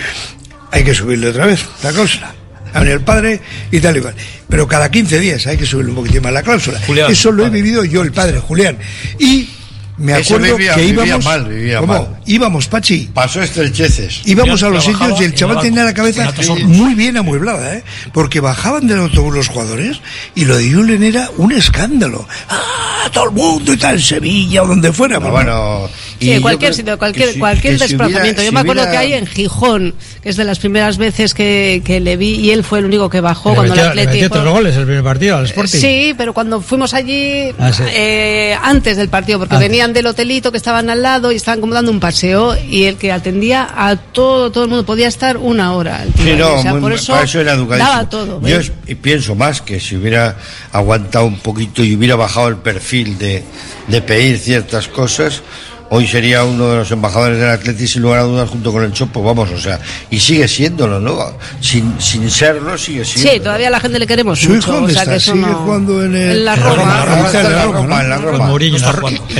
hay 0.71 0.83
que 0.83 0.93
subirle 0.93 1.29
otra 1.29 1.45
vez 1.45 1.65
la 1.81 1.91
cláusula. 1.91 2.35
A 2.73 2.79
ver, 2.79 2.89
el 2.89 3.01
padre 3.01 3.39
y 3.71 3.79
tal 3.79 3.97
y 3.97 4.01
cual. 4.01 4.15
Pero 4.47 4.67
cada 4.67 4.89
15 4.89 5.19
días 5.19 5.45
hay 5.47 5.57
que 5.57 5.65
subirle 5.65 5.91
un 5.91 5.97
poquitín 5.97 6.21
más 6.21 6.33
la 6.33 6.43
cláusula. 6.43 6.79
Julián, 6.85 7.11
Eso 7.11 7.31
lo 7.31 7.45
he 7.45 7.49
vivido 7.49 7.83
yo, 7.83 8.01
el 8.01 8.11
padre, 8.11 8.39
Julián. 8.39 8.77
Y 9.19 9.49
me 9.97 10.13
acuerdo 10.13 10.55
vivía- 10.55 10.75
que 10.75 10.81
vivía 10.81 11.05
íbamos... 11.05 11.25
mal, 11.25 11.45
vivía 11.45 11.79
¿Cómo? 11.79 11.93
mal. 11.93 12.19
Íbamos, 12.25 12.67
Pachi. 12.67 13.09
Pasó 13.13 13.41
estrecheces. 13.41 14.21
Íbamos 14.25 14.63
a 14.63 14.69
los 14.69 14.83
sitios 14.83 15.19
y 15.19 15.23
el 15.25 15.31
en 15.31 15.35
chaval 15.35 15.59
tenía 15.59 15.83
la 15.83 15.93
cabeza 15.93 16.31
en 16.37 16.67
muy 16.69 16.93
bien 16.95 17.17
amueblada, 17.17 17.75
¿eh? 17.75 17.83
Porque 18.13 18.39
bajaban 18.39 18.87
del 18.87 18.99
autobús 18.99 19.35
los 19.35 19.47
jugadores 19.49 19.99
y 20.35 20.45
lo 20.45 20.57
de 20.57 20.71
Julen 20.71 21.03
era 21.03 21.29
un 21.37 21.51
escándalo. 21.51 22.25
¡Ah! 22.49 23.09
Todo 23.11 23.25
el 23.25 23.31
mundo 23.31 23.73
y 23.73 23.77
tal, 23.77 24.01
Sevilla 24.01 24.63
o 24.63 24.67
donde 24.67 24.93
fuera. 24.93 25.15
No, 25.15 25.21
pero 25.21 25.31
bueno, 25.33 25.89
Sí, 26.19 26.41
cualquier 26.41 26.73
sitio, 26.73 26.97
cualquier, 26.97 27.33
si- 27.33 27.39
cualquier 27.39 27.73
que 27.77 27.79
si 27.79 27.95
hubiera- 27.95 28.05
desplazamiento. 28.07 28.43
Yo 28.43 28.51
me 28.51 28.59
acuerdo 28.59 28.81
hubiera- 28.83 28.91
que 28.91 28.97
hay 29.07 29.13
en 29.13 29.25
Gijón, 29.27 29.95
que 30.21 30.29
es 30.29 30.35
de 30.37 30.43
las 30.43 30.59
primeras 30.59 30.97
veces 30.97 31.33
que, 31.33 31.81
que 31.85 31.99
le 31.99 32.17
vi, 32.17 32.35
y 32.35 32.51
él 32.51 32.63
fue 32.63 32.79
el 32.79 32.85
único 32.85 33.09
que 33.09 33.21
bajó 33.21 33.49
Le 33.51 33.55
cuando 33.55 33.73
el 33.73 33.79
metió, 33.79 33.93
le 33.95 34.05
metió 34.07 34.29
tres 34.29 34.41
fue- 34.43 34.51
goles 34.51 34.75
el 34.75 34.85
primer 34.85 35.03
partido 35.03 35.37
al 35.37 35.45
Sporting. 35.45 35.79
Sí, 35.79 36.13
pero 36.17 36.33
cuando 36.33 36.61
fuimos 36.61 36.93
allí 36.93 37.53
Ah, 37.57 37.71
sí. 37.71 37.83
eh, 37.93 38.55
antes 38.61 38.97
del 38.97 39.09
partido, 39.09 39.39
porque 39.39 39.55
Antes. 39.55 39.69
venían 39.69 39.93
del 39.93 40.07
hotelito 40.07 40.51
que 40.51 40.57
estaban 40.57 40.89
al 40.89 41.01
lado 41.01 41.31
y 41.31 41.35
estaban 41.35 41.61
como 41.61 41.73
dando 41.73 41.91
un 41.91 41.99
paseo 41.99 42.55
y 42.69 42.83
el 42.85 42.97
que 42.97 43.11
atendía 43.11 43.67
a 43.75 43.95
todo 43.95 44.51
todo 44.51 44.63
el 44.65 44.69
mundo 44.69 44.85
podía 44.85 45.07
estar 45.07 45.37
una 45.37 45.73
hora. 45.73 46.03
el 46.03 46.13
Sí, 46.13 46.33
no, 46.37 46.55
O 46.55 46.61
sea, 46.61 46.71
muy- 46.73 46.81
por 46.81 46.93
eso, 46.93 47.13
para 47.13 47.25
eso 47.25 47.39
era 47.39 47.53
educadísimo. 47.53 47.89
daba 47.91 48.09
todo. 48.09 48.41
Yo 48.41 48.57
¿eh? 48.57 48.59
es- 48.59 48.71
y 48.87 48.95
pienso 48.95 49.35
más 49.35 49.61
que 49.61 49.79
si 49.79 49.95
hubiera 49.95 50.37
aguantado 50.71 51.25
un 51.25 51.39
poquito 51.39 51.83
y 51.83 51.95
hubiera 51.95 52.15
bajado 52.15 52.47
el 52.49 52.57
perfil 52.57 53.17
de, 53.17 53.43
de 53.87 54.01
pedir 54.01 54.37
ciertas 54.37 54.87
cosas, 54.87 55.41
hoy 55.89 56.07
sería 56.07 56.43
uno 56.43 56.67
de 56.69 56.77
los 56.77 56.91
embajadores 56.91 57.39
del 57.39 57.49
Atleti 57.49 57.87
sin 57.87 58.01
lugar 58.01 58.19
a 58.19 58.23
dudas 58.23 58.49
junto 58.49 58.71
con 58.71 58.83
el 58.83 58.91
Chopo, 58.93 59.23
vamos, 59.23 59.49
o 59.51 59.57
sea, 59.59 59.79
y 60.09 60.19
sigue 60.19 60.47
siéndolo, 60.47 60.99
¿no? 60.99 61.17
Sin, 61.61 61.99
sin 61.99 62.29
serlo, 62.29 62.77
sigue 62.77 63.03
siendo. 63.05 63.31
Sí, 63.31 63.39
todavía 63.39 63.67
a 63.67 63.71
la 63.71 63.79
gente 63.79 63.99
le 63.99 64.07
queremos 64.07 64.39
¿Su 64.39 64.49
mucho. 64.49 64.59
hijo 64.59 64.71
dónde 64.73 64.91
o 64.91 64.93
sea, 64.93 65.01
está? 65.03 65.11
que 65.13 65.17
eso 65.17 65.33
¿Sigue 65.33 65.45
no- 65.47 65.55
jugando 65.55 66.03
en 66.03 66.15
el- 66.15 66.31
en 66.31 66.45
la 66.45 66.55
Roma. 66.55 66.81
En 66.81 66.87
la 66.87 67.65
Roma, 67.65 68.01
en 68.03 68.09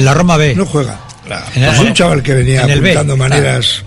la 0.06 0.14
Roma. 0.14 0.38
B. 0.38 0.56
No 0.56 0.66
juega. 0.66 1.00
En 1.56 1.64
el- 1.64 1.74
Es 1.74 1.80
un 1.80 1.94
chaval 1.94 2.24
que 2.24 2.34
venía 2.34 2.66
B, 2.66 2.74
apuntando 2.74 3.16
claro. 3.16 3.30
maneras. 3.30 3.84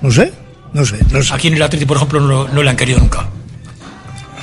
No 0.00 0.10
sé, 0.10 0.32
no 0.72 0.84
sé, 0.84 0.98
no 1.10 1.22
sé. 1.22 1.34
Aquí 1.34 1.48
en 1.48 1.54
el 1.54 1.62
Atleti, 1.62 1.84
por 1.84 1.96
ejemplo, 1.98 2.20
no, 2.20 2.48
no 2.48 2.62
le 2.62 2.70
han 2.70 2.76
querido 2.76 2.98
nunca. 2.98 3.28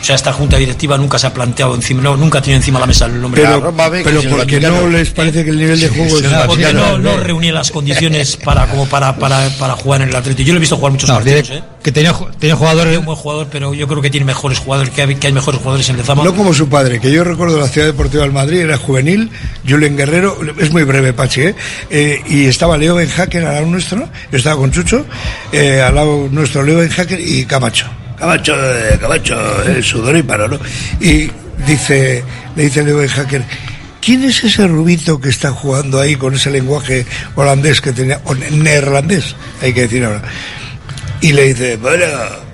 O 0.04 0.06
sea, 0.06 0.18
esta 0.18 0.34
junta 0.34 0.58
directiva 0.58 0.98
nunca 0.98 1.18
se 1.18 1.28
ha 1.28 1.34
planteado 1.34 1.74
encima, 1.76 2.02
no, 2.02 2.18
nunca 2.18 2.40
ha 2.40 2.42
tenido 2.42 2.58
encima 2.58 2.78
de 2.78 2.82
la 2.82 2.88
mesa 2.88 3.06
el 3.06 3.22
nombre. 3.22 3.42
Pero, 3.42 3.54
de 3.54 3.60
la 3.62 3.66
Roma. 3.68 3.90
pero 4.04 4.22
porque 4.30 4.60
no 4.60 4.90
les 4.90 5.12
parece 5.12 5.46
que 5.46 5.52
el 5.52 5.58
nivel 5.58 5.80
de 5.80 5.88
juego 5.88 6.18
es 6.18 6.24
Porque 6.46 6.62
demasiado. 6.62 7.00
no, 7.00 7.12
no 7.16 7.18
reunía 7.24 7.54
las 7.54 7.72
condiciones 7.72 8.36
para 8.36 8.68
como 8.68 8.86
para, 8.86 9.16
para, 9.16 9.48
para 9.58 9.76
jugar 9.78 10.02
en 10.02 10.10
el 10.10 10.16
Atleti. 10.18 10.44
Yo 10.44 10.52
lo 10.52 10.58
he 10.58 10.60
visto 10.60 10.76
jugar 10.76 10.92
muchos 10.92 11.08
No, 11.08 11.16
partidos, 11.16 11.44
tiene- 11.44 11.62
¿eh? 11.62 11.64
que 11.82 11.92
tenía, 11.94 12.14
tenía 12.38 12.58
jugadores. 12.58 12.92
Es 12.92 13.00
un 13.00 13.06
buen 13.06 13.18
jugador, 13.18 13.48
pero 13.50 13.74
yo 13.74 13.88
creo 13.88 14.02
que 14.02 14.10
tiene 14.10 14.26
mejores 14.26 14.60
jugadores, 14.60 14.92
que 14.94 15.04
hay, 15.04 15.16
que 15.16 15.28
hay 15.28 15.34
mejores 15.34 15.62
jugadores 15.62 15.88
en 15.90 15.96
Lezama. 15.96 16.22
No 16.26 16.36
como 16.36 16.54
su 16.54 16.68
padre, 16.68 17.00
que 17.00 17.10
yo 17.10 17.24
recuerdo 17.24 17.58
la 17.58 17.70
Ciudad 17.70 17.88
Deportiva 17.88 18.24
del 18.24 18.34
Madrid, 18.34 18.60
era 18.60 18.78
juvenil, 18.78 19.30
Julen 19.66 19.96
Guerrero, 19.96 20.38
es 20.60 20.70
muy 20.74 20.84
breve, 20.84 21.14
Pachi, 21.14 21.44
¿eh? 21.44 21.56
Eh, 21.90 22.22
y 22.28 22.46
estaba 22.48 22.78
Leo 22.78 22.96
Ben 22.96 23.08
Hacker 23.08 23.46
al 23.46 23.54
lado 23.54 23.68
nuestro, 23.68 24.10
yo 24.32 24.38
estaba 24.38 24.58
con 24.58 24.70
Chucho, 24.70 25.06
eh, 25.54 25.82
al 25.82 25.96
lado 25.96 26.28
nuestro 26.30 26.62
Leo 26.62 26.80
Ben 26.80 26.90
Hacker 26.90 27.22
y 27.22 27.46
Camacho. 27.46 27.86
Camacho, 28.24 28.56
Camacho, 29.02 29.64
el 29.64 29.84
sudoríparo, 29.84 30.48
¿no? 30.48 30.58
Y 31.02 31.30
dice, 31.68 32.24
le 32.56 32.64
dice 32.64 32.82
Leo 32.82 33.06
Hacker, 33.06 33.44
¿quién 34.00 34.24
es 34.24 34.42
ese 34.46 34.66
rubito 34.66 35.20
que 35.20 35.28
está 35.28 35.52
jugando 35.52 36.00
ahí 36.00 36.16
con 36.16 36.34
ese 36.34 36.50
lenguaje 36.50 37.06
holandés 37.36 37.82
que 37.82 37.92
tenía, 37.92 38.22
o 38.24 38.34
neerlandés, 38.34 39.36
hay 39.62 39.74
que 39.74 39.82
decir 39.82 40.06
ahora? 40.06 40.22
Y 41.20 41.34
le 41.34 41.54
dice, 41.54 41.76
bueno, 41.76 42.06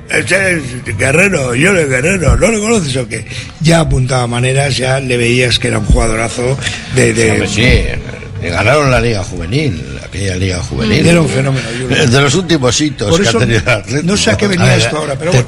ese 0.09 0.55
es 0.55 0.97
Guerrero, 0.97 1.53
yo 1.53 1.71
le 1.71 1.85
Guerrero, 1.85 2.35
¿no 2.35 2.47
lo 2.47 2.59
conoces 2.61 2.95
o 2.95 3.07
qué? 3.07 3.27
Ya 3.61 3.81
apuntaba 3.81 4.25
maneras, 4.25 4.75
ya 4.75 4.99
le 4.99 5.17
veías 5.17 5.59
que 5.59 5.67
era 5.67 5.77
un 5.77 5.85
jugadorazo 5.85 6.57
de... 6.95 7.13
de 7.13 7.47
sí, 7.47 7.61
eh, 7.61 7.99
ganaron 8.41 8.89
la 8.89 8.99
Liga 8.99 9.23
Juvenil, 9.23 9.98
aquella 10.09 10.35
Liga 10.35 10.59
Juvenil. 10.63 11.07
Era 11.07 11.21
un 11.21 11.29
fenómeno, 11.29 11.65
Julen. 11.81 12.11
De 12.11 12.21
los 12.21 12.35
últimos 12.35 12.81
hitos 12.81 13.09
Por 13.09 13.21
que 13.21 13.29
eso, 13.29 13.37
ha 13.37 13.41
tenido 13.41 13.61
Atleti. 13.71 14.05
no 14.07 14.17
sé 14.17 14.31
a 14.31 14.37
qué 14.37 14.47
venía 14.47 14.75
esto 14.75 14.97
ahora, 14.97 15.15
pero 15.17 15.31
bueno. 15.31 15.45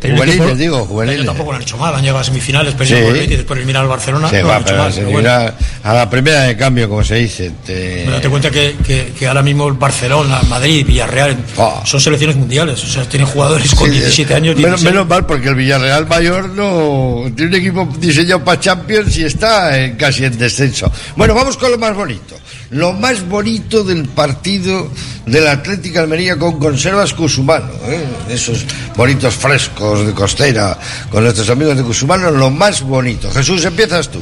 Juveniles, 0.00 0.58
digo, 0.58 0.84
juveniles. 0.86 1.26
tampoco 1.26 1.50
lo 1.52 1.56
han 1.56 1.62
hecho 1.62 1.76
mal, 1.76 1.94
han 1.94 2.00
llegado 2.02 2.18
a 2.20 2.24
semifinales, 2.24 2.74
pero 2.76 2.88
Sí. 2.90 2.94
Betis, 3.12 3.36
después 3.38 3.56
de 3.56 3.62
eliminar 3.62 3.82
al 3.82 3.88
Barcelona, 3.88 4.28
Sí, 4.30 4.36
no 4.40 4.48
va, 4.48 4.56
han 4.56 4.62
hecho 4.62 4.70
pero 4.70 4.82
mal. 4.82 4.92
se 4.92 4.98
pero 5.00 5.10
bueno. 5.12 5.28
dirá 5.28 5.54
a 5.84 5.94
la 5.94 6.10
primera 6.10 6.42
de 6.42 6.56
cambio, 6.56 6.88
como 6.88 7.04
se 7.04 7.14
dice. 7.16 7.50
te- 7.64 8.02
Pero 8.04 8.12
date 8.12 8.28
cuenta 8.28 8.50
que, 8.50 8.76
que, 8.86 9.12
que 9.18 9.26
ahora 9.26 9.42
mismo 9.42 9.68
el 9.68 9.74
Barcelona, 9.74 10.40
Madrid, 10.48 10.86
Villarreal 10.86 11.36
son 11.84 12.00
selecciones 12.00 12.36
mundiales. 12.36 12.82
O 12.82 12.86
sea, 12.86 13.04
tienen 13.08 13.26
jugadores 13.28 13.74
con 13.74 13.86
Sí, 13.88 13.92
17 13.98 14.34
años. 14.34 14.56
Menos, 14.56 14.80
16. 14.80 14.92
menos 14.92 15.08
mal, 15.08 15.26
porque 15.26 15.48
el 15.48 15.54
Villarreal 15.54 16.06
Mayor 16.06 16.48
no 16.50 17.24
tiene 17.36 17.50
un 17.56 17.60
equipo 17.60 17.88
diseñado 17.98 18.42
para 18.44 18.60
Champions 18.60 19.16
y 19.18 19.24
está 19.24 19.78
en- 19.78 19.96
casi 19.96 20.24
en 20.24 20.36
descenso. 20.38 20.90
Bueno, 21.16 21.34
vamos 21.34 21.56
con 21.56 21.70
lo 21.70 21.78
más 21.78 21.94
bonito. 21.94 22.36
Lo 22.70 22.92
más 22.92 23.28
bonito 23.28 23.82
del 23.82 24.08
partido 24.08 24.88
del 25.26 25.48
Atlético 25.48 25.98
Almería 25.98 26.36
con 26.38 26.58
conservas 26.60 27.12
Cusumano. 27.14 27.72
¿eh? 27.86 28.04
Esos 28.28 28.64
bonitos 28.96 29.34
frescos 29.34 30.06
de 30.06 30.12
costera 30.12 30.78
con 31.10 31.24
nuestros 31.24 31.50
amigos 31.50 31.76
de 31.76 31.82
Cusumano, 31.82 32.30
lo 32.30 32.50
más 32.50 32.82
bonito. 32.82 33.28
Jesús, 33.32 33.64
empiezas 33.64 34.08
tú. 34.08 34.20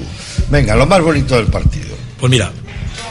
Venga, 0.51 0.75
lo 0.77 0.87
más 0.87 1.03
bonito 1.03 1.37
del 1.37 1.49
partido. 1.49 1.95
Pues 2.19 2.31
mira, 2.31 2.51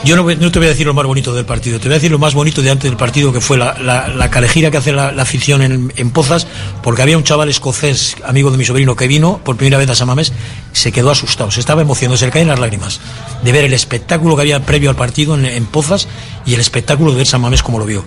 Yo 0.04 0.16
no, 0.16 0.22
no, 0.22 0.52
te 0.52 0.58
voy 0.58 0.66
a 0.66 0.70
decir 0.70 0.86
lo 0.86 0.94
más 0.94 1.04
bonito 1.04 1.34
del 1.34 1.44
partido, 1.44 1.78
te 1.78 1.88
voy 1.88 1.94
a 1.94 1.96
decir 1.96 2.10
lo 2.10 2.18
más 2.18 2.32
bonito 2.32 2.62
de 2.62 2.70
antes 2.70 2.88
del 2.88 2.96
partido, 2.96 3.32
que 3.32 3.40
fue 3.40 3.58
la, 3.58 3.76
la, 3.78 4.30
calejira 4.30 4.70
que 4.70 4.76
hace 4.76 4.92
la, 4.92 5.08
afición 5.08 5.60
en, 5.62 6.10
Pozas, 6.10 6.46
porque 6.82 7.02
había 7.02 7.18
un 7.18 7.24
chaval 7.24 7.48
escocés, 7.48 8.16
amigo 8.24 8.50
de 8.50 8.58
mi 8.58 8.64
sobrino, 8.64 8.94
que 8.94 9.08
vino 9.08 9.40
por 9.44 9.56
primera 9.56 9.76
vez 9.76 9.90
a 9.90 9.94
Samamés, 9.94 10.32
se 10.72 10.92
quedó 10.92 11.10
asustado, 11.10 11.50
se 11.50 11.60
estaba 11.60 11.82
emocionando, 11.82 12.16
se 12.16 12.26
le 12.26 12.32
caen 12.32 12.48
las 12.48 12.58
lágrimas 12.58 13.00
de 13.42 13.52
ver 13.52 13.64
el 13.64 13.74
espectáculo 13.74 14.36
que 14.36 14.42
había 14.42 14.64
previo 14.64 14.88
al 14.88 14.96
partido 14.96 15.34
en, 15.34 15.44
en 15.44 15.66
Pozas 15.66 16.06
y 16.46 16.54
el 16.54 16.60
espectáculo 16.60 17.10
de 17.10 17.18
ver 17.18 17.26
Samamés 17.26 17.62
como 17.62 17.78
lo 17.78 17.84
vio 17.84 18.04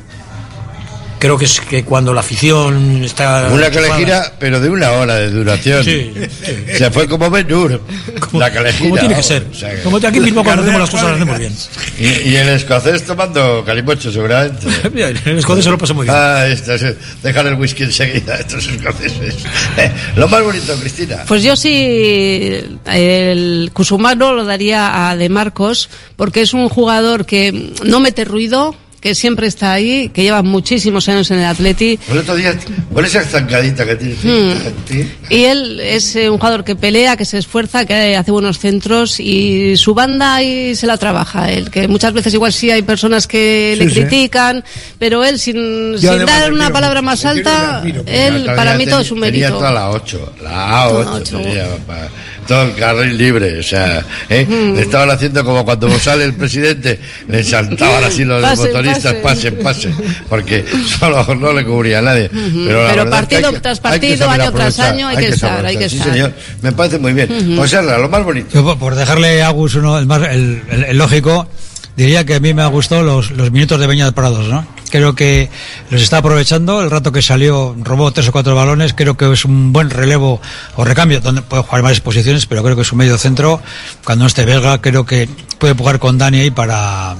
creo 1.21 1.37
que 1.37 1.45
es 1.45 1.61
que 1.61 1.83
cuando 1.83 2.15
la 2.15 2.21
afición 2.21 3.03
está 3.03 3.47
una 3.51 3.69
calejira 3.69 4.33
pero 4.39 4.59
de 4.59 4.69
una 4.69 4.91
hora 4.93 5.15
de 5.15 5.29
duración. 5.29 5.83
Sí, 5.83 6.11
sí. 6.15 6.77
se 6.77 6.89
fue 6.89 7.07
como 7.07 7.29
Benur 7.29 7.79
la 8.33 8.51
calejira 8.51 8.89
como 8.89 8.99
tiene 8.99 9.15
que 9.15 9.23
ser. 9.23 9.45
O 9.51 9.53
sea, 9.53 9.83
como 9.83 9.97
aquí 9.97 10.19
mismo 10.19 10.43
cuando 10.43 10.63
hacemos 10.63 10.81
las 10.81 10.89
cosas 10.89 11.05
las 11.05 11.15
hacemos 11.17 11.37
bien. 11.37 11.55
Y, 11.99 12.29
y 12.29 12.35
el 12.35 12.49
escocés 12.49 13.05
tomando 13.05 13.63
calimocho 13.63 14.11
seguramente. 14.11 14.67
El 15.31 15.37
escocés 15.37 15.63
se 15.63 15.69
lo 15.69 15.77
pasó 15.77 15.93
muy 15.93 16.05
bien. 16.05 16.15
Ah, 16.17 16.47
esto 16.47 16.73
es, 16.73 16.95
dejar 17.21 17.45
el 17.45 17.55
whisky 17.55 17.83
enseguida 17.83 18.35
estos 18.37 18.67
escoceses. 18.67 19.35
Eh, 19.77 19.91
lo 20.15 20.27
más 20.27 20.43
bonito 20.43 20.75
Cristina. 20.79 21.23
Pues 21.27 21.43
yo 21.43 21.55
sí 21.55 22.79
el 22.85 23.69
Cusumano 23.73 24.33
lo 24.33 24.43
daría 24.43 25.09
a 25.09 25.15
De 25.15 25.29
Marcos 25.29 25.89
porque 26.15 26.41
es 26.41 26.55
un 26.55 26.67
jugador 26.67 27.25
que 27.25 27.73
no 27.83 27.99
mete 27.99 28.25
ruido 28.25 28.75
que 29.01 29.15
siempre 29.15 29.47
está 29.47 29.73
ahí, 29.73 30.09
que 30.09 30.21
lleva 30.21 30.43
muchísimos 30.43 31.09
años 31.09 31.29
en 31.31 31.39
el 31.39 31.45
Atleti. 31.45 31.97
Por 32.07 32.19
otro 32.19 32.35
día, 32.35 32.55
con 32.93 33.03
esa 33.03 33.23
zancadita 33.23 33.83
que 33.83 33.95
tiene. 33.95 34.15
Hmm. 34.23 34.53
Y 35.27 35.43
él 35.45 35.79
es 35.79 36.15
eh, 36.15 36.29
un 36.29 36.37
jugador 36.37 36.63
que 36.63 36.75
pelea, 36.75 37.17
que 37.17 37.25
se 37.25 37.39
esfuerza, 37.39 37.85
que 37.85 38.15
hace 38.15 38.29
buenos 38.29 38.59
centros 38.59 39.19
y 39.19 39.75
su 39.75 39.95
banda 39.95 40.35
ahí 40.35 40.75
se 40.75 40.85
la 40.85 40.97
trabaja 40.97 41.51
él, 41.51 41.71
que 41.71 41.87
muchas 41.87 42.13
veces 42.13 42.33
igual 42.35 42.53
sí 42.53 42.69
hay 42.69 42.83
personas 42.83 43.25
que 43.25 43.71
sí, 43.73 43.83
le 43.83 43.89
sí. 43.89 44.01
critican, 44.01 44.63
pero 44.99 45.23
él 45.23 45.39
sin, 45.39 45.97
sin 45.97 46.25
dar 46.25 46.53
una 46.53 46.69
palabra 46.69 47.01
más 47.01 47.25
alta, 47.25 47.83
él 48.05 48.45
para 48.55 48.77
mí 48.77 48.85
todo 48.85 48.99
es 48.99 49.11
un 49.11 49.19
mérito. 49.19 49.45
Tenía 49.45 49.57
toda 49.57 49.71
la 49.71 49.89
8, 49.89 50.33
la 50.43 50.85
A8 50.85 51.23
tenía, 51.23 51.65
para, 51.87 52.07
todo 52.47 52.63
el 52.63 52.75
carril 52.75 53.17
libre, 53.17 53.59
o 53.59 53.63
sea, 53.63 54.03
¿eh? 54.29 54.45
Le 54.75 54.81
estaban 54.81 55.09
haciendo 55.11 55.43
como 55.45 55.63
cuando 55.63 55.89
sale 55.99 56.25
el 56.25 56.33
presidente, 56.33 56.99
le 57.27 57.43
saltaban 57.43 58.03
así 58.03 58.23
los 58.25 58.41
Pase, 58.41 58.67
motoristas, 58.67 59.13
pasen, 59.15 59.55
pasen, 59.63 59.95
porque 60.29 60.65
solo 60.99 61.35
no 61.35 61.53
le 61.53 61.63
cubría 61.65 61.99
a 61.99 62.01
nadie. 62.01 62.29
Pero, 62.29 62.83
la 62.83 62.89
Pero 62.91 63.03
verdad 63.05 63.21
es 63.23 63.27
que 63.27 63.35
partido 63.41 63.61
tras 63.61 63.79
partido, 63.79 64.29
año 64.29 64.51
tras 64.51 64.79
año, 64.79 65.07
hay 65.07 65.17
que 65.17 65.27
estar, 65.27 65.65
hay 65.65 65.77
que 65.77 65.89
sí, 65.89 65.97
estar. 65.97 66.11
señor, 66.13 66.33
me 66.61 66.71
parece 66.71 66.99
muy 66.99 67.13
bien. 67.13 67.31
Ujú. 67.31 67.61
José 67.61 67.77
Arra, 67.77 67.97
lo 67.97 68.09
más 68.09 68.23
bonito. 68.23 68.47
Yo, 68.53 68.63
por- 68.63 68.77
por 68.79 68.95
dejarle 68.95 69.41
a 69.43 69.47
Agus 69.47 69.75
uno, 69.75 69.97
el, 69.99 70.05
más, 70.05 70.21
el, 70.29 70.61
el- 70.71 70.83
el 70.85 70.97
lógico, 70.97 71.47
diría 71.95 72.25
que 72.25 72.35
a 72.35 72.39
mí 72.39 72.53
me 72.53 72.61
ha 72.63 72.67
gustado 72.67 73.03
los, 73.03 73.31
los 73.31 73.51
minutos 73.51 73.79
de 73.79 73.87
Beñat 73.87 74.13
Prados, 74.13 74.47
¿no? 74.47 74.65
Creo 74.91 75.15
que 75.15 75.49
los 75.89 76.01
está 76.01 76.17
aprovechando, 76.17 76.81
el 76.83 76.91
rato 76.91 77.11
que 77.11 77.21
salió 77.21 77.75
robó 77.81 78.11
tres 78.11 78.27
o 78.27 78.31
cuatro 78.31 78.53
balones, 78.55 78.93
creo 78.93 79.15
que 79.15 79.31
es 79.31 79.45
un 79.45 79.71
buen 79.71 79.89
relevo 79.89 80.41
o 80.75 80.83
recambio, 80.83 81.21
donde 81.21 81.41
puede 81.41 81.63
jugar 81.63 81.81
varias 81.81 82.01
posiciones, 82.01 82.45
pero 82.45 82.61
creo 82.61 82.75
que 82.75 82.81
es 82.81 82.91
un 82.91 82.97
medio 82.97 83.17
centro, 83.17 83.61
cuando 84.03 84.23
no 84.23 84.27
esté 84.27 84.45
Belga, 84.45 84.81
creo 84.81 85.05
que 85.05 85.29
puede 85.57 85.73
jugar 85.73 85.99
con 85.99 86.17
Dani 86.17 86.41
ahí 86.41 86.51
para... 86.51 87.15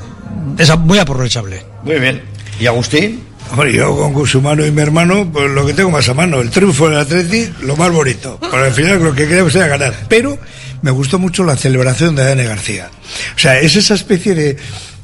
Es 0.57 0.77
muy 0.77 0.99
aprovechable. 0.99 1.65
Muy 1.83 1.99
bien. 1.99 2.21
¿Y 2.59 2.67
Agustín? 2.67 3.23
Hombre, 3.51 3.73
yo 3.73 3.95
con 3.95 4.13
Cusumano 4.13 4.65
y 4.65 4.71
mi 4.71 4.81
hermano, 4.81 5.29
pues 5.31 5.49
lo 5.51 5.65
que 5.65 5.73
tengo 5.73 5.91
más 5.91 6.07
a 6.07 6.13
mano, 6.13 6.39
el 6.39 6.49
triunfo 6.49 6.89
del 6.89 6.99
Atleti, 6.99 7.51
lo 7.61 7.75
más 7.75 7.91
bonito. 7.91 8.37
Pero 8.39 8.63
al 8.63 8.73
final 8.73 9.03
lo 9.03 9.13
que 9.13 9.27
queremos 9.27 9.53
era 9.55 9.67
ganar. 9.67 9.93
Pero 10.07 10.37
me 10.81 10.91
gustó 10.91 11.19
mucho 11.19 11.43
la 11.43 11.57
celebración 11.57 12.15
de 12.15 12.23
Dani 12.23 12.43
García. 12.43 12.89
O 13.35 13.39
sea, 13.39 13.59
es 13.59 13.75
esa 13.75 13.95
especie 13.95 14.35
de, 14.35 14.57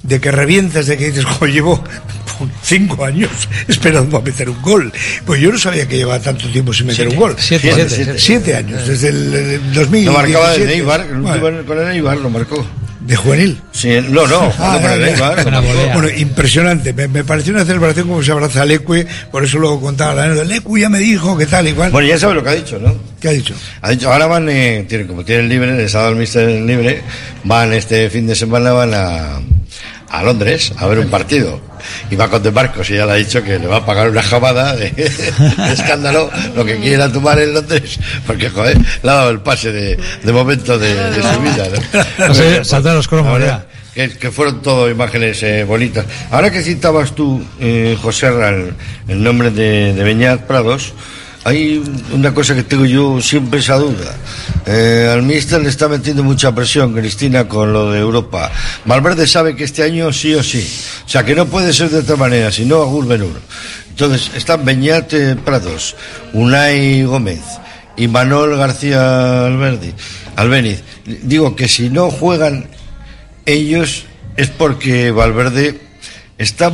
de 0.03 0.21
que 0.21 0.31
revientas, 0.31 0.85
de 0.87 0.97
que 0.97 1.07
dices, 1.07 1.25
jo, 1.25 1.45
llevo 1.45 1.83
cinco 2.61 3.03
años 3.05 3.29
esperando 3.67 4.17
a 4.17 4.21
meter 4.21 4.49
un 4.49 4.61
gol. 4.61 4.91
Pues 5.25 5.41
yo 5.41 5.51
no 5.51 5.57
sabía 5.57 5.87
que 5.87 5.97
llevaba 5.97 6.19
tanto 6.19 6.47
tiempo 6.49 6.73
sin 6.73 6.87
meter 6.87 7.07
Siete. 7.07 7.15
un 7.15 7.19
gol. 7.21 7.35
Siete, 7.37 7.71
Siete, 7.73 7.89
siete. 7.89 8.13
siete 8.19 8.55
años, 8.55 8.87
desde 8.87 9.09
el, 9.09 9.33
el 9.33 9.73
2017. 9.73 10.05
Lo 10.05 10.13
marcaba 10.13 10.51
de 10.53 10.65
Neibar, 10.65 11.01
el 11.01 11.07
Bueno, 11.17 11.47
último 11.47 11.65
con 11.65 11.79
el 11.79 11.87
Neibar 11.89 12.17
lo 12.17 12.29
marcó. 12.29 12.65
¿De 12.99 13.15
juvenil? 13.15 13.61
Sí, 13.71 13.89
no, 14.09 14.27
no, 14.27 14.51
Ah, 14.59 14.79
lo 15.45 15.51
marcó. 15.51 15.93
Bueno, 15.93 16.09
impresionante. 16.17 16.91
Me, 16.91 17.07
me 17.07 17.23
pareció 17.23 17.53
una 17.53 17.63
celebración 17.63 18.05
como 18.07 18.21
se 18.21 18.33
abraza 18.33 18.63
al 18.63 18.71
Ecue, 18.71 19.07
por 19.31 19.45
eso 19.45 19.59
luego 19.59 19.79
contaba 19.79 20.13
la 20.13 20.23
anécdota. 20.23 20.45
El 20.45 20.51
Ecue 20.57 20.81
ya 20.81 20.89
me 20.89 20.99
dijo 20.99 21.37
que 21.37 21.45
tal, 21.45 21.67
igual. 21.69 21.89
Bueno, 21.91 22.05
ya 22.09 22.19
sabe 22.19 22.33
lo 22.33 22.43
que 22.43 22.49
ha 22.49 22.53
dicho, 22.55 22.77
¿no? 22.79 22.93
¿Qué 23.21 23.29
ha 23.29 23.31
dicho? 23.31 23.53
Ha 23.81 23.91
dicho, 23.91 24.11
ahora 24.11 24.27
van, 24.27 24.49
eh, 24.49 24.85
tienen, 24.89 25.07
como 25.07 25.23
tienen 25.23 25.47
libre, 25.47 25.77
les 25.77 25.95
ha 25.95 25.99
dado 25.99 26.11
el 26.11 26.17
mister 26.17 26.49
libre, 26.49 27.01
van 27.45 27.71
este 27.71 28.09
fin 28.09 28.27
de 28.27 28.35
semana, 28.35 28.73
van 28.73 28.93
a, 28.93 29.39
a 30.09 30.23
Londres 30.23 30.73
a 30.75 30.85
ver 30.87 30.99
un 30.99 31.07
partido. 31.07 31.61
Y 32.11 32.15
va 32.15 32.29
con 32.29 32.41
De 32.41 32.51
Marcos 32.51 32.89
y 32.89 32.95
ya 32.95 33.05
le 33.05 33.11
ha 33.13 33.15
dicho 33.15 33.43
que 33.43 33.59
le 33.59 33.67
va 33.67 33.77
a 33.77 33.85
pagar 33.85 34.09
una 34.09 34.21
jamada 34.21 34.75
de, 34.75 34.89
de 34.91 35.73
escándalo, 35.73 36.29
lo 36.55 36.65
que 36.65 36.77
quiera 36.79 37.11
tomar 37.11 37.39
en 37.39 37.53
Londres, 37.53 37.99
porque, 38.25 38.49
joder, 38.49 38.77
le 38.77 39.09
ha 39.09 39.13
dado 39.13 39.29
el 39.29 39.39
pase 39.39 39.71
de, 39.71 39.97
de 40.23 40.33
momento 40.33 40.77
de, 40.77 40.93
de 40.93 41.21
su 41.21 41.39
vida. 41.41 41.67
¿no? 42.19 42.27
No 42.27 42.33
sé, 42.33 42.63
saltar 42.63 42.95
los 42.95 43.07
cromos, 43.07 43.39
Que, 43.93 44.09
que 44.09 44.31
fueron 44.31 44.61
todo 44.61 44.89
imágenes 44.89 45.41
eh, 45.43 45.63
bonitas. 45.63 46.05
Ahora 46.31 46.51
que 46.51 46.61
citabas 46.61 47.15
tú, 47.15 47.43
eh, 47.59 47.97
José 48.01 48.27
el 49.07 49.23
nombre 49.23 49.51
de, 49.51 49.93
de 49.93 50.03
Beñat 50.03 50.41
Prados, 50.41 50.93
hay 51.47 51.81
una 52.11 52.33
cosa 52.33 52.53
que 52.53 52.63
tengo 52.63 52.83
yo 52.83 53.21
siempre 53.21 53.61
esa 53.61 53.75
duda. 53.75 54.13
Eh, 54.65 55.09
al 55.09 55.23
míster 55.23 55.61
le 55.61 55.69
está 55.69 55.87
metiendo 55.87 56.21
mucha 56.21 56.53
presión, 56.53 56.93
Cristina, 56.93 57.47
con 57.47 57.71
lo 57.71 57.89
de 57.89 58.01
Europa. 58.01 58.51
Valverde 58.83 59.25
sabe 59.25 59.55
que 59.55 59.63
este 59.63 59.81
año 59.83 60.11
sí 60.11 60.33
o 60.33 60.43
sí. 60.43 60.69
O 61.05 61.09
sea, 61.09 61.23
que 61.23 61.35
no 61.35 61.45
puede 61.45 61.71
ser 61.71 61.89
de 61.89 61.99
otra 61.99 62.17
manera, 62.17 62.51
sino 62.51 62.81
Agur 62.81 63.07
Benur. 63.07 63.39
Entonces, 63.89 64.29
están 64.35 64.65
Beñat 64.65 65.13
Prados, 65.45 65.95
Unai 66.33 67.03
Gómez 67.03 67.39
y 67.95 68.09
Manuel 68.09 68.57
García 68.57 69.45
Alberdi, 69.45 69.93
Albeniz. 70.35 70.83
Digo 71.05 71.55
que 71.55 71.69
si 71.69 71.89
no 71.89 72.11
juegan 72.11 72.67
ellos 73.45 74.03
es 74.35 74.49
porque 74.49 75.11
Valverde 75.11 75.79
está, 76.37 76.71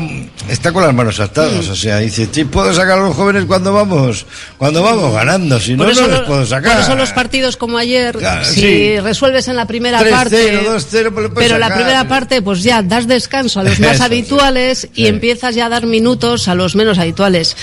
está 0.50 0.72
con 0.74 0.84
las 0.84 0.94
manos 0.94 1.20
atadas. 1.20 1.68
O 1.70 1.76
sea, 1.76 1.98
dice, 2.00 2.28
sí, 2.32 2.44
puedo 2.46 2.74
sacar 2.74 3.00
a 3.00 3.04
los 3.04 3.16
jóvenes 3.16 3.46
cuando 3.46 3.72
vamos, 3.74 4.26
cuando 4.58 4.84
vamos 4.84 5.14
ganando, 5.14 5.60
si 5.60 5.76
no, 5.76 5.86
Por 5.86 5.96
no 5.96 6.08
les 6.08 6.20
lo- 6.20 6.26
puedo 6.26 6.46
sacar. 6.46 6.74
Por 6.74 6.82
eso 6.82 6.96
los 6.96 7.12
partidos 7.12 7.58
como 7.58 7.78
ayer, 7.78 8.18
Claro, 8.18 8.44
si 8.46 8.60
sí. 8.62 9.00
resuelves 9.00 9.48
en 9.48 9.56
la 9.56 9.66
primera 9.66 10.00
3-0, 10.02 10.10
parte, 10.12 10.64
2-0, 10.68 11.12
pues 11.14 11.30
pero 11.36 11.58
la 11.58 11.74
primera 11.74 12.08
parte 12.08 12.42
pues 12.42 12.64
ya 12.64 12.82
das 12.82 13.08
descanso 13.08 13.60
a 13.60 13.64
los 13.64 13.80
más 13.80 13.96
Eso, 13.96 14.04
habituales 14.04 14.88
y 14.94 15.08
empiezas 15.08 15.56
ya 15.56 15.68
a 15.68 15.70
dar 15.70 15.86
minutos 15.86 16.48
a 16.48 16.56
los 16.56 16.76
menos 16.76 16.98
habituales. 17.00 17.56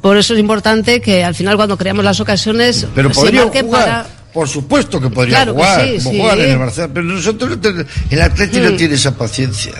Por 0.00 0.16
eso 0.16 0.34
es 0.34 0.40
importante 0.40 1.00
que 1.00 1.22
al 1.22 1.34
final 1.34 1.56
cuando 1.56 1.76
creamos 1.78 2.04
las 2.04 2.18
ocasiones 2.18 2.86
Pero 2.94 3.12
se 3.14 3.30
marque 3.30 3.62
jugar. 3.62 3.84
para 3.84 4.06
Por 4.32 4.48
supuesto 4.48 4.98
que 5.00 5.10
podría 5.10 5.36
Claro 5.44 5.54
que 5.54 5.60
jugar, 5.62 5.80
sí, 5.84 5.96
como 5.98 6.10
sí. 6.10 6.18
juegan 6.20 6.40
en 6.40 6.50
el 6.50 6.58
Barcelona, 6.58 6.94
pero 6.94 7.06
nosotros 7.06 7.58
el 8.10 8.20
Atleti 8.22 8.58
no 8.60 8.70
Hmm. 8.70 8.76
tiene 8.76 8.94
esa 8.94 9.16
paciencia. 9.16 9.72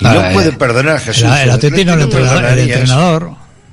Y 0.00 0.06
Ah, 0.06 0.14
no 0.14 0.20
eh, 0.26 0.30
puede 0.32 0.52
perdonar 0.52 0.96
a 0.96 1.00
Jesús. 1.00 1.22
el- 1.24 1.32
el 1.44 1.50
Atleti 1.50 1.84
no, 1.84 1.94
el 1.94 2.00
entrenador- 2.02 2.44
el 2.52 2.58
entrenador. 2.58 3.30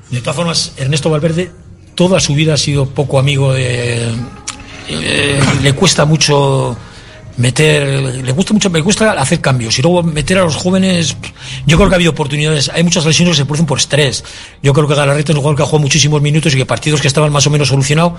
De 0.10 0.20
todas 0.22 0.36
formas, 0.36 0.72
Ernesto 0.78 1.10
Valverde 1.10 1.52
toda 1.96 2.20
su 2.20 2.34
vida 2.36 2.54
ha 2.54 2.58
sido 2.58 2.86
poco 2.88 3.20
amigo 3.20 3.54
de. 3.54 4.10
eh, 4.90 5.40
le 5.62 5.74
cuesta 5.74 6.06
mucho 6.06 6.76
meter, 7.38 7.84
le 8.24 8.32
gusta 8.34 8.54
mucho, 8.54 8.70
me 8.70 8.82
gusta 8.82 9.12
hacer 9.14 9.40
cambios 9.40 9.78
y 9.80 9.82
luego 9.82 10.04
meter 10.04 10.38
a 10.40 10.44
los 10.44 10.56
jóvenes. 10.58 11.16
Yo 11.66 11.78
creo 11.78 11.88
que 11.90 11.96
ha 11.96 11.98
habido 11.98 12.12
oportunidades, 12.12 12.70
hay 12.74 12.84
muchas 12.84 13.06
lesiones 13.06 13.36
que 13.36 13.44
se 13.44 13.46
producen 13.46 13.66
por 13.66 13.78
estrés. 13.80 14.24
Yo 14.62 14.74
creo 14.74 14.88
que 14.88 14.96
Galarreta 14.96 15.32
es 15.32 15.36
un 15.36 15.42
jugador 15.42 15.56
que 15.58 15.64
ha 15.64 15.66
jugado 15.66 15.82
muchísimos 15.82 16.22
minutos 16.22 16.54
y 16.54 16.58
que 16.58 16.66
partidos 16.66 17.02
que 17.02 17.08
estaban 17.08 17.32
más 17.32 17.48
o 17.48 17.50
menos 17.50 17.70
solucionados, 17.70 18.14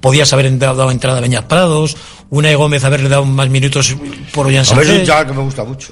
podías 0.00 0.32
haber 0.32 0.56
dado, 0.58 0.76
dado 0.76 0.90
entrada 0.90 1.18
a 1.18 1.20
Beñat 1.20 1.46
Prados, 1.46 1.96
una 2.30 2.54
Gómez 2.54 2.84
haberle 2.84 3.08
dado 3.08 3.24
más 3.24 3.48
minutos 3.48 3.94
por 4.32 4.46
Ollán 4.46 4.64
A 4.70 4.74
ver, 4.74 4.84
es 4.84 4.90
un 4.90 4.94
Sánchez. 4.96 5.06
chaval 5.08 5.26
que 5.26 5.32
me 5.32 5.42
gusta 5.42 5.64
mucho. 5.64 5.88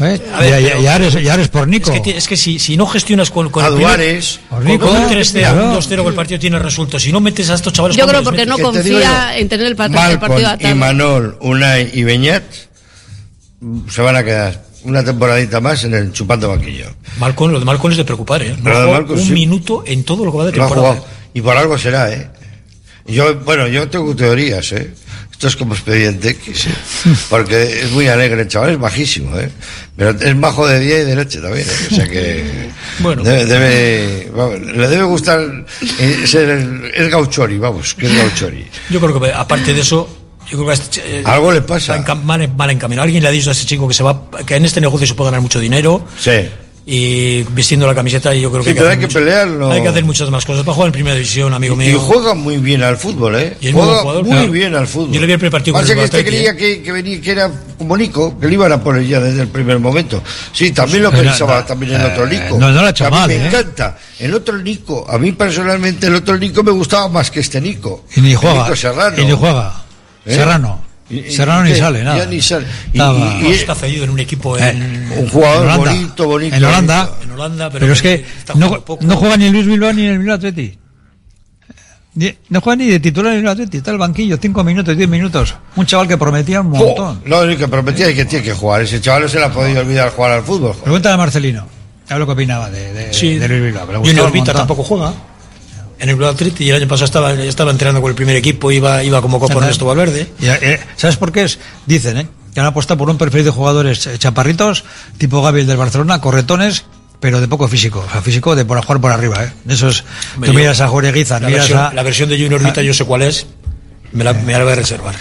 ¿Eh? 0.00 0.20
Ver, 0.40 0.60
ya, 0.62 0.78
ya- 0.80 0.96
eres, 0.96 1.12
ya 1.22 1.34
eres 1.34 1.48
por 1.48 1.68
Nico. 1.68 1.92
Es 1.92 2.00
que, 2.00 2.16
es 2.16 2.26
que 2.26 2.36
si, 2.36 2.58
si 2.58 2.76
no 2.76 2.86
gestionas 2.86 3.30
con, 3.30 3.48
con 3.50 3.64
A 3.64 3.68
el 3.68 3.74
primer- 3.74 3.90
Duares. 3.96 4.40
con, 4.50 4.66
un 4.66 4.78
3-0, 4.78 5.32
claro. 5.38 5.64
un 5.70 5.76
2-0 5.76 6.02
que 6.02 6.08
el 6.08 6.14
partido 6.14 6.40
tiene 6.40 6.58
resuelto, 6.58 6.98
si 6.98 7.12
no 7.12 7.20
metes 7.20 7.48
a 7.50 7.54
estos 7.54 7.72
chavales... 7.72 7.96
yo 7.96 8.04
¿cuándo 8.04 8.18
creo 8.20 8.24
porque 8.24 8.46
no 8.46 8.58
confía 8.58 9.38
en 9.38 9.48
tener 9.48 9.66
el, 9.66 9.76
part- 9.76 9.86
el 9.86 9.90
Malcom 9.92 10.20
partido 10.20 10.40
y 10.40 10.52
atado. 10.52 10.74
Manol, 10.76 11.38
Unai 11.42 11.90
y 11.94 12.02
Beñat 12.02 12.42
se 13.88 14.02
van 14.02 14.16
a 14.16 14.24
quedar 14.24 14.62
una 14.82 15.02
temporadita 15.04 15.60
más 15.60 15.84
en 15.84 15.94
el 15.94 16.12
chupando 16.12 16.48
banquillo. 16.48 16.86
Malcon, 17.18 17.52
lo 17.52 17.58
de 17.60 17.64
Malcon 17.64 17.92
es 17.92 17.96
de 17.98 18.04
preocupar, 18.04 18.42
¿eh? 18.42 18.56
Jugado 18.60 18.90
Malcon, 18.90 19.18
un 19.18 19.24
sí. 19.24 19.32
minuto 19.32 19.84
en 19.86 20.04
todo 20.04 20.24
lo 20.24 20.32
que 20.32 20.38
va 20.38 20.44
de 20.46 20.52
temporada. 20.52 21.02
Y 21.32 21.40
por 21.40 21.56
algo 21.56 21.78
será, 21.78 22.12
¿eh? 22.12 22.28
Yo, 23.06 23.36
bueno, 23.40 23.66
yo 23.68 23.88
tengo 23.88 24.14
teorías, 24.16 24.72
¿eh? 24.72 24.92
Esto 25.44 25.48
es 25.48 25.56
como 25.56 25.74
expediente 25.74 26.30
X, 26.30 26.68
¿eh? 26.68 26.70
Porque 27.28 27.80
es 27.82 27.90
muy 27.90 28.08
alegre 28.08 28.40
el 28.40 28.48
chaval, 28.48 28.70
es 28.70 28.78
bajísimo, 28.78 29.38
¿eh? 29.38 29.50
Pero 29.94 30.10
es 30.18 30.34
majo 30.36 30.66
de 30.66 30.80
día 30.80 31.02
y 31.02 31.04
de 31.04 31.14
noche 31.14 31.38
también, 31.38 31.66
¿eh? 31.68 31.88
O 31.92 31.94
sea 31.94 32.08
que... 32.08 32.70
Bueno. 33.00 33.22
Debe, 33.22 33.44
debe- 33.44 34.30
vamos, 34.34 34.58
le 34.60 34.88
debe 34.88 35.02
gustar 35.04 35.42
eh, 35.98 36.22
ser 36.26 36.48
el, 36.48 36.90
es 36.94 37.10
gauchori, 37.10 37.58
vamos, 37.58 37.92
que 37.92 38.06
es 38.06 38.16
gauchori. 38.16 38.66
Yo 38.88 38.98
creo 39.00 39.20
que 39.20 39.32
aparte 39.34 39.74
de 39.74 39.82
eso, 39.82 40.08
Yo 40.50 40.56
creo 40.56 40.68
que 40.68 40.72
este- 40.74 41.18
eh, 41.20 41.22
Algo 41.26 41.52
le 41.52 41.60
pasa. 41.60 42.02
mal, 42.24 42.48
mal 42.56 42.70
encaminado. 42.70 43.04
Alguien 43.04 43.22
le 43.22 43.28
ha 43.28 43.32
dicho 43.32 43.50
a 43.50 43.52
ese 43.52 43.66
chico 43.66 43.86
que 43.86 43.92
se 43.92 44.02
va, 44.02 44.22
que 44.46 44.56
en 44.56 44.64
este 44.64 44.80
negocio 44.80 45.06
se 45.06 45.12
puede 45.12 45.28
ganar 45.28 45.42
mucho 45.42 45.60
dinero. 45.60 46.06
Sí. 46.18 46.48
Y 46.86 47.42
vistiendo 47.44 47.86
la 47.86 47.94
camiseta, 47.94 48.34
y 48.34 48.42
yo 48.42 48.50
creo 48.52 48.62
Sí, 48.62 48.74
que, 48.74 48.80
hay 48.80 48.86
hacer 48.88 48.98
que 48.98 49.08
pelearlo. 49.08 49.72
Hay 49.72 49.80
que 49.80 49.88
hacer 49.88 50.04
muchas 50.04 50.28
más 50.28 50.44
cosas 50.44 50.64
para 50.64 50.74
jugar 50.74 50.88
en 50.88 50.92
primera 50.92 51.16
división, 51.16 51.54
amigo 51.54 51.74
Y 51.76 51.78
mío. 51.78 51.98
juega 51.98 52.34
muy 52.34 52.58
bien 52.58 52.82
al 52.82 52.98
fútbol, 52.98 53.36
¿eh? 53.36 53.56
Y 53.62 53.72
juega 53.72 54.00
jugador, 54.00 54.22
muy 54.24 54.32
claro. 54.32 54.52
bien 54.52 54.74
al 54.74 54.86
fútbol. 54.86 55.12
Yo 55.14 55.20
le 55.20 55.26
vi 55.26 55.32
el 55.32 55.38
primer 55.38 55.52
partido 55.52 55.72
con 55.72 55.80
Pasa 55.82 55.94
el 55.94 55.98
que 56.00 56.04
este 56.04 56.24
creía 56.26 56.50
¿eh? 56.50 56.56
que, 56.56 56.82
que 56.82 56.92
venía, 56.92 57.18
que 57.22 57.30
era 57.30 57.50
como 57.78 57.96
Nico, 57.96 58.38
que 58.38 58.48
le 58.48 58.52
iban 58.52 58.70
a 58.70 58.82
poner 58.84 59.06
ya 59.06 59.18
desde 59.18 59.40
el 59.40 59.48
primer 59.48 59.78
momento. 59.78 60.22
Sí, 60.52 60.72
también 60.72 61.04
lo 61.04 61.10
Pero, 61.10 61.22
pensaba 61.22 61.60
no, 61.60 61.64
también 61.64 61.94
el 61.94 62.02
eh, 62.02 62.04
otro 62.12 62.26
Nico. 62.26 62.58
no, 62.58 62.70
no 62.70 62.80
lo 62.82 62.86
ha 62.86 62.90
hecho 62.90 63.04
Que 63.04 63.08
a 63.08 63.10
mí 63.10 63.16
mal, 63.16 63.28
me 63.28 63.34
¿eh? 63.36 63.46
encanta. 63.46 63.98
El 64.18 64.34
otro 64.34 64.58
Nico, 64.58 65.06
a 65.08 65.16
mí 65.16 65.32
personalmente 65.32 66.06
el 66.08 66.16
otro 66.16 66.36
Nico 66.36 66.62
me 66.62 66.70
gustaba 66.72 67.08
más 67.08 67.30
que 67.30 67.40
este 67.40 67.62
Nico. 67.62 68.04
Y 68.14 68.20
ni 68.20 68.32
El 68.32 68.36
juega. 68.36 68.62
Nico 68.64 68.76
Serrano. 68.76 69.22
Y 69.22 69.24
ni 69.24 69.32
juega. 69.32 69.72
¿Eh? 70.26 70.34
Serrano. 70.34 70.83
Y- 71.10 71.18
y- 71.18 71.30
sale, 71.32 72.02
nada. 72.02 72.16
Ya 72.18 72.26
ni 72.26 72.40
sale. 72.40 72.66
Y- 72.92 72.96
Estaba- 72.96 73.18
y- 73.42 73.46
y- 73.46 73.52
está 73.52 73.74
cedido 73.74 74.04
en 74.04 74.10
un 74.10 74.20
equipo 74.20 74.56
Eh, 74.56 74.70
en, 74.70 75.12
un 75.18 75.28
jugador 75.28 75.56
en 75.64 75.70
Holanda. 75.70 75.92
bonito, 75.92 76.26
bonito. 76.26 76.56
En 76.56 76.64
Holanda. 76.64 77.04
bonito. 77.04 77.22
en 77.24 77.30
Holanda, 77.32 77.70
pero, 77.70 77.80
Pero 77.80 77.92
es 77.92 78.02
que 78.02 78.24
no, 78.54 78.80
poco. 78.84 79.04
no 79.04 79.16
juega 79.16 79.36
ni 79.36 79.44
el 79.46 79.52
Luis 79.52 79.66
Bilbao 79.66 79.92
ni 79.92 80.06
el 80.06 80.18
Bilbao 80.18 80.36
Atleti. 80.36 80.78
No 82.48 82.60
juega 82.60 82.76
ni 82.76 82.86
de 82.90 83.00
titular 83.00 83.32
en 83.34 83.40
el 83.40 83.48
Atleti. 83.48 83.78
Está 83.78 83.90
el 83.90 83.98
banquillo, 83.98 84.38
5 84.40 84.62
minutos, 84.62 84.96
10 84.96 85.08
minutos. 85.08 85.54
Un 85.74 85.84
chaval 85.84 86.06
que 86.06 86.16
prometía 86.16 86.60
un 86.60 86.70
montón. 86.70 87.22
No, 87.26 87.44
ni 87.44 87.56
que 87.56 87.66
prometía 87.66 88.08
y 88.10 88.14
que 88.14 88.24
tiene 88.24 88.44
que 88.44 88.52
jugar. 88.54 88.82
Ese 88.82 89.00
chaval 89.00 89.22
no 89.22 89.28
se 89.28 89.38
le 89.40 89.44
ha 89.46 89.52
podido 89.52 89.80
olvidar 89.80 90.10
jugar 90.10 90.30
al 90.32 90.42
fútbol. 90.44 90.70
joder. 90.70 90.84
Pregúntale 90.84 91.14
a 91.14 91.18
Marcelino. 91.18 91.66
A 92.08 92.14
ver 92.14 92.18
lo 92.20 92.26
que 92.26 92.32
opinaba 92.32 92.70
de, 92.70 92.92
de, 92.92 93.12
Sí. 93.12 93.36
de 93.36 93.48
Luis 93.48 93.62
Bilbao. 93.62 94.04
Y 94.04 94.10
en 94.10 94.44
tampoco 94.44 94.84
juega. 94.84 95.12
En 95.98 96.08
el 96.08 96.16
Bilbao 96.16 96.32
Athletic 96.32 96.60
y 96.60 96.70
el 96.70 96.76
año 96.76 96.88
pasado 96.88 97.04
estaba, 97.06 97.32
estaba 97.32 97.70
entrenando 97.70 98.00
con 98.00 98.10
el 98.10 98.16
primer 98.16 98.36
equipo, 98.36 98.70
iba, 98.72 99.02
iba 99.04 99.22
como 99.22 99.38
copo 99.38 99.52
Ajá. 99.52 99.64
Ernesto 99.66 99.86
Valverde. 99.86 100.28
Eh, 100.40 100.80
¿Sabes 100.96 101.16
por 101.16 101.32
qué 101.32 101.44
es? 101.44 101.58
Dicen, 101.86 102.18
¿eh? 102.18 102.26
Que 102.52 102.60
han 102.60 102.66
apostado 102.66 102.98
por 102.98 103.10
un 103.10 103.18
perfil 103.18 103.44
de 103.44 103.50
jugadores 103.50 104.06
eh, 104.06 104.18
chaparritos, 104.18 104.84
tipo 105.18 105.42
Gabriel 105.42 105.66
del 105.66 105.76
Barcelona, 105.76 106.20
corretones, 106.20 106.84
pero 107.20 107.40
de 107.40 107.48
poco 107.48 107.68
físico. 107.68 108.04
O 108.06 108.10
sea, 108.10 108.20
físico 108.22 108.54
de 108.54 108.64
por 108.64 108.80
jugar 108.84 109.00
por 109.00 109.12
arriba, 109.12 109.44
¿eh? 109.44 109.52
Esos. 109.68 110.04
Hombre, 110.34 110.50
Tú 110.50 110.56
miras 110.56 110.80
a 110.80 110.88
Jureguizar, 110.88 111.40
La 111.40 111.48
miras 111.48 111.68
versión, 111.68 111.80
a. 111.80 111.92
la 111.92 112.02
versión 112.02 112.28
de 112.28 112.36
Junior 112.36 112.60
Orbita 112.60 112.82
yo 112.82 112.92
sé 112.92 113.04
cuál 113.04 113.22
es, 113.22 113.46
me 114.12 114.24
la, 114.24 114.32
me 114.32 114.52
la 114.52 114.62
voy 114.62 114.72
a 114.72 114.76
reservar. 114.76 115.14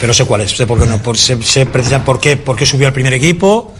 Pero 0.00 0.12
sé 0.12 0.24
cuál 0.24 0.42
es, 0.42 0.50
sé 0.56 0.66
por 0.66 0.78
qué 0.78 0.86
no, 0.86 0.98
por, 1.02 1.16
sé, 1.16 1.42
sé 1.42 1.66
precisamente 1.66 2.06
por 2.06 2.20
qué, 2.20 2.36
por 2.36 2.54
qué 2.56 2.66
subió 2.66 2.86
al 2.86 2.92
primer 2.92 3.14
equipo, 3.14 3.74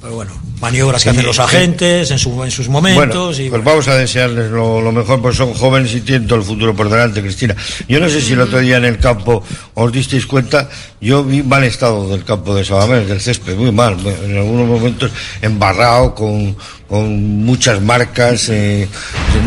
pero 0.00 0.14
bueno, 0.14 0.32
maniobras 0.62 1.02
que 1.02 1.10
Sí, 1.10 1.16
hacen 1.16 1.26
los 1.26 1.38
agentes 1.38 2.10
en, 2.10 2.18
su, 2.18 2.42
en 2.44 2.50
sus 2.50 2.68
Bueno, 2.68 2.88
momentos. 2.90 3.38
y, 3.40 3.50
pues 3.50 3.62
vamos 3.64 3.86
a 3.88 3.96
desearles 3.96 4.50
lo, 4.50 4.80
lo 4.80 4.92
mejor, 4.92 5.20
pues 5.20 5.36
son 5.36 5.52
jóvenes 5.52 5.92
y 5.94 6.00
tienen 6.00 6.26
todo 6.28 6.38
el 6.38 6.44
futuro 6.44 6.74
por 6.74 6.88
delante, 6.88 7.20
Cristina. 7.20 7.54
Yo 7.88 8.00
no 8.00 8.08
sé 8.08 8.20
si 8.22 8.32
el 8.32 8.40
otro 8.40 8.60
día 8.60 8.76
en 8.78 8.84
el 8.86 8.98
campo 8.98 9.42
os 9.74 9.92
disteis 9.92 10.24
cuenta, 10.26 10.68
yo 11.00 11.24
vi 11.24 11.42
mal 11.42 11.64
estado 11.64 12.08
del 12.08 12.24
campo 12.24 12.54
de 12.54 12.64
Sabamés, 12.64 13.08
del 13.08 13.20
césped, 13.20 13.56
muy 13.56 13.72
mal, 13.72 13.96
en 14.24 14.36
algunos 14.38 14.68
momentos 14.68 15.10
embarrado, 15.42 16.14
con, 16.14 16.56
con 16.88 17.44
muchas 17.44 17.80
marcas, 17.80 18.48
eh, 18.50 18.86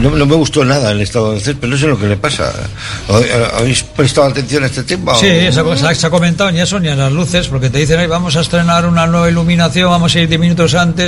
no, 0.02 0.10
no 0.12 0.26
me 0.26 0.36
gustó 0.36 0.66
nada 0.66 0.92
el 0.92 1.00
estado 1.02 1.32
del 1.32 1.42
césped, 1.42 1.68
no 1.70 1.78
sé 1.78 1.88
lo 1.88 1.98
que 1.98 2.08
le 2.08 2.18
pasa. 2.18 2.52
¿Habéis 3.58 3.84
prestado 3.84 4.28
atención 4.28 4.64
a 4.64 4.68
este 4.68 4.84
tema? 4.84 5.14
o- 5.14 5.20
Sí, 5.20 5.28
ha, 5.30 5.52
se 5.52 5.60
ha- 5.88 5.96
se 5.96 6.08
ha 6.08 6.10
comentado 6.10 6.52
ni 6.52 6.60
eso 6.60 6.80
ni 6.80 6.90
a 6.90 6.96
las 6.96 7.12
luces, 7.12 7.48
porque 7.48 7.70
te 7.70 7.78
dicen, 7.80 8.00
"Ay, 8.00 8.08
vamos 8.08 8.36
a 8.36 8.42
estrenar 8.42 8.86
una 8.86 9.06
nueva 9.08 9.30
iluminación, 9.30 9.90
vamos 9.90 10.14
a 10.16 10.20
ir 10.20 10.28
10 10.28 10.40
minutos 10.42 10.74
antes. 10.76 11.05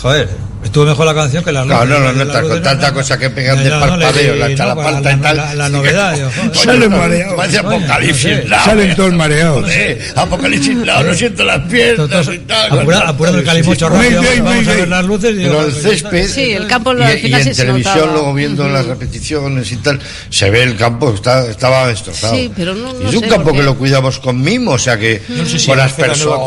Joder, 0.00 0.28
estuvo 0.64 0.84
mejor 0.86 1.06
la 1.06 1.14
canción 1.14 1.44
que 1.44 1.52
las 1.52 1.66
luces. 1.66 1.88
No, 1.88 1.98
no, 2.00 2.12
no, 2.12 2.24
Las 2.24 2.42
no, 2.42 2.48
con 2.48 2.62
tanta 2.62 2.92
cosa 2.92 3.18
que 3.18 3.28
pegan 3.30 3.56
no, 3.56 3.62
de 3.64 3.70
no, 3.70 3.78
no 3.80 3.96
le- 3.96 4.04
parpadeo, 4.04 4.36
la 4.36 4.54
chalapalta 4.54 5.00
la- 5.00 5.12
y 5.12 5.16
tal. 5.20 5.36
La, 5.36 5.54
la 5.54 5.68
novedad, 5.68 6.16
mareados. 6.90 7.34
Parece 7.36 7.58
Coño, 7.62 7.76
apocalipsis 7.76 8.30
no 8.30 8.36
sé. 8.42 8.48
now, 8.48 8.58
Salen 8.64 8.96
todos 8.96 9.12
mareados. 9.12 9.70
Apocalipsis 10.16 10.76
no 10.76 11.14
siento 11.14 11.44
las 11.44 11.60
piernas 11.68 12.28
y 12.32 12.38
tal. 12.38 12.78
Apura, 12.80 12.98
apurando 13.08 13.38
el 13.38 13.44
calimocho 13.44 13.88
Sí. 13.88 13.94
rápido, 13.94 14.22
vamos 14.44 14.68
a 14.68 14.72
ver 14.74 14.88
las 14.88 15.04
luces. 15.04 15.34
Pero 15.36 15.66
el 15.66 15.72
césped. 15.72 16.28
Sí, 16.28 16.52
el 16.52 16.66
campo 16.66 16.94
y, 16.94 17.02
al 17.02 17.18
y 17.18 17.32
en 17.34 17.54
televisión, 17.54 17.78
notaba. 17.78 18.12
luego 18.12 18.34
viendo 18.34 18.68
las 18.68 18.86
repeticiones 18.86 19.70
y 19.72 19.76
tal, 19.76 20.00
se 20.30 20.50
ve 20.50 20.62
el 20.62 20.76
campo, 20.76 21.12
está, 21.14 21.46
estaba 21.46 21.88
destrozado. 21.88 22.34
Sí, 22.34 22.50
pero 22.56 22.74
no- 22.74 22.90
es 23.08 23.14
un 23.14 23.20
sé 23.22 23.28
campo 23.28 23.52
que 23.52 23.62
lo 23.62 23.76
cuidamos 23.76 24.18
con 24.18 24.40
mimo, 24.40 24.72
o 24.72 24.78
sea 24.78 24.98
que 24.98 25.22
Yo 25.28 25.36
no 25.36 25.46
sé 25.46 25.58
si 25.58 25.66
con 25.66 25.76
la 25.78 25.84
las 25.84 25.92
personas. 25.92 26.38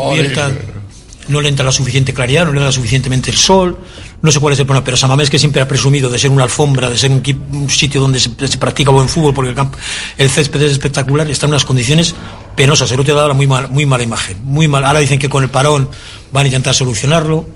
No 1.28 1.40
le 1.40 1.48
entra 1.48 1.64
la 1.64 1.72
suficiente 1.72 2.12
claridad, 2.12 2.44
no 2.46 2.52
le 2.52 2.60
da 2.60 2.72
suficientemente 2.72 3.30
el 3.30 3.36
sol, 3.36 3.78
no 4.20 4.30
sé 4.30 4.40
cuál 4.40 4.54
es 4.54 4.58
el 4.58 4.66
problema, 4.66 4.84
pero 4.84 4.96
Samamés 4.96 5.30
que 5.30 5.38
siempre 5.38 5.60
ha 5.62 5.68
presumido 5.68 6.10
de 6.10 6.18
ser 6.18 6.30
una 6.30 6.44
alfombra, 6.44 6.90
de 6.90 6.96
ser 6.96 7.10
un, 7.10 7.70
sitio 7.70 8.00
donde 8.00 8.20
se, 8.20 8.30
se 8.46 8.58
practica 8.58 8.90
buen 8.90 9.08
fútbol, 9.08 9.34
porque 9.34 9.50
el, 9.50 9.54
campo, 9.54 9.78
el 10.18 10.30
césped 10.30 10.62
es 10.62 10.72
espectacular, 10.72 11.30
está 11.30 11.46
en 11.46 11.52
unas 11.52 11.64
condiciones 11.64 12.14
penosas, 12.54 12.90
el 12.92 13.00
otro 13.00 13.14
día 13.14 13.20
daba 13.20 13.34
muy, 13.34 13.46
mal, 13.46 13.68
muy 13.70 13.86
mala 13.86 14.02
imagen, 14.02 14.38
muy 14.44 14.68
mal. 14.68 14.84
Ahora 14.84 15.00
dicen 15.00 15.18
que 15.18 15.28
con 15.28 15.42
el 15.42 15.50
parón 15.50 15.88
van 16.32 16.44
a 16.44 16.46
intentar 16.46 16.74
solucionarlo, 16.74 17.46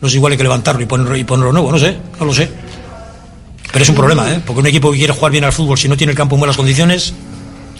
no 0.00 0.08
es 0.08 0.14
igual 0.14 0.32
hay 0.32 0.36
que 0.36 0.44
levantarlo 0.44 0.82
y 0.82 0.86
ponerlo, 0.86 1.16
y 1.16 1.24
ponerlo 1.24 1.52
nuevo, 1.52 1.72
no 1.72 1.78
sé, 1.78 1.96
no 2.18 2.26
lo 2.26 2.34
sé. 2.34 2.50
Pero 3.72 3.82
es 3.82 3.88
un 3.88 3.96
problema, 3.96 4.32
¿eh? 4.32 4.40
porque 4.46 4.60
un 4.60 4.66
equipo 4.66 4.90
que 4.90 4.98
quiere 4.98 5.12
jugar 5.12 5.32
bien 5.32 5.44
al 5.44 5.52
fútbol, 5.52 5.76
si 5.76 5.88
no 5.88 5.96
tiene 5.96 6.12
el 6.12 6.16
campo 6.16 6.36
en 6.36 6.40
buenas 6.40 6.56
condiciones, 6.56 7.12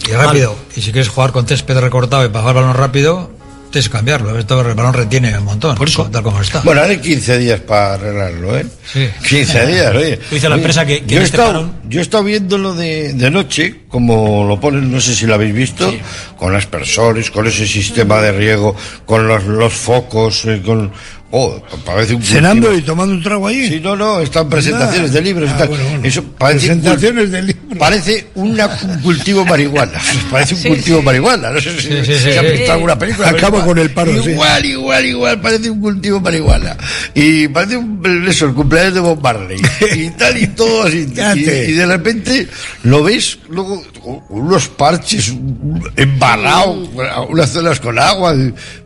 Y 0.07 0.11
rápido. 0.11 0.55
Y 0.75 0.81
si 0.81 0.91
quieres 0.91 1.09
jugar 1.09 1.31
con 1.31 1.47
césped 1.47 1.77
recortado 1.79 2.23
y 2.23 2.27
bajar 2.27 2.53
balón 2.53 2.75
rápido, 2.75 3.31
tienes 3.71 3.89
que 3.89 3.93
cambiarlo. 3.93 4.37
Esto 4.37 4.61
el 4.61 4.73
balón 4.75 4.93
retiene 4.93 5.37
un 5.37 5.45
montón. 5.45 5.75
Por 5.75 5.87
eso. 5.87 6.09
Tal 6.11 6.23
como 6.23 6.41
está. 6.41 6.61
Bueno, 6.61 6.81
hay 6.81 6.97
15 6.97 7.37
días 7.37 7.59
para 7.61 7.93
arreglarlo, 7.95 8.57
¿eh? 8.57 8.65
Sí. 8.91 9.07
15 9.27 9.65
días, 9.67 9.95
oye. 9.95 10.19
Dice 10.31 10.49
la 10.49 10.55
empresa 10.55 10.85
que- 10.85 11.03
que 11.03 11.07
yo, 11.15 11.17
en 11.17 11.21
he 11.23 11.25
este 11.25 11.37
estado, 11.37 11.53
parón- 11.63 11.71
yo 11.89 11.99
he 11.99 12.03
estado 12.03 12.23
viéndolo 12.23 12.73
de, 12.73 13.13
de 13.13 13.29
noche, 13.31 13.81
como 13.89 14.45
lo 14.47 14.59
ponen, 14.59 14.91
no 14.91 14.99
sé 15.01 15.13
si 15.15 15.25
lo 15.25 15.33
habéis 15.35 15.53
visto, 15.53 15.93
con 16.37 16.55
aspersores, 16.55 17.31
con 17.31 17.47
ese 17.47 17.67
sistema 17.67 18.21
de 18.21 18.31
riego, 18.31 18.75
con 19.05 19.27
los, 19.27 19.43
los 19.45 19.73
focos, 19.73 20.45
eh, 20.45 20.61
con... 20.65 20.91
Oh, 21.29 21.61
parece 21.85 22.13
un 22.15 22.23
Cenando 22.23 22.67
cultivo. 22.67 22.83
y 22.83 22.85
tomando 22.85 23.13
un 23.13 23.21
trago 23.21 23.47
allí. 23.47 23.67
Sí, 23.67 23.79
no, 23.81 23.97
no, 23.97 24.21
están 24.21 24.47
presentaciones 24.49 25.11
de 25.11 25.21
libros 25.21 25.49
Ah, 25.53 25.65
bueno, 25.65 25.83
bueno. 25.83 25.99
Eso 26.07 26.23
parece 26.23 26.71
un 26.71 26.79
Presentaciones 26.81 27.25
cul- 27.25 27.31
de 27.31 27.41
libros. 27.41 27.77
Parece 27.77 28.27
una, 28.35 28.65
un 28.83 28.99
cultivo 29.01 29.43
marihuana. 29.45 29.99
Parece 30.31 30.55
un 30.55 30.61
Sí, 30.61 30.67
cultivo 30.69 30.99
sí. 30.99 31.05
marihuana. 31.05 31.51
No 31.51 31.59
sé 31.59 31.71
si, 31.75 31.81
Sí, 31.81 31.93
sí, 32.05 32.13
si 32.13 32.19
sí, 32.31 32.37
han 32.37 32.45
sí. 32.45 32.51
visto 32.53 32.71
alguna 32.71 32.97
película. 32.97 33.27
Acaba 33.29 33.63
con 33.65 33.77
el 33.77 33.89
paro, 33.91 34.23
sí. 34.23 34.29
Igual, 34.31 34.65
igual, 34.65 35.05
igual. 35.05 35.41
Parece 35.41 35.69
un 35.69 35.81
cultivo 35.81 36.21
marihuana. 36.21 36.77
Y 37.13 37.49
parece 37.49 37.75
un, 37.75 38.25
eso, 38.27 38.45
el 38.45 38.53
cumpleaños 38.53 38.93
de 38.93 38.99
Bob 39.01 39.21
Marley. 39.21 39.59
Y 39.95 40.09
tal 40.17 40.41
y 40.41 40.47
todo 40.47 40.83
así. 40.83 41.07
Y, 41.35 41.43
de 41.73 41.85
repente 41.85 42.47
lo 42.83 43.03
ves 43.03 43.37
luego 43.49 43.83
unos 44.29 44.69
parches 44.69 45.27
un- 45.29 45.83
embarrados, 45.97 46.89
unas 47.29 47.49
zonas 47.49 47.79
con 47.81 47.99
agua. 47.99 48.33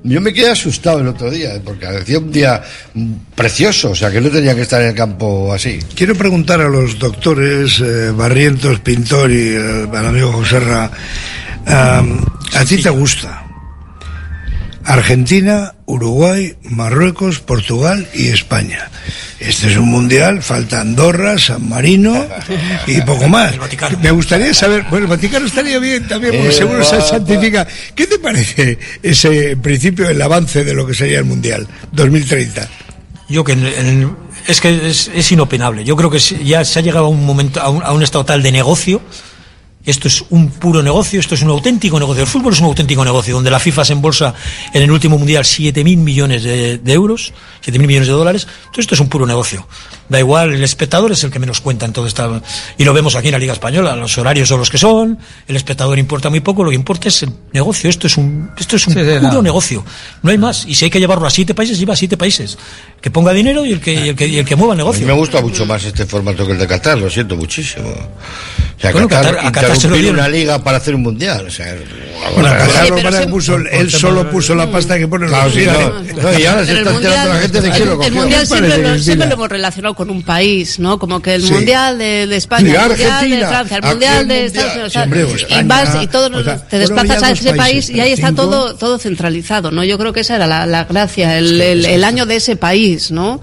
Yo 0.04 0.20
me 0.22 0.34
quedé 0.34 0.50
asustado 0.50 1.00
el 1.02 1.08
otro 1.08 1.30
día, 1.30 1.52
porque 1.64 1.86
hacía 1.86 2.18
un 2.18 2.31
día 2.32 2.62
precioso, 3.36 3.92
o 3.92 3.96
sea 3.96 4.12
que 4.12 4.22
no 4.22 4.30
tenía 4.30 4.56
que 4.56 4.62
estar 4.62 4.82
en 4.82 4.90
el 4.90 4.96
campo 4.96 5.54
así. 5.54 5.80
Quiero 5.96 6.16
preguntar 6.16 6.62
a 6.62 6.70
los 6.70 6.98
doctores 6.98 7.80
eh, 7.80 8.12
Barrientos, 8.12 8.80
Pintor 8.80 9.32
y 9.32 9.56
eh, 9.56 9.88
al 9.92 10.08
amigo 10.08 10.32
Joserra, 10.32 10.90
am, 11.66 12.26
¿a 12.54 12.66
ti 12.66 12.82
te 12.82 12.90
gusta? 12.90 13.41
Argentina, 14.86 15.74
Uruguay, 15.86 16.56
Marruecos, 16.64 17.40
Portugal 17.40 18.08
y 18.14 18.28
España. 18.30 18.90
Este 19.40 19.72
es 19.72 19.78
un 19.78 19.90
mundial, 19.90 20.44
falta 20.44 20.82
Andorra, 20.82 21.38
San 21.40 21.68
Marino 21.68 22.28
y 22.88 23.02
poco 23.02 23.28
más. 23.30 23.54
Me 24.02 24.12
gustaría 24.12 24.54
saber, 24.54 24.84
bueno, 24.90 25.06
el 25.06 25.10
Vaticano 25.10 25.46
estaría 25.46 25.80
bien 25.80 26.08
también, 26.08 26.34
porque 26.36 26.50
Eh, 26.50 26.54
seguro 26.54 26.84
se 26.84 27.02
santifica. 27.02 27.68
¿Qué 27.96 28.06
te 28.08 28.20
parece 28.20 28.78
ese, 29.02 29.52
en 29.52 29.62
principio, 29.62 30.08
el 30.10 30.22
avance 30.22 30.64
de 30.64 30.74
lo 30.74 30.86
que 30.86 30.94
sería 30.94 31.20
el 31.20 31.26
mundial 31.26 31.68
2030? 31.92 32.68
Yo 33.30 33.44
que 33.44 33.54
en- 33.54 33.66
en- 33.66 34.16
es 34.48 34.60
que 34.62 34.90
es, 34.90 35.10
es 35.14 35.32
inopinable. 35.32 35.84
Yo 35.84 35.96
creo 35.96 36.10
que 36.10 36.20
ya 36.20 36.66
se 36.66 36.80
ha 36.80 36.82
llegado 36.82 37.06
a 37.06 37.10
un 37.10 37.26
momento, 37.26 37.62
a 37.62 37.70
un, 37.70 37.84
a 37.84 37.94
un 37.94 38.04
estado 38.04 38.26
tal 38.26 38.44
de 38.44 38.52
negocio. 38.52 39.02
Esto 39.86 40.08
es 40.08 40.24
un 40.30 40.50
puro 40.50 40.84
negocio, 40.84 41.20
esto 41.20 41.36
es 41.36 41.42
un 41.42 41.50
auténtico 41.50 42.00
negocio. 42.00 42.22
El 42.22 42.30
fútbol 42.30 42.54
es 42.54 42.60
un 42.60 42.68
auténtico 42.68 43.04
negocio, 43.04 43.34
donde 43.34 43.50
la 43.50 43.60
FIFA 43.60 43.86
se 43.86 43.94
embolsa 43.94 44.34
en 44.74 44.84
el 44.84 44.92
último 44.92 45.18
mundial 45.18 45.44
7.000 45.44 45.98
millones 45.98 46.44
de, 46.44 46.78
de 46.78 46.94
euros, 46.94 47.34
7.000 47.66 47.80
millones 47.88 48.08
de 48.08 48.14
dólares. 48.14 48.48
Entonces 48.60 48.84
esto 48.84 48.96
es 48.96 49.02
un 49.02 49.10
puro 49.10 49.26
negocio. 49.26 49.68
Da 50.12 50.20
igual, 50.20 50.52
el 50.54 50.62
espectador 50.62 51.14
es 51.14 51.24
el 51.24 51.32
que 51.32 51.40
menos 51.40 51.62
cuenta 51.62 51.86
en 51.86 51.94
todo 51.94 52.06
esta... 52.06 52.42
Y 52.78 52.84
lo 52.84 52.94
vemos 52.94 53.16
aquí 53.16 53.30
en 53.30 53.32
la 53.32 53.40
Liga 53.40 53.54
Española, 53.54 53.96
los 53.96 54.18
horarios 54.18 54.50
son 54.50 54.60
los 54.60 54.70
que 54.70 54.78
son, 54.78 55.18
el 55.48 55.56
espectador 55.56 55.98
importa 56.00 56.30
muy 56.30 56.42
poco, 56.42 56.66
lo 56.66 56.70
que 56.70 56.76
importa 56.76 57.08
es 57.08 57.24
el 57.24 57.30
negocio. 57.54 57.90
Esto 57.90 58.08
es 58.08 58.18
un, 58.18 58.52
esto 58.60 58.76
es 58.76 58.88
un 58.88 58.94
Sí, 58.94 59.00
sí, 59.00 59.06
puro 59.06 59.22
nada. 59.22 59.42
negocio. 59.42 59.86
No 60.22 60.32
hay 60.32 60.38
más. 60.38 60.66
Y 60.68 60.76
si 60.76 60.84
hay 60.84 60.92
que 60.92 61.00
llevarlo 61.00 61.26
a 61.28 61.30
siete 61.30 61.54
países, 61.56 61.80
lleva 61.80 61.94
a 61.94 61.96
siete 61.96 62.18
países. 62.18 62.58
Que 63.00 63.10
ponga 63.10 63.32
dinero 63.32 63.66
y 63.66 63.72
el 63.72 63.80
que, 63.80 63.94
y 63.94 64.10
el 64.10 64.16
que, 64.18 64.28
y 64.28 64.38
el 64.38 64.44
que 64.46 64.58
mueva 64.58 64.74
el 64.74 64.82
A 64.82 64.84
mí 64.84 64.86
negocio. 64.90 65.08
me 65.08 65.14
gusta 65.14 65.40
mucho 65.40 65.66
más 65.66 65.86
este 65.86 66.06
formato 66.06 66.46
que 66.46 66.52
el 66.52 66.60
de 66.60 66.68
Qatar, 66.68 66.98
lo 66.98 67.10
siento 67.10 67.38
muchísimo. 67.38 67.88
O 67.88 68.82
sea, 68.82 68.92
Bueno, 68.92 69.08
Qatar, 69.08 69.36
Qatar- 69.38 69.48
a 69.48 69.52
Qatar 69.54 69.78
se 69.78 69.88
lo 69.88 69.96
dieron. 69.96 70.16
una 70.16 70.28
liga 70.28 70.62
para 70.62 70.78
hacer 70.78 70.94
un 70.94 71.04
mundial. 71.04 71.46
O 71.48 71.52
sea, 71.52 71.74
Bueno, 72.34 72.50
una- 72.50 72.58
Qatar 72.58 72.86
Sí, 72.86 72.92
lo 73.02 73.12
se- 73.12 73.28
puso, 73.28 73.56
él 73.56 73.90
solo 73.90 74.30
puso 74.30 74.56
la 74.56 74.70
pasta 74.70 74.98
que 74.98 75.08
pone 75.08 75.28
Claro, 75.28 75.46
los 75.46 75.54
sí, 75.54 75.66
no, 75.66 76.22
no, 76.32 76.40
y 76.40 76.46
ahora 76.46 76.66
se 76.66 76.78
está 76.78 76.92
enterando 76.92 77.34
la 77.34 77.40
gente 77.40 77.62
de 77.62 77.70
quién 77.72 77.90
lo 77.90 78.04
el 78.04 78.12
mundial 78.12 78.46
siempre 79.00 79.28
lo 79.28 79.34
hemos 79.34 79.50
relacionado 79.50 79.94
con 79.96 80.01
un 80.10 80.24
país, 80.24 80.80
¿no? 80.80 80.98
Como 80.98 81.22
que 81.22 81.36
el 81.36 81.44
Sí. 81.44 81.52
mundial 81.54 81.98
de, 81.98 82.26
de 82.28 82.36
España, 82.38 82.62
el 82.84 82.90
mundial 82.90 83.30
de 83.30 83.48
Francia, 83.48 83.78
el 83.78 83.84
mundial 83.84 84.28
de. 84.28 84.46
Estados 84.46 84.74
Unidos. 84.74 84.94
Sí, 84.94 85.00
hombre, 85.00 85.24
o 85.24 85.30
y 85.30 85.34
España, 85.36 85.64
vas 85.68 86.04
y 86.04 86.08
todo, 86.08 86.38
o 86.40 86.44
sea, 86.44 86.58
te 86.68 86.80
desplazas 86.80 87.24
a 87.24 87.32
ese 87.32 87.54
país 87.54 87.90
y 87.90 88.00
ahí 88.00 88.12
está 88.14 88.28
cinco. 88.30 88.44
todo, 88.44 88.76
todo 88.76 88.98
centralizado, 88.98 89.72
¿no? 89.72 89.84
Yo 89.84 89.98
creo 89.98 90.14
que 90.14 90.22
esa 90.22 90.36
era 90.38 90.48
la, 90.48 90.66
la 90.66 90.86
gracia, 90.86 91.38
el, 91.38 91.60
el, 91.62 91.86
el 91.86 92.04
año 92.04 92.26
de 92.26 92.38
ese 92.38 92.56
país, 92.56 93.12
¿no? 93.12 93.42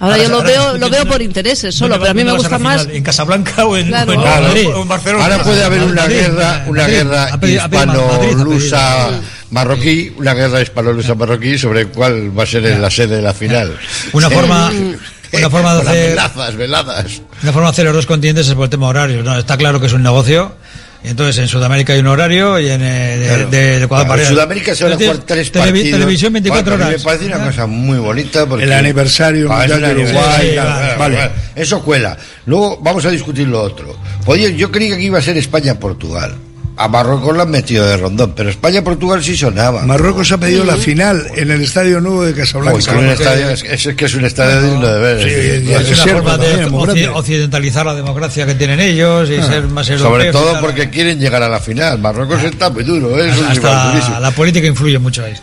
Ahora, 0.00 0.14
Ahora 0.14 0.22
yo 0.22 0.28
lo 0.30 0.36
ahora 0.36 0.48
veo, 0.48 0.78
lo 0.78 0.90
veo 0.90 1.06
por 1.06 1.20
intereses 1.22 1.74
solo, 1.74 1.94
¿Dónde 1.98 2.02
pero 2.04 2.10
a 2.12 2.14
mí 2.14 2.22
me 2.24 2.30
a 2.30 2.34
gusta 2.34 2.56
más. 2.60 2.86
¿En 2.88 3.02
Casablanca 3.02 3.66
o 3.66 3.76
en, 3.76 3.88
Claro. 3.88 4.12
o 4.12 4.14
en- 4.14 4.20
Claro. 4.20 4.78
o 4.78 4.82
en 4.82 4.88
Barcelona? 4.88 5.24
Ahora 5.24 5.42
puede 5.42 5.64
haber 5.64 5.82
una 5.82 6.02
Madrid, 6.02 6.16
guerra, 6.18 6.64
una 6.68 6.82
Madrid. 6.82 6.96
guerra 6.98 7.30
hispano-lusa 7.48 9.10
marroquí, 9.50 10.12
una 10.16 10.34
guerra 10.34 10.60
hispano-lusa 10.60 11.14
marroquí 11.16 11.58
sobre 11.58 11.86
cuál 11.86 12.36
va 12.38 12.42
a 12.42 12.46
ser 12.46 12.62
la 12.78 12.90
sede 12.90 13.16
de 13.16 13.22
la 13.22 13.34
final. 13.34 13.76
Una 14.12 14.30
forma, 14.30 14.70
una 15.32 15.50
forma 15.50 15.74
de 15.74 15.80
hacer, 15.82 16.08
veladas, 16.10 16.56
veladas. 16.56 17.06
una 17.42 17.52
forma 17.52 17.68
de 17.68 17.72
hacer 17.72 17.84
los 17.86 17.94
dos 17.94 18.06
continentes 18.06 18.48
es 18.48 18.54
por 18.54 18.64
el 18.64 18.70
tema 18.70 18.88
horario. 18.88 19.22
¿no? 19.22 19.38
Está 19.38 19.56
claro 19.56 19.80
que 19.80 19.86
es 19.86 19.92
un 19.92 20.02
negocio. 20.02 20.54
Y 21.04 21.08
entonces 21.10 21.38
en 21.38 21.46
Sudamérica 21.46 21.92
hay 21.92 22.00
un 22.00 22.08
horario 22.08 22.58
y 22.58 22.68
en 22.68 22.82
eh, 22.82 23.16
de, 23.18 23.26
Claro. 23.28 23.50
de- 23.50 23.78
de 23.78 23.84
Ecuador 23.84 24.06
Claro, 24.06 24.08
para 24.08 24.22
en. 24.22 24.28
Sudamérica 24.28 24.74
se 24.74 24.82
van 24.84 24.92
a 24.94 24.96
jugar 24.96 25.18
tres 25.18 25.52
televi- 25.52 25.60
partidos. 25.62 25.90
Televisión 25.92 26.32
24 26.32 26.70
Bueno, 26.72 26.74
a 26.74 26.88
mí 26.88 26.92
horas. 26.94 27.00
me 27.00 27.04
parece 27.04 27.26
una 27.26 27.46
cosa 27.46 27.66
muy 27.66 27.98
bonita 27.98 28.46
porque 28.46 28.64
El 28.64 28.72
aniversario 28.72 29.48
Ah, 29.52 29.58
mundial 29.58 29.80
de 29.80 29.92
Uruguay, 30.02 30.54
tal, 30.56 30.66
claro, 30.66 30.98
vale. 30.98 31.14
claro. 31.16 31.32
Eso 31.54 31.82
cuela. 31.84 32.16
Luego 32.46 32.78
vamos 32.82 33.04
a 33.06 33.10
discutir 33.10 33.46
lo 33.46 33.62
otro. 33.62 33.96
Oye, 34.26 34.56
yo 34.56 34.72
creía 34.72 34.96
que 34.96 35.02
iba 35.04 35.18
a 35.20 35.22
ser 35.22 35.36
España-Portugal. 35.36 36.34
A 36.80 36.86
Marruecos 36.86 37.34
lo 37.36 37.42
han 37.42 37.50
metido 37.50 37.84
de 37.84 37.96
rondón, 37.96 38.32
pero 38.36 38.50
España-Portugal 38.50 39.22
sí 39.22 39.36
sonaba. 39.36 39.82
Marruecos 39.82 40.30
ha 40.30 40.38
pedido 40.38 40.64
la 40.64 40.76
final 40.76 41.26
en 41.34 41.50
el 41.50 41.62
Estadio 41.62 42.00
Nuevo 42.00 42.24
de 42.24 42.34
Casablanca. 42.34 42.78
que 42.92 42.98
un 42.98 43.06
estadio- 43.08 43.50
es, 43.50 43.64
es 43.64 43.94
que 43.96 44.04
es 44.04 44.14
un 44.14 44.24
estadio 44.24 44.62
digno 44.62 44.86
de 44.86 45.00
ver. 45.00 45.22
Sí, 45.22 45.28
es- 45.28 45.88
y 45.90 45.92
una 46.00 46.12
forma 46.14 46.38
de 46.38 46.66
también 46.86 47.10
occidentalizar 47.10 47.84
la 47.84 47.94
democracia 47.96 48.46
que 48.46 48.54
tienen 48.54 48.78
ellos 48.80 49.28
y 49.28 49.34
Ah. 49.36 49.42
ser 49.46 49.64
más 49.64 49.88
europeos. 49.90 50.12
Sobre 50.12 50.28
y 50.28 50.32
todo 50.32 50.60
porque 50.60 50.88
quieren 50.88 51.18
llegar 51.18 51.42
a 51.42 51.48
la 51.48 51.58
final. 51.58 51.98
Marruecos 51.98 52.42
está 52.44 52.70
muy 52.70 52.84
duro, 52.84 53.18
¿eh? 53.18 53.28
es 53.28 53.38
un 53.38 53.46
Hasta 53.46 54.20
la 54.20 54.30
política 54.30 54.66
influye 54.68 54.98
mucho 55.00 55.24
ahí. 55.24 55.34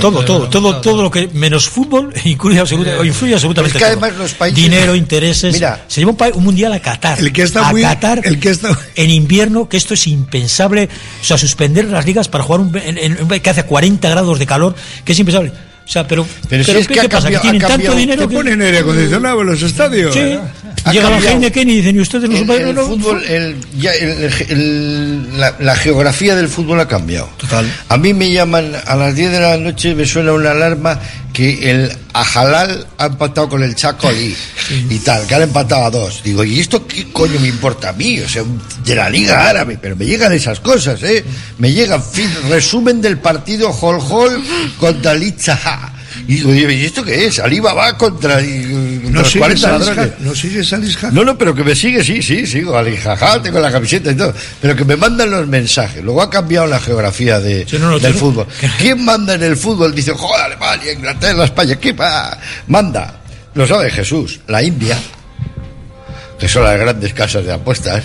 Todo, 0.00 0.24
todo, 0.24 0.48
todo, 0.48 0.80
todo 0.80 1.02
lo 1.02 1.10
que 1.10 1.28
menos 1.32 1.68
fútbol 1.68 2.12
incluye 2.24 2.58
absoluta- 2.60 2.98
o 2.98 3.04
influye 3.04 3.34
absolutamente 3.34 3.78
Es 3.78 3.82
que 3.82 3.88
todo. 3.90 3.98
además 4.04 4.18
los 4.18 4.34
países- 4.34 4.56
Dinero, 4.62 4.94
intereses. 4.94 5.52
Mira. 5.54 5.84
se 5.88 6.00
lleva 6.00 6.12
un, 6.12 6.18
un 6.34 6.44
mundial 6.44 6.72
a 6.72 6.80
Qatar. 6.80 7.18
El 7.18 7.32
que 7.32 7.42
está 7.42 7.68
a 7.68 7.70
muy- 7.72 7.82
Qatar 7.82 8.20
el 8.24 8.38
que 8.38 8.50
está- 8.50 8.78
en 8.94 9.10
invierno, 9.10 9.68
que 9.68 9.76
esto 9.76 9.94
es 9.94 10.06
impensable. 10.06 10.88
O 11.20 11.24
sea, 11.24 11.38
suspender 11.38 11.86
las 11.86 12.04
ligas 12.06 12.28
para 12.28 12.44
jugar 12.44 12.60
un, 12.60 12.76
en, 12.76 12.98
en 12.98 13.40
que 13.40 13.50
hace 13.50 13.62
40 13.64 14.08
grados 14.10 14.38
de 14.38 14.46
calor, 14.46 14.74
que 15.04 15.12
es 15.12 15.18
impensable. 15.18 15.52
O 15.90 15.92
sea, 15.92 16.06
pero, 16.06 16.24
Pero 16.48 16.62
si 16.62 16.70
es 16.70 16.86
¿qué, 16.86 16.94
que 16.94 17.00
ha 17.00 17.02
qué 17.02 17.08
pasa? 17.08 17.22
cambiado- 17.24 17.42
¿Que 17.42 17.48
tienen 17.48 17.64
ha 17.64 17.66
tanto 17.66 17.74
cambiado- 17.86 17.96
dinero 17.98 18.22
¿Qué 18.22 18.28
que- 18.28 18.34
ponen 18.36 18.62
aire 18.62 18.78
acondicionado 18.78 19.40
en 19.40 19.46
los 19.48 19.60
estadios? 19.62 20.14
Sí. 20.14 20.20
Llega 20.20 20.42
la 20.84 20.92
cambiado. 20.92 21.28
Heineken 21.34 21.68
y 21.68 21.74
dicen, 21.78 21.96
¿y 21.96 22.00
ustedes 22.00 22.30
no 22.30 22.36
El, 22.54 22.68
el 22.68 22.76
fútbol, 22.78 23.24
el- 23.24 23.56
ya 23.76 23.90
la, 25.36 25.56
la 25.58 25.74
geografía 25.74 26.34
del 26.36 26.48
fútbol 26.48 26.78
ha 26.80 26.86
cambiado. 26.86 27.28
Total. 27.38 27.66
A 27.88 27.96
mí 27.96 28.14
me 28.14 28.30
llaman 28.32 28.72
a 28.86 28.94
las 28.96 29.14
10 29.14 29.32
de 29.32 29.40
la 29.40 29.56
noche, 29.56 29.94
me 29.94 30.06
suena 30.06 30.32
una 30.32 30.52
alarma 30.52 30.98
que 31.32 31.70
el 31.70 31.92
Ajalal 32.12 32.86
ha 32.98 33.06
empatado 33.06 33.48
con 33.48 33.62
el 33.62 33.74
Chacolí 33.76 34.34
y 34.90 34.98
tal, 34.98 35.26
que 35.26 35.34
han 35.36 35.42
empatado 35.42 35.84
a 35.84 35.90
dos. 35.90 36.22
Digo, 36.24 36.42
¿y 36.44 36.58
esto 36.58 36.86
qué 36.86 37.10
coño 37.12 37.38
me 37.40 37.48
importa 37.48 37.90
a 37.90 37.92
mí? 37.92 38.18
O 38.20 38.28
sea, 38.28 38.42
de 38.84 38.94
la 38.96 39.08
Liga 39.08 39.48
Árabe, 39.48 39.78
pero 39.80 39.94
me 39.96 40.04
llegan 40.06 40.32
esas 40.32 40.58
cosas, 40.60 41.00
¿eh? 41.04 41.24
Me 41.58 41.72
llegan, 41.72 42.02
fin, 42.02 42.28
resumen 42.48 43.00
del 43.00 43.18
partido 43.18 43.70
Hol 43.70 43.98
Hol 44.10 44.42
contra 44.78 45.14
Litzaha. 45.14 45.79
Y 46.28 46.34
digo, 46.36 46.70
¿y 46.70 46.84
esto 46.84 47.02
qué 47.04 47.26
es? 47.26 47.38
Alibaba 47.38 47.96
contra, 47.98 48.40
y- 48.40 49.00
contra 49.02 49.10
No 49.10 49.20
los 49.20 49.28
sigues 49.30 49.60
40 49.62 49.68
a 49.68 49.78
ladrones. 49.78 50.12
no 50.20 50.34
sigues 50.34 50.72
a 50.72 50.76
Lisja. 50.76 51.10
No, 51.10 51.24
no, 51.24 51.36
pero 51.36 51.54
que 51.54 51.64
me 51.64 51.74
sigue, 51.74 52.04
sí, 52.04 52.22
sí, 52.22 52.46
sigo, 52.46 52.74
jaja, 53.02 53.42
tengo 53.42 53.58
la 53.58 53.72
camiseta 53.72 54.10
y 54.12 54.14
todo. 54.14 54.32
Pero 54.60 54.76
que 54.76 54.84
me 54.84 54.96
mandan 54.96 55.30
los 55.30 55.46
mensajes. 55.48 56.02
Luego 56.04 56.22
ha 56.22 56.30
cambiado 56.30 56.66
la 56.66 56.78
geografía 56.78 57.40
de, 57.40 57.66
Sí, 57.68 57.78
no, 57.78 57.90
no, 57.90 57.98
del 57.98 58.14
fútbol. 58.14 58.46
¿Quién 58.78 59.04
manda 59.04 59.34
en 59.34 59.42
el 59.42 59.56
fútbol? 59.56 59.94
Dice, 59.94 60.12
joder, 60.12 60.42
Alemania, 60.44 60.92
Inglaterra, 60.92 61.44
España, 61.44 61.76
¿qué 61.76 61.92
va? 61.92 62.38
Manda. 62.68 63.20
Lo 63.54 63.66
sabe 63.66 63.90
Jesús, 63.90 64.40
la 64.46 64.62
India, 64.62 64.96
que 66.38 66.48
son 66.48 66.64
las 66.64 66.78
grandes 66.78 67.12
casas 67.12 67.44
de 67.44 67.52
apuestas, 67.52 68.02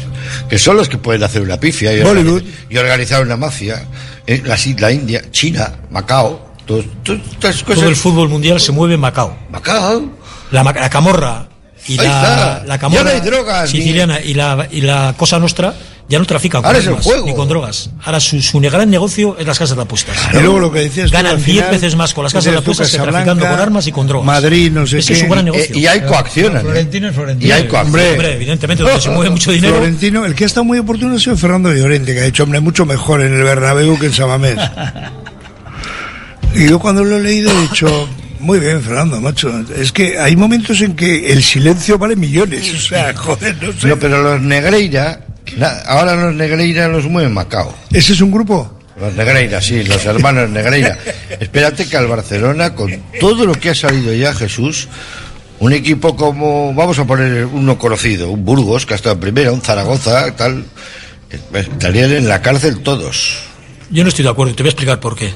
que 0.49 0.57
son 0.57 0.75
los 0.77 0.89
que 0.89 0.97
pueden 0.97 1.23
hacer 1.23 1.41
una 1.41 1.59
pifia 1.59 1.93
y, 1.95 2.01
organizar, 2.01 2.43
y 2.69 2.77
organizar 2.77 3.21
una 3.21 3.37
mafia. 3.37 3.85
Eh, 4.27 4.41
la, 4.43 4.57
la 4.79 4.91
India, 4.91 5.21
China, 5.31 5.71
Macao, 5.91 6.54
todo- 6.65 6.83
todo- 7.03 7.17
todas 7.17 7.55
estas 7.55 7.63
cosas. 7.63 7.79
todo 7.79 7.89
el 7.89 7.95
fútbol 7.95 8.29
mundial 8.29 8.59
se 8.59 8.71
mueve 8.71 8.95
en 8.95 8.99
Macao. 8.99 9.37
Macao. 9.49 10.09
La, 10.51 10.63
la 10.63 10.89
camorra 10.89 11.47
y 11.87 11.99
Ahí 11.99 12.07
la, 12.07 12.77
camorra 12.79 13.03
no 13.03 13.09
hay 13.09 13.19
drogas, 13.21 13.71
ni- 13.73 13.79
siciliana 13.79 14.19
y 14.21 14.33
la, 14.33 14.67
y 14.71 14.81
la 14.81 15.13
cosa 15.17 15.37
nuestra 15.39 15.73
ya 16.07 16.19
no 16.19 16.25
trafican 16.25 16.61
con 16.61 16.75
armas 16.75 17.07
ni 17.25 17.33
con 17.33 17.47
drogas. 17.47 17.89
Ahora 18.03 18.19
su, 18.19 18.39
su 18.41 18.59
gran 18.59 18.89
negocio 18.91 19.35
es 19.39 19.45
las 19.47 19.57
casas 19.57 19.75
de 19.75 19.81
apuestas. 19.83 20.15
Y 20.33 20.37
luego 20.37 20.59
lo 20.59 20.71
que 20.71 20.81
decías 20.81 21.09
Ganan 21.11 21.31
al 21.33 21.37
10 21.43 21.45
final, 21.57 21.71
veces 21.71 21.95
más 21.95 22.13
con 22.13 22.23
las 22.23 22.31
casas 22.33 22.51
de 22.53 22.59
apuestas 22.59 22.91
que 22.91 22.97
traficando 22.99 23.43
con 23.47 23.59
armas 23.59 23.87
y 23.87 23.91
con 23.91 24.05
drogas. 24.07 24.25
Madrid, 24.25 24.71
no 24.71 24.85
sé 24.85 24.99
Ese 24.99 25.07
qué. 25.09 25.13
es 25.19 25.19
su 25.25 25.31
gran 25.31 25.47
Eh, 25.47 25.51
negocio. 25.51 25.75
y 25.77 25.87
hay 25.87 26.01
coaccionan. 26.01 26.57
¿eh? 26.57 26.61
Florentino 26.61 27.09
es 27.09 27.15
Florentino. 27.15 27.49
Y 27.49 27.51
hay 27.51 27.67
coaccionan. 27.67 28.11
Hombre, 28.11 28.33
evidentemente, 28.33 28.83
donde 28.83 29.01
se 29.01 29.09
mueve 29.09 29.29
mucho 29.31 29.51
dinero. 29.51 29.75
Florentino, 29.77 30.25
el 30.25 30.35
que 30.35 30.43
ha 30.43 30.47
estado 30.47 30.63
muy 30.63 30.77
oportuno 30.77 31.15
ha 31.15 31.19
sido 31.19 31.35
Fernando 31.37 31.73
Llorente, 31.73 32.13
que 32.13 32.19
ha 32.21 32.25
hecho 32.25 32.43
hombre 32.43 32.59
mucho 32.59 32.85
mejor 32.85 33.21
en 33.21 33.33
el 33.33 33.43
Bernabéu 33.43 33.97
que 33.97 34.05
en 34.07 34.13
Samamés. 34.13 34.57
y 36.55 36.69
yo 36.69 36.79
cuando 36.79 37.03
lo 37.03 37.17
he 37.17 37.21
leído 37.23 37.51
he 37.51 37.61
dicho, 37.61 38.09
muy 38.39 38.59
bien, 38.59 38.81
Fernando, 38.81 39.19
macho. 39.21 39.51
Es 39.77 39.91
que 39.91 40.17
hay 40.19 40.35
momentos 40.35 40.81
en 40.81 40.95
que 40.95 41.31
el 41.31 41.43
silencio 41.43 41.97
vale 41.97 42.15
millones. 42.15 42.73
O 42.73 42.77
sea, 42.79 43.13
joder, 43.15 43.55
no 43.61 43.71
sé. 43.73 43.87
No, 43.87 43.97
pero 43.97 44.21
los 44.21 44.41
Negreira, 44.41 45.21
na- 45.57 45.79
ahora 45.85 46.15
los 46.15 46.33
Negreira 46.35 46.87
los 46.87 47.05
mueven 47.05 47.33
Macao. 47.33 47.75
¿Ese 47.91 48.13
es 48.13 48.21
un 48.21 48.31
grupo? 48.31 48.71
Los 48.99 49.13
Negreira, 49.13 49.61
sí, 49.61 49.83
los 49.83 50.05
hermanos 50.05 50.49
Negreira. 50.49 50.97
Espérate 51.39 51.87
que 51.87 51.97
al 51.97 52.07
Barcelona, 52.07 52.73
con 52.73 52.91
todo 53.19 53.45
lo 53.45 53.53
que 53.53 53.71
ha 53.71 53.75
salido 53.75 54.13
ya, 54.13 54.33
Jesús, 54.33 54.87
un 55.59 55.73
equipo 55.73 56.15
como, 56.15 56.73
vamos 56.73 56.97
a 56.99 57.05
poner 57.05 57.45
uno 57.45 57.77
conocido, 57.77 58.29
un 58.29 58.45
Burgos, 58.45 58.85
que 58.85 58.93
ha 58.93 58.97
estado 58.97 59.15
en 59.15 59.19
primera, 59.21 59.51
un 59.51 59.59
Zaragoza, 59.61 60.33
tal, 60.37 60.63
eh, 61.29 61.39
estarían 61.59 62.11
en 62.13 62.27
la 62.29 62.41
cárcel 62.41 62.79
todos. 62.79 63.39
Yo 63.89 64.03
no 64.03 64.09
estoy 64.09 64.23
de 64.23 64.29
acuerdo 64.31 64.53
y 64.53 64.55
te 64.55 64.63
voy 64.63 64.69
a 64.69 64.71
explicar 64.71 64.99
por 65.01 65.15
qué. 65.17 65.33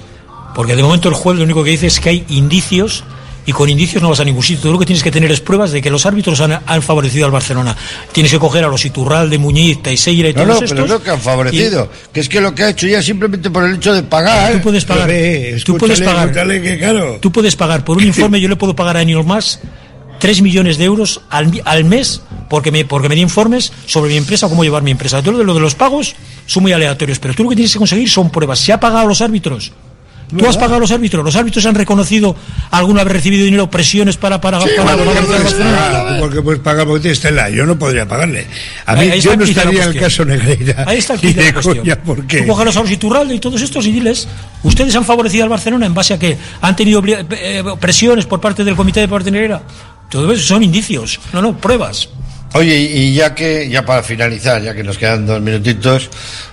Porque 0.55 0.75
de 0.75 0.83
momento 0.83 1.09
el 1.09 1.15
juez 1.15 1.37
lo 1.37 1.43
único 1.43 1.63
que 1.63 1.71
dice 1.71 1.87
es 1.87 1.99
que 1.99 2.09
hay 2.09 2.25
indicios 2.29 3.03
y 3.45 3.51
con 3.51 3.67
indicios 3.67 4.03
no 4.03 4.09
vas 4.09 4.19
a 4.19 4.23
ningún 4.23 4.43
sitio. 4.43 4.61
Tú 4.63 4.71
lo 4.71 4.77
que 4.79 4.85
tienes 4.85 5.01
que 5.01 5.11
tener 5.11 5.31
es 5.31 5.39
pruebas 5.39 5.71
de 5.71 5.81
que 5.81 5.89
los 5.89 6.05
árbitros 6.05 6.39
han, 6.41 6.59
han 6.65 6.81
favorecido 6.81 7.25
al 7.25 7.31
Barcelona. 7.31 7.75
Tienes 8.11 8.31
que 8.31 8.37
coger 8.37 8.63
a 8.63 8.67
los 8.67 8.85
Iturralde, 8.85 9.37
Muñiz, 9.37 9.81
Teixeira 9.81 10.29
y 10.29 10.33
No, 10.33 10.43
todos 10.43 10.47
no, 10.47 10.53
estos. 10.65 10.71
pero 10.71 10.87
no 10.87 11.01
que 11.01 11.09
han 11.09 11.19
favorecido, 11.19 11.89
que 12.13 12.19
es 12.19 12.29
que 12.29 12.41
lo 12.41 12.53
que 12.53 12.63
ha 12.63 12.69
hecho 12.69 12.85
ya 12.87 13.01
simplemente 13.01 13.49
por 13.49 13.63
el 13.63 13.75
hecho 13.75 13.93
de 13.93 14.03
pagar. 14.03 14.53
Tú 14.53 14.61
puedes 14.61 14.85
pagar. 14.85 15.07
Joder, 15.07 15.63
tú 15.63 15.77
puedes 15.77 16.01
pagar. 16.01 16.27
escúchale 16.27 16.61
que 16.61 16.77
claro. 16.77 17.17
Tú 17.21 17.31
puedes 17.31 17.55
pagar 17.55 17.83
por 17.83 17.97
un 17.97 18.03
informe, 18.07 18.39
yo 18.39 18.49
le 18.49 18.55
puedo 18.55 18.75
pagar 18.75 18.97
a 18.97 19.01
Enil 19.01 19.23
más 19.23 19.61
3 20.19 20.41
millones 20.41 20.77
de 20.77 20.83
euros 20.85 21.21
al, 21.29 21.61
al 21.65 21.85
mes 21.85 22.21
porque 22.49 22.71
me, 22.71 22.85
porque 22.85 23.09
me 23.09 23.15
di 23.15 23.21
informes 23.21 23.71
sobre 23.85 24.11
mi 24.11 24.17
empresa 24.17 24.45
o 24.45 24.49
cómo 24.49 24.63
llevar 24.63 24.83
mi 24.83 24.91
empresa. 24.91 25.23
Todo 25.23 25.43
lo 25.43 25.53
de 25.53 25.59
los 25.59 25.75
pagos 25.75 26.15
son 26.45 26.63
muy 26.63 26.73
aleatorios, 26.73 27.19
pero 27.19 27.33
tú 27.33 27.43
lo 27.43 27.49
que 27.49 27.55
tienes 27.55 27.71
que 27.71 27.79
conseguir 27.79 28.09
son 28.09 28.29
pruebas. 28.29 28.59
¿Se 28.59 28.73
ha 28.73 28.79
pagado 28.79 29.05
a 29.05 29.07
los 29.07 29.21
árbitros? 29.21 29.71
¿Tú 30.37 30.47
has 30.47 30.55
pagado 30.57 30.75
a 30.75 30.79
los 30.79 30.91
árbitros? 30.91 31.23
¿Los 31.25 31.35
árbitros 31.35 31.65
han 31.65 31.73
reconocido 31.75 32.35
alguna 32.71 33.03
vez 33.03 33.13
recibido 33.13 33.45
dinero, 33.45 33.69
presiones 33.69 34.15
para, 34.17 34.39
para, 34.39 34.59
para, 34.59 34.69
para- 34.75 34.97
Porque 34.97 35.13
para- 35.15 35.25
puedes 35.25 35.53
para- 35.53 35.75
pagar, 36.03 36.19
porque 36.19 36.41
puedes 36.41 36.61
pagar 36.61 36.85
porque 36.85 37.01
tienes 37.01 37.19
tela. 37.19 37.49
Yo 37.49 37.65
no 37.65 37.77
podría 37.79 38.07
pagarle. 38.07 38.45
A 38.85 38.93
mí, 38.95 39.09
Ahí- 39.09 39.21
yo 39.21 39.35
no 39.35 39.43
quid 39.43 39.57
estaría 39.57 39.83
en 39.85 39.89
el 39.89 39.99
caso 39.99 40.25
Negreira. 40.25 40.83
Ahí 40.87 40.99
está 40.99 41.13
el 41.15 41.19
kit 41.19 41.35
de 41.35 41.41
la 41.41 41.47
de 41.47 41.53
cuestión. 41.53 41.77
coña, 41.79 41.95
¿por 42.03 42.27
qué? 42.27 42.41
Tú 42.41 42.47
cógelos 42.47 42.77
a 42.77 42.81
los 42.81 42.91
Iturralde 42.91 43.33
y 43.35 43.39
todos 43.39 43.61
estos 43.61 43.85
y 43.87 43.91
diles, 43.91 44.27
ustedes 44.63 44.95
han 44.95 45.03
favorecido 45.05 45.43
al 45.45 45.49
Barcelona 45.49 45.85
en 45.87 45.93
base 45.95 46.13
a 46.13 46.19
que 46.19 46.37
han 46.61 46.75
tenido 46.75 47.01
eh, 47.05 47.63
presiones 47.79 48.25
por 48.25 48.39
parte 48.39 48.63
del 48.63 48.75
comité 48.75 48.99
de 48.99 49.07
partenariedad. 49.07 49.61
Todo 50.09 50.31
eso 50.31 50.43
son 50.43 50.63
indicios, 50.63 51.19
no, 51.33 51.41
no, 51.41 51.57
pruebas. 51.57 52.09
Oye, 52.53 52.77
y 52.77 53.13
ya 53.13 53.35
que, 53.35 53.69
ya 53.69 53.85
para 53.85 54.01
finalizar, 54.01 54.61
ya 54.61 54.73
que 54.73 54.83
nos 54.83 54.97
quedan 54.97 55.25
dos 55.25 55.39
minutitos, 55.39 56.09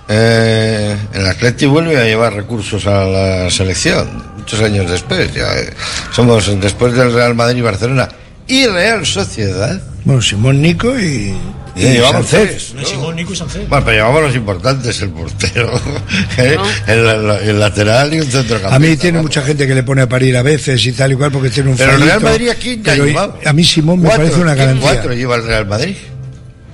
eh, 0.08 0.94
el 1.12 1.26
Atleti 1.26 1.64
vuelve 1.64 1.98
a 1.98 2.04
llevar 2.04 2.34
recursos 2.34 2.86
a 2.86 3.06
la 3.06 3.50
selección, 3.50 4.22
muchos 4.36 4.60
años 4.60 4.90
después, 4.90 5.32
ya 5.32 5.58
eh, 5.58 5.72
somos 6.12 6.60
después 6.60 6.92
del 6.94 7.14
Real 7.14 7.34
Madrid 7.34 7.58
y 7.58 7.62
Barcelona 7.62 8.08
y 8.46 8.66
Real 8.66 9.06
Sociedad. 9.06 9.80
Bueno, 10.04 10.20
Simón 10.20 10.60
Nico 10.60 10.98
y, 10.98 11.34
Y 11.76 11.82
llevamos 11.82 12.26
tres, 12.26 12.72
¿no? 12.74 12.84
Simón, 12.84 13.16
Nico 13.16 13.34
y. 13.34 13.38
Bueno, 13.68 13.84
pero 13.84 13.90
llevamos 13.92 14.22
los 14.22 14.34
importantes, 14.36 15.00
el 15.02 15.10
portero, 15.10 15.70
¿eh? 16.38 16.56
el, 16.86 17.30
el 17.48 17.60
lateral 17.60 18.14
y 18.14 18.20
un 18.20 18.26
centrocampista. 18.26 18.74
A 18.74 18.78
mí 18.78 18.96
tiene 18.96 19.18
vamos. 19.18 19.30
mucha 19.30 19.42
gente 19.42 19.66
que 19.66 19.74
le 19.74 19.82
pone 19.82 20.02
a 20.02 20.08
parir 20.08 20.36
a 20.36 20.42
veces 20.42 20.84
y 20.86 20.92
tal 20.92 21.12
y 21.12 21.16
cual 21.16 21.30
porque 21.30 21.50
tiene 21.50 21.70
un 21.70 21.76
Pero 21.76 21.92
el 21.96 22.00
Real. 22.02 22.20
Madrid 22.22 22.48
aquí 22.48 22.76
ya 22.82 22.92
Pero 22.92 23.04
lleva. 23.04 23.34
a 23.44 23.52
mí 23.52 23.62
Simón 23.64 24.00
me 24.00 24.08
parece 24.08 24.40
una 24.40 24.54
¿qué 24.54 24.60
garantía. 24.60 24.90
Cuatro 24.90 25.12
lleva 25.12 25.36
el 25.36 25.44
Real 25.44 25.66
Madrid. 25.66 25.96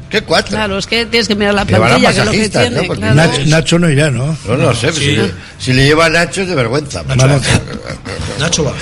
¿Qué 0.08 0.20
cuatro? 0.20 0.50
Claro, 0.50 0.76
es 0.78 0.86
que 0.86 1.06
tienes 1.06 1.26
que 1.26 1.34
mirar 1.34 1.54
la 1.54 1.64
plantilla, 1.64 2.12
que 2.12 2.18
es 2.20 2.24
lo 2.26 2.32
que 2.32 2.48
tiene. 2.50 3.46
Nacho 3.46 3.78
no 3.78 3.88
irá, 3.88 4.10
¿no? 4.10 4.36
No, 4.46 4.56
no 4.58 4.74
sé, 4.74 4.92
Sí. 4.92 5.00
si, 5.00 5.16
le, 5.16 5.30
si 5.58 5.72
le 5.72 5.86
lleva 5.86 6.04
a 6.06 6.10
Nacho 6.10 6.42
es 6.42 6.48
de 6.48 6.54
vergüenza. 6.54 7.02
Vamos. 7.02 7.40
Nacho 8.38 8.64
va. 8.64 8.72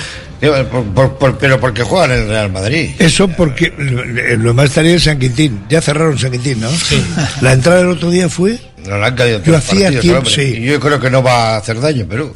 Digo, 0.41 0.55
por- 0.69 0.85
por- 0.85 1.17
por- 1.17 1.37
pero 1.37 1.59
porque 1.59 1.83
juegan 1.83 2.11
en 2.11 2.19
el 2.23 2.27
Real 2.29 2.51
Madrid. 2.51 2.89
Eso 2.97 3.27
porque 3.27 3.71
lo, 3.77 4.03
lo 4.37 4.53
más 4.55 4.65
estaría 4.65 4.93
en 4.93 4.99
San 4.99 5.19
Quintín. 5.19 5.61
Ya 5.69 5.81
cerraron 5.81 6.17
San 6.17 6.31
Quintín, 6.31 6.59
¿no? 6.61 6.69
Sí. 6.71 7.01
La 7.41 7.53
entrada 7.53 7.79
del 7.79 7.89
otro 7.89 8.09
día 8.09 8.27
fue. 8.27 8.57
No 8.87 8.97
le 8.97 9.05
han 9.05 9.15
caído 9.15 9.43
Yo 9.43 9.55
hacía 9.55 9.81
partidos, 9.83 10.01
tiempo, 10.01 10.17
hombre. 10.19 10.33
sí. 10.33 10.41
Y 10.57 10.65
yo 10.65 10.79
creo 10.79 10.99
que 10.99 11.11
no 11.11 11.21
va 11.21 11.53
a 11.53 11.57
hacer 11.57 11.79
daño, 11.79 12.05
pero 12.09 12.33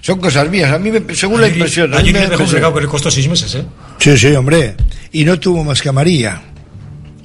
son 0.00 0.18
cosas 0.18 0.50
mías. 0.50 0.72
A 0.72 0.78
mí, 0.80 0.90
me, 0.90 1.14
según 1.14 1.40
la 1.40 1.46
impresión. 1.48 1.94
a 1.94 2.00
mí 2.00 2.12
me 2.12 2.18
da 2.20 2.26
dejó 2.30 2.44
recado 2.44 2.74
que 2.74 2.80
le 2.80 2.86
costó 2.88 3.10
seis 3.10 3.28
meses, 3.28 3.54
¿eh? 3.54 3.64
Sí, 4.00 4.18
sí, 4.18 4.26
hombre. 4.34 4.74
Y 5.12 5.24
no 5.24 5.38
tuvo 5.38 5.62
más 5.62 5.80
que 5.80 5.88
amarilla. 5.90 6.42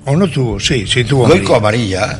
¿O 0.05 0.15
no 0.15 0.27
tuvo? 0.29 0.59
Sí, 0.59 0.85
sí 0.87 1.03
tuvo 1.03 1.27
Goico 1.27 1.55
amarilla. 1.55 2.19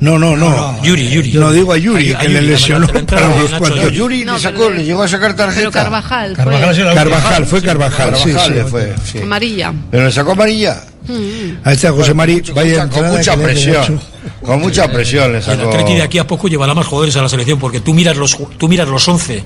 No, 0.00 0.18
no, 0.18 0.36
no. 0.36 0.82
Yuri, 0.82 1.08
Yuri. 1.08 1.32
No 1.32 1.50
digo 1.52 1.72
a 1.72 1.76
Yuri, 1.78 2.12
A- 2.12 2.18
a 2.18 2.20
que 2.20 2.28
le 2.28 2.42
lesionó 2.42 2.86
para 2.86 3.28
unos 3.28 3.50
cuantos. 3.54 3.92
Yuri 3.92 4.24
le 4.24 4.38
sacó, 4.38 4.70
le 4.70 4.84
llegó 4.84 5.02
a 5.02 5.08
sacar 5.08 5.34
tarjeta. 5.34 5.60
Pero 5.60 5.72
Carvajal. 5.72 6.36
fue 6.36 6.94
Carvajal, 6.94 7.46
fue 7.46 7.62
Carvajal, 7.62 8.16
sí, 8.16 8.22
Carvajal 8.32 8.46
sí. 8.48 8.54
le 8.54 8.64
fue, 8.64 8.94
sí. 9.04 9.18
Amarilla. 9.18 9.72
Pero 9.90 10.04
le 10.04 10.12
sacó 10.12 10.32
amarilla. 10.32 10.82
Mm. 11.08 11.58
Ahí 11.64 11.74
está 11.74 11.90
José 11.90 12.12
Mari, 12.14 12.42
Con 12.42 12.54
vaya 12.54 12.86
con 12.88 13.08
mucha 13.08 13.36
presión. 13.36 14.00
Con 14.42 14.60
mucha 14.60 14.88
presión 14.92 15.28
le 15.32 15.38
Y 15.38 15.40
el 15.40 15.42
sacó. 15.42 15.70
Atleti 15.70 15.94
de 15.94 16.02
aquí 16.02 16.18
a 16.18 16.26
poco 16.26 16.48
llevará 16.48 16.74
más 16.74 16.86
jugadores 16.86 17.16
a 17.16 17.22
la 17.22 17.28
selección 17.28 17.58
porque 17.58 17.80
tú 17.80 17.94
miras 17.94 18.16
los 18.16 18.38
ju- 18.38 18.48
tú 18.58 18.68
miras 18.68 18.86
los 18.88 19.08
11 19.08 19.42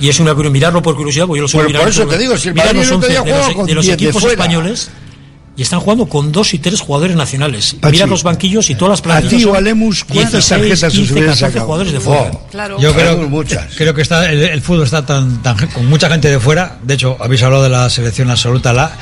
y 0.00 0.08
es 0.08 0.20
una 0.20 0.32
curiosidad 0.32 0.52
mirarlo 0.52 0.82
por 0.82 0.94
curiosidad 0.96 1.26
porque 1.26 1.38
yo 1.38 1.42
lo 1.42 1.48
suelo 1.48 1.64
Bueno, 1.64 1.78
mirar 1.80 1.82
por 1.82 1.90
eso 2.02 2.06
te 2.06 2.18
digo, 2.18 2.36
si 2.38 2.48
el 2.48 2.54
Madrid 2.54 2.76
los 2.76 2.86
el 2.88 2.92
otro 2.94 2.96
11 2.96 3.08
día 3.08 3.18
de 3.22 3.30
jugaba 3.30 3.46
los, 3.48 3.56
con 3.56 3.66
de 3.66 3.74
los 3.74 3.84
10 3.84 3.96
de 3.98 4.04
equipos 4.04 4.22
fuera. 4.22 4.34
españoles 4.34 4.90
y 5.56 5.62
están 5.62 5.80
jugando 5.80 6.06
con 6.06 6.32
dos 6.32 6.54
y 6.54 6.58
tres 6.58 6.80
jugadores 6.80 7.14
nacionales 7.14 7.76
Pachi, 7.78 7.92
miras 7.96 8.08
los 8.08 8.22
banquillos 8.22 8.70
y 8.70 8.74
todas 8.74 8.92
las 8.92 9.00
a 9.00 9.02
plantillas 9.02 9.42
ti 9.42 9.44
o 9.44 9.54
a 9.54 9.60
Lemus, 9.60 10.04
¿cuántas 10.04 10.32
16, 10.32 10.48
tarjetas 10.60 10.84
os 10.84 10.98
15, 10.98 11.12
hubieras 11.12 11.38
14 11.38 11.46
sacado? 11.52 11.66
jugadores 11.66 11.92
de 11.92 12.00
fuera 12.00 12.30
Claro. 12.50 12.80
Yo 12.80 12.94
creo, 12.94 13.28
muchas. 13.28 13.66
creo 13.76 13.94
que 13.94 14.02
está 14.02 14.30
el, 14.30 14.42
el 14.42 14.62
fútbol 14.62 14.84
está 14.84 15.04
tan, 15.04 15.42
tan 15.42 15.56
con 15.68 15.86
mucha 15.86 16.08
gente 16.08 16.30
de 16.30 16.40
fuera. 16.40 16.78
De 16.82 16.94
hecho, 16.94 17.16
habéis 17.20 17.42
hablado 17.42 17.62
de 17.64 17.68
la 17.68 17.90
selección 17.90 18.30
absoluta. 18.30 18.72
La, 18.72 18.92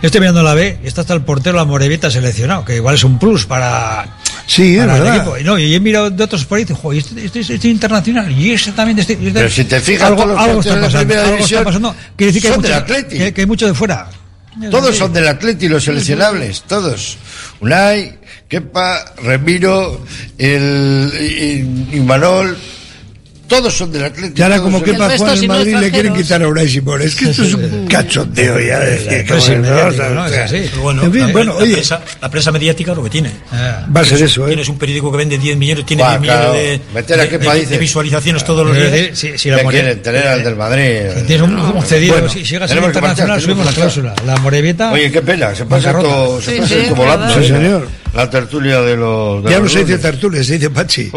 yo 0.00 0.06
estoy 0.06 0.20
mirando 0.20 0.42
la 0.44 0.54
B 0.54 0.78
y 0.84 0.86
está 0.86 1.00
hasta 1.00 1.14
el 1.14 1.22
portero 1.22 1.56
la 1.56 1.64
Morevita 1.64 2.10
seleccionado, 2.10 2.64
que 2.64 2.76
igual 2.76 2.94
es 2.94 3.02
un 3.02 3.18
plus 3.18 3.46
para, 3.46 4.06
Sí, 4.46 4.76
es 4.76 4.82
el 4.82 4.86
verdad. 4.86 5.16
equipo. 5.16 5.36
Y, 5.36 5.42
no, 5.44 5.58
y 5.58 5.74
he 5.74 5.80
mirado 5.80 6.10
de 6.10 6.22
otros 6.24 6.44
países, 6.44 6.76
joder, 6.76 7.00
este, 7.00 7.24
este, 7.24 7.40
este, 7.40 7.54
este 7.56 7.68
internacional 7.68 8.30
y 8.30 8.52
ese 8.52 8.70
también. 8.72 8.98
Este, 9.00 9.14
este- 9.14 9.30
Pero 9.32 9.50
si 9.50 9.64
te 9.64 9.80
fijas, 9.80 10.08
algo, 10.08 10.22
está 10.60 10.80
pasando. 10.80 11.14
Algo 11.20 11.44
está 11.44 11.64
pasando. 11.64 11.94
Quiere 12.16 12.32
decir 12.32 12.42
que 12.42 12.48
hay, 12.48 12.56
mucho, 12.56 12.86
que, 13.08 13.34
que 13.34 13.40
hay 13.40 13.46
mucho 13.48 13.66
de 13.66 13.74
fuera. 13.74 14.08
Todos 14.70 14.96
son 14.96 15.12
del 15.12 15.28
Atleti, 15.28 15.68
los 15.68 15.84
seleccionables, 15.84 16.62
todos. 16.62 17.18
Unai, 17.60 18.18
Kepa, 18.48 19.14
Remiro, 19.22 20.04
el, 20.38 21.10
y- 21.20 21.94
y 21.94 21.96
Imanol, 21.98 22.56
todos 23.48 23.74
son 23.74 23.90
del 23.90 24.04
Atleti. 24.04 24.38
Y 24.40 24.42
ahora 24.44 24.60
como 24.60 24.82
que 24.82 24.92
para 24.94 25.16
jugar 25.16 25.36
en 25.36 25.46
no 25.48 25.54
Madrid 25.54 25.76
le 25.76 25.90
quieren 25.90 26.14
quitar 26.14 26.42
a 26.42 26.48
Unai 26.48 26.68
Simón. 26.68 27.02
Es 27.02 27.16
que 27.16 27.30
esto 27.30 27.42
es 27.42 27.54
un 27.54 27.86
cachondeo 27.88 28.60
ya. 28.60 28.80
sí, 29.40 29.50
bueno, 29.58 29.62
mediático, 29.62 29.88
o 29.88 29.92
sea, 29.92 30.08
¿no? 30.10 30.26
Es 30.26 30.36
así. 30.38 30.66
Pero 30.70 30.82
bueno, 30.82 31.02
En 31.04 31.12
fin, 31.12 31.32
la, 31.46 31.54
oye. 31.54 31.72
prensa, 31.72 32.00
la 32.20 32.30
prensa 32.30 32.52
mediática 32.52 32.94
lo 32.94 33.02
que 33.04 33.10
tiene 33.10 33.32
Va 33.52 34.00
a 34.00 34.04
ser 34.04 34.22
eso, 34.22 34.44
¿eh? 34.44 34.48
tienes 34.48 34.68
un 34.68 34.78
periódico 34.78 35.10
que 35.10 35.16
vende 35.18 35.38
10 35.38 35.56
millones 35.56 35.86
tiene 35.86 36.02
Buah, 36.02 36.18
10 36.18 36.20
millones 36.20 36.52
de, 36.52 36.80
Meter 36.94 37.18
a 37.18 37.22
de- 37.24 37.28
qué 37.30 37.38
de- 37.38 37.46
países. 37.46 37.70
de 37.70 37.78
visualizaciones 37.78 38.44
todos 38.44 38.66
los 38.66 38.76
días 38.76 39.18
si, 39.18 39.38
si 39.38 39.50
la 39.50 39.56
¿Qué 39.58 39.62
More- 39.64 39.76
quieren 39.78 40.02
tener 40.02 40.26
al 40.26 40.44
del 40.44 40.54
Madrid? 40.56 41.24
Tienes 41.26 41.42
un, 41.48 41.56
un 41.58 41.82
cedido, 41.82 42.14
Bueno, 42.14 42.28
si, 42.28 42.40
si 42.44 42.52
llegas 42.52 42.70
a 42.70 42.74
ser 42.74 42.82
internacional, 42.84 43.28
marchar, 43.28 43.42
subimos 43.42 43.66
la 43.66 43.72
cláusula. 43.72 44.14
La 44.26 44.36
Morevieta. 44.36 44.92
Oye, 44.92 45.10
qué 45.10 45.22
pena, 45.22 45.54
se 45.54 45.64
pasa 45.64 45.92
todo, 45.92 46.40
Sí, 46.40 46.58
sí, 46.66 46.74
volando. 46.94 47.26
verdad. 47.26 47.38
¿eh? 47.38 47.42
Sí, 47.42 47.48
señor. 47.48 47.88
La 48.14 48.28
tertulia 48.30 48.80
de 48.80 48.96
los. 48.96 49.44
Ya 49.44 49.58
no 49.60 49.68
se 49.68 49.84
dice 49.84 49.98
tertulia, 49.98 50.42
se 50.44 50.54
dice 50.54 50.70
Pachi. 50.70 51.10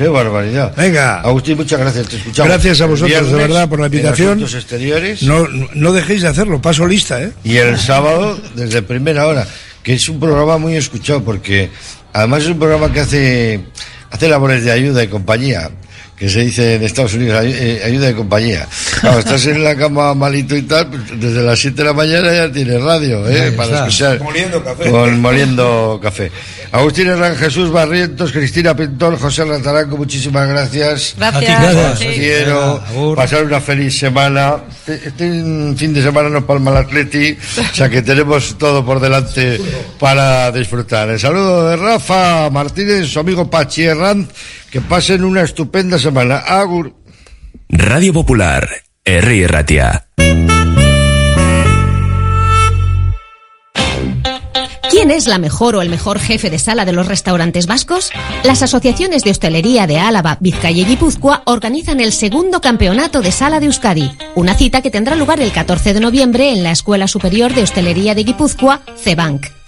Qué 0.00 0.08
barbaridad. 0.08 0.74
Venga. 0.74 1.20
Agustín, 1.20 1.58
muchas 1.58 1.78
gracias, 1.78 2.08
te 2.08 2.16
escuchamos. 2.16 2.50
Gracias 2.50 2.80
a 2.80 2.86
vosotros, 2.86 3.30
de 3.32 3.36
verdad, 3.36 3.68
por 3.68 3.80
la 3.80 3.86
invitación. 3.86 4.40
Exteriores. 4.40 5.22
No, 5.24 5.46
no 5.46 5.92
dejéis 5.92 6.22
de 6.22 6.28
hacerlo, 6.28 6.62
paso 6.62 6.86
lista, 6.86 7.22
¿eh? 7.22 7.32
Y 7.44 7.58
el 7.58 7.78
sábado, 7.78 8.40
desde 8.54 8.80
primera 8.80 9.26
hora, 9.26 9.46
que 9.82 9.92
es 9.92 10.08
un 10.08 10.18
programa 10.18 10.56
muy 10.56 10.74
escuchado, 10.74 11.22
porque 11.22 11.68
además 12.14 12.44
es 12.44 12.48
un 12.48 12.58
programa 12.58 12.90
que 12.90 13.00
hace, 13.00 13.60
hace 14.10 14.26
labores 14.30 14.64
de 14.64 14.72
ayuda 14.72 15.04
y 15.04 15.08
compañía, 15.08 15.70
que 16.20 16.28
se 16.28 16.40
dice 16.44 16.74
en 16.74 16.82
Estados 16.84 17.14
Unidos, 17.14 17.40
ay- 17.40 17.54
eh, 17.58 17.82
ayuda 17.84 18.08
de 18.08 18.14
compañía. 18.14 18.68
Claro, 19.00 19.18
estás 19.20 19.46
en 19.46 19.64
la 19.64 19.74
cama 19.74 20.12
malito 20.14 20.54
y 20.54 20.62
tal, 20.62 20.86
pues 20.88 21.18
desde 21.18 21.42
las 21.42 21.58
7 21.58 21.78
de 21.78 21.84
la 21.84 21.94
mañana 21.94 22.30
ya 22.32 22.52
tienes 22.52 22.80
radio, 22.82 23.26
¿eh? 23.26 23.40
Ahí 23.44 23.50
para 23.52 23.70
está. 23.70 23.78
escuchar. 23.86 24.20
Moliendo 24.20 24.62
café. 24.62 24.90
Con 24.90 25.20
Moliendo 25.20 25.98
Café. 26.02 26.30
Agustín 26.72 27.08
Herrán, 27.08 27.34
Jesús 27.36 27.70
Barrientos, 27.72 28.30
Cristina 28.32 28.76
Pintor, 28.76 29.18
José 29.18 29.44
Rantaranco, 29.44 29.96
muchísimas 29.96 30.46
gracias. 30.48 31.14
Gracias. 31.16 31.42
Gracias. 31.62 31.92
Os 31.94 31.98
Sí. 31.98 32.06
quiero 32.14 32.60
agur. 32.86 33.16
pasar 33.16 33.42
una 33.44 33.60
feliz 33.60 33.98
semana. 33.98 34.56
Este 34.86 35.08
este 35.08 35.24
fin 35.76 35.94
de 35.94 36.02
semana 36.02 36.28
nos 36.28 36.44
palma 36.44 36.70
el 36.72 36.76
Atleti, 36.76 37.36
o 37.72 37.74
sea 37.74 37.88
que 37.88 38.02
tenemos 38.02 38.56
todo 38.58 38.84
por 38.84 39.00
delante 39.00 39.58
para 39.98 40.52
disfrutar. 40.52 41.08
El 41.08 41.18
saludo 41.18 41.68
de 41.70 41.76
Rafa 41.76 42.50
Martínez, 42.50 43.08
su 43.08 43.18
amigo 43.20 43.48
Pachi 43.50 43.84
Herranz, 43.84 44.28
que 44.70 44.80
pasen 44.80 45.24
una 45.24 45.42
estupenda 45.42 45.98
semana. 45.98 46.38
Agur. 46.38 46.94
Radio 47.68 48.12
Popular, 48.12 48.68
R. 49.04 49.46
Ratia. 49.46 50.06
¿Quién 54.90 55.12
es 55.12 55.28
la 55.28 55.38
mejor 55.38 55.76
o 55.76 55.82
el 55.82 55.88
mejor 55.88 56.18
jefe 56.18 56.50
de 56.50 56.58
sala 56.58 56.84
de 56.84 56.92
los 56.92 57.06
restaurantes 57.06 57.66
vascos? 57.66 58.10
Las 58.42 58.62
asociaciones 58.62 59.22
de 59.22 59.30
hostelería 59.30 59.86
de 59.86 59.98
Álava, 59.98 60.36
Vizcaya 60.40 60.82
y 60.82 60.84
Guipúzcoa 60.84 61.42
organizan 61.46 62.00
el 62.00 62.12
segundo 62.12 62.60
campeonato 62.60 63.22
de 63.22 63.30
sala 63.30 63.60
de 63.60 63.66
Euskadi, 63.66 64.10
una 64.34 64.54
cita 64.54 64.82
que 64.82 64.90
tendrá 64.90 65.14
lugar 65.14 65.40
el 65.40 65.52
14 65.52 65.94
de 65.94 66.00
noviembre 66.00 66.50
en 66.52 66.64
la 66.64 66.72
Escuela 66.72 67.06
Superior 67.06 67.54
de 67.54 67.62
Hostelería 67.62 68.14
de 68.14 68.24
Guipúzcoa, 68.24 68.82
CEBANC. 68.96 69.59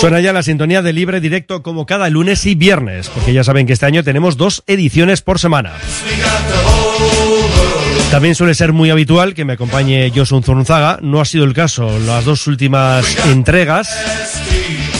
Suena 0.00 0.18
ya 0.20 0.32
la 0.32 0.42
sintonía 0.42 0.80
de 0.80 0.94
libre 0.94 1.20
directo 1.20 1.62
como 1.62 1.84
cada 1.84 2.08
lunes 2.08 2.46
y 2.46 2.54
viernes, 2.54 3.10
porque 3.10 3.34
ya 3.34 3.44
saben 3.44 3.66
que 3.66 3.74
este 3.74 3.84
año 3.84 4.02
tenemos 4.02 4.38
dos 4.38 4.62
ediciones 4.66 5.20
por 5.20 5.38
semana. 5.38 5.74
También 8.10 8.34
suele 8.34 8.54
ser 8.54 8.72
muy 8.72 8.88
habitual 8.88 9.34
que 9.34 9.44
me 9.44 9.52
acompañe 9.52 10.10
Josun 10.10 10.42
Zurunzaga. 10.42 11.00
No 11.02 11.20
ha 11.20 11.26
sido 11.26 11.44
el 11.44 11.52
caso 11.52 11.98
las 12.06 12.24
dos 12.24 12.46
últimas 12.46 13.26
entregas. 13.26 13.90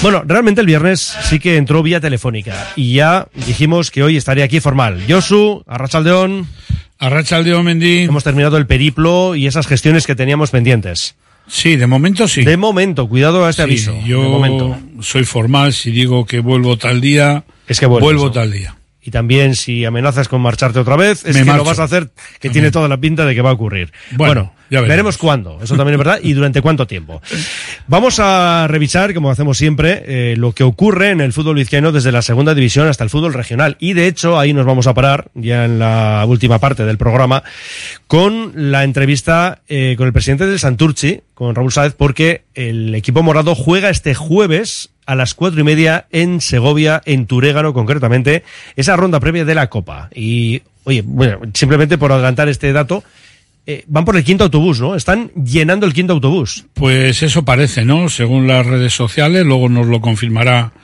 Bueno, 0.03 0.23
realmente 0.27 0.61
el 0.61 0.67
viernes 0.67 1.17
sí 1.23 1.39
que 1.39 1.57
entró 1.57 1.83
vía 1.83 2.01
telefónica 2.01 2.69
y 2.77 2.93
ya 2.93 3.27
dijimos 3.47 3.91
que 3.91 4.03
hoy 4.03 4.19
estaría 4.19 4.45
aquí 4.45 4.61
formal. 4.61 5.03
Josu, 5.09 5.65
Arrachaldeón. 5.67 6.47
Arrachaldeón, 6.99 7.65
Mendy. 7.65 8.01
Hemos 8.01 8.23
terminado 8.25 8.59
el 8.59 8.67
periplo 8.67 9.35
y 9.35 9.47
esas 9.47 9.67
gestiones 9.67 10.07
que 10.07 10.15
teníamos 10.15 10.51
pendientes. 10.51 11.17
Sí, 11.51 11.75
de 11.77 11.87
momento 11.89 12.29
sí. 12.29 12.45
De 12.45 12.57
momento, 12.57 13.09
cuidado 13.09 13.45
a 13.45 13.51
este 13.51 13.63
Sí, 13.63 13.69
aviso. 13.69 13.95
Yo 14.07 14.23
de 14.23 14.29
momento. 14.29 14.79
soy 15.01 15.25
formal 15.25 15.73
si 15.73 15.91
digo 15.91 16.25
que 16.25 16.39
vuelvo 16.39 16.77
tal 16.79 17.01
día. 17.01 17.45
Es 17.67 17.81
que 17.81 17.87
vuelvo 17.87 18.27
¿no? 18.27 18.31
tal 18.31 18.53
día. 18.53 18.77
Y 19.03 19.11
también 19.11 19.55
si 19.55 19.85
amenazas 19.85 20.29
con 20.29 20.43
marcharte 20.43 20.79
otra 20.79 20.97
vez, 20.97 21.25
es 21.25 21.35
Me 21.35 21.45
que 21.45 21.53
lo 21.53 21.65
vas 21.65 21.79
a 21.79 21.85
hacer 21.85 22.11
que 22.39 22.51
tiene 22.51 22.71
toda 22.71 22.87
la 22.89 22.99
pinta 22.99 23.25
de 23.25 23.35
que 23.35 23.41
va 23.41 23.51
a 23.51 23.55
ocurrir. 23.55 23.93
Bueno, 24.13 24.53
ya 24.69 24.81
veremos. 24.81 24.89
veremos 24.89 25.19
cuándo, 25.19 25.59
eso 25.63 25.75
también 25.77 25.95
es 25.95 25.99
verdad, 25.99 26.21
y 26.23 26.35
durante 26.35 26.61
cuánto 26.61 26.87
tiempo. 26.87 27.23
Vamos 27.87 28.21
a 28.21 28.67
revisar, 28.69 29.15
como 29.15 29.31
hacemos 29.31 29.57
siempre, 29.57 30.03
eh, 30.07 30.37
lo 30.37 30.53
que 30.53 30.65
ocurre 30.65 31.11
en 31.11 31.23
el 31.23 31.33
fútbol 31.33 31.57
vizcaíno 31.57 31.93
desde 31.93 32.13
la 32.13 32.21
segunda 32.21 32.55
división 32.55 32.89
hasta 32.89 33.03
el 33.03 33.11
fútbol 33.11 33.33
regional. 33.33 33.77
Y 33.81 33.95
de 33.95 34.07
hecho, 34.07 34.39
ahí 34.39 34.53
nos 34.53 34.67
vamos 34.67 34.87
a 34.87 34.95
parar, 34.95 35.31
ya 35.35 35.65
en 35.65 35.79
la 35.79 36.23
última 36.27 36.59
parte 36.59 36.85
del 36.85 36.99
programa, 36.99 37.43
con 38.07 38.53
la 38.55 38.85
entrevista 38.85 39.63
eh, 39.67 39.95
con 39.97 40.07
el 40.07 40.13
presidente 40.13 40.47
del 40.47 40.59
Santurchi, 40.59 41.21
con 41.35 41.55
Raúl 41.55 41.73
Sáez, 41.73 41.95
porque 41.95 42.43
el 42.55 42.95
equipo 42.95 43.23
morado 43.23 43.55
juega 43.55 43.89
este 43.89 44.15
jueves 44.15 44.91
a 45.11 45.17
las 45.17 45.35
cuatro 45.35 45.61
y 45.61 45.65
media 45.65 46.07
en 46.13 46.41
Segovia, 46.41 47.03
en 47.05 47.27
Turégano 47.27 47.75
concretamente, 47.75 48.45
esa 48.77 48.95
ronda 48.95 49.19
previa 49.19 49.45
de 49.45 49.57
la 49.57 49.69
Copa. 49.69 50.09
Y, 50.15 50.63
oye, 50.85 51.03
bueno, 51.05 51.41
simplemente 51.53 51.99
por 51.99 52.13
adelantar 52.13 52.49
este 52.49 52.73
dato, 52.73 53.03
eh, 53.67 53.83
van 53.89 54.05
por 54.05 54.17
el 54.17 54.23
quinto 54.23 54.45
autobús, 54.45 54.81
¿no? 54.81 54.95
Están 54.95 55.33
llenando 55.33 55.85
el 55.85 55.95
quinto 55.95 56.13
autobús. 56.13 56.65
Pues 56.75 57.25
eso 57.25 57.45
parece, 57.45 57.85
¿no? 57.85 58.09
Según 58.09 58.47
las 58.47 58.65
redes 58.65 58.95
sociales, 58.95 59.45
luego 59.45 59.69
nos 59.69 59.89
lo 59.89 60.01
confirmará 60.01 60.75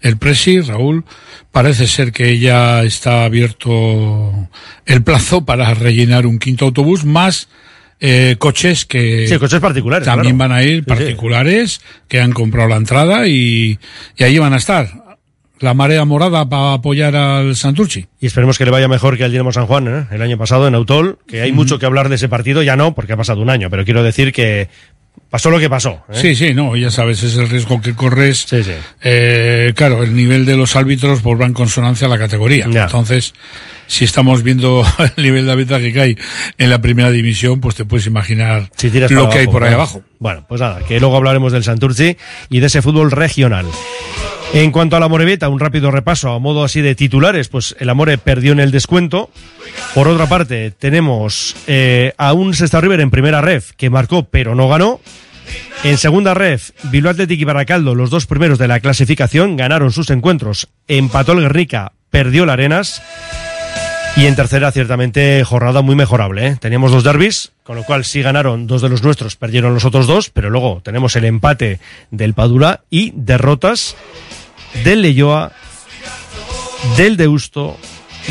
el 0.00 0.16
presi, 0.16 0.60
Raúl. 0.60 1.04
Parece 1.52 1.86
ser 1.86 2.10
que 2.10 2.40
ya 2.40 2.82
está 2.82 3.22
abierto 3.22 4.48
el 4.84 5.04
plazo 5.04 5.44
para 5.44 5.72
rellenar 5.74 6.26
un 6.26 6.40
quinto 6.40 6.64
autobús, 6.64 7.04
más 7.04 7.48
eh, 8.00 8.36
coches 8.38 8.84
que 8.86 9.26
Sí, 9.28 9.38
coches 9.38 9.60
particulares. 9.60 10.04
también 10.06 10.36
claro. 10.36 10.50
van 10.50 10.58
a 10.58 10.62
ir 10.62 10.70
Sí, 10.70 10.80
sí. 10.80 10.82
particulares 10.86 11.80
que 12.08 12.20
han 12.20 12.32
comprado 12.32 12.68
la 12.68 12.76
entrada 12.76 13.26
y, 13.26 13.78
y 14.16 14.24
ahí 14.24 14.38
van 14.38 14.52
a 14.52 14.56
estar. 14.58 14.88
La 15.58 15.72
marea 15.72 16.04
morada 16.04 16.46
para 16.46 16.74
apoyar 16.74 17.16
al 17.16 17.56
Santurchi. 17.56 18.06
Y 18.20 18.26
esperemos 18.26 18.58
que 18.58 18.66
le 18.66 18.70
vaya 18.70 18.88
mejor 18.88 19.16
que 19.16 19.24
al 19.24 19.30
Dinamo 19.32 19.52
San 19.52 19.64
Juan, 19.64 19.88
¿eh? 19.88 20.06
el 20.14 20.20
año 20.20 20.36
pasado 20.36 20.68
en 20.68 20.74
Autol, 20.74 21.18
que 21.26 21.40
hay 21.40 21.50
mucho 21.52 21.78
que 21.78 21.86
hablar 21.86 22.10
de 22.10 22.16
ese 22.16 22.28
partido, 22.28 22.62
ya 22.62 22.76
no, 22.76 22.94
porque 22.94 23.14
ha 23.14 23.16
pasado 23.16 23.40
un 23.40 23.48
año, 23.48 23.70
pero 23.70 23.86
quiero 23.86 24.02
decir 24.02 24.34
que 24.34 24.68
pasó 25.30 25.50
lo 25.50 25.58
que 25.58 25.68
pasó. 25.68 26.02
¿eh? 26.08 26.14
Sí, 26.14 26.34
sí, 26.34 26.54
no, 26.54 26.76
ya 26.76 26.90
sabes, 26.90 27.22
es 27.22 27.36
el 27.36 27.48
riesgo 27.48 27.80
que 27.80 27.94
corres. 27.94 28.46
Sí, 28.48 28.62
sí. 28.62 28.72
Eh, 29.02 29.72
claro, 29.74 30.02
el 30.02 30.14
nivel 30.14 30.46
de 30.46 30.56
los 30.56 30.76
árbitros 30.76 31.20
pues 31.22 31.40
va 31.40 31.46
en 31.46 31.52
consonancia 31.52 32.06
a 32.06 32.10
la 32.10 32.18
categoría. 32.18 32.66
Entonces, 32.66 33.34
si 33.86 34.04
estamos 34.04 34.42
viendo 34.42 34.84
el 35.16 35.22
nivel 35.22 35.46
de 35.46 35.52
arbitraje 35.52 35.92
que 35.92 36.00
hay 36.00 36.18
en 36.58 36.70
la 36.70 36.80
primera 36.80 37.10
división, 37.10 37.60
pues 37.60 37.74
te 37.74 37.84
puedes 37.84 38.06
imaginar 38.06 38.70
Si 38.76 38.90
lo 38.90 39.30
que 39.30 39.38
hay 39.38 39.46
por 39.46 39.64
ahí 39.64 39.74
abajo. 39.74 40.02
Bueno, 40.18 40.44
pues 40.48 40.60
nada, 40.60 40.80
que 40.86 40.98
luego 41.00 41.16
hablaremos 41.16 41.52
del 41.52 41.64
Santurci 41.64 42.16
y 42.48 42.60
de 42.60 42.66
ese 42.66 42.82
fútbol 42.82 43.10
regional. 43.10 43.66
En 44.52 44.70
cuanto 44.70 44.96
a 44.96 45.00
la 45.00 45.06
un 45.06 45.60
rápido 45.60 45.90
repaso 45.90 46.30
a 46.30 46.38
modo 46.38 46.64
así 46.64 46.80
de 46.80 46.94
titulares, 46.94 47.48
pues 47.48 47.76
el 47.78 47.90
Amore 47.90 48.16
perdió 48.16 48.52
en 48.52 48.60
el 48.60 48.70
descuento. 48.70 49.30
Por 49.94 50.08
otra 50.08 50.26
parte, 50.28 50.70
tenemos 50.70 51.54
eh, 51.66 52.12
a 52.16 52.32
un 52.32 52.54
Sesta 52.54 52.80
River 52.80 53.00
en 53.00 53.10
primera 53.10 53.40
ref 53.40 53.72
que 53.72 53.90
marcó 53.90 54.24
pero 54.24 54.54
no 54.54 54.68
ganó. 54.68 55.00
En 55.84 55.98
segunda 55.98 56.34
ref, 56.34 56.70
Bilbao 56.84 57.10
Athletic 57.12 57.40
y 57.40 57.44
Baracaldo, 57.44 57.94
los 57.94 58.10
dos 58.10 58.26
primeros 58.26 58.58
de 58.58 58.68
la 58.68 58.80
clasificación, 58.80 59.56
ganaron 59.56 59.92
sus 59.92 60.10
encuentros. 60.10 60.68
Empató 60.88 61.32
el 61.32 61.40
Guernica, 61.40 61.92
perdió 62.10 62.44
el 62.44 62.50
Arenas. 62.50 63.02
Y 64.16 64.24
en 64.24 64.34
tercera, 64.34 64.72
ciertamente, 64.72 65.44
jornada 65.44 65.82
muy 65.82 65.94
mejorable. 65.94 66.46
¿eh? 66.46 66.56
Teníamos 66.58 66.90
dos 66.90 67.04
derbis, 67.04 67.52
con 67.62 67.76
lo 67.76 67.84
cual 67.84 68.06
sí 68.06 68.22
ganaron 68.22 68.66
dos 68.66 68.80
de 68.80 68.88
los 68.88 69.02
nuestros, 69.02 69.36
perdieron 69.36 69.74
los 69.74 69.84
otros 69.84 70.06
dos, 70.06 70.30
pero 70.30 70.48
luego 70.48 70.80
tenemos 70.82 71.14
el 71.16 71.26
empate 71.26 71.80
del 72.10 72.32
Padula 72.32 72.80
y 72.88 73.12
derrotas 73.14 73.94
del 74.84 75.02
Leyoa, 75.02 75.52
del 76.96 77.16
Deusto, 77.16 77.76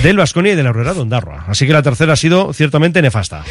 del 0.04 0.18
Vasconia 0.18 0.54
y 0.54 0.56
de 0.56 0.64
la 0.64 0.70
Herrera 0.70 0.94
de 0.94 1.02
Ondarroa. 1.02 1.46
Así 1.48 1.66
que 1.66 1.74
la 1.74 1.84
tercera 1.84 2.14
ha 2.14 2.18
sido 2.18 2.54
ciertamente 2.54 3.02
nefasta. 3.02 3.44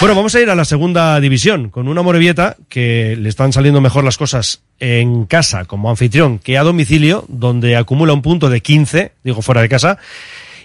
Bueno, 0.00 0.14
vamos 0.14 0.34
a 0.34 0.40
ir 0.40 0.48
a 0.48 0.54
la 0.54 0.64
segunda 0.64 1.18
división 1.18 1.70
con 1.70 1.88
una 1.88 2.02
Morevieta 2.02 2.56
que 2.68 3.16
le 3.18 3.28
están 3.28 3.52
saliendo 3.52 3.80
mejor 3.80 4.04
las 4.04 4.16
cosas 4.16 4.62
en 4.78 5.24
casa 5.26 5.64
como 5.64 5.90
anfitrión 5.90 6.38
que 6.38 6.56
a 6.56 6.62
domicilio, 6.62 7.24
donde 7.26 7.76
acumula 7.76 8.12
un 8.12 8.22
punto 8.22 8.48
de 8.48 8.60
15, 8.60 9.12
digo 9.24 9.42
fuera 9.42 9.60
de 9.60 9.68
casa. 9.68 9.98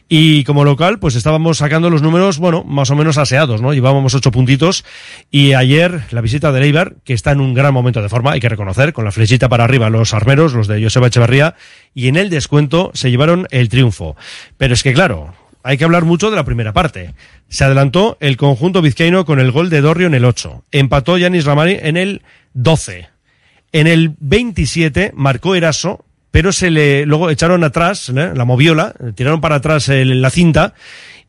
Y 0.10 0.44
como 0.44 0.64
local, 0.64 1.00
pues 1.00 1.16
estábamos 1.16 1.58
sacando 1.58 1.90
los 1.90 2.02
números, 2.02 2.38
bueno, 2.38 2.64
más 2.64 2.90
o 2.92 2.96
menos 2.96 3.18
aseados, 3.18 3.62
¿no? 3.62 3.74
Llevábamos 3.74 4.14
ocho 4.14 4.32
puntitos. 4.32 4.84
Y 5.32 5.54
ayer 5.54 6.02
la 6.12 6.22
visita 6.22 6.52
de 6.52 6.62
Eibar, 6.62 6.96
que 7.04 7.14
está 7.14 7.32
en 7.32 7.42
un 7.42 7.54
gran 7.54 7.74
momento 7.74 8.02
de 8.02 8.10
forma, 8.10 8.34
hay 8.34 8.40
que 8.40 8.50
reconocer, 8.50 8.94
con 8.94 9.06
la 9.06 9.12
flechita 9.12 9.50
para 9.50 9.64
arriba 9.64 9.90
los 9.90 10.14
armeros, 10.14 10.54
los 10.54 10.68
de 10.68 10.84
Joseba 10.84 11.08
Echeverría, 11.08 11.56
y 11.94 12.10
en 12.10 12.18
el 12.18 12.30
descuento 12.30 12.92
se 12.94 13.12
llevaron 13.12 13.48
el 13.50 13.70
triunfo. 13.70 14.16
Pero 14.58 14.74
es 14.74 14.84
que 14.84 14.94
claro, 14.94 15.34
hay 15.64 15.78
que 15.78 15.86
hablar 15.86 16.04
mucho 16.04 16.30
de 16.30 16.36
la 16.36 16.44
primera 16.44 16.74
parte. 16.74 17.14
Se 17.48 17.64
adelantó 17.64 18.18
el 18.20 18.36
conjunto 18.38 18.82
vizcaíno 18.82 19.26
con 19.26 19.40
el 19.40 19.52
gol 19.52 19.70
de 19.70 19.82
Dorrio 19.82 20.08
en 20.08 20.14
el 20.14 20.26
8. 20.26 20.66
Empató 20.72 21.18
Yanis 21.18 21.46
Ramani 21.46 21.78
en 21.82 21.98
el 21.98 22.22
12. 22.54 23.08
En 23.72 23.88
el 23.88 24.16
27 24.20 25.14
marcó 25.16 25.56
Eraso, 25.56 26.06
pero 26.34 26.52
se 26.52 26.72
le 26.72 27.06
luego 27.06 27.30
echaron 27.30 27.64
atrás 27.64 28.10
¿eh? 28.10 28.32
la 28.34 28.44
moviola, 28.44 28.96
tiraron 29.14 29.40
para 29.40 29.58
atrás 29.58 29.88
el- 29.90 30.20
la 30.20 30.32
cinta 30.32 30.74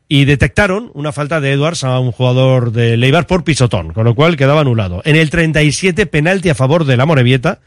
y 0.07 0.25
detectaron 0.25 0.89
una 0.95 1.11
falta 1.11 1.39
de 1.39 1.51
Edwards 1.51 1.83
a 1.83 1.99
un 1.99 2.11
jugador 2.11 2.71
de 2.71 2.97
Leibar 2.97 3.27
por 3.27 3.43
pisotón, 3.43 3.93
con 3.93 4.03
lo 4.03 4.15
cual 4.15 4.35
quedaba 4.35 4.61
anulado. 4.61 5.03
En 5.05 5.15
el 5.15 5.29
37 5.29 6.07
penalti 6.07 6.49
a 6.49 6.55
favor 6.55 6.85
de 6.85 6.97
la 6.97 7.05
Morevieta 7.05 7.59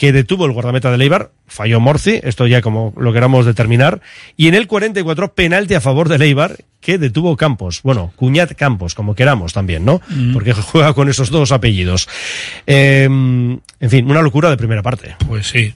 que 0.00 0.12
detuvo 0.12 0.46
el 0.46 0.52
guardameta 0.52 0.90
de 0.90 0.96
Leibar, 0.96 1.30
falló 1.46 1.78
Morci, 1.78 2.20
esto 2.22 2.46
ya 2.46 2.62
como 2.62 2.94
lo 2.96 3.12
queramos 3.12 3.44
determinar, 3.44 4.00
y 4.34 4.48
en 4.48 4.54
el 4.54 4.66
44 4.66 5.34
penalti 5.34 5.74
a 5.74 5.82
favor 5.82 6.08
de 6.08 6.16
Leibar, 6.16 6.56
que 6.80 6.96
detuvo 6.96 7.36
Campos, 7.36 7.82
bueno, 7.82 8.10
Cuñat 8.16 8.54
Campos, 8.54 8.94
como 8.94 9.14
queramos 9.14 9.52
también, 9.52 9.84
¿no? 9.84 10.00
Mm. 10.08 10.32
Porque 10.32 10.54
juega 10.54 10.94
con 10.94 11.10
esos 11.10 11.28
dos 11.28 11.52
apellidos. 11.52 12.08
Eh, 12.66 13.04
en 13.04 13.90
fin, 13.90 14.10
una 14.10 14.22
locura 14.22 14.48
de 14.48 14.56
primera 14.56 14.82
parte. 14.82 15.16
Pues 15.28 15.48
sí, 15.48 15.74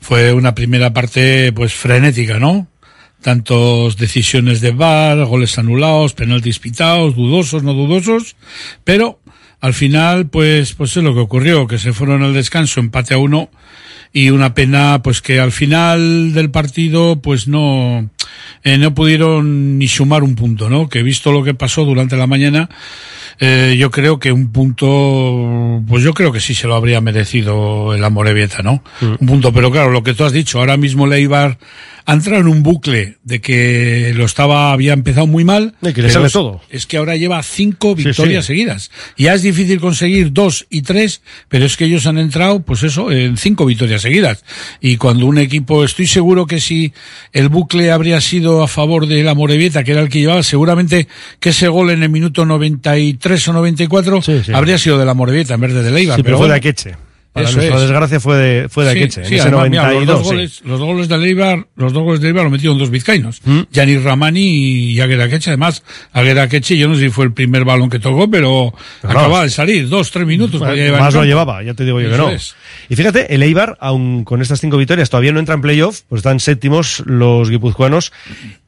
fue 0.00 0.32
una 0.32 0.52
primera 0.52 0.92
parte 0.92 1.52
pues 1.52 1.72
frenética, 1.72 2.40
¿no? 2.40 2.66
Tantos 3.22 3.96
decisiones 3.96 4.60
de 4.60 4.72
VAR, 4.72 5.26
goles 5.26 5.56
anulados, 5.58 6.14
penaltis 6.14 6.58
pitados, 6.58 7.14
dudosos, 7.14 7.62
no 7.62 7.72
dudosos, 7.74 8.34
pero 8.82 9.20
al 9.60 9.74
final 9.74 10.26
pues 10.26 10.74
pues 10.74 10.96
es 10.96 11.02
lo 11.02 11.14
que 11.14 11.20
ocurrió, 11.20 11.66
que 11.66 11.78
se 11.78 11.92
fueron 11.92 12.22
al 12.22 12.34
descanso 12.34 12.80
empate 12.80 13.14
a 13.14 13.18
uno 13.18 13.50
y 14.12 14.30
una 14.30 14.54
pena 14.54 15.02
pues 15.02 15.20
que 15.20 15.38
al 15.38 15.52
final 15.52 16.32
del 16.32 16.50
partido 16.50 17.20
pues 17.22 17.46
no 17.46 18.10
eh, 18.64 18.78
no 18.78 18.94
pudieron 18.94 19.78
ni 19.78 19.88
sumar 19.88 20.22
un 20.22 20.34
punto, 20.34 20.68
¿no? 20.68 20.88
Que 20.88 21.02
visto 21.02 21.32
lo 21.32 21.44
que 21.44 21.54
pasó 21.54 21.84
durante 21.84 22.16
la 22.16 22.26
mañana 22.26 22.68
eh, 23.42 23.76
yo 23.78 23.90
creo 23.90 24.18
que 24.18 24.32
un 24.32 24.52
punto, 24.52 25.82
pues 25.88 26.04
yo 26.04 26.12
creo 26.12 26.30
que 26.30 26.40
sí 26.40 26.54
se 26.54 26.68
lo 26.68 26.74
habría 26.74 27.00
merecido 27.00 27.94
el 27.94 28.04
Amorebieta, 28.04 28.62
¿no? 28.62 28.84
Un 29.00 29.26
punto, 29.26 29.50
pero 29.50 29.70
claro, 29.70 29.90
lo 29.90 30.02
que 30.02 30.12
tú 30.12 30.24
has 30.24 30.32
dicho, 30.32 30.58
ahora 30.58 30.76
mismo 30.76 31.06
Leibar 31.06 31.56
ha 32.06 32.12
entrado 32.12 32.40
en 32.40 32.48
un 32.48 32.62
bucle 32.62 33.16
de 33.24 33.40
que 33.40 34.12
lo 34.16 34.24
estaba, 34.24 34.72
había 34.72 34.92
empezado 34.92 35.26
muy 35.26 35.44
mal. 35.44 35.74
De 35.80 35.92
que 35.94 36.02
le 36.02 36.08
pero 36.08 36.14
sale 36.14 36.26
es- 36.26 36.32
todo. 36.32 36.60
Es 36.70 36.86
que 36.86 36.96
ahora 36.96 37.16
lleva 37.16 37.42
cinco 37.42 37.94
Sí, 37.96 38.04
victorias 38.04 38.44
sí. 38.44 38.52
seguidas. 38.54 38.90
Ya 39.16 39.34
es 39.34 39.42
difícil 39.42 39.80
conseguir 39.80 40.32
dos 40.32 40.66
y 40.70 40.82
tres, 40.82 41.22
pero 41.48 41.64
es 41.66 41.76
que 41.76 41.84
ellos 41.84 42.06
han 42.06 42.18
entrado, 42.18 42.60
pues 42.62 42.82
eso, 42.82 43.10
en 43.10 43.36
cinco 43.36 43.66
victorias 43.66 44.02
seguidas. 44.02 44.44
Y 44.80 44.96
cuando 44.96 45.26
un 45.26 45.38
equipo, 45.38 45.84
estoy 45.84 46.06
seguro 46.06 46.46
que 46.46 46.60
si 46.60 46.92
el 47.32 47.48
bucle 47.48 47.90
habría 47.90 48.20
sido 48.20 48.62
a 48.62 48.68
favor 48.68 49.06
de 49.06 49.22
la 49.22 49.34
Morevieta, 49.34 49.84
que 49.84 49.92
era 49.92 50.00
el 50.00 50.08
que 50.08 50.20
llevaba, 50.20 50.42
seguramente 50.42 51.08
que 51.38 51.50
ese 51.50 51.68
gol 51.68 51.90
en 51.90 52.02
el 52.02 52.08
minuto 52.08 52.44
93 52.46 53.48
o 53.48 53.52
94 53.52 54.20
habría 54.54 54.78
sido 54.78 54.98
de 54.98 55.04
la 55.04 55.14
Morevieta 55.14 55.54
en 55.54 55.60
vez 55.60 55.72
de 55.74 55.82
de 55.82 55.90
Leibar. 55.90 56.16
Sí, 56.16 56.22
pero 56.22 56.38
fue 56.38 56.48
de 56.48 56.54
Akeche. 56.54 56.94
Para 57.32 57.46
Eso 57.48 57.58
nuestra 57.58 57.76
es. 57.76 57.82
desgracia 57.82 58.18
fue 58.18 58.36
de, 58.36 58.68
fue 58.68 58.84
de 58.84 58.92
Sí, 58.92 58.98
Akeche, 58.98 59.24
sí, 59.24 59.34
en 59.34 59.38
ese 59.40 59.48
además, 59.48 59.70
mira, 59.70 59.82
92. 59.92 60.06
los, 60.08 60.18
dos 60.18 60.26
sí. 60.28 60.34
goles, 60.34 60.60
los 60.64 60.78
dos 60.80 60.88
goles 60.88 61.08
de 61.08 61.18
Leibar, 61.18 61.66
los 61.76 61.92
dos 61.92 62.02
goles 62.02 62.20
de 62.20 62.26
Leibar 62.26 62.44
lo 62.44 62.50
metieron 62.50 62.76
dos 62.76 62.90
vizcaínos. 62.90 63.40
¿Mm? 63.44 63.60
Gianni 63.70 63.98
Ramani 63.98 64.40
y 64.40 65.00
Aguera 65.00 65.24
Akeche. 65.26 65.50
Además, 65.50 65.84
Aguera 66.12 66.42
Akeche, 66.42 66.76
yo 66.76 66.88
no 66.88 66.96
sé 66.96 67.02
si 67.02 67.10
fue 67.10 67.26
el 67.26 67.32
primer 67.32 67.64
balón 67.64 67.88
que 67.88 68.00
tocó, 68.00 68.28
pero 68.28 68.74
Claro. 69.00 69.18
acababa 69.20 69.44
de 69.44 69.50
salir, 69.50 69.88
dos, 69.88 70.10
tres 70.10 70.26
minutos. 70.26 70.58
Podía 70.60 70.74
llevar 70.74 71.00
más 71.02 71.14
lo 71.14 71.24
llevaba, 71.24 71.62
ya 71.62 71.74
te 71.74 71.84
digo 71.84 72.00
yo 72.00 72.10
que 72.10 72.16
no. 72.16 72.30
es. 72.30 72.56
Y 72.88 72.96
fíjate, 72.96 73.32
el 73.32 73.44
Eibar, 73.44 73.76
aun 73.80 74.24
con 74.24 74.42
estas 74.42 74.58
cinco 74.60 74.76
victorias, 74.76 75.08
todavía 75.08 75.30
no 75.30 75.38
entra 75.38 75.54
en 75.54 75.60
playoff, 75.60 76.00
pues 76.08 76.18
están 76.20 76.40
séptimos 76.40 77.04
los 77.06 77.48
guipuzcoanos. 77.48 78.12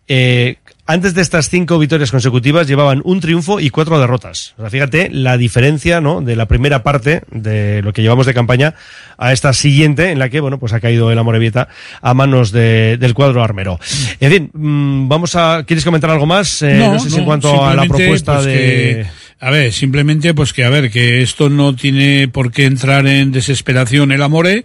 Eh, 0.08 0.56
antes 0.84 1.14
de 1.14 1.22
estas 1.22 1.48
cinco 1.48 1.78
victorias 1.78 2.10
consecutivas 2.10 2.66
llevaban 2.66 3.00
un 3.04 3.20
triunfo 3.20 3.60
y 3.60 3.70
cuatro 3.70 4.00
derrotas. 4.00 4.54
O 4.58 4.62
sea, 4.62 4.70
fíjate 4.70 5.10
la 5.10 5.36
diferencia, 5.36 6.00
¿no? 6.00 6.20
De 6.20 6.34
la 6.36 6.46
primera 6.46 6.82
parte 6.82 7.22
de 7.30 7.82
lo 7.82 7.92
que 7.92 8.02
llevamos 8.02 8.26
de 8.26 8.34
campaña 8.34 8.74
a 9.16 9.32
esta 9.32 9.52
siguiente 9.52 10.10
en 10.10 10.18
la 10.18 10.28
que, 10.28 10.40
bueno, 10.40 10.58
pues 10.58 10.72
ha 10.72 10.80
caído 10.80 11.10
el 11.12 11.18
Amorebieta 11.18 11.68
a 12.00 12.14
manos 12.14 12.50
de- 12.50 12.96
del 12.98 13.14
cuadro 13.14 13.42
armero. 13.44 13.78
En 14.20 14.32
fin, 14.32 14.50
mm, 14.52 15.08
vamos 15.08 15.36
a, 15.36 15.64
¿quieres 15.66 15.84
comentar 15.84 16.10
algo 16.10 16.26
más? 16.26 16.62
Eh, 16.62 16.74
no, 16.78 16.98
sé 16.98 17.10
si 17.10 17.18
en 17.18 17.24
cuanto 17.24 17.64
a 17.64 17.74
la 17.74 17.84
propuesta 17.84 18.34
pues, 18.34 18.46
de... 18.46 18.52
que- 18.54 19.06
a 19.40 19.50
ver, 19.50 19.72
simplemente 19.72 20.34
pues 20.34 20.52
que 20.52 20.64
a 20.64 20.70
ver, 20.70 20.90
que 20.90 21.20
esto 21.22 21.48
no 21.48 21.74
tiene 21.74 22.28
por 22.28 22.52
qué 22.52 22.64
entrar 22.64 23.06
en 23.08 23.32
desesperación 23.32 24.12
el 24.12 24.22
Amore 24.22 24.64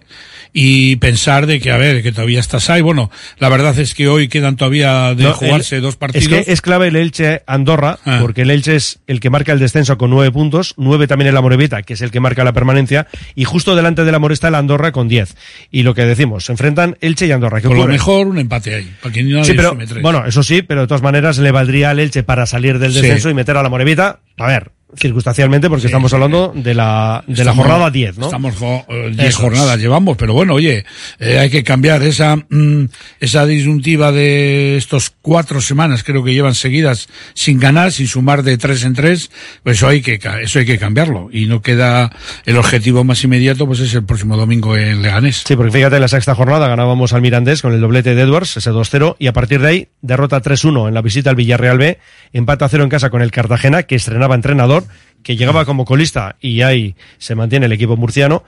y 0.52 0.96
pensar 0.96 1.46
de 1.46 1.60
que 1.60 1.70
a 1.70 1.76
ver, 1.76 2.02
que 2.02 2.12
todavía 2.12 2.40
estás 2.40 2.70
ahí. 2.70 2.80
Bueno, 2.82 3.10
la 3.38 3.48
verdad 3.48 3.78
es 3.78 3.94
que 3.94 4.08
hoy 4.08 4.28
quedan 4.28 4.56
todavía 4.56 5.14
de 5.14 5.24
No, 5.24 5.32
jugarse 5.34 5.76
el- 5.76 5.82
dos 5.82 5.96
partidos. 5.96 6.22
Es 6.24 6.28
que 6.46 6.52
es 6.52 6.60
clave 6.60 6.88
el 6.88 6.96
Elche 6.96 7.42
Andorra, 7.46 7.98
Ah. 8.04 8.18
porque 8.20 8.42
el 8.42 8.50
Elche 8.50 8.76
es 8.76 8.98
el 9.06 9.20
que 9.20 9.30
marca 9.30 9.52
el 9.52 9.58
descenso 9.58 9.98
con 9.98 10.10
nueve 10.10 10.30
puntos, 10.32 10.74
nueve 10.76 11.06
también 11.06 11.28
el 11.28 11.36
Amorebieta, 11.36 11.82
que 11.82 11.94
es 11.94 12.02
el 12.02 12.10
que 12.10 12.20
marca 12.20 12.44
la 12.44 12.52
permanencia, 12.52 13.06
y 13.34 13.44
justo 13.44 13.76
delante 13.76 14.04
del 14.04 14.14
Amor 14.14 14.32
está 14.32 14.48
el 14.48 14.54
Andorra 14.54 14.92
con 14.92 15.08
diez. 15.08 15.36
Y 15.70 15.82
lo 15.82 15.94
que 15.94 16.04
decimos, 16.04 16.44
se 16.46 16.52
enfrentan 16.52 16.96
Elche 17.00 17.26
y 17.26 17.32
Andorra. 17.32 17.60
¿Qué 17.60 17.68
Por 17.68 17.76
lo 17.78 17.86
mejor 17.86 18.26
un 18.26 18.38
empate 18.38 18.74
ahí, 18.74 18.90
para 19.02 19.12
que 19.12 19.22
nadie 19.22 19.44
Sí, 19.44 19.52
pero, 19.54 19.76
bueno, 20.02 20.24
eso 20.26 20.42
sí, 20.42 20.62
pero 20.62 20.82
de 20.82 20.86
todas 20.86 21.02
maneras 21.02 21.38
le 21.38 21.50
valdría 21.52 21.90
al 21.90 21.98
Elche 22.00 22.22
para 22.22 22.46
salir 22.46 22.78
del 22.78 22.92
Sí. 22.92 23.00
descenso 23.00 23.30
y 23.30 23.34
meter 23.34 23.56
a 23.56 23.62
la 23.62 23.68
Morevieta, 23.68 24.20
a 24.38 24.46
ver, 24.46 24.72
circunstancialmente, 24.96 25.68
porque 25.68 25.86
estamos 25.86 26.12
hablando 26.12 26.52
de 26.54 26.74
la, 26.74 27.22
de 27.26 27.44
la 27.44 27.54
jornada 27.54 27.90
10, 27.90 28.18
¿no? 28.18 28.26
Estamos 28.26 28.56
jo- 28.56 28.84
eh, 28.88 29.10
10 29.14 29.18
Eso 29.20 29.28
es. 29.28 29.36
jornadas 29.36 29.78
llevamos, 29.78 30.16
pero 30.16 30.32
bueno, 30.32 30.54
oye, 30.54 30.84
eh, 31.18 31.38
hay 31.38 31.50
que 31.50 31.62
cambiar 31.64 32.02
esa 32.02 32.36
mm, 32.36 32.84
esa 33.20 33.46
disyuntiva 33.46 34.12
de 34.12 34.76
estos 34.76 35.12
cuatro 35.20 35.60
semanas, 35.60 36.02
creo 36.04 36.24
que 36.24 36.32
llevan 36.34 36.54
seguidas 36.54 37.08
sin 37.34 37.58
ganar, 37.60 37.92
sin 37.92 38.06
sumar 38.08 38.42
de 38.42 38.56
tres 38.58 38.84
en 38.84 38.94
tres, 38.94 39.30
pues 39.62 39.76
eso 39.78 39.88
hay 39.88 40.00
que 40.02 40.18
eso 40.42 40.58
hay 40.58 40.66
que 40.66 40.78
cambiarlo 40.78 41.28
y 41.32 41.46
no 41.46 41.60
queda 41.62 42.10
el 42.46 42.56
objetivo 42.56 43.04
más 43.04 43.22
inmediato, 43.24 43.66
pues 43.66 43.80
es 43.80 43.94
el 43.94 44.04
próximo 44.04 44.36
domingo 44.36 44.76
en 44.76 45.02
Leganés. 45.02 45.44
Sí, 45.46 45.54
porque 45.56 45.72
fíjate, 45.72 45.96
en 45.96 46.02
la 46.02 46.08
sexta 46.08 46.34
jornada 46.34 46.66
ganábamos 46.68 47.12
al 47.12 47.20
Mirandés 47.22 47.62
con 47.62 47.72
el 47.72 47.80
doblete 47.80 48.14
de 48.14 48.22
Edwards, 48.22 48.56
ese 48.56 48.70
2-0, 48.70 49.16
y 49.18 49.26
a 49.26 49.32
partir 49.32 49.60
de 49.60 49.68
ahí, 49.68 49.88
derrota 50.02 50.40
3-1 50.42 50.88
en 50.88 50.94
la 50.94 51.02
visita 51.02 51.30
al 51.30 51.36
Villarreal 51.36 51.78
B, 51.78 51.98
empate 52.32 52.64
a 52.64 52.68
0 52.68 52.84
en 52.84 52.90
casa 52.90 53.10
con 53.10 53.22
el 53.22 53.30
Cartagena, 53.30 53.82
que 53.84 53.94
estrenaba 53.94 54.34
entrenador, 54.34 54.84
que 55.22 55.36
llegaba 55.36 55.64
como 55.64 55.84
colista 55.84 56.36
y 56.40 56.62
ahí 56.62 56.94
se 57.18 57.34
mantiene 57.34 57.66
el 57.66 57.72
equipo 57.72 57.96
murciano. 57.96 58.44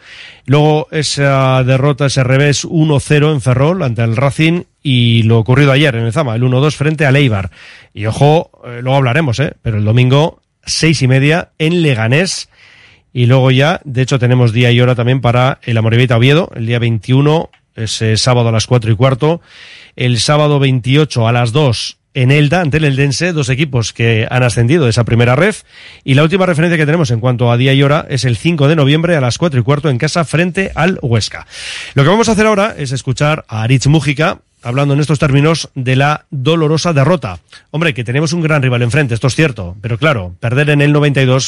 Luego 0.47 0.89
esa 0.91 1.63
derrota, 1.65 2.07
ese 2.07 2.25
revés 2.25 2.65
1-0 2.65 3.33
en 3.33 3.41
Ferrol 3.41 3.83
ante 3.83 4.03
el 4.03 4.17
Racing 4.17 4.63
y 4.83 5.23
lo 5.25 5.39
ocurrido 5.39 5.73
ayer 5.73 5.95
en 5.95 6.05
el 6.05 6.13
Zama, 6.13 6.35
el 6.35 6.43
1-2 6.43 6.73
frente 6.73 7.07
al 7.07 7.17
Eibar. 7.17 7.51
Y 7.93 8.07
ojo, 8.07 8.51
eh, 8.65 8.81
luego 8.83 8.97
hablaremos, 8.97 9.39
¿eh? 9.41 9.55
pero 9.63 9.79
el 9.79 9.85
domingo, 9.85 10.41
seis 10.65 11.03
y 11.03 11.09
media 11.09 11.51
en 11.59 11.83
Leganés. 11.83 12.49
Y 13.13 13.27
luego 13.27 13.51
ya, 13.51 13.81
de 13.85 14.03
hecho, 14.03 14.19
tenemos 14.19 14.53
día 14.53 14.71
y 14.71 14.81
hora 14.81 14.95
también 14.95 15.21
para 15.21 15.59
el 15.65 15.77
Amorebieta 15.77 16.17
Oviedo, 16.17 16.51
el 16.55 16.67
día 16.67 16.79
21, 16.79 17.51
ese 17.75 18.17
sábado 18.17 18.51
a 18.51 18.53
las 18.53 18.67
4 18.67 18.93
y 18.93 18.97
cuarto. 18.97 19.41
El 19.97 20.21
sábado 20.21 20.61
28 20.61 21.27
a 21.27 21.33
las 21.33 21.53
2 21.53 21.99
en 22.15 22.31
Elda, 22.31 22.61
ante 22.61 22.78
el 22.78 22.85
Eldense, 22.85 23.32
dos 23.32 23.49
equipos 23.49 23.93
que 23.93 24.27
han 24.31 24.43
ascendido 24.43 24.85
de 24.85 24.91
esa 24.91 25.05
primera 25.05 25.37
ref. 25.37 25.62
Y 26.05 26.15
la 26.15 26.23
última 26.23 26.47
referencia 26.47 26.77
que 26.77 26.87
tenemos 26.87 27.11
en 27.11 27.20
cuanto 27.20 27.51
a 27.51 27.57
día 27.57 27.73
y 27.73 27.82
hora 27.82 28.07
es 28.09 28.24
el 28.24 28.37
5 28.37 28.69
de 28.69 28.77
noviembre 28.77 29.16
a 29.16 29.20
las 29.20 29.39
4 29.39 29.61
y 29.61 29.62
cuarto 29.62 29.91
en 29.91 29.99
casa 29.99 30.24
frente 30.24 30.73
al 30.74 30.99
Huesca. 31.03 31.47
Lo 31.95 32.03
que 32.03 32.09
vamos 32.09 32.28
a 32.28 32.32
hacer 32.32 32.47
ahora 32.47 32.74
es 32.77 32.93
escuchar 32.93 33.45
a 33.49 33.62
Aritz 33.62 33.87
Mújica 33.87 34.41
hablando 34.62 34.95
en 34.95 35.01
estos 35.01 35.19
términos 35.19 35.70
de 35.74 35.97
la 35.97 36.27
dolorosa 36.31 36.93
derrota. 36.93 37.41
Hombre, 37.70 37.95
que 37.95 38.05
tenemos 38.05 38.32
un 38.32 38.43
gran 38.43 38.62
rival 38.62 38.82
enfrente, 38.82 39.15
esto 39.15 39.27
es 39.27 39.35
cierto, 39.35 39.77
pero 39.81 39.99
claro, 39.99 40.35
perder 40.41 40.70
en 40.70 40.82
el 40.82 40.93
92 40.93 41.47